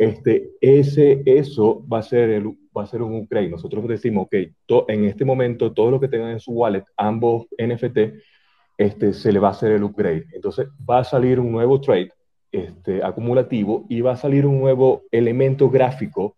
este, 0.00 0.52
ese, 0.62 1.22
eso 1.26 1.86
va 1.86 1.98
a 1.98 2.02
ser, 2.02 2.30
el, 2.30 2.46
va 2.74 2.84
a 2.84 2.86
ser 2.86 3.02
un 3.02 3.16
upgrade. 3.16 3.50
Nosotros 3.50 3.86
decimos, 3.86 4.24
ok, 4.24 4.34
en 4.88 5.04
este 5.04 5.26
momento 5.26 5.74
todo 5.74 5.90
lo 5.90 6.00
que 6.00 6.08
tengan 6.08 6.30
en 6.30 6.40
su 6.40 6.52
wallet, 6.52 6.84
ambos 6.96 7.48
NFT, 7.58 7.98
este, 8.78 9.12
se 9.12 9.30
le 9.30 9.38
va 9.38 9.48
a 9.48 9.50
hacer 9.50 9.72
el 9.72 9.84
upgrade. 9.84 10.24
Entonces 10.32 10.68
va 10.88 11.00
a 11.00 11.04
salir 11.04 11.38
un 11.38 11.52
nuevo 11.52 11.78
trade 11.82 12.10
este, 12.50 13.04
acumulativo 13.04 13.84
y 13.90 14.00
va 14.00 14.12
a 14.12 14.16
salir 14.16 14.46
un 14.46 14.58
nuevo 14.58 15.02
elemento 15.10 15.68
gráfico 15.68 16.34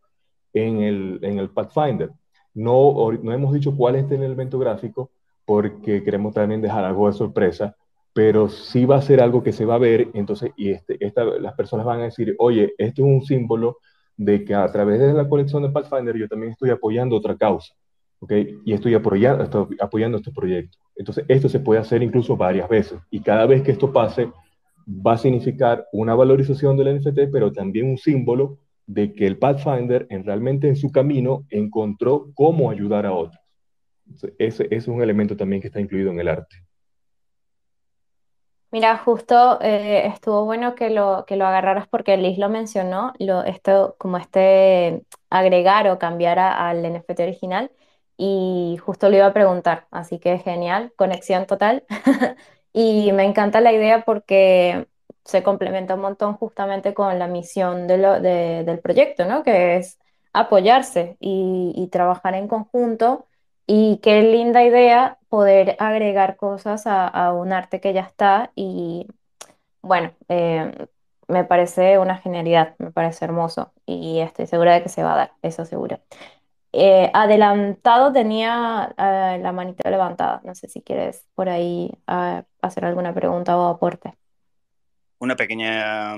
en 0.52 0.82
el, 0.82 1.20
en 1.22 1.38
el 1.38 1.50
Pathfinder. 1.50 2.10
No, 2.54 3.12
no 3.12 3.32
hemos 3.32 3.54
dicho 3.54 3.76
cuál 3.76 3.94
es 3.94 4.10
el 4.10 4.24
elemento 4.24 4.58
gráfico 4.58 5.12
porque 5.44 6.02
queremos 6.02 6.34
también 6.34 6.62
dejar 6.62 6.84
algo 6.84 7.06
de 7.06 7.12
sorpresa, 7.12 7.76
pero 8.12 8.48
sí 8.48 8.84
va 8.84 8.96
a 8.96 9.02
ser 9.02 9.20
algo 9.20 9.42
que 9.42 9.52
se 9.52 9.64
va 9.64 9.76
a 9.76 9.78
ver, 9.78 10.08
entonces, 10.14 10.50
y 10.56 10.70
este, 10.70 11.04
esta, 11.04 11.24
las 11.24 11.54
personas 11.54 11.86
van 11.86 12.00
a 12.00 12.04
decir, 12.04 12.34
oye, 12.38 12.74
esto 12.78 13.02
es 13.02 13.08
un 13.08 13.22
símbolo 13.22 13.78
de 14.16 14.44
que 14.44 14.54
a 14.54 14.70
través 14.70 15.00
de 15.00 15.12
la 15.14 15.28
colección 15.28 15.62
de 15.62 15.70
Pathfinder 15.70 16.16
yo 16.16 16.28
también 16.28 16.52
estoy 16.52 16.70
apoyando 16.70 17.16
otra 17.16 17.36
causa, 17.36 17.74
¿ok? 18.20 18.32
Y 18.64 18.72
estoy 18.74 18.94
apoyando, 18.94 19.44
estoy 19.44 19.76
apoyando 19.80 20.18
este 20.18 20.30
proyecto. 20.30 20.78
Entonces, 20.94 21.24
esto 21.28 21.48
se 21.48 21.60
puede 21.60 21.80
hacer 21.80 22.02
incluso 22.02 22.36
varias 22.36 22.68
veces, 22.68 23.00
y 23.10 23.20
cada 23.20 23.46
vez 23.46 23.62
que 23.62 23.72
esto 23.72 23.92
pase, 23.92 24.30
va 24.86 25.14
a 25.14 25.18
significar 25.18 25.86
una 25.92 26.14
valorización 26.14 26.76
del 26.76 26.98
NFT, 26.98 27.30
pero 27.32 27.52
también 27.52 27.88
un 27.88 27.98
símbolo 27.98 28.58
de 28.86 29.14
que 29.14 29.26
el 29.26 29.38
Pathfinder 29.38 30.06
en, 30.10 30.24
realmente 30.24 30.68
en 30.68 30.76
su 30.76 30.90
camino 30.90 31.46
encontró 31.50 32.30
cómo 32.34 32.70
ayudar 32.70 33.06
a 33.06 33.12
otros. 33.12 33.40
ese 34.38 34.68
es 34.70 34.88
un 34.88 35.00
elemento 35.02 35.36
también 35.36 35.62
que 35.62 35.68
está 35.68 35.80
incluido 35.80 36.10
en 36.10 36.20
el 36.20 36.28
arte. 36.28 36.56
Mira, 38.72 38.96
justo 38.96 39.60
eh, 39.60 40.06
estuvo 40.06 40.44
bueno 40.46 40.74
que 40.74 40.88
lo, 40.88 41.26
que 41.26 41.36
lo 41.36 41.46
agarraras 41.46 41.86
porque 41.88 42.16
Liz 42.16 42.38
lo 42.38 42.48
mencionó, 42.48 43.12
lo, 43.18 43.44
esto, 43.44 43.96
como 43.98 44.16
este 44.16 45.04
agregar 45.28 45.88
o 45.88 45.98
cambiar 45.98 46.38
al 46.38 46.82
NFT 46.84 47.22
original, 47.24 47.70
y 48.16 48.78
justo 48.82 49.10
lo 49.10 49.16
iba 49.16 49.26
a 49.26 49.34
preguntar, 49.34 49.86
así 49.90 50.18
que 50.18 50.38
genial, 50.38 50.92
conexión 50.96 51.46
total. 51.46 51.84
y 52.72 53.12
me 53.12 53.24
encanta 53.24 53.60
la 53.60 53.72
idea 53.74 54.04
porque 54.06 54.88
se 55.24 55.42
complementa 55.42 55.94
un 55.94 56.00
montón 56.00 56.34
justamente 56.34 56.94
con 56.94 57.18
la 57.18 57.26
misión 57.26 57.86
de 57.86 57.98
del 58.64 58.80
proyecto, 58.80 59.26
¿no? 59.26 59.42
Que 59.42 59.76
es 59.76 59.98
apoyarse 60.32 61.16
y 61.20 61.88
trabajar 61.92 62.34
en 62.34 62.48
conjunto 62.48 63.26
y 63.66 63.98
qué 64.02 64.22
linda 64.22 64.64
idea 64.64 65.18
poder 65.32 65.76
agregar 65.78 66.36
cosas 66.36 66.82
a, 66.84 67.32
un 67.32 67.54
arte 67.54 67.80
que 67.80 67.94
ya 67.94 68.02
está 68.02 68.52
y 68.54 69.06
bueno, 69.80 70.12
eh, 70.28 70.86
me 71.26 71.42
parece 71.44 71.98
una 71.98 72.18
genialidad, 72.18 72.74
me 72.76 72.90
parece 72.90 73.24
hermoso 73.24 73.72
y 73.86 74.18
estoy 74.18 74.46
segura 74.46 74.74
de 74.74 74.82
que 74.82 74.90
se 74.90 75.02
va 75.02 75.14
a 75.14 75.16
dar, 75.16 75.32
eso 75.40 75.64
seguro. 75.64 76.00
Eh, 76.74 77.10
adelantado 77.14 78.12
tenía 78.12 78.94
eh, 78.98 79.38
la 79.40 79.52
manita 79.52 79.88
levantada, 79.88 80.42
no 80.44 80.54
sé 80.54 80.68
si 80.68 80.82
quieres 80.82 81.26
por 81.34 81.48
ahí 81.48 81.90
hacer 82.60 82.84
alguna 82.84 83.14
pregunta 83.14 83.56
o 83.56 83.68
aporte. 83.68 84.12
Una 85.18 85.34
pequeña 85.34 86.14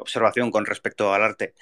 observación 0.00 0.50
con 0.50 0.66
respecto 0.66 1.14
al 1.14 1.22
arte 1.22 1.54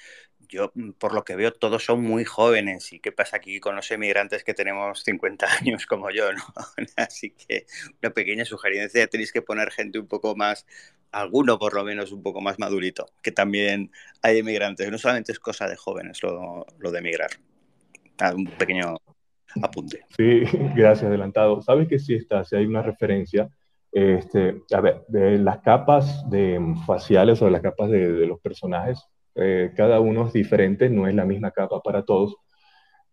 yo, 0.47 0.71
mm, 0.73 0.91
por 0.91 1.13
lo 1.13 1.23
que 1.23 1.35
veo, 1.35 1.51
todos 1.53 1.83
son 1.85 2.03
muy 2.03 2.25
jóvenes. 2.25 2.93
¿Y 2.93 2.99
qué 2.99 3.11
pasa 3.11 3.37
aquí 3.37 3.59
con 3.59 3.75
los 3.75 3.89
emigrantes 3.91 4.43
que 4.43 4.53
tenemos 4.53 5.03
50 5.03 5.47
años 5.61 5.85
como 5.85 6.09
yo? 6.11 6.31
¿no? 6.33 6.43
Así 6.95 7.31
que 7.31 7.65
una 8.01 8.11
pequeña 8.13 8.45
sugerencia, 8.45 9.07
tenéis 9.07 9.31
que 9.31 9.41
poner 9.41 9.71
gente 9.71 9.99
un 9.99 10.07
poco 10.07 10.35
más, 10.35 10.65
alguno 11.11 11.59
por 11.59 11.73
lo 11.73 11.83
menos 11.83 12.11
un 12.11 12.23
poco 12.23 12.41
más 12.41 12.59
madurito, 12.59 13.07
que 13.21 13.31
también 13.31 13.91
hay 14.21 14.39
emigrantes. 14.39 14.89
No 14.91 14.97
solamente 14.97 15.31
es 15.31 15.39
cosa 15.39 15.67
de 15.67 15.75
jóvenes 15.75 16.21
lo, 16.23 16.65
de 16.79 16.99
emigrar. 16.99 17.31
Un 18.33 18.45
pequeño 18.45 18.97
apunte. 19.61 20.05
Sí, 20.17 20.41
gracias, 20.75 21.03
adelantado. 21.03 21.61
Sabes 21.61 21.87
que 21.87 21.99
sí 21.99 22.15
está, 22.15 22.43
si 22.43 22.55
hay 22.55 22.65
una 22.65 22.81
referencia. 22.81 23.49
Este, 23.91 24.61
a 24.75 24.81
ver, 24.81 25.05
de 25.07 25.37
las 25.39 25.59
capas 25.59 26.29
de 26.29 26.59
faciales 26.85 27.41
o 27.41 27.49
las 27.49 27.61
capas 27.61 27.89
de 27.89 28.27
los 28.27 28.39
personajes, 28.41 29.07
eh, 29.37 29.71
cada 29.75 29.99
uno 29.99 30.27
es 30.27 30.33
diferente, 30.33 30.89
no 30.89 31.07
es 31.07 31.15
la 31.15 31.25
misma 31.25 31.51
capa 31.51 31.81
para 31.81 32.03
todos, 32.03 32.35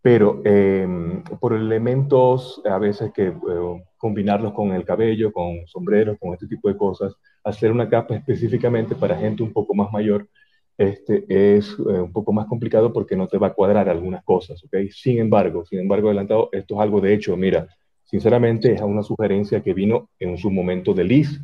pero 0.03 0.43
em, 0.45 1.23
por 1.41 1.55
elementos 1.55 2.61
a 2.67 2.79
veces 2.79 3.11
que 3.13 3.29
eh, 3.29 3.85
combinarlos 3.97 4.53
con 4.53 4.73
el 4.73 4.85
cabello, 4.85 5.33
con 5.33 5.67
sombreros, 5.67 6.19
con 6.21 6.35
este 6.35 6.47
tipo 6.47 6.69
de 6.69 6.77
cosas, 6.77 7.15
hacer 7.43 7.73
una 7.73 7.89
capa 7.89 8.15
específicamente 8.15 8.95
para 8.95 9.17
gente 9.17 9.43
un 9.43 9.53
poco 9.53 9.75
más 9.75 9.91
mayor, 9.93 10.29
este, 10.77 11.25
es 11.29 11.71
eh, 11.79 12.01
un 12.01 12.13
poco 12.13 12.33
más 12.33 12.47
complicado 12.47 12.93
porque 12.93 13.17
no 13.17 13.29
te 13.29 13.39
va 13.39 13.49
a 13.49 13.55
cuadrar 13.55 13.89
algunas 13.89 14.25
cosas, 14.25 14.63
¿ok? 14.65 14.91
Sin 14.91 15.19
embargo, 15.19 15.65
sin 15.65 15.79
embargo, 15.81 16.09
adelantado, 16.09 16.49
esto 16.53 16.75
es 16.75 16.81
algo 16.81 17.01
de 17.01 17.15
hecho, 17.15 17.37
mira, 17.37 17.69
sinceramente 18.05 18.73
es 18.73 18.83
una 18.83 19.03
sugerencia 19.03 19.63
que 19.63 19.73
vino 19.73 20.11
en 20.19 20.37
su 20.37 20.51
momento 20.51 20.93
de 20.93 21.05
Liz, 21.05 21.41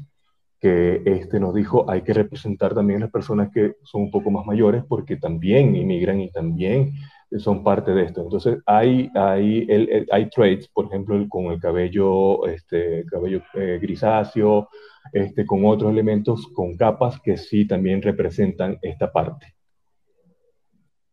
que 0.61 1.03
este 1.07 1.41
nos 1.41 1.55
dijo 1.55 1.91
hay 1.91 2.03
que 2.03 2.13
representar 2.13 2.75
también 2.75 2.99
a 2.99 3.07
las 3.07 3.11
personas 3.11 3.51
que 3.53 3.77
son 3.83 4.03
un 4.03 4.11
poco 4.11 4.31
más 4.31 4.45
mayores 4.45 4.85
porque 4.87 5.17
también 5.17 5.75
inmigran 5.75 6.21
y 6.21 6.31
también 6.31 6.93
son 7.39 7.63
parte 7.63 7.93
de 7.93 8.05
esto. 8.05 8.23
Entonces 8.23 8.59
hay, 8.67 9.11
hay, 9.15 9.67
hay 10.11 10.31
traits, 10.31 10.69
por 10.69 10.87
ejemplo, 10.87 11.25
con 11.29 11.47
el 11.47 11.61
cabello, 11.61 12.47
este, 12.47 13.05
cabello 13.07 13.43
eh, 13.55 13.79
grisáceo, 13.81 14.69
este, 15.13 15.47
con 15.47 15.65
otros 15.65 15.93
elementos, 15.93 16.49
con 16.49 16.77
capas 16.77 17.21
que 17.21 17.37
sí 17.37 17.67
también 17.67 18.03
representan 18.03 18.79
esta 18.83 19.13
parte. 19.13 19.55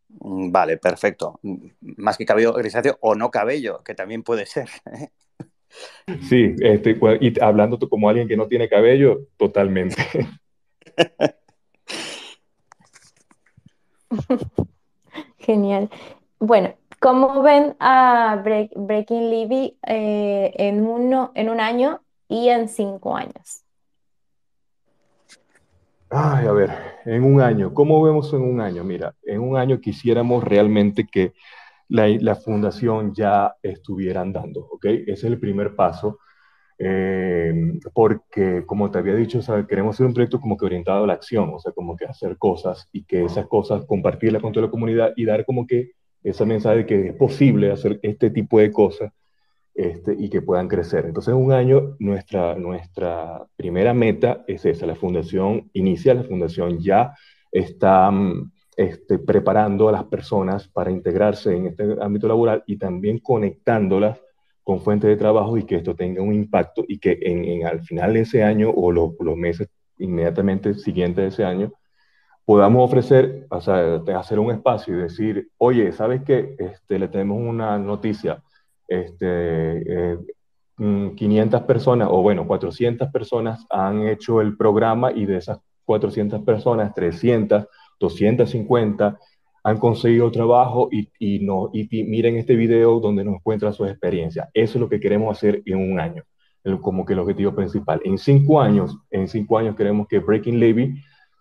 Mm, 0.09 0.51
vale, 0.51 0.77
perfecto. 0.77 1.39
Más 1.81 2.17
que 2.17 2.25
cabello 2.25 2.53
grisáceo 2.53 2.97
o 3.01 3.15
no 3.15 3.29
cabello, 3.29 3.83
que 3.83 3.93
también 3.93 4.23
puede 4.23 4.45
ser. 4.45 4.67
¿eh? 4.85 5.09
Sí, 6.29 6.55
este, 6.59 6.97
y 7.19 7.39
hablando 7.41 7.77
tú 7.77 7.89
como 7.89 8.09
alguien 8.09 8.27
que 8.27 8.37
no 8.37 8.47
tiene 8.47 8.69
cabello, 8.69 9.21
totalmente. 9.37 10.03
Genial. 15.37 15.89
Bueno, 16.39 16.73
¿cómo 16.99 17.41
ven 17.41 17.75
a 17.79 18.41
Breaking 18.43 19.29
Levy 19.29 19.77
eh, 19.87 20.53
en, 20.57 20.85
uno, 20.85 21.31
en 21.35 21.49
un 21.49 21.59
año 21.59 22.01
y 22.27 22.49
en 22.49 22.69
cinco 22.69 23.15
años? 23.15 23.63
Ay, 26.09 26.47
a 26.47 26.51
ver, 26.53 26.71
en 27.05 27.23
un 27.23 27.41
año, 27.41 27.73
¿cómo 27.73 28.01
vemos 28.01 28.31
en 28.33 28.41
un 28.41 28.61
año? 28.61 28.85
Mira, 28.85 29.13
en 29.23 29.41
un 29.41 29.57
año 29.57 29.81
quisiéramos 29.81 30.41
realmente 30.43 31.05
que 31.05 31.33
la, 31.89 32.35
fundación 32.35 33.13
ya 33.13 33.55
estuviera 33.61 34.21
andando, 34.21 34.61
¿ok? 34.71 34.85
Es 35.07 35.23
el 35.23 35.39
primer 35.39 35.75
paso, 35.75 36.19
eh, 36.79 37.79
porque 37.93 38.63
como 38.65 38.91
te 38.91 38.99
había 38.99 39.15
dicho, 39.15 39.39
queremos 39.67 39.95
hacer 39.95 40.05
un 40.05 40.13
proyecto 40.13 40.39
como 40.39 40.57
que 40.57 40.65
orientado 40.65 41.03
a 41.03 41.07
la 41.07 41.13
acción, 41.13 41.51
o 41.53 41.59
sea, 41.59 41.71
como 41.71 41.95
que 41.95 42.05
hacer 42.05 42.37
cosas 42.37 42.87
y 42.91 43.03
que 43.03 43.23
esas 43.23 43.47
cosas 43.47 43.85
compartirlas 43.85 44.41
con 44.41 44.51
toda 44.51 44.67
la 44.67 44.71
comunidad 44.71 45.13
y 45.15 45.25
dar 45.25 45.45
como 45.45 45.65
que 45.65 45.91
ese 46.23 46.45
mensaje 46.45 46.77
de 46.77 46.85
que 46.85 47.07
es 47.07 47.15
posible 47.15 47.71
hacer 47.71 47.99
este 48.03 48.29
tipo 48.29 48.59
de 48.59 48.71
cosas 48.71 49.11
este, 49.73 50.15
y 50.17 50.29
que 50.29 50.41
puedan 50.41 50.67
crecer. 50.67 51.05
Entonces, 51.05 51.33
en 51.33 51.39
un 51.39 51.51
año, 51.51 51.95
nuestra, 51.99 52.55
nuestra 52.55 53.45
primera 53.55 53.93
meta 53.93 54.43
es 54.47 54.65
esa, 54.65 54.85
la 54.87 54.95
fundación 54.95 55.69
inicia, 55.73 56.13
la 56.13 56.23
fundación 56.23 56.79
ya 56.79 57.13
está... 57.51 58.11
Este, 58.77 59.17
preparando 59.17 59.89
a 59.89 59.91
las 59.91 60.03
personas 60.03 60.67
para 60.67 60.91
integrarse 60.91 61.51
en 61.51 61.65
este 61.65 61.95
ámbito 61.99 62.27
laboral 62.27 62.63
y 62.67 62.77
también 62.77 63.17
conectándolas 63.17 64.21
con 64.61 64.81
fuentes 64.81 65.09
de 65.09 65.15
trabajo 65.15 65.57
y 65.57 65.63
que 65.63 65.77
esto 65.77 65.95
tenga 65.95 66.21
un 66.21 66.31
impacto 66.31 66.85
y 66.87 66.99
que 66.99 67.17
en, 67.19 67.65
al 67.65 67.81
final 67.81 68.13
de 68.13 68.19
ese 68.19 68.43
año 68.43 68.69
o 68.69 68.91
los 68.91 69.15
meses 69.35 69.69
inmediatamente 69.97 70.75
siguientes 70.75 71.23
de 71.23 71.27
ese 71.29 71.43
año 71.43 71.73
podamos 72.45 72.85
ofrecer, 72.85 73.47
hacer 73.49 74.37
un 74.37 74.51
espacio 74.51 74.95
y 74.95 75.01
decir, 75.01 75.49
oye, 75.57 75.91
¿sabes 75.91 76.21
qué? 76.23 76.55
Este, 76.59 76.99
le 76.99 77.07
tenemos 77.07 77.41
una 77.41 77.79
noticia, 77.79 78.43
este, 78.87 79.83
500 80.77 81.61
eh, 81.61 81.63
mm, 81.63 81.65
personas, 81.65 82.09
o 82.11 82.21
bueno, 82.21 82.45
400 82.45 83.09
personas 83.11 83.65
han 83.71 84.07
hecho 84.07 84.39
el 84.39 84.55
programa 84.55 85.11
y 85.11 85.25
de 85.25 85.37
esas 85.37 85.57
400 85.85 86.43
personas, 86.43 86.93
300 86.93 87.65
250 87.99 89.17
han 89.63 89.77
conseguido 89.79 90.31
trabajo 90.31 90.87
y, 90.91 91.09
y, 91.19 91.39
no, 91.39 91.69
y, 91.73 91.87
miren 92.05 92.37
este 92.37 92.55
video 92.55 92.99
donde 92.99 93.23
nos 93.23 93.35
encuentran 93.35 93.73
sus 93.73 93.89
experiencias. 93.89 94.47
Eso 94.53 94.77
es 94.77 94.81
lo 94.81 94.87
que 94.87 94.99
queremos 94.99 95.35
hacer 95.35 95.61
en 95.65 95.91
un 95.91 95.99
año, 95.99 96.23
como 96.81 97.05
que 97.05 97.13
el 97.13 97.19
objetivo 97.19 97.53
principal. 97.53 97.99
En 98.05 98.17
cinco 98.17 98.61
años, 98.61 98.97
en 99.11 99.27
cinco 99.27 99.57
años 99.57 99.75
queremos 99.75 100.07
que 100.07 100.19
Breaking 100.19 100.59
Levy 100.59 100.95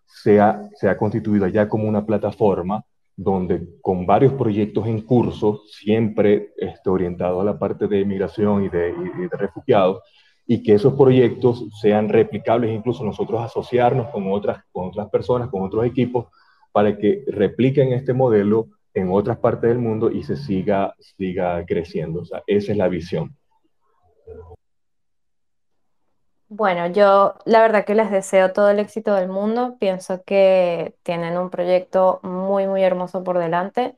sea, 0.06 0.60
sea 0.74 0.96
constituida 0.96 1.48
ya 1.48 1.68
como 1.68 1.88
una 1.88 2.04
plataforma 2.04 2.84
donde 3.16 3.66
con 3.80 4.04
varios 4.04 4.34
proyectos 4.34 4.86
en 4.86 5.02
curso, 5.02 5.62
siempre 5.70 6.52
este, 6.56 6.90
orientado 6.90 7.40
a 7.40 7.44
la 7.44 7.58
parte 7.58 7.86
de 7.86 8.04
migración 8.04 8.64
y 8.64 8.68
de, 8.68 8.90
y 8.90 9.28
de 9.28 9.36
refugiados, 9.36 10.02
y 10.46 10.62
que 10.62 10.74
esos 10.74 10.94
proyectos 10.94 11.64
sean 11.80 12.08
replicables, 12.08 12.74
incluso 12.74 13.04
nosotros 13.04 13.40
asociarnos 13.42 14.08
con 14.08 14.30
otras, 14.30 14.64
con 14.70 14.88
otras 14.88 15.08
personas, 15.08 15.48
con 15.48 15.62
otros 15.62 15.86
equipos, 15.86 16.26
para 16.76 16.98
que 16.98 17.24
repliquen 17.28 17.94
este 17.94 18.12
modelo 18.12 18.68
en 18.92 19.10
otras 19.10 19.38
partes 19.38 19.70
del 19.70 19.78
mundo 19.78 20.10
y 20.10 20.24
se 20.24 20.36
siga, 20.36 20.94
siga 20.98 21.64
creciendo. 21.64 22.20
O 22.20 22.24
sea, 22.26 22.42
esa 22.46 22.72
es 22.72 22.76
la 22.76 22.88
visión. 22.88 23.34
Bueno, 26.48 26.86
yo 26.88 27.36
la 27.46 27.62
verdad 27.62 27.86
que 27.86 27.94
les 27.94 28.10
deseo 28.10 28.52
todo 28.52 28.68
el 28.68 28.78
éxito 28.78 29.14
del 29.14 29.30
mundo. 29.30 29.78
Pienso 29.80 30.22
que 30.24 30.94
tienen 31.02 31.38
un 31.38 31.48
proyecto 31.48 32.20
muy, 32.22 32.66
muy 32.66 32.82
hermoso 32.82 33.24
por 33.24 33.38
delante. 33.38 33.96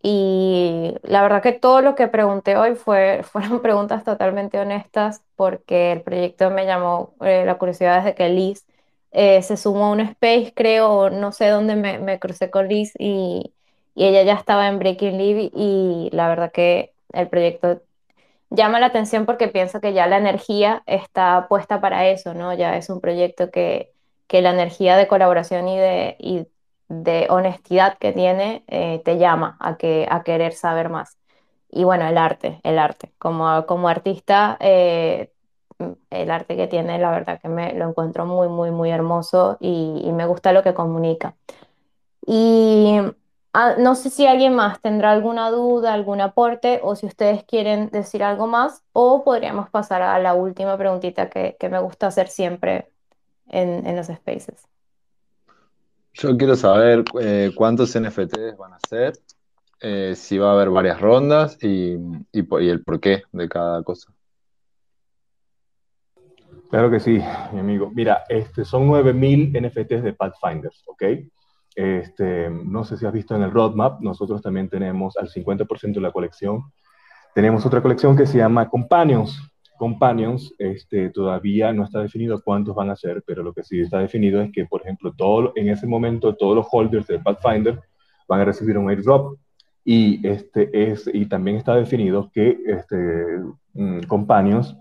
Y 0.00 0.94
la 1.02 1.22
verdad 1.22 1.42
que 1.42 1.50
todo 1.50 1.82
lo 1.82 1.96
que 1.96 2.06
pregunté 2.06 2.56
hoy 2.56 2.76
fue, 2.76 3.22
fueron 3.24 3.60
preguntas 3.62 4.04
totalmente 4.04 4.60
honestas 4.60 5.24
porque 5.34 5.90
el 5.90 6.02
proyecto 6.02 6.52
me 6.52 6.66
llamó 6.66 7.16
eh, 7.20 7.42
la 7.44 7.58
curiosidad 7.58 7.96
desde 7.96 8.14
que 8.14 8.28
Liz 8.28 8.64
eh, 9.12 9.42
se 9.42 9.56
sumó 9.56 9.86
a 9.86 9.92
un 9.92 10.00
space, 10.00 10.52
creo, 10.54 11.10
no 11.10 11.32
sé 11.32 11.48
dónde 11.48 11.76
me, 11.76 11.98
me 11.98 12.18
crucé 12.18 12.50
con 12.50 12.68
Liz 12.68 12.92
y, 12.98 13.52
y, 13.94 14.04
ella 14.06 14.22
ya 14.22 14.34
estaba 14.34 14.68
en 14.68 14.78
Breaking 14.78 15.18
Live 15.18 15.50
y 15.54 16.10
la 16.12 16.28
verdad 16.28 16.52
que 16.52 16.92
el 17.12 17.28
proyecto 17.28 17.82
llama 18.50 18.80
la 18.80 18.86
atención 18.86 19.26
porque 19.26 19.48
pienso 19.48 19.80
que 19.80 19.92
ya 19.94 20.06
la 20.06 20.18
energía 20.18 20.82
está 20.86 21.46
puesta 21.48 21.80
para 21.80 22.08
eso, 22.08 22.34
¿no? 22.34 22.54
Ya 22.54 22.76
es 22.76 22.90
un 22.90 23.00
proyecto 23.00 23.50
que, 23.50 23.92
que 24.28 24.42
la 24.42 24.50
energía 24.50 24.96
de 24.96 25.08
colaboración 25.08 25.68
y 25.68 25.78
de, 25.78 26.16
y 26.18 26.46
de 26.88 27.26
honestidad 27.30 27.98
que 27.98 28.12
tiene 28.12 28.64
eh, 28.68 29.02
te 29.04 29.18
llama 29.18 29.56
a, 29.60 29.76
que, 29.76 30.06
a 30.10 30.22
querer 30.22 30.52
saber 30.54 30.88
más. 30.90 31.18
Y 31.70 31.84
bueno, 31.84 32.06
el 32.06 32.18
arte, 32.18 32.60
el 32.64 32.78
arte. 32.78 33.12
Como, 33.18 33.66
como 33.66 33.88
artista, 33.88 34.58
eh, 34.60 35.31
el 36.10 36.30
arte 36.30 36.56
que 36.56 36.66
tiene, 36.66 36.98
la 36.98 37.10
verdad 37.10 37.40
que 37.40 37.48
me 37.48 37.74
lo 37.74 37.88
encuentro 37.88 38.26
muy, 38.26 38.48
muy, 38.48 38.70
muy 38.70 38.90
hermoso 38.90 39.56
y, 39.60 40.10
me 40.12 40.26
gusta 40.26 40.52
lo 40.52 40.62
que 40.62 40.74
comunica. 40.74 41.34
Y 42.26 43.00
Ah, 43.54 43.76
no 43.78 43.94
sé 43.96 44.08
si 44.08 44.26
alguien 44.26 44.54
más 44.54 44.80
tendrá 44.80 45.12
alguna 45.12 45.50
duda, 45.50 45.92
algún 45.92 46.22
aporte 46.22 46.80
o 46.82 46.96
si 46.96 47.04
ustedes 47.04 47.44
quieren 47.44 47.90
decir 47.90 48.22
algo 48.22 48.46
más 48.46 48.82
o 48.94 49.24
podríamos 49.24 49.68
pasar 49.68 50.00
a 50.00 50.18
la 50.18 50.32
última 50.32 50.78
preguntita 50.78 51.28
que, 51.28 51.56
me 51.70 51.78
gusta 51.78 52.06
hacer 52.06 52.28
siempre 52.28 52.88
en, 53.48 53.86
en, 53.86 53.94
los 53.94 54.06
spaces. 54.06 54.66
Yo 56.14 56.34
quiero 56.38 56.56
saber 56.56 57.04
eh, 57.20 57.50
cuántos 57.54 57.94
NFTs 57.94 58.56
van 58.56 58.72
a 58.72 58.78
ser, 58.88 59.18
eh, 59.80 60.14
si 60.16 60.38
va 60.38 60.50
a 60.50 60.52
haber 60.54 60.70
varias 60.70 60.98
rondas 60.98 61.58
y, 61.62 61.92
y, 62.32 62.64
y 62.64 62.68
el 62.70 62.82
porqué 62.82 63.24
de 63.32 63.48
cada 63.50 63.82
cosa. 63.82 64.14
Claro 66.72 66.90
que 66.90 67.00
sí, 67.00 67.20
mi 67.52 67.60
amigo. 67.60 67.92
Mira, 67.94 68.24
este, 68.30 68.64
son 68.64 68.88
9.000 68.88 69.60
NFTs 69.60 70.02
de 70.02 70.14
Pathfinders, 70.14 70.82
¿ok? 70.86 71.02
Este, 71.74 72.48
no 72.48 72.82
sé 72.82 72.96
si 72.96 73.04
has 73.04 73.12
visto 73.12 73.36
en 73.36 73.42
el 73.42 73.50
roadmap, 73.50 74.00
nosotros 74.00 74.40
también 74.40 74.70
tenemos 74.70 75.18
al 75.18 75.28
50% 75.28 75.92
de 75.92 76.00
la 76.00 76.12
colección. 76.12 76.62
Tenemos 77.34 77.66
otra 77.66 77.82
colección 77.82 78.16
que 78.16 78.24
se 78.24 78.38
llama 78.38 78.70
Companions. 78.70 79.38
Companions, 79.76 80.54
este, 80.58 81.10
todavía 81.10 81.74
no 81.74 81.84
está 81.84 82.00
definido 82.00 82.40
cuántos 82.42 82.74
van 82.74 82.88
a 82.88 82.96
ser, 82.96 83.22
pero 83.26 83.42
lo 83.42 83.52
que 83.52 83.64
sí 83.64 83.82
está 83.82 83.98
definido 83.98 84.40
es 84.40 84.50
que, 84.50 84.64
por 84.64 84.80
ejemplo, 84.80 85.12
todo, 85.14 85.52
en 85.56 85.68
ese 85.68 85.86
momento 85.86 86.36
todos 86.36 86.56
los 86.56 86.66
holders 86.72 87.06
de 87.06 87.18
Pathfinder 87.18 87.82
van 88.26 88.40
a 88.40 88.46
recibir 88.46 88.78
un 88.78 88.88
airdrop 88.88 89.36
y, 89.84 90.26
este, 90.26 90.70
es, 90.90 91.06
y 91.12 91.26
también 91.26 91.58
está 91.58 91.74
definido 91.74 92.30
que 92.32 92.56
este, 92.66 92.96
mm, 93.74 94.04
Companions 94.04 94.74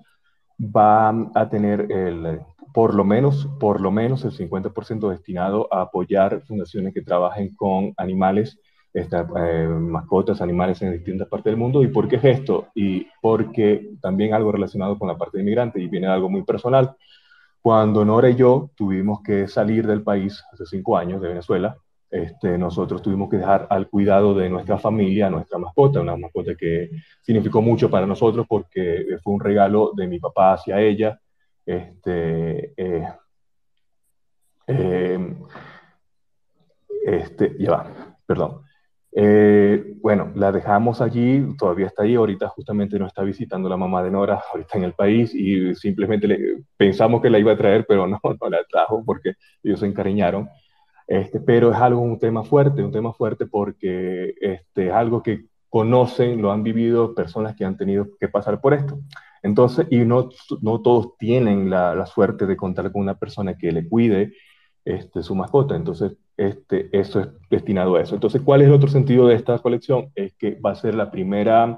va 0.62 1.10
a 1.34 1.50
tener 1.50 1.92
el, 1.92 2.40
por 2.74 2.94
lo 2.94 3.04
menos, 3.04 3.48
por 3.60 3.82
lo 3.82 3.92
menos 3.92 4.24
el 4.24 4.32
50% 4.32 5.10
destinado 5.10 5.68
a 5.74 5.82
apoyar 5.82 6.42
fundaciones 6.42 6.94
que 6.94 7.02
trabajen 7.02 7.56
con 7.56 7.94
animales, 7.98 8.60
esta, 8.94 9.28
eh, 9.38 9.68
mascotas, 9.68 10.42
animales 10.42 10.82
en 10.82 10.94
distintas 10.94 11.28
partes 11.28 11.52
del 11.52 11.58
mundo. 11.58 11.84
¿Y 11.84 11.88
por 11.88 12.08
qué 12.08 12.18
es 12.18 12.26
esto? 12.26 12.68
Y 12.76 13.08
porque 13.22 13.92
también 14.02 14.34
algo 14.34 14.52
relacionado 14.52 14.98
con 14.98 15.08
la 15.08 15.18
parte 15.18 15.38
de 15.38 15.44
inmigrante 15.44 15.80
y 15.80 15.88
viene 15.88 16.08
algo 16.08 16.30
muy 16.30 16.44
personal. 16.44 16.96
Cuando 17.62 18.04
Nora 18.06 18.30
y 18.30 18.36
yo 18.36 18.72
tuvimos 18.76 19.22
que 19.22 19.48
salir 19.48 19.86
del 19.88 20.04
país 20.04 20.44
hace 20.52 20.66
cinco 20.66 20.98
años 20.98 21.22
de 21.22 21.30
Venezuela, 21.30 21.78
este, 22.12 22.58
nosotros 22.58 23.02
tuvimos 23.02 23.30
que 23.30 23.38
dejar 23.38 23.68
al 23.70 23.88
cuidado 23.88 24.36
de 24.36 24.50
nuestra 24.50 24.78
familia, 24.78 25.30
nuestra 25.30 25.58
mascota, 25.58 26.02
una 26.02 26.18
mascota 26.18 26.56
que 26.56 26.90
significó 27.22 27.62
mucho 27.62 27.90
para 27.90 28.06
nosotros 28.06 28.46
porque 28.50 29.06
fue 29.24 29.34
un 29.34 29.40
regalo 29.40 29.94
de 29.96 30.08
mi 30.08 30.20
papá 30.20 30.54
hacia 30.54 30.82
ella, 30.82 31.20
este, 31.66 32.74
eh, 32.76 33.08
eh, 34.68 35.36
este, 37.06 37.56
ya 37.58 37.72
va, 37.72 38.18
perdón. 38.26 38.62
Eh, 39.14 39.96
bueno, 40.02 40.32
la 40.36 40.52
dejamos 40.52 41.02
allí, 41.02 41.56
todavía 41.58 41.88
está 41.88 42.04
ahí, 42.04 42.16
ahorita 42.16 42.48
justamente 42.48 42.98
nos 42.98 43.08
está 43.08 43.24
visitando 43.24 43.68
la 43.68 43.76
mamá 43.76 44.02
de 44.04 44.12
Nora, 44.12 44.42
ahorita 44.52 44.78
en 44.78 44.84
el 44.86 44.94
país, 44.94 45.36
y 45.36 45.76
simplemente 45.76 46.28
le, 46.28 46.64
pensamos 46.78 47.22
que 47.22 47.30
la 47.30 47.40
iba 47.40 47.52
a 47.52 47.58
traer, 47.58 47.86
pero 47.88 48.08
no, 48.08 48.20
no 48.42 48.50
la 48.50 48.64
trajo 48.70 49.04
porque 49.06 49.34
ellos 49.64 49.80
se 49.80 49.88
encariñaron. 49.88 50.50
Este, 51.12 51.42
pero 51.42 51.72
es 51.72 51.78
algo, 51.78 52.00
un 52.00 52.20
tema 52.20 52.42
fuerte, 52.42 52.82
un 52.82 52.92
tema 52.94 53.12
fuerte 53.12 53.46
porque 53.46 54.34
este, 54.40 54.88
es 54.88 54.94
algo 54.94 55.22
que 55.22 55.44
conocen, 55.68 56.42
lo 56.42 56.54
han 56.54 56.64
vivido 56.64 57.14
personas 57.14 57.54
que 57.58 57.66
han 57.66 57.76
tenido 57.76 58.08
que 58.18 58.30
pasar 58.30 58.62
por 58.62 58.74
esto. 58.74 58.98
Entonces, 59.44 59.88
y 59.90 60.06
no, 60.06 60.30
no 60.62 60.82
todos 60.82 61.18
tienen 61.18 61.70
la, 61.70 61.96
la, 61.96 62.06
suerte 62.06 62.46
de 62.46 62.56
contar 62.56 62.94
con 62.94 63.02
una 63.02 63.16
persona 63.16 63.58
que 63.58 63.74
le 63.74 63.90
cuide 63.90 64.32
este, 64.86 65.22
su 65.22 65.36
mascota. 65.36 65.76
Entonces, 65.76 66.14
este, 66.38 66.88
eso 66.98 67.20
es 67.20 67.28
destinado 67.50 67.98
a 67.98 68.02
eso. 68.02 68.16
Entonces, 68.16 68.42
¿cuál 68.42 68.62
es 68.62 68.68
el 68.68 68.74
otro 68.74 68.88
sentido 68.88 69.28
de 69.28 69.36
esta 69.36 69.60
colección? 69.60 70.12
Es 70.16 70.34
que 70.36 70.56
va 70.62 70.72
a 70.72 70.76
ser 70.76 70.96
la 70.96 71.12
primera, 71.12 71.78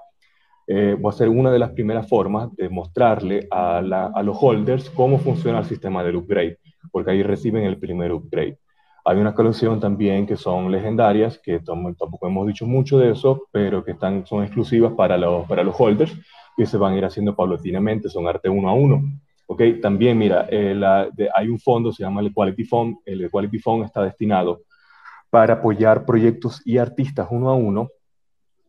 eh, 0.67 0.95
va 1.03 1.09
a 1.09 1.13
ser 1.13 1.29
una 1.29 1.49
de 1.49 1.57
las 1.57 1.71
primeras 1.71 2.07
formas 2.07 2.55
de 2.55 2.69
mostrarle 2.69 3.47
a, 3.49 3.81
la, 3.81 4.11
a 4.13 4.21
los 4.21 4.37
holders 4.39 4.91
cómo 4.91 5.17
funciona 5.17 5.57
el 5.57 5.65
sistema 5.65 6.03
del 6.03 6.17
upgrade, 6.17 6.59
porque 6.91 7.09
ahí 7.09 7.23
reciben 7.23 7.63
el 7.63 7.79
primer 7.79 8.11
upgrade. 8.11 8.59
Hay 9.05 9.17
una 9.17 9.33
colección 9.33 9.79
también 9.79 10.25
que 10.25 10.37
son 10.37 10.71
legendarias, 10.71 11.37
que 11.37 11.59
tampoco 11.59 12.27
hemos 12.27 12.47
dicho 12.47 12.65
mucho 12.65 12.97
de 12.97 13.11
eso, 13.11 13.47
pero 13.51 13.83
que 13.83 13.91
están, 13.91 14.25
son 14.25 14.43
exclusivas 14.43 14.93
para 14.93 15.17
los, 15.17 15.45
para 15.47 15.63
los 15.63 15.75
holders 15.77 16.13
que 16.55 16.65
se 16.65 16.77
van 16.77 16.93
a 16.93 16.97
ir 16.97 17.05
haciendo 17.05 17.35
paulatinamente, 17.35 18.09
son 18.09 18.27
arte 18.27 18.47
uno 18.47 18.69
a 18.69 18.73
uno. 18.73 19.03
¿ok? 19.47 19.61
También, 19.81 20.17
mira, 20.17 20.47
eh, 20.49 20.73
la, 20.73 21.09
de, 21.11 21.29
hay 21.35 21.49
un 21.49 21.59
fondo, 21.59 21.91
se 21.91 22.03
llama 22.03 22.21
el 22.21 22.27
Equality 22.27 22.63
Fund. 22.63 22.97
El 23.05 23.25
Equality 23.25 23.59
Fund 23.59 23.85
está 23.85 24.03
destinado 24.03 24.61
para 25.29 25.55
apoyar 25.55 26.05
proyectos 26.05 26.61
y 26.63 26.77
artistas 26.77 27.27
uno 27.29 27.49
a 27.49 27.55
uno 27.55 27.89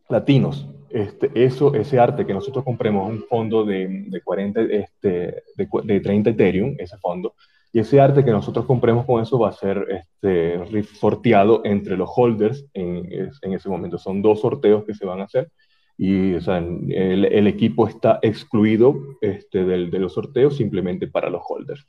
latinos. 0.09 0.67
Este, 0.89 1.29
eso, 1.33 1.73
ese 1.75 1.99
arte 1.99 2.25
que 2.25 2.33
nosotros 2.33 2.63
compremos, 2.63 3.09
un 3.09 3.23
fondo 3.23 3.65
de, 3.65 4.05
de 4.07 4.21
40, 4.21 4.61
este, 4.61 5.43
de, 5.55 5.67
de 5.83 5.99
30 5.99 6.29
Ethereum, 6.29 6.75
ese 6.77 6.97
fondo, 6.97 7.35
y 7.75 7.79
ese 7.79 7.99
arte 7.99 8.23
que 8.23 8.31
nosotros 8.31 8.65
compremos 8.65 9.05
con 9.05 9.21
eso 9.21 9.37
va 9.37 9.49
a 9.49 9.51
ser 9.51 9.85
este, 9.89 10.85
sorteado 10.97 11.59
entre 11.65 11.97
los 11.97 12.09
holders 12.15 12.65
en, 12.73 13.29
ese 13.41 13.67
momento. 13.67 13.97
Son 13.97 14.21
dos 14.21 14.39
sorteos 14.39 14.85
que 14.85 14.93
se 14.93 15.05
van 15.05 15.19
a 15.19 15.25
hacer 15.25 15.51
y 15.97 16.35
el, 16.35 17.47
equipo 17.47 17.85
está 17.85 18.19
excluido 18.21 19.17
este, 19.19 19.65
del, 19.65 19.91
de 19.91 19.99
los 19.99 20.13
sorteos 20.13 20.55
simplemente 20.55 21.07
para 21.07 21.29
los 21.29 21.41
holders. 21.45 21.85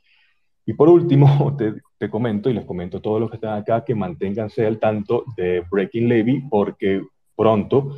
Y 0.65 0.73
por 0.73 0.89
último, 0.89 1.55
te, 1.57 1.75
te, 1.97 2.09
comento 2.09 2.49
y 2.49 2.53
les 2.53 2.65
comento 2.65 2.97
a 2.97 3.01
todos 3.01 3.21
los 3.21 3.29
que 3.29 3.37
están 3.37 3.57
acá 3.57 3.85
que 3.85 3.95
manténganse 3.95 4.67
al 4.67 4.79
tanto 4.79 5.23
de 5.37 5.63
Breaking 5.71 6.09
Levy 6.09 6.43
porque 6.49 7.01
pronto 7.33 7.95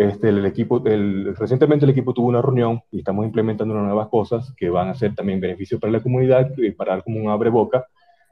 este, 0.00 0.30
el 0.30 0.46
equipo, 0.46 0.82
el, 0.86 1.36
recientemente 1.36 1.84
el 1.84 1.90
equipo 1.90 2.14
tuvo 2.14 2.28
una 2.28 2.40
reunión 2.40 2.80
y 2.90 3.00
estamos 3.00 3.26
implementando 3.26 3.74
unas 3.74 3.84
nuevas 3.84 4.08
cosas 4.08 4.50
que 4.56 4.70
van 4.70 4.88
a 4.88 4.94
ser 4.94 5.14
también 5.14 5.40
beneficios 5.40 5.78
para 5.78 5.92
la 5.92 6.00
comunidad 6.00 6.50
y 6.56 6.70
para 6.70 6.92
dar 6.92 7.04
como 7.04 7.20
un 7.20 7.28
abre 7.28 7.50
boca 7.50 7.84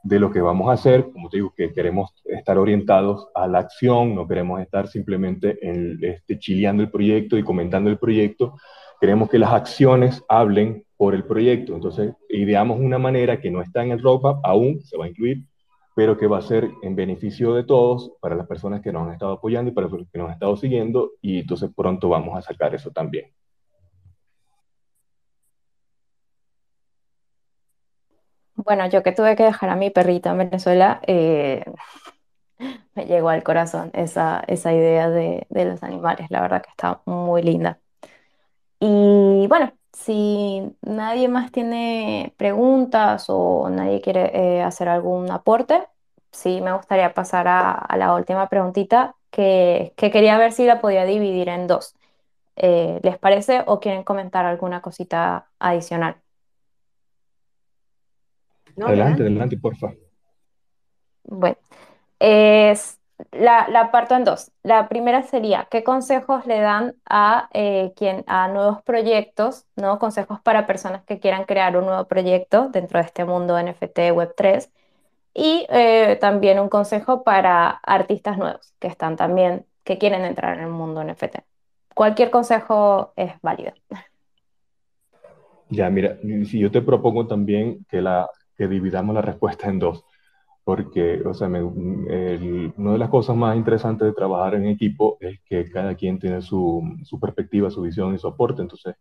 de 0.03 0.19
lo 0.19 0.31
que 0.31 0.40
vamos 0.40 0.70
a 0.70 0.73
hacer. 0.73 1.11
Como 1.12 1.28
te 1.28 1.36
digo, 1.36 1.53
que 1.55 1.74
queremos 1.74 2.15
estar 2.24 2.57
orientados 2.57 3.28
a 3.35 3.47
la 3.47 3.59
acción, 3.59 4.15
no 4.15 4.27
queremos 4.27 4.62
estar 4.62 4.89
simplemente 4.89 5.59
en, 5.61 5.99
este, 6.01 6.39
chileando 6.39 6.82
el 6.82 6.90
proyecto 6.90 7.36
y 7.36 7.43
comentando 7.43 7.90
el 7.90 7.99
proyecto. 7.99 8.55
Queremos 8.99 9.28
que 9.28 9.39
las 9.39 9.53
acciones 9.53 10.24
hablen 10.27 10.86
por 10.97 11.15
el 11.15 11.24
proyecto. 11.24 11.74
Entonces, 11.74 12.15
ideamos 12.31 12.81
una 12.81 12.99
manera 12.99 13.43
que 13.43 13.51
no 13.51 13.61
está 13.61 13.85
en 13.85 13.93
el 13.93 14.03
roadmap 14.03 14.40
aún, 14.43 14.81
se 14.81 14.97
va 14.97 15.05
a 15.05 15.09
incluir, 15.09 15.45
pero 15.98 16.16
que 16.16 16.28
va 16.28 16.38
a 16.38 16.42
ser 16.42 16.70
en 16.82 16.94
beneficio 16.94 17.54
de 17.54 17.64
todos, 17.64 18.12
para 18.20 18.36
las 18.36 18.46
personas 18.46 18.80
que 18.80 18.92
nos 18.92 19.04
han 19.04 19.14
estado 19.14 19.32
apoyando 19.32 19.72
y 19.72 19.74
para 19.74 19.88
los 19.88 20.06
que 20.08 20.16
nos 20.18 20.28
han 20.28 20.34
estado 20.34 20.56
siguiendo, 20.56 21.14
y 21.20 21.40
entonces 21.40 21.70
pronto 21.74 22.08
vamos 22.08 22.38
a 22.38 22.42
sacar 22.42 22.72
eso 22.72 22.92
también. 22.92 23.32
Bueno, 28.54 28.88
yo 28.88 29.02
que 29.02 29.10
tuve 29.10 29.34
que 29.34 29.42
dejar 29.42 29.70
a 29.70 29.74
mi 29.74 29.90
perrita 29.90 30.30
en 30.30 30.38
Venezuela, 30.38 31.00
eh, 31.04 31.64
me 32.94 33.06
llegó 33.06 33.30
al 33.30 33.42
corazón 33.42 33.90
esa, 33.92 34.44
esa 34.46 34.72
idea 34.72 35.10
de, 35.10 35.48
de 35.50 35.64
los 35.64 35.82
animales. 35.82 36.28
La 36.30 36.42
verdad 36.42 36.62
que 36.62 36.70
está 36.70 37.02
muy 37.06 37.42
linda. 37.42 37.80
Y 38.78 39.48
bueno, 39.48 39.72
si 39.93 40.62
nadie 40.82 41.28
más 41.28 41.52
tiene 41.52 42.35
preguntas 42.36 43.27
o 43.28 43.69
nadie 43.70 44.01
quiere 44.01 44.31
eh, 44.59 44.62
hacer 44.62 44.89
algún 44.89 45.31
aporte, 45.31 45.86
sí 46.32 46.60
me 46.60 46.73
gustaría 46.73 47.15
pasar 47.15 47.48
a, 47.48 47.73
a 47.73 47.97
la 47.97 48.15
última 48.15 48.48
preguntita 48.48 49.16
que, 49.31 49.94
que 49.97 50.10
quería 50.10 50.39
ver 50.39 50.52
si 50.52 50.66
la 50.66 50.81
podía 50.81 51.05
dividir 51.05 51.48
en 51.48 51.66
dos. 51.66 51.94
Eh, 52.56 53.01
¿les 53.05 53.19
parece 53.19 53.62
o 53.66 53.81
quieren 53.81 54.05
comentar 54.05 54.44
alguna 54.47 54.82
cosita 54.82 55.51
adicional? 55.60 56.16
No, 58.77 58.86
adelante, 58.89 59.23
adelante, 59.23 59.56
por 59.59 59.78
porfa. 59.78 59.94
Bueno, 61.24 61.56
es, 62.20 62.97
la, 63.32 63.69
la, 63.69 63.90
parto 63.90 64.15
en 64.15 64.24
dos. 64.24 64.53
La 64.62 64.89
primera 64.89 65.23
sería, 65.23 65.66
¿qué 65.70 65.85
consejos 65.85 66.47
le 66.47 66.61
dan 66.61 66.95
a, 67.09 67.49
eh, 67.53 67.93
quien, 67.97 68.24
a 68.27 68.49
nuevos 68.49 68.82
proyectos, 68.82 69.66
¿no? 69.77 69.99
consejos 69.99 70.40
para 70.40 70.66
personas 70.66 71.05
que 71.05 71.19
quieran 71.20 71.45
crear 71.45 71.77
un 71.77 71.86
nuevo 71.86 72.07
proyecto 72.07 72.69
dentro 72.70 72.99
de 73.01 73.07
este 73.07 73.24
mundo 73.24 73.61
NFT 73.61 73.99
Web3? 74.12 74.70
Y 75.35 75.66
eh, 75.70 76.16
también 76.20 76.59
un 76.61 76.69
consejo 76.69 77.23
para 77.24 77.69
artistas 77.70 78.39
nuevos 78.39 78.74
que 78.78 78.89
están 78.89 79.16
también, 79.16 79.66
que 79.85 79.99
quieren 79.99 80.24
entrar 80.24 80.57
en 80.59 80.65
el 80.65 80.70
mundo 80.70 81.03
NFT 81.05 81.39
cualquier 81.99 82.31
consejo 82.31 83.12
es 83.16 83.32
válido. 83.43 83.73
Ya, 85.69 85.90
mira, 85.90 86.16
si 86.45 86.61
yo 86.61 86.70
te 86.70 86.81
propongo 86.81 87.27
también 87.27 87.85
que, 87.90 88.01
la, 88.01 88.31
que 88.57 88.69
dividamos 88.69 89.16
la 89.16 89.20
respuesta 89.20 89.69
en 89.69 89.81
dos, 89.81 90.05
porque, 90.69 91.23
o 91.24 91.32
sea, 91.32 91.49
una 91.49 92.93
de 92.93 92.99
las 92.99 93.09
cosas 93.09 93.35
más 93.35 93.57
interesantes 93.57 94.07
de 94.07 94.12
trabajar 94.12 94.55
en 94.55 94.66
equipo 94.66 95.16
es 95.19 95.40
que 95.47 95.65
cada 95.70 95.95
quien 95.95 96.19
tiene 96.19 96.43
su, 96.43 96.82
su 97.05 97.19
perspectiva, 97.19 97.70
su 97.70 97.81
visión 97.81 98.15
y 98.15 98.19
su 98.19 98.28
aporte. 98.28 98.61
Entonces, 98.61 98.95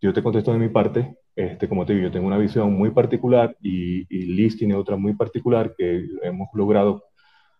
yo 0.00 0.14
te 0.14 0.22
contesto 0.22 0.50
de 0.50 0.58
mi 0.58 0.70
parte, 0.70 1.14
este, 1.36 1.68
como 1.68 1.84
te 1.84 1.92
digo, 1.92 2.06
yo 2.06 2.10
tengo 2.10 2.26
una 2.26 2.38
visión 2.38 2.72
muy 2.72 2.92
particular 2.92 3.54
y, 3.60 4.06
y 4.08 4.28
Liz 4.28 4.56
tiene 4.56 4.74
otra 4.74 4.96
muy 4.96 5.12
particular 5.12 5.74
que 5.76 6.06
hemos 6.22 6.48
logrado 6.54 7.04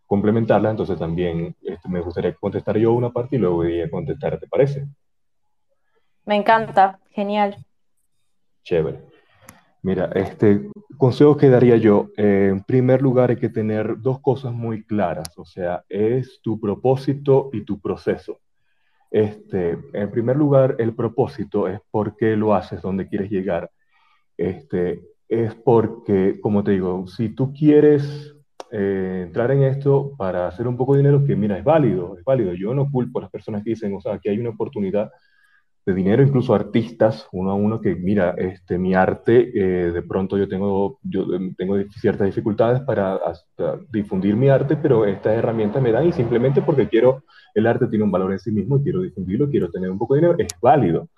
complementarla, 0.07 0.71
entonces 0.71 0.99
también 0.99 1.55
este, 1.61 1.87
me 1.91 2.01
gustaría 2.01 2.33
contestar 2.33 2.79
yo 2.79 2.95
una 2.95 3.11
parte 3.11 3.37
y 3.37 3.41
luego 3.41 3.61
a 3.61 3.91
contestar, 3.91 4.39
¿te 4.39 4.47
parece? 4.47 4.87
Me 6.25 6.37
encanta, 6.37 6.99
genial. 7.11 7.59
Chévere. 8.65 9.10
Mira, 9.83 10.11
este 10.15 10.69
consejo 10.99 11.37
que 11.37 11.49
daría 11.49 11.77
yo, 11.77 12.11
eh, 12.17 12.49
en 12.51 12.63
primer 12.65 13.01
lugar 13.01 13.31
hay 13.31 13.37
que 13.37 13.49
tener 13.49 14.01
dos 14.01 14.21
cosas 14.21 14.53
muy 14.53 14.85
claras, 14.85 15.29
o 15.39 15.45
sea, 15.47 15.85
es 15.89 16.41
tu 16.43 16.61
propósito 16.61 17.49
y 17.53 17.65
tu 17.65 17.81
proceso. 17.81 18.41
Este, 19.11 19.79
en 19.93 20.11
primer 20.11 20.37
lugar, 20.37 20.77
el 20.79 20.95
propósito 20.95 21.67
es 21.67 21.81
por 21.91 22.17
qué 22.17 22.37
lo 22.37 22.55
haces, 22.55 22.83
dónde 22.83 23.09
quieres 23.09 23.31
llegar. 23.31 23.71
Este, 24.37 25.01
es 25.29 25.55
porque, 25.55 26.39
como 26.41 26.63
te 26.63 26.73
digo, 26.73 27.07
si 27.07 27.31
tú 27.31 27.53
quieres 27.53 28.37
eh, 28.71 29.25
entrar 29.27 29.51
en 29.51 29.63
esto 29.63 30.15
para 30.17 30.47
hacer 30.47 30.69
un 30.69 30.77
poco 30.77 30.93
de 30.93 30.99
dinero, 30.99 31.25
que 31.25 31.37
mira, 31.37 31.59
es 31.59 31.65
válido, 31.65 32.17
es 32.19 32.25
válido. 32.25 32.53
Yo 32.55 32.75
no 32.75 32.91
culpo 32.91 33.19
a 33.19 33.23
las 33.23 33.31
personas 33.31 33.65
que 33.65 33.71
dicen, 33.71 33.95
o 33.97 34.01
sea, 34.01 34.19
que 34.19 34.31
hay 34.31 34.39
una 34.39 34.51
oportunidad 34.51 35.11
de 35.87 35.95
dinero, 35.95 36.23
incluso 36.23 36.55
artistas, 36.55 37.27
uno 37.33 37.51
a 37.51 37.55
uno, 37.55 37.81
que 37.81 37.95
mira, 37.95 38.35
este, 38.37 38.79
mi 38.79 38.95
arte, 38.95 39.51
eh, 39.55 39.93
de 39.93 40.03
pronto 40.03 40.37
yo 40.37 40.49
tengo, 40.49 40.99
yo 41.03 41.33
em, 41.35 41.55
tengo 41.55 41.77
ciertas 41.99 42.27
dificultades 42.27 42.83
para 42.83 43.19
difundir 43.91 44.37
mi 44.37 44.49
arte, 44.49 44.77
pero 44.77 45.07
estas 45.07 45.35
herramientas 45.35 45.83
me 45.83 45.93
dan 45.93 46.07
y 46.07 46.13
simplemente 46.13 46.63
porque 46.63 46.89
quiero, 46.89 47.25
el 47.55 47.67
arte 47.67 47.87
tiene 47.87 48.05
un 48.05 48.11
valor 48.11 48.33
en 48.33 48.39
sí 48.39 48.51
mismo 48.51 48.83
quiero 48.83 49.01
difundirlo, 49.01 49.49
quiero 49.49 49.71
tener 49.71 49.91
un 49.91 49.99
poco 49.99 50.15
de 50.15 50.21
dinero, 50.21 50.39
es 50.39 50.49
válido. 50.61 51.09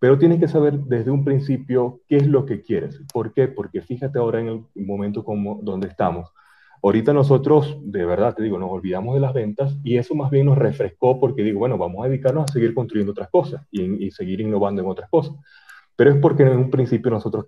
Pero 0.00 0.18
tienes 0.18 0.38
que 0.38 0.48
saber 0.48 0.78
desde 0.78 1.10
un 1.10 1.24
principio 1.24 2.00
qué 2.08 2.18
es 2.18 2.26
lo 2.26 2.46
que 2.46 2.60
quieres. 2.62 3.00
¿Por 3.12 3.32
qué? 3.32 3.48
Porque 3.48 3.82
fíjate 3.82 4.18
ahora 4.18 4.40
en 4.40 4.48
el 4.48 4.86
momento 4.86 5.24
como 5.24 5.58
donde 5.62 5.88
estamos 5.88 6.30
Ahorita 6.82 7.12
nosotros, 7.12 7.76
de 7.82 8.04
verdad 8.04 8.34
te 8.34 8.42
digo, 8.42 8.58
nos 8.58 8.70
olvidamos 8.70 9.14
de 9.14 9.20
las 9.20 9.34
ventas 9.34 9.76
y 9.82 9.96
eso 9.96 10.14
más 10.14 10.30
bien 10.30 10.46
nos 10.46 10.58
refrescó 10.58 11.18
porque 11.18 11.42
digo, 11.42 11.58
bueno, 11.58 11.76
vamos 11.76 12.04
a 12.04 12.08
dedicarnos 12.08 12.44
a 12.48 12.52
seguir 12.52 12.74
construyendo 12.74 13.12
otras 13.12 13.28
cosas 13.30 13.66
y, 13.70 14.10
seguir 14.10 14.40
innovando 14.40 14.82
en 14.82 14.88
otras 14.88 15.10
cosas. 15.10 15.34
Pero 15.96 16.10
es 16.10 16.16
porque 16.18 16.44
en 16.44 16.56
un 16.56 16.70
principio 16.70 17.10
nosotros 17.10 17.46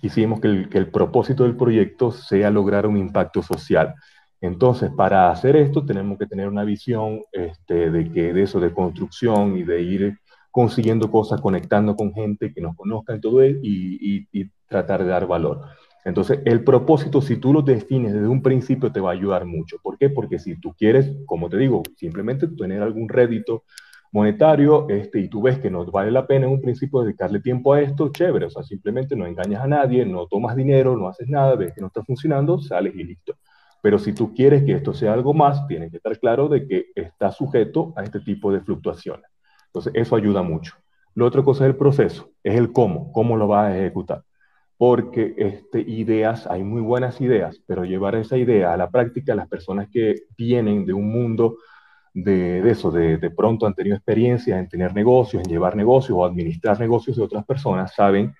quisimos 0.00 0.40
que 0.40 0.48
el, 0.48 0.68
que 0.68 0.78
el 0.78 0.90
propósito 0.90 1.44
del 1.44 1.56
proyecto 1.56 2.10
sea 2.10 2.50
lograr 2.50 2.86
un 2.86 2.96
impacto 2.96 3.42
social. 3.42 3.94
Entonces, 4.40 4.90
para 4.96 5.30
hacer 5.30 5.56
esto 5.56 5.84
tenemos 5.84 6.18
que 6.18 6.26
tener 6.26 6.48
una 6.48 6.64
visión 6.64 7.22
este, 7.32 7.90
de, 7.90 8.10
que, 8.10 8.32
de 8.32 8.42
eso, 8.42 8.60
de 8.60 8.72
construcción 8.72 9.56
y 9.56 9.62
de 9.62 9.80
ir 9.80 10.18
consiguiendo 10.50 11.10
cosas, 11.10 11.40
conectando 11.40 11.94
con 11.94 12.12
gente 12.12 12.52
que 12.52 12.60
nos 12.60 12.74
conozca 12.76 13.14
en 13.14 13.20
todo 13.20 13.44
y, 13.44 13.58
y, 13.62 14.28
y 14.32 14.50
tratar 14.66 15.04
de 15.04 15.10
dar 15.10 15.26
valor. 15.26 15.62
Entonces, 16.06 16.38
el 16.44 16.62
propósito, 16.62 17.20
si 17.20 17.36
tú 17.36 17.52
lo 17.52 17.62
defines 17.62 18.12
desde 18.14 18.28
un 18.28 18.40
principio, 18.40 18.92
te 18.92 19.00
va 19.00 19.10
a 19.10 19.14
ayudar 19.14 19.44
mucho. 19.44 19.78
¿Por 19.82 19.98
qué? 19.98 20.08
Porque 20.08 20.38
si 20.38 20.54
tú 20.60 20.72
quieres, 20.78 21.12
como 21.26 21.50
te 21.50 21.56
digo, 21.56 21.82
simplemente 21.96 22.46
tener 22.46 22.80
algún 22.80 23.08
rédito 23.08 23.64
monetario 24.12 24.88
este, 24.88 25.18
y 25.18 25.28
tú 25.28 25.42
ves 25.42 25.58
que 25.58 25.68
no 25.68 25.84
vale 25.86 26.12
la 26.12 26.24
pena 26.24 26.46
en 26.46 26.52
un 26.52 26.60
principio 26.60 27.02
dedicarle 27.02 27.40
tiempo 27.40 27.72
a 27.72 27.80
esto, 27.80 28.12
chévere. 28.12 28.46
O 28.46 28.50
sea, 28.50 28.62
simplemente 28.62 29.16
no 29.16 29.26
engañas 29.26 29.64
a 29.64 29.66
nadie, 29.66 30.06
no 30.06 30.28
tomas 30.28 30.54
dinero, 30.54 30.96
no 30.96 31.08
haces 31.08 31.28
nada, 31.28 31.56
ves 31.56 31.74
que 31.74 31.80
no 31.80 31.88
está 31.88 32.04
funcionando, 32.04 32.60
sales 32.60 32.94
y 32.94 33.02
listo. 33.02 33.34
Pero 33.82 33.98
si 33.98 34.12
tú 34.12 34.32
quieres 34.32 34.62
que 34.62 34.74
esto 34.74 34.94
sea 34.94 35.12
algo 35.12 35.34
más, 35.34 35.66
tienes 35.66 35.90
que 35.90 35.96
estar 35.96 36.16
claro 36.20 36.48
de 36.48 36.68
que 36.68 36.86
está 36.94 37.32
sujeto 37.32 37.92
a 37.96 38.04
este 38.04 38.20
tipo 38.20 38.52
de 38.52 38.60
fluctuaciones. 38.60 39.28
Entonces, 39.66 39.92
eso 39.96 40.14
ayuda 40.14 40.44
mucho. 40.44 40.76
La 41.16 41.24
otra 41.24 41.42
cosa 41.42 41.64
es 41.64 41.70
el 41.70 41.76
proceso, 41.76 42.30
es 42.44 42.54
el 42.54 42.72
cómo, 42.72 43.10
cómo 43.10 43.36
lo 43.36 43.48
vas 43.48 43.72
a 43.72 43.76
ejecutar 43.76 44.22
porque 44.78 45.34
este, 45.36 45.80
ideas, 45.80 46.46
hay 46.46 46.62
muy 46.62 46.82
buenas 46.82 47.20
ideas, 47.20 47.60
pero 47.66 47.84
llevar 47.84 48.14
esa 48.14 48.36
idea 48.36 48.72
a 48.72 48.76
la 48.76 48.90
práctica, 48.90 49.34
las 49.34 49.48
personas 49.48 49.88
que 49.90 50.24
vienen 50.36 50.84
de 50.84 50.92
un 50.92 51.10
mundo 51.10 51.56
de, 52.12 52.62
de 52.62 52.70
eso, 52.70 52.90
de, 52.90 53.18
pronto 53.30 53.66
han 53.66 53.74
tenido 53.74 53.96
experiencia 53.96 54.58
en 54.58 54.68
tener 54.68 54.94
negocios, 54.94 55.42
en 55.42 55.50
llevar 55.50 55.76
negocios 55.76 56.16
o 56.18 56.24
administrar 56.24 56.78
negocios 56.78 57.16
de 57.16 57.22
otras 57.22 57.44
personas, 57.44 57.94
saben 57.94 58.34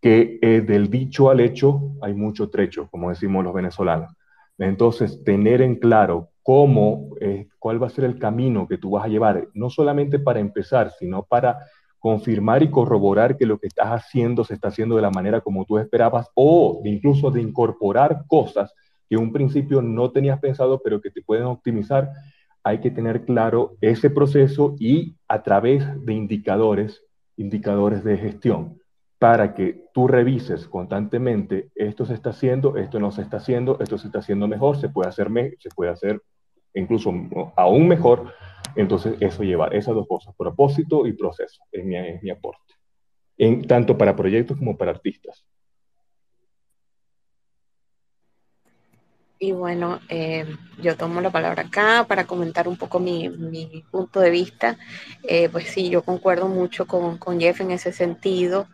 que 0.00 0.38
eh, 0.42 0.60
del 0.60 0.90
dicho 0.90 1.30
al 1.30 1.40
hecho 1.40 1.92
hay 2.02 2.14
mucho 2.14 2.50
trecho, 2.50 2.88
como 2.90 3.10
decimos 3.10 3.44
los 3.44 3.54
venezolanos. 3.54 4.14
Entonces, 4.58 5.24
tener 5.24 5.62
en 5.62 5.76
claro 5.76 6.28
cómo, 6.42 7.08
eh, 7.20 7.48
cuál 7.58 7.82
va 7.82 7.88
a 7.88 7.90
ser 7.90 8.04
el 8.04 8.18
camino 8.18 8.68
que 8.68 8.78
tú 8.78 8.90
vas 8.90 9.04
a 9.04 9.08
llevar, 9.08 9.48
no 9.54 9.70
solamente 9.70 10.18
para 10.18 10.40
empezar, 10.40 10.92
sino 10.98 11.24
para 11.24 11.58
confirmar 12.04 12.62
y 12.62 12.70
corroborar 12.70 13.38
que 13.38 13.46
lo 13.46 13.56
que 13.56 13.66
estás 13.66 13.86
haciendo 13.86 14.44
se 14.44 14.52
está 14.52 14.68
haciendo 14.68 14.96
de 14.96 15.00
la 15.00 15.10
manera 15.10 15.40
como 15.40 15.64
tú 15.64 15.78
esperabas 15.78 16.28
o 16.34 16.82
incluso 16.84 17.30
de 17.30 17.40
incorporar 17.40 18.26
cosas 18.28 18.74
que 19.08 19.16
un 19.16 19.32
principio 19.32 19.80
no 19.80 20.10
tenías 20.10 20.38
pensado 20.38 20.82
pero 20.84 21.00
que 21.00 21.10
te 21.10 21.22
pueden 21.22 21.46
optimizar, 21.46 22.10
hay 22.62 22.80
que 22.80 22.90
tener 22.90 23.24
claro 23.24 23.78
ese 23.80 24.10
proceso 24.10 24.76
y 24.78 25.16
a 25.28 25.42
través 25.42 25.82
de 26.04 26.12
indicadores, 26.12 27.02
indicadores 27.38 28.04
de 28.04 28.18
gestión, 28.18 28.82
para 29.18 29.54
que 29.54 29.86
tú 29.94 30.06
revises 30.06 30.68
constantemente 30.68 31.70
esto 31.74 32.04
se 32.04 32.12
está 32.12 32.30
haciendo, 32.30 32.76
esto 32.76 33.00
no 33.00 33.12
se 33.12 33.22
está 33.22 33.38
haciendo, 33.38 33.78
esto 33.80 33.96
se 33.96 34.08
está 34.08 34.18
haciendo 34.18 34.46
mejor, 34.46 34.76
se 34.76 34.90
puede 34.90 35.08
hacer, 35.08 35.28
se 35.58 35.70
puede 35.74 35.90
hacer 35.90 36.20
incluso 36.74 37.12
aún 37.56 37.88
mejor 37.88 38.32
entonces, 38.76 39.14
eso 39.20 39.42
llevar 39.42 39.74
esas 39.74 39.94
dos 39.94 40.06
cosas, 40.08 40.34
propósito 40.36 41.06
y 41.06 41.12
proceso, 41.12 41.62
es 41.70 41.84
mi, 41.84 41.96
mi 42.22 42.30
aporte, 42.30 42.74
en, 43.38 43.66
tanto 43.66 43.96
para 43.96 44.16
proyectos 44.16 44.58
como 44.58 44.76
para 44.76 44.90
artistas. 44.90 45.44
Y 49.38 49.52
bueno, 49.52 50.00
eh, 50.08 50.46
yo 50.80 50.96
tomo 50.96 51.20
la 51.20 51.30
palabra 51.30 51.64
acá 51.64 52.06
para 52.08 52.24
comentar 52.24 52.66
un 52.66 52.76
poco 52.76 52.98
mi, 52.98 53.28
mi 53.28 53.84
punto 53.90 54.20
de 54.20 54.30
vista. 54.30 54.78
Eh, 55.22 55.48
pues 55.50 55.68
sí, 55.68 55.90
yo 55.90 56.02
concuerdo 56.02 56.48
mucho 56.48 56.86
con, 56.86 57.18
con 57.18 57.38
Jeff 57.38 57.60
en 57.60 57.72
ese 57.72 57.92
sentido, 57.92 58.68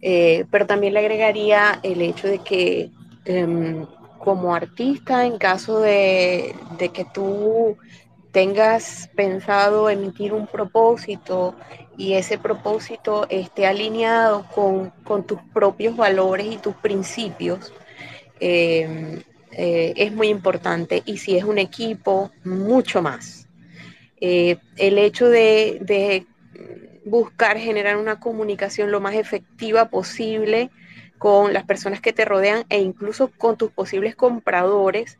eh, 0.00 0.46
pero 0.50 0.66
también 0.66 0.94
le 0.94 1.00
agregaría 1.00 1.80
el 1.82 2.00
hecho 2.00 2.28
de 2.28 2.38
que 2.38 2.90
em, 3.26 3.84
como 4.18 4.54
artista, 4.54 5.24
en 5.24 5.38
caso 5.38 5.80
de, 5.80 6.54
que 6.92 7.06
tú 7.12 7.76
tengas 8.32 9.08
pensado 9.14 9.88
emitir 9.88 10.32
un 10.32 10.46
propósito 10.46 11.54
y 11.96 12.14
ese 12.14 12.36
propósito 12.36 13.26
esté 13.30 13.66
alineado 13.66 14.46
con, 14.54 14.92
tus 15.26 15.40
propios 15.54 15.96
valores 15.96 16.46
y 16.46 16.58
tus 16.58 16.74
principios, 16.74 17.72
em, 18.40 19.22
eh, 19.52 19.94
es 19.96 20.12
muy 20.12 20.28
importante. 20.28 21.02
Y 21.06 21.18
si 21.18 21.36
es 21.36 21.44
un 21.44 21.58
equipo, 21.58 22.30
mucho 22.44 23.00
más. 23.00 23.48
Eh, 24.20 24.58
el 24.76 24.98
hecho 24.98 25.28
de, 25.28 26.26
buscar 27.04 27.56
generar 27.58 27.96
una 27.96 28.18
comunicación 28.18 28.90
lo 28.90 29.00
más 29.00 29.14
efectiva 29.14 29.88
posible 29.90 30.70
con 31.18 31.52
las 31.52 31.64
personas 31.64 32.00
que 32.00 32.12
te 32.12 32.24
rodean 32.24 32.64
e 32.68 32.80
incluso 32.80 33.30
con 33.36 33.56
tus 33.56 33.70
posibles 33.70 34.16
compradores. 34.16 35.18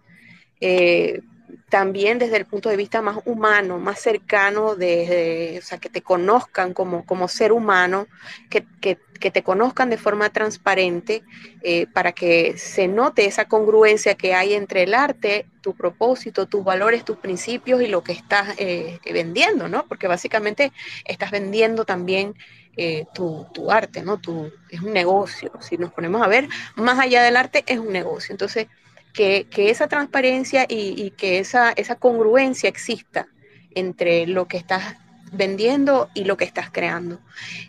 Eh, 0.60 1.22
también 1.68 2.18
desde 2.18 2.36
el 2.36 2.46
punto 2.46 2.68
de 2.68 2.76
vista 2.76 3.02
más 3.02 3.18
humano, 3.24 3.78
más 3.78 4.00
cercano, 4.00 4.76
de, 4.76 5.58
o 5.60 5.66
sea, 5.66 5.78
que 5.78 5.90
te 5.90 6.00
conozcan 6.00 6.72
como, 6.72 7.04
como 7.04 7.26
ser 7.26 7.52
humano, 7.52 8.06
que, 8.50 8.64
que, 8.80 8.96
te 9.30 9.42
conozcan 9.42 9.90
de 9.90 9.96
forma 9.96 10.30
transparente 10.30 11.24
eh, 11.62 11.86
para 11.92 12.12
que 12.12 12.56
se 12.56 12.86
note 12.86 13.24
esa 13.24 13.46
congruencia 13.46 14.14
que 14.14 14.34
hay 14.34 14.54
entre 14.54 14.84
el 14.84 14.94
arte, 14.94 15.46
tu 15.62 15.74
propósito, 15.74 16.46
tus 16.46 16.62
valores, 16.62 17.04
tus 17.04 17.16
principios 17.16 17.82
y 17.82 17.88
lo 17.88 18.04
que 18.04 18.12
estás 18.12 18.54
eh, 18.58 19.00
vendiendo, 19.12 19.68
¿no? 19.68 19.84
Porque 19.86 20.06
básicamente 20.06 20.70
estás 21.04 21.32
vendiendo 21.32 21.84
también 21.84 22.34
eh, 22.76 23.06
tu, 23.14 23.46
tu, 23.52 23.72
arte, 23.72 24.02
¿no? 24.02 24.18
Tu, 24.18 24.52
es 24.68 24.80
un 24.80 24.92
negocio. 24.92 25.50
Si 25.60 25.76
nos 25.76 25.92
ponemos 25.92 26.22
a 26.22 26.28
ver, 26.28 26.48
más 26.76 26.98
allá 27.00 27.22
del 27.22 27.36
arte 27.36 27.64
es 27.66 27.78
un 27.78 27.90
negocio. 27.90 28.32
Entonces, 28.32 28.68
que, 29.16 29.70
esa 29.70 29.88
transparencia 29.88 30.66
y, 30.68 31.10
que 31.12 31.38
esa, 31.38 31.72
esa 31.72 31.96
congruencia 31.96 32.68
exista 32.68 33.26
entre 33.74 34.26
lo 34.26 34.46
que 34.46 34.58
estás 34.58 34.96
vendiendo 35.32 36.10
y 36.14 36.24
lo 36.24 36.36
que 36.36 36.44
estás 36.44 36.70
creando. 36.70 37.18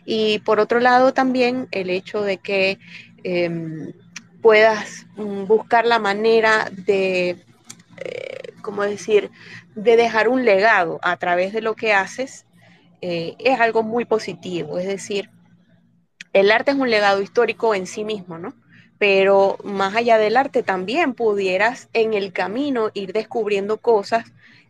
Y 0.06 0.40
por 0.40 0.60
otro 0.60 0.80
lado 0.80 1.14
también 1.14 1.68
el 1.72 1.90
hecho 1.90 2.22
de 2.22 2.38
que 2.38 2.80
em, 3.24 3.94
puedas 4.42 5.08
mm, 5.16 5.46
buscar 5.46 5.86
la 5.86 6.00
manera 6.00 6.70
de, 6.72 7.30
eh, 7.98 8.54
¿cómo 8.62 8.84
decir?, 8.84 9.32
de 9.74 9.96
dejar 9.96 10.28
un 10.28 10.44
legado 10.44 11.00
a 11.02 11.18
través 11.18 11.54
de 11.54 11.62
lo 11.62 11.76
que 11.76 11.94
haces, 11.94 12.46
eh, 13.02 13.36
es 13.40 13.60
algo 13.60 13.84
muy 13.84 14.06
positivo. 14.06 14.80
Es 14.80 14.88
decir, 14.88 15.30
el 16.34 16.52
arte 16.52 16.72
es 16.72 16.78
un 16.78 16.90
legado 16.90 17.22
histórico 17.22 17.74
en 17.74 17.88
sí 17.88 18.04
mismo, 18.04 18.38
¿no? 18.38 18.54
Pero 18.98 19.58
más 19.64 19.96
allá 19.96 20.18
del 20.18 20.38
arte 20.38 20.64
también 20.64 21.14
pudieras 21.14 21.90
en 21.94 22.14
el 22.14 22.34
camino 22.34 22.90
ir 22.94 23.14
descubriendo 23.14 23.78
cosas 23.78 24.26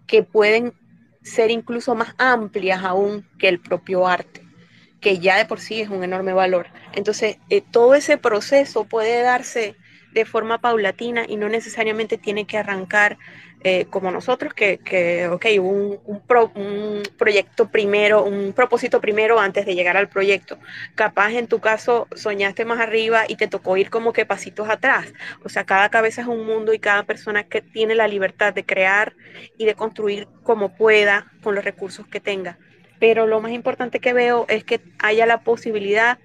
que 0.06 0.24
pueden 0.24 0.74
ser 1.22 1.52
incluso 1.52 1.96
más 1.96 2.16
amplias 2.18 2.84
aún 2.84 3.28
que 3.38 3.50
el 3.50 3.60
propio 3.60 4.08
arte, 4.08 4.42
que 5.02 5.20
ya 5.20 5.38
de 5.38 5.46
por 5.46 5.60
sí 5.60 5.82
es 5.82 5.90
un 5.90 6.04
enorme 6.04 6.34
valor. 6.34 6.68
Entonces, 6.94 7.38
eh, 7.50 7.62
todo 7.62 7.96
ese 7.96 8.18
proceso 8.18 8.86
puede 8.86 9.22
darse 9.22 9.76
de 10.14 10.26
forma 10.26 10.60
paulatina 10.60 11.26
y 11.28 11.36
no 11.36 11.50
necesariamente 11.50 12.18
tiene 12.18 12.46
que 12.46 12.58
arrancar 12.58 13.18
eh, 13.64 13.86
como 13.90 14.12
nosotros, 14.12 14.54
que, 14.54 14.78
que 14.78 15.28
ok, 15.28 15.46
un, 15.60 16.00
un, 16.06 17.04
proyecto 17.18 17.70
primero, 17.70 18.24
un 18.24 18.54
propósito 18.54 19.02
primero 19.02 19.40
antes 19.40 19.66
de 19.66 19.74
llegar 19.74 19.98
al 19.98 20.10
proyecto. 20.10 20.60
Capaz 20.96 21.32
en 21.32 21.48
tu 21.48 21.60
caso 21.60 22.08
soñaste 22.16 22.66
más 22.66 22.80
arriba 22.80 23.24
y 23.28 23.36
te 23.36 23.48
tocó 23.48 23.76
ir 23.78 23.90
como 23.90 24.14
que 24.14 24.26
pasitos 24.26 24.70
atrás. 24.70 25.12
O 25.44 25.50
sea, 25.50 25.66
cada 25.66 25.90
cabeza 25.90 26.22
es 26.22 26.28
un 26.28 26.46
mundo 26.46 26.74
y 26.74 26.80
cada 26.80 27.04
persona 27.04 27.44
que 27.44 27.62
tiene 27.62 27.96
la 27.96 28.08
libertad 28.08 28.54
de 28.54 28.66
crear 28.66 29.16
y 29.58 29.66
de 29.66 29.74
construir 29.74 30.28
como 30.44 30.76
pueda 30.76 31.32
con 31.42 31.56
los 31.56 31.66
recursos 31.66 32.08
que 32.08 32.20
tenga 32.20 32.58
pero 33.00 33.28
lo 33.28 33.42
más 33.42 33.52
importante 33.52 34.00
que 34.00 34.14
veo 34.14 34.46
es 34.50 34.64
que 34.64 34.82
haya 35.00 35.26
la 35.26 35.42
posibilidad 35.42 36.18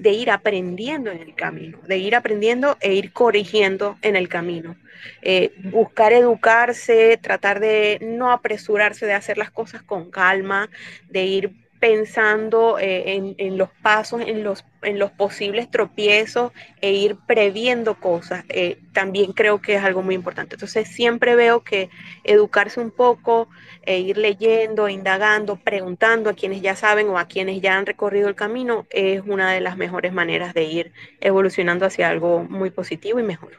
de 0.00 0.12
ir 0.12 0.30
aprendiendo 0.30 1.10
en 1.10 1.18
el 1.18 1.34
camino, 1.34 1.78
de 1.86 1.98
ir 1.98 2.16
aprendiendo 2.16 2.78
e 2.80 2.94
ir 2.94 3.12
corrigiendo 3.12 3.98
en 4.00 4.16
el 4.16 4.28
camino. 4.28 4.76
Eh, 5.20 5.52
buscar 5.64 6.14
educarse, 6.14 7.18
tratar 7.20 7.60
de 7.60 7.98
no 8.00 8.32
apresurarse, 8.32 9.04
de 9.04 9.12
hacer 9.12 9.36
las 9.36 9.50
cosas 9.50 9.82
con 9.82 10.10
calma, 10.10 10.70
de 11.10 11.24
ir 11.24 11.50
pensando 11.80 12.78
eh, 12.78 13.34
en, 13.38 13.58
los 13.58 13.70
pasos, 13.82 14.20
en 14.20 14.44
los, 14.44 14.64
en 14.82 14.98
los 14.98 15.10
posibles 15.10 15.70
tropiezos 15.70 16.52
e 16.80 16.92
ir 16.92 17.16
previendo 17.26 17.98
cosas, 17.98 18.44
eh, 18.50 18.78
también 18.92 19.32
creo 19.32 19.60
que 19.60 19.76
es 19.76 19.82
algo 19.82 20.02
muy 20.02 20.14
importante. 20.14 20.56
Entonces 20.56 20.88
siempre 20.88 21.34
veo 21.34 21.64
que 21.64 21.88
educarse 22.24 22.80
un 22.80 22.90
poco, 22.90 23.48
e 23.82 23.98
ir 24.00 24.18
leyendo, 24.18 24.88
indagando, 24.88 25.56
preguntando 25.56 26.30
a 26.30 26.34
quienes 26.34 26.60
ya 26.60 26.76
saben 26.76 27.08
o 27.08 27.18
a 27.18 27.26
quienes 27.26 27.60
ya 27.60 27.76
han 27.78 27.86
recorrido 27.86 28.28
el 28.28 28.34
camino 28.34 28.86
es 28.90 29.22
una 29.26 29.52
de 29.52 29.60
las 29.60 29.76
mejores 29.76 30.12
maneras 30.12 30.54
de 30.54 30.64
ir 30.64 30.92
evolucionando 31.20 31.86
hacia 31.86 32.08
algo 32.08 32.44
muy 32.44 32.70
positivo 32.70 33.18
y 33.18 33.22
mejor. 33.22 33.52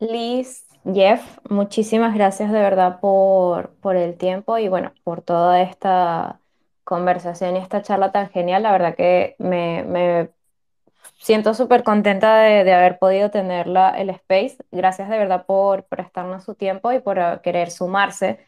Liz, 0.00 0.67
Jeff, 0.94 1.38
muchísimas 1.50 2.14
gracias 2.14 2.50
de 2.50 2.60
verdad 2.60 2.98
por, 3.00 3.74
por 3.80 3.96
el 3.96 4.16
tiempo 4.16 4.56
y 4.58 4.68
bueno, 4.68 4.92
por 5.04 5.20
toda 5.22 5.60
esta 5.60 6.40
conversación 6.84 7.56
y 7.56 7.58
esta 7.58 7.82
charla 7.82 8.10
tan 8.10 8.30
genial. 8.30 8.62
La 8.62 8.72
verdad 8.72 8.94
que 8.96 9.36
me, 9.38 9.84
me 9.84 10.30
siento 11.18 11.54
súper 11.54 11.84
contenta 11.84 12.38
de, 12.40 12.64
de, 12.64 12.74
haber 12.74 12.98
podido 12.98 13.30
tener 13.30 13.68
el 13.68 14.10
space. 14.10 14.58
Gracias 14.72 15.08
de 15.10 15.18
verdad 15.18 15.46
por 15.46 15.84
prestarnos 15.84 16.44
su 16.44 16.54
tiempo 16.54 16.92
y 16.92 17.00
por 17.00 17.42
querer 17.42 17.70
sumarse, 17.70 18.40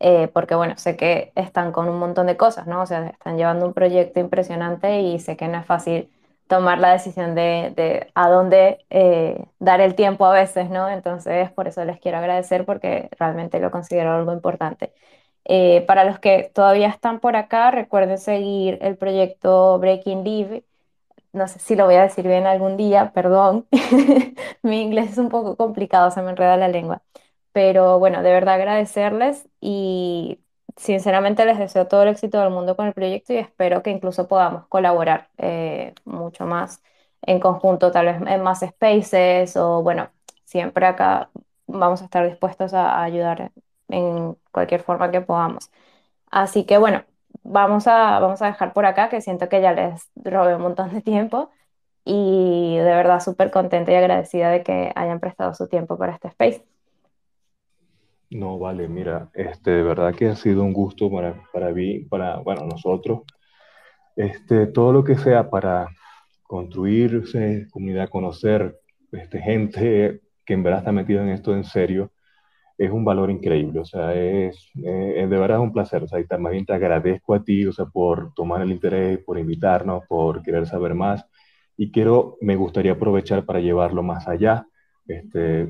eh, 0.00 0.28
porque 0.28 0.54
bueno, 0.56 0.76
sé 0.78 0.96
que 0.96 1.32
están 1.36 1.72
con 1.72 1.88
un 1.88 1.98
montón 1.98 2.26
de 2.26 2.36
cosas, 2.36 2.66
¿no? 2.66 2.82
O 2.82 2.86
sea, 2.86 3.08
están 3.08 3.36
llevando 3.38 3.66
un 3.66 3.74
proyecto 3.74 4.20
impresionante 4.20 5.00
y 5.02 5.20
sé 5.20 5.36
que 5.36 5.48
no 5.48 5.58
es 5.58 5.66
fácil 5.66 6.10
tomar 6.48 6.78
la 6.78 6.92
decisión 6.92 7.34
de, 7.34 7.72
de 7.76 8.10
a 8.14 8.28
dónde 8.30 8.84
eh, 8.90 9.46
dar 9.58 9.80
el 9.80 9.94
tiempo 9.94 10.26
a 10.26 10.32
veces, 10.32 10.70
¿no? 10.70 10.88
Entonces, 10.90 11.50
por 11.52 11.68
eso 11.68 11.84
les 11.84 11.98
quiero 12.00 12.18
agradecer 12.18 12.64
porque 12.66 13.08
realmente 13.18 13.60
lo 13.60 13.70
considero 13.70 14.12
algo 14.12 14.32
importante. 14.32 14.92
Eh, 15.46 15.84
para 15.86 16.04
los 16.04 16.18
que 16.18 16.50
todavía 16.54 16.88
están 16.88 17.20
por 17.20 17.36
acá, 17.36 17.70
recuerden 17.70 18.18
seguir 18.18 18.78
el 18.82 18.96
proyecto 18.96 19.78
Breaking 19.78 20.24
Leave. 20.24 20.64
No 21.32 21.48
sé 21.48 21.58
si 21.58 21.74
lo 21.76 21.84
voy 21.86 21.96
a 21.96 22.02
decir 22.02 22.26
bien 22.26 22.46
algún 22.46 22.76
día, 22.76 23.12
perdón. 23.12 23.66
Mi 24.62 24.82
inglés 24.82 25.12
es 25.12 25.18
un 25.18 25.28
poco 25.30 25.56
complicado, 25.56 26.10
se 26.10 26.22
me 26.22 26.30
enreda 26.30 26.56
la 26.56 26.68
lengua. 26.68 27.02
Pero 27.52 27.98
bueno, 27.98 28.22
de 28.22 28.32
verdad 28.32 28.54
agradecerles 28.56 29.48
y 29.60 30.40
sinceramente 30.76 31.44
les 31.44 31.58
deseo 31.58 31.86
todo 31.88 32.02
el 32.02 32.08
éxito 32.10 32.40
del 32.40 32.50
mundo 32.50 32.76
con 32.76 32.86
el 32.86 32.94
proyecto 32.94 33.32
y 33.32 33.36
espero 33.38 33.82
que 33.82 33.90
incluso 33.90 34.28
podamos 34.28 34.66
colaborar 34.68 35.30
eh, 35.38 35.94
mucho 36.04 36.46
más 36.46 36.82
en 37.22 37.40
conjunto, 37.40 37.90
tal 37.90 38.06
vez 38.06 38.16
en 38.26 38.42
más 38.42 38.60
spaces 38.60 39.56
o 39.56 39.82
bueno, 39.82 40.10
siempre 40.44 40.86
acá 40.86 41.30
vamos 41.66 42.02
a 42.02 42.04
estar 42.06 42.26
dispuestos 42.28 42.74
a, 42.74 43.02
ayudar 43.02 43.52
en 43.88 44.36
cualquier 44.52 44.82
forma 44.82 45.10
que 45.10 45.20
podamos. 45.20 45.70
Así 46.30 46.64
que 46.66 46.78
bueno, 46.78 47.04
vamos 47.42 47.86
a, 47.86 48.20
vamos 48.20 48.42
a 48.42 48.46
dejar 48.46 48.72
por 48.72 48.86
acá, 48.86 49.08
que 49.08 49.20
siento 49.20 49.48
que 49.48 49.60
ya 49.62 49.72
les 49.72 50.10
robé 50.16 50.56
un 50.56 50.62
montón 50.62 50.92
de 50.94 51.00
tiempo 51.02 51.50
y 52.04 52.76
de 52.78 52.84
verdad 52.84 53.20
súper 53.20 53.50
contenta 53.50 53.92
y 53.92 53.96
agradecida 53.96 54.50
de 54.50 54.62
que 54.62 54.92
hayan 54.96 55.20
prestado 55.20 55.54
su 55.54 55.68
tiempo 55.68 55.98
para 55.98 56.14
este 56.14 56.28
space. 56.28 56.64
No, 58.34 58.58
vale, 58.58 58.88
mira, 58.88 59.30
este, 59.32 59.70
de 59.70 59.82
verdad 59.84 60.12
que 60.14 60.26
ha 60.28 60.34
sido 60.36 60.64
un 60.64 60.72
gusto 60.72 61.08
para, 61.10 61.40
para 61.52 61.70
mí, 61.72 62.00
para, 62.00 62.38
bueno, 62.38 62.66
nosotros. 62.66 63.20
Este, 64.16 64.66
todo 64.68 64.92
lo 64.92 65.04
que 65.04 65.16
sea 65.18 65.50
para 65.50 65.88
construirse 66.44 67.68
comunidad, 67.72 68.08
conocer 68.10 68.78
este, 69.12 69.40
gente 69.40 70.22
que 70.46 70.54
en 70.54 70.62
verdad 70.64 70.80
está 70.80 70.92
metida 70.92 71.22
en 71.22 71.30
esto 71.30 71.54
en 71.54 71.64
serio, 71.64 72.12
es 72.78 72.90
un 72.90 73.04
valor 73.04 73.30
increíble. 73.30 73.80
O 73.80 73.84
sea, 73.86 74.14
es, 74.14 74.70
de 74.74 75.26
verdad 75.26 75.58
es 75.58 75.62
un 75.64 75.72
placer. 75.72 76.02
O 76.04 76.08
sea, 76.08 76.20
y 76.20 76.26
más 76.40 76.52
bien 76.52 76.66
te 76.66 76.74
agradezco 76.74 77.34
a 77.34 77.44
ti, 77.44 77.66
o 77.66 77.72
sea, 77.72 77.86
por 77.86 78.34
tomar 78.34 78.62
el 78.62 78.72
interés, 78.72 79.18
por 79.24 79.38
invitarnos, 79.38 80.04
por 80.08 80.42
querer 80.42 80.66
saber 80.66 80.94
más. 80.94 81.26
Y 81.76 81.92
quiero, 81.92 82.36
me 82.40 82.56
gustaría 82.56 82.92
aprovechar 82.92 83.44
para 83.46 83.60
llevarlo 83.60 84.02
más 84.02 84.28
allá. 84.28 84.66
Este, 85.08 85.68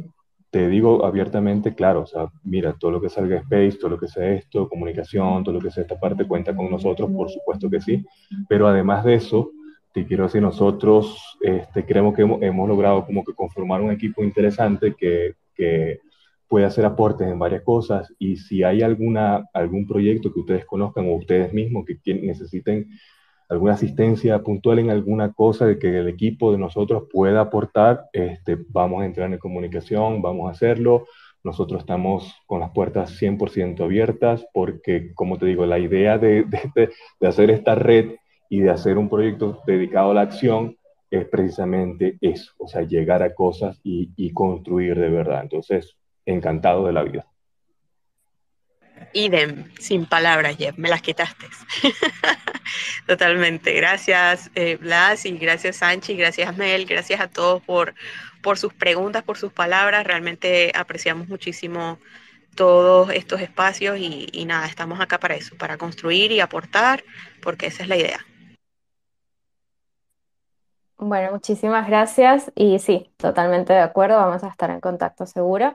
te 0.55 0.68
digo 0.68 1.05
abiertamente, 1.05 1.74
claro, 1.74 2.02
o 2.02 2.06
sea, 2.06 2.31
mira, 2.44 2.76
todo 2.78 2.93
lo 2.93 3.01
que 3.01 3.09
salga 3.09 3.39
Space, 3.39 3.76
todo 3.76 3.90
lo 3.90 3.98
que 3.98 4.06
sea 4.06 4.35
esto, 4.35 4.68
comunicación, 4.68 5.43
todo 5.43 5.56
lo 5.56 5.60
que 5.60 5.72
sea 5.72 5.82
esta 5.82 5.98
parte 5.98 6.28
cuenta 6.28 6.55
con 6.55 6.70
nosotros, 6.70 7.10
por 7.10 7.28
supuesto 7.28 7.68
que 7.68 7.81
sí, 7.81 8.06
pero 8.48 8.68
además 8.68 9.05
de 9.05 9.14
eso, 9.14 9.51
te 9.93 10.06
quiero 10.06 10.22
decir, 10.22 10.40
nosotros 10.40 11.36
este, 11.40 11.85
creemos 11.85 12.14
que 12.14 12.22
hemos, 12.22 12.68
logrado 12.68 13.05
como 13.05 13.24
que 13.24 13.35
conformar 13.35 13.81
un 13.81 13.90
equipo 13.90 14.22
interesante 14.22 14.94
que, 14.97 15.35
que 15.56 15.98
puede 16.47 16.66
hacer 16.66 16.85
aportes 16.85 17.26
en 17.26 17.36
varias 17.36 17.62
cosas. 17.62 18.14
Y 18.20 18.36
si 18.36 18.62
hay 18.62 18.82
alguna, 18.82 19.48
algún 19.52 19.89
proyecto 19.89 20.32
que 20.32 20.39
ustedes 20.39 20.64
conozcan 20.66 21.09
o 21.09 21.16
ustedes 21.16 21.52
mismos 21.52 21.85
que 21.85 22.14
necesiten 22.14 22.90
alguna 23.48 23.74
asistencia 23.74 24.42
puntual 24.42 24.78
en 24.78 24.90
alguna 24.90 25.32
cosa 25.32 25.66
de 25.66 25.78
que 25.78 25.98
el 25.98 26.08
equipo 26.08 26.52
de 26.52 26.58
nosotros 26.58 27.04
pueda 27.12 27.40
aportar, 27.40 28.06
este, 28.12 28.56
vamos 28.68 29.02
a 29.02 29.06
entrar 29.06 29.32
en 29.32 29.38
comunicación, 29.38 30.22
vamos 30.22 30.48
a 30.48 30.52
hacerlo. 30.52 31.06
Nosotros 31.42 31.80
estamos 31.80 32.34
con 32.46 32.60
las 32.60 32.70
puertas 32.70 33.20
100% 33.20 33.84
abiertas 33.84 34.46
porque, 34.52 35.12
como 35.14 35.38
te 35.38 35.46
digo, 35.46 35.66
la 35.66 35.78
idea 35.78 36.16
de, 36.18 36.44
de, 36.74 37.26
hacer 37.26 37.50
esta 37.50 37.74
red 37.74 38.16
y 38.48 38.60
de 38.60 38.70
hacer 38.70 38.96
un 38.96 39.10
proyecto 39.10 39.60
dedicado 39.66 40.12
a 40.12 40.14
la 40.14 40.22
acción 40.22 40.76
es 41.10 41.28
precisamente 41.28 42.16
eso, 42.20 42.52
o 42.58 42.66
sea, 42.66 42.82
llegar 42.82 43.22
a 43.22 43.34
cosas 43.34 43.78
y, 43.84 44.10
y 44.16 44.32
construir 44.32 44.98
de 44.98 45.10
verdad. 45.10 45.42
Entonces, 45.42 45.96
encantado 46.24 46.86
de 46.86 46.92
la 46.92 47.02
vida. 47.02 47.26
Idem, 49.15 49.73
sin 49.78 50.07
palabras, 50.07 50.57
Jeff, 50.57 50.77
me 50.77 50.89
las 50.89 51.01
quitaste. 51.01 51.47
Totalmente. 53.07 53.73
Gracias, 53.73 54.51
eh, 54.55 54.77
Blas, 54.77 55.24
y 55.24 55.39
gracias, 55.39 55.77
Sanchi, 55.77 56.16
gracias, 56.16 56.57
Mel, 56.57 56.85
gracias 56.85 57.20
a 57.20 57.28
todos 57.28 57.62
por, 57.62 57.95
por 58.43 58.59
sus 58.59 58.74
preguntas, 58.74 59.23
por 59.23 59.39
sus 59.39 59.53
palabras. 59.53 60.05
Realmente 60.05 60.73
apreciamos 60.74 61.28
muchísimo 61.28 61.99
todos 62.57 63.11
estos 63.11 63.41
espacios 63.41 63.99
y, 63.99 64.28
y 64.32 64.45
nada, 64.45 64.66
estamos 64.66 65.01
acá 65.01 65.19
para 65.19 65.36
eso, 65.36 65.57
para 65.57 65.78
construir 65.78 66.32
y 66.32 66.41
aportar, 66.41 67.05
porque 67.41 67.66
esa 67.66 67.85
es 67.85 67.89
la 67.89 67.97
idea. 67.97 68.27
Bueno, 70.97 71.32
muchísimas 71.32 71.86
gracias 71.86 72.51
y 72.55 72.78
sí, 72.78 73.12
totalmente 73.16 73.73
de 73.73 73.81
acuerdo, 73.81 74.16
vamos 74.16 74.43
a 74.43 74.49
estar 74.49 74.70
en 74.70 74.81
contacto 74.81 75.27
seguro. 75.27 75.74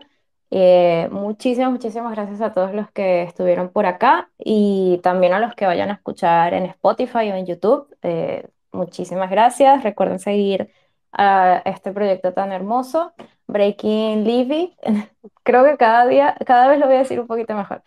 Eh, 0.51 1.07
muchísimas, 1.11 1.71
muchísimas 1.71 2.11
gracias 2.13 2.41
a 2.41 2.53
todos 2.53 2.73
los 2.73 2.89
que 2.91 3.23
estuvieron 3.23 3.69
por 3.71 3.85
acá 3.85 4.31
y 4.37 4.99
también 5.03 5.33
a 5.33 5.39
los 5.39 5.53
que 5.55 5.65
vayan 5.65 5.89
a 5.91 5.93
escuchar 5.93 6.53
en 6.53 6.65
Spotify 6.65 7.29
o 7.31 7.35
en 7.35 7.45
YouTube. 7.45 7.87
Eh, 8.03 8.47
muchísimas 8.71 9.29
gracias. 9.29 9.83
Recuerden 9.83 10.19
seguir 10.19 10.71
a 11.11 11.61
este 11.65 11.91
proyecto 11.91 12.33
tan 12.33 12.51
hermoso, 12.51 13.13
Breaking 13.47 14.23
Levy. 14.25 14.75
Creo 15.43 15.63
que 15.65 15.77
cada 15.77 16.07
día, 16.07 16.35
cada 16.45 16.67
vez 16.67 16.79
lo 16.79 16.87
voy 16.87 16.95
a 16.95 16.99
decir 16.99 17.19
un 17.19 17.27
poquito 17.27 17.55
mejor. 17.55 17.83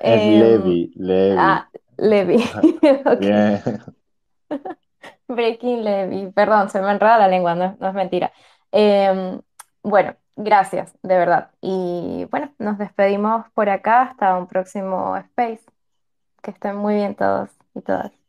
Es 0.00 0.22
Em, 0.22 0.38
Levi, 0.38 0.92
Levi. 0.96 1.36
Ah, 1.38 1.68
Levy. 1.96 2.44
Breaking 5.28 5.84
Levy, 5.84 6.32
perdón, 6.32 6.70
se 6.70 6.80
me 6.80 6.90
enreda 6.90 7.18
la 7.18 7.28
lengua, 7.28 7.54
no, 7.54 7.76
no 7.80 7.88
es 7.88 7.94
mentira. 7.94 8.32
Em, 8.72 9.40
bueno, 9.82 10.16
gracias, 10.36 10.92
de 11.02 11.16
verdad. 11.16 11.50
Y 11.60 12.26
bueno, 12.30 12.54
nos 12.58 12.78
despedimos 12.78 13.46
por 13.52 13.68
acá 13.68 14.02
hasta 14.02 14.36
un 14.36 14.46
próximo 14.48 15.16
space. 15.16 15.64
Que 16.42 16.52
estén 16.52 16.76
muy 16.76 16.94
bien 16.96 17.16
todos 17.16 17.50
y 17.74 17.82
todas. 17.82 18.23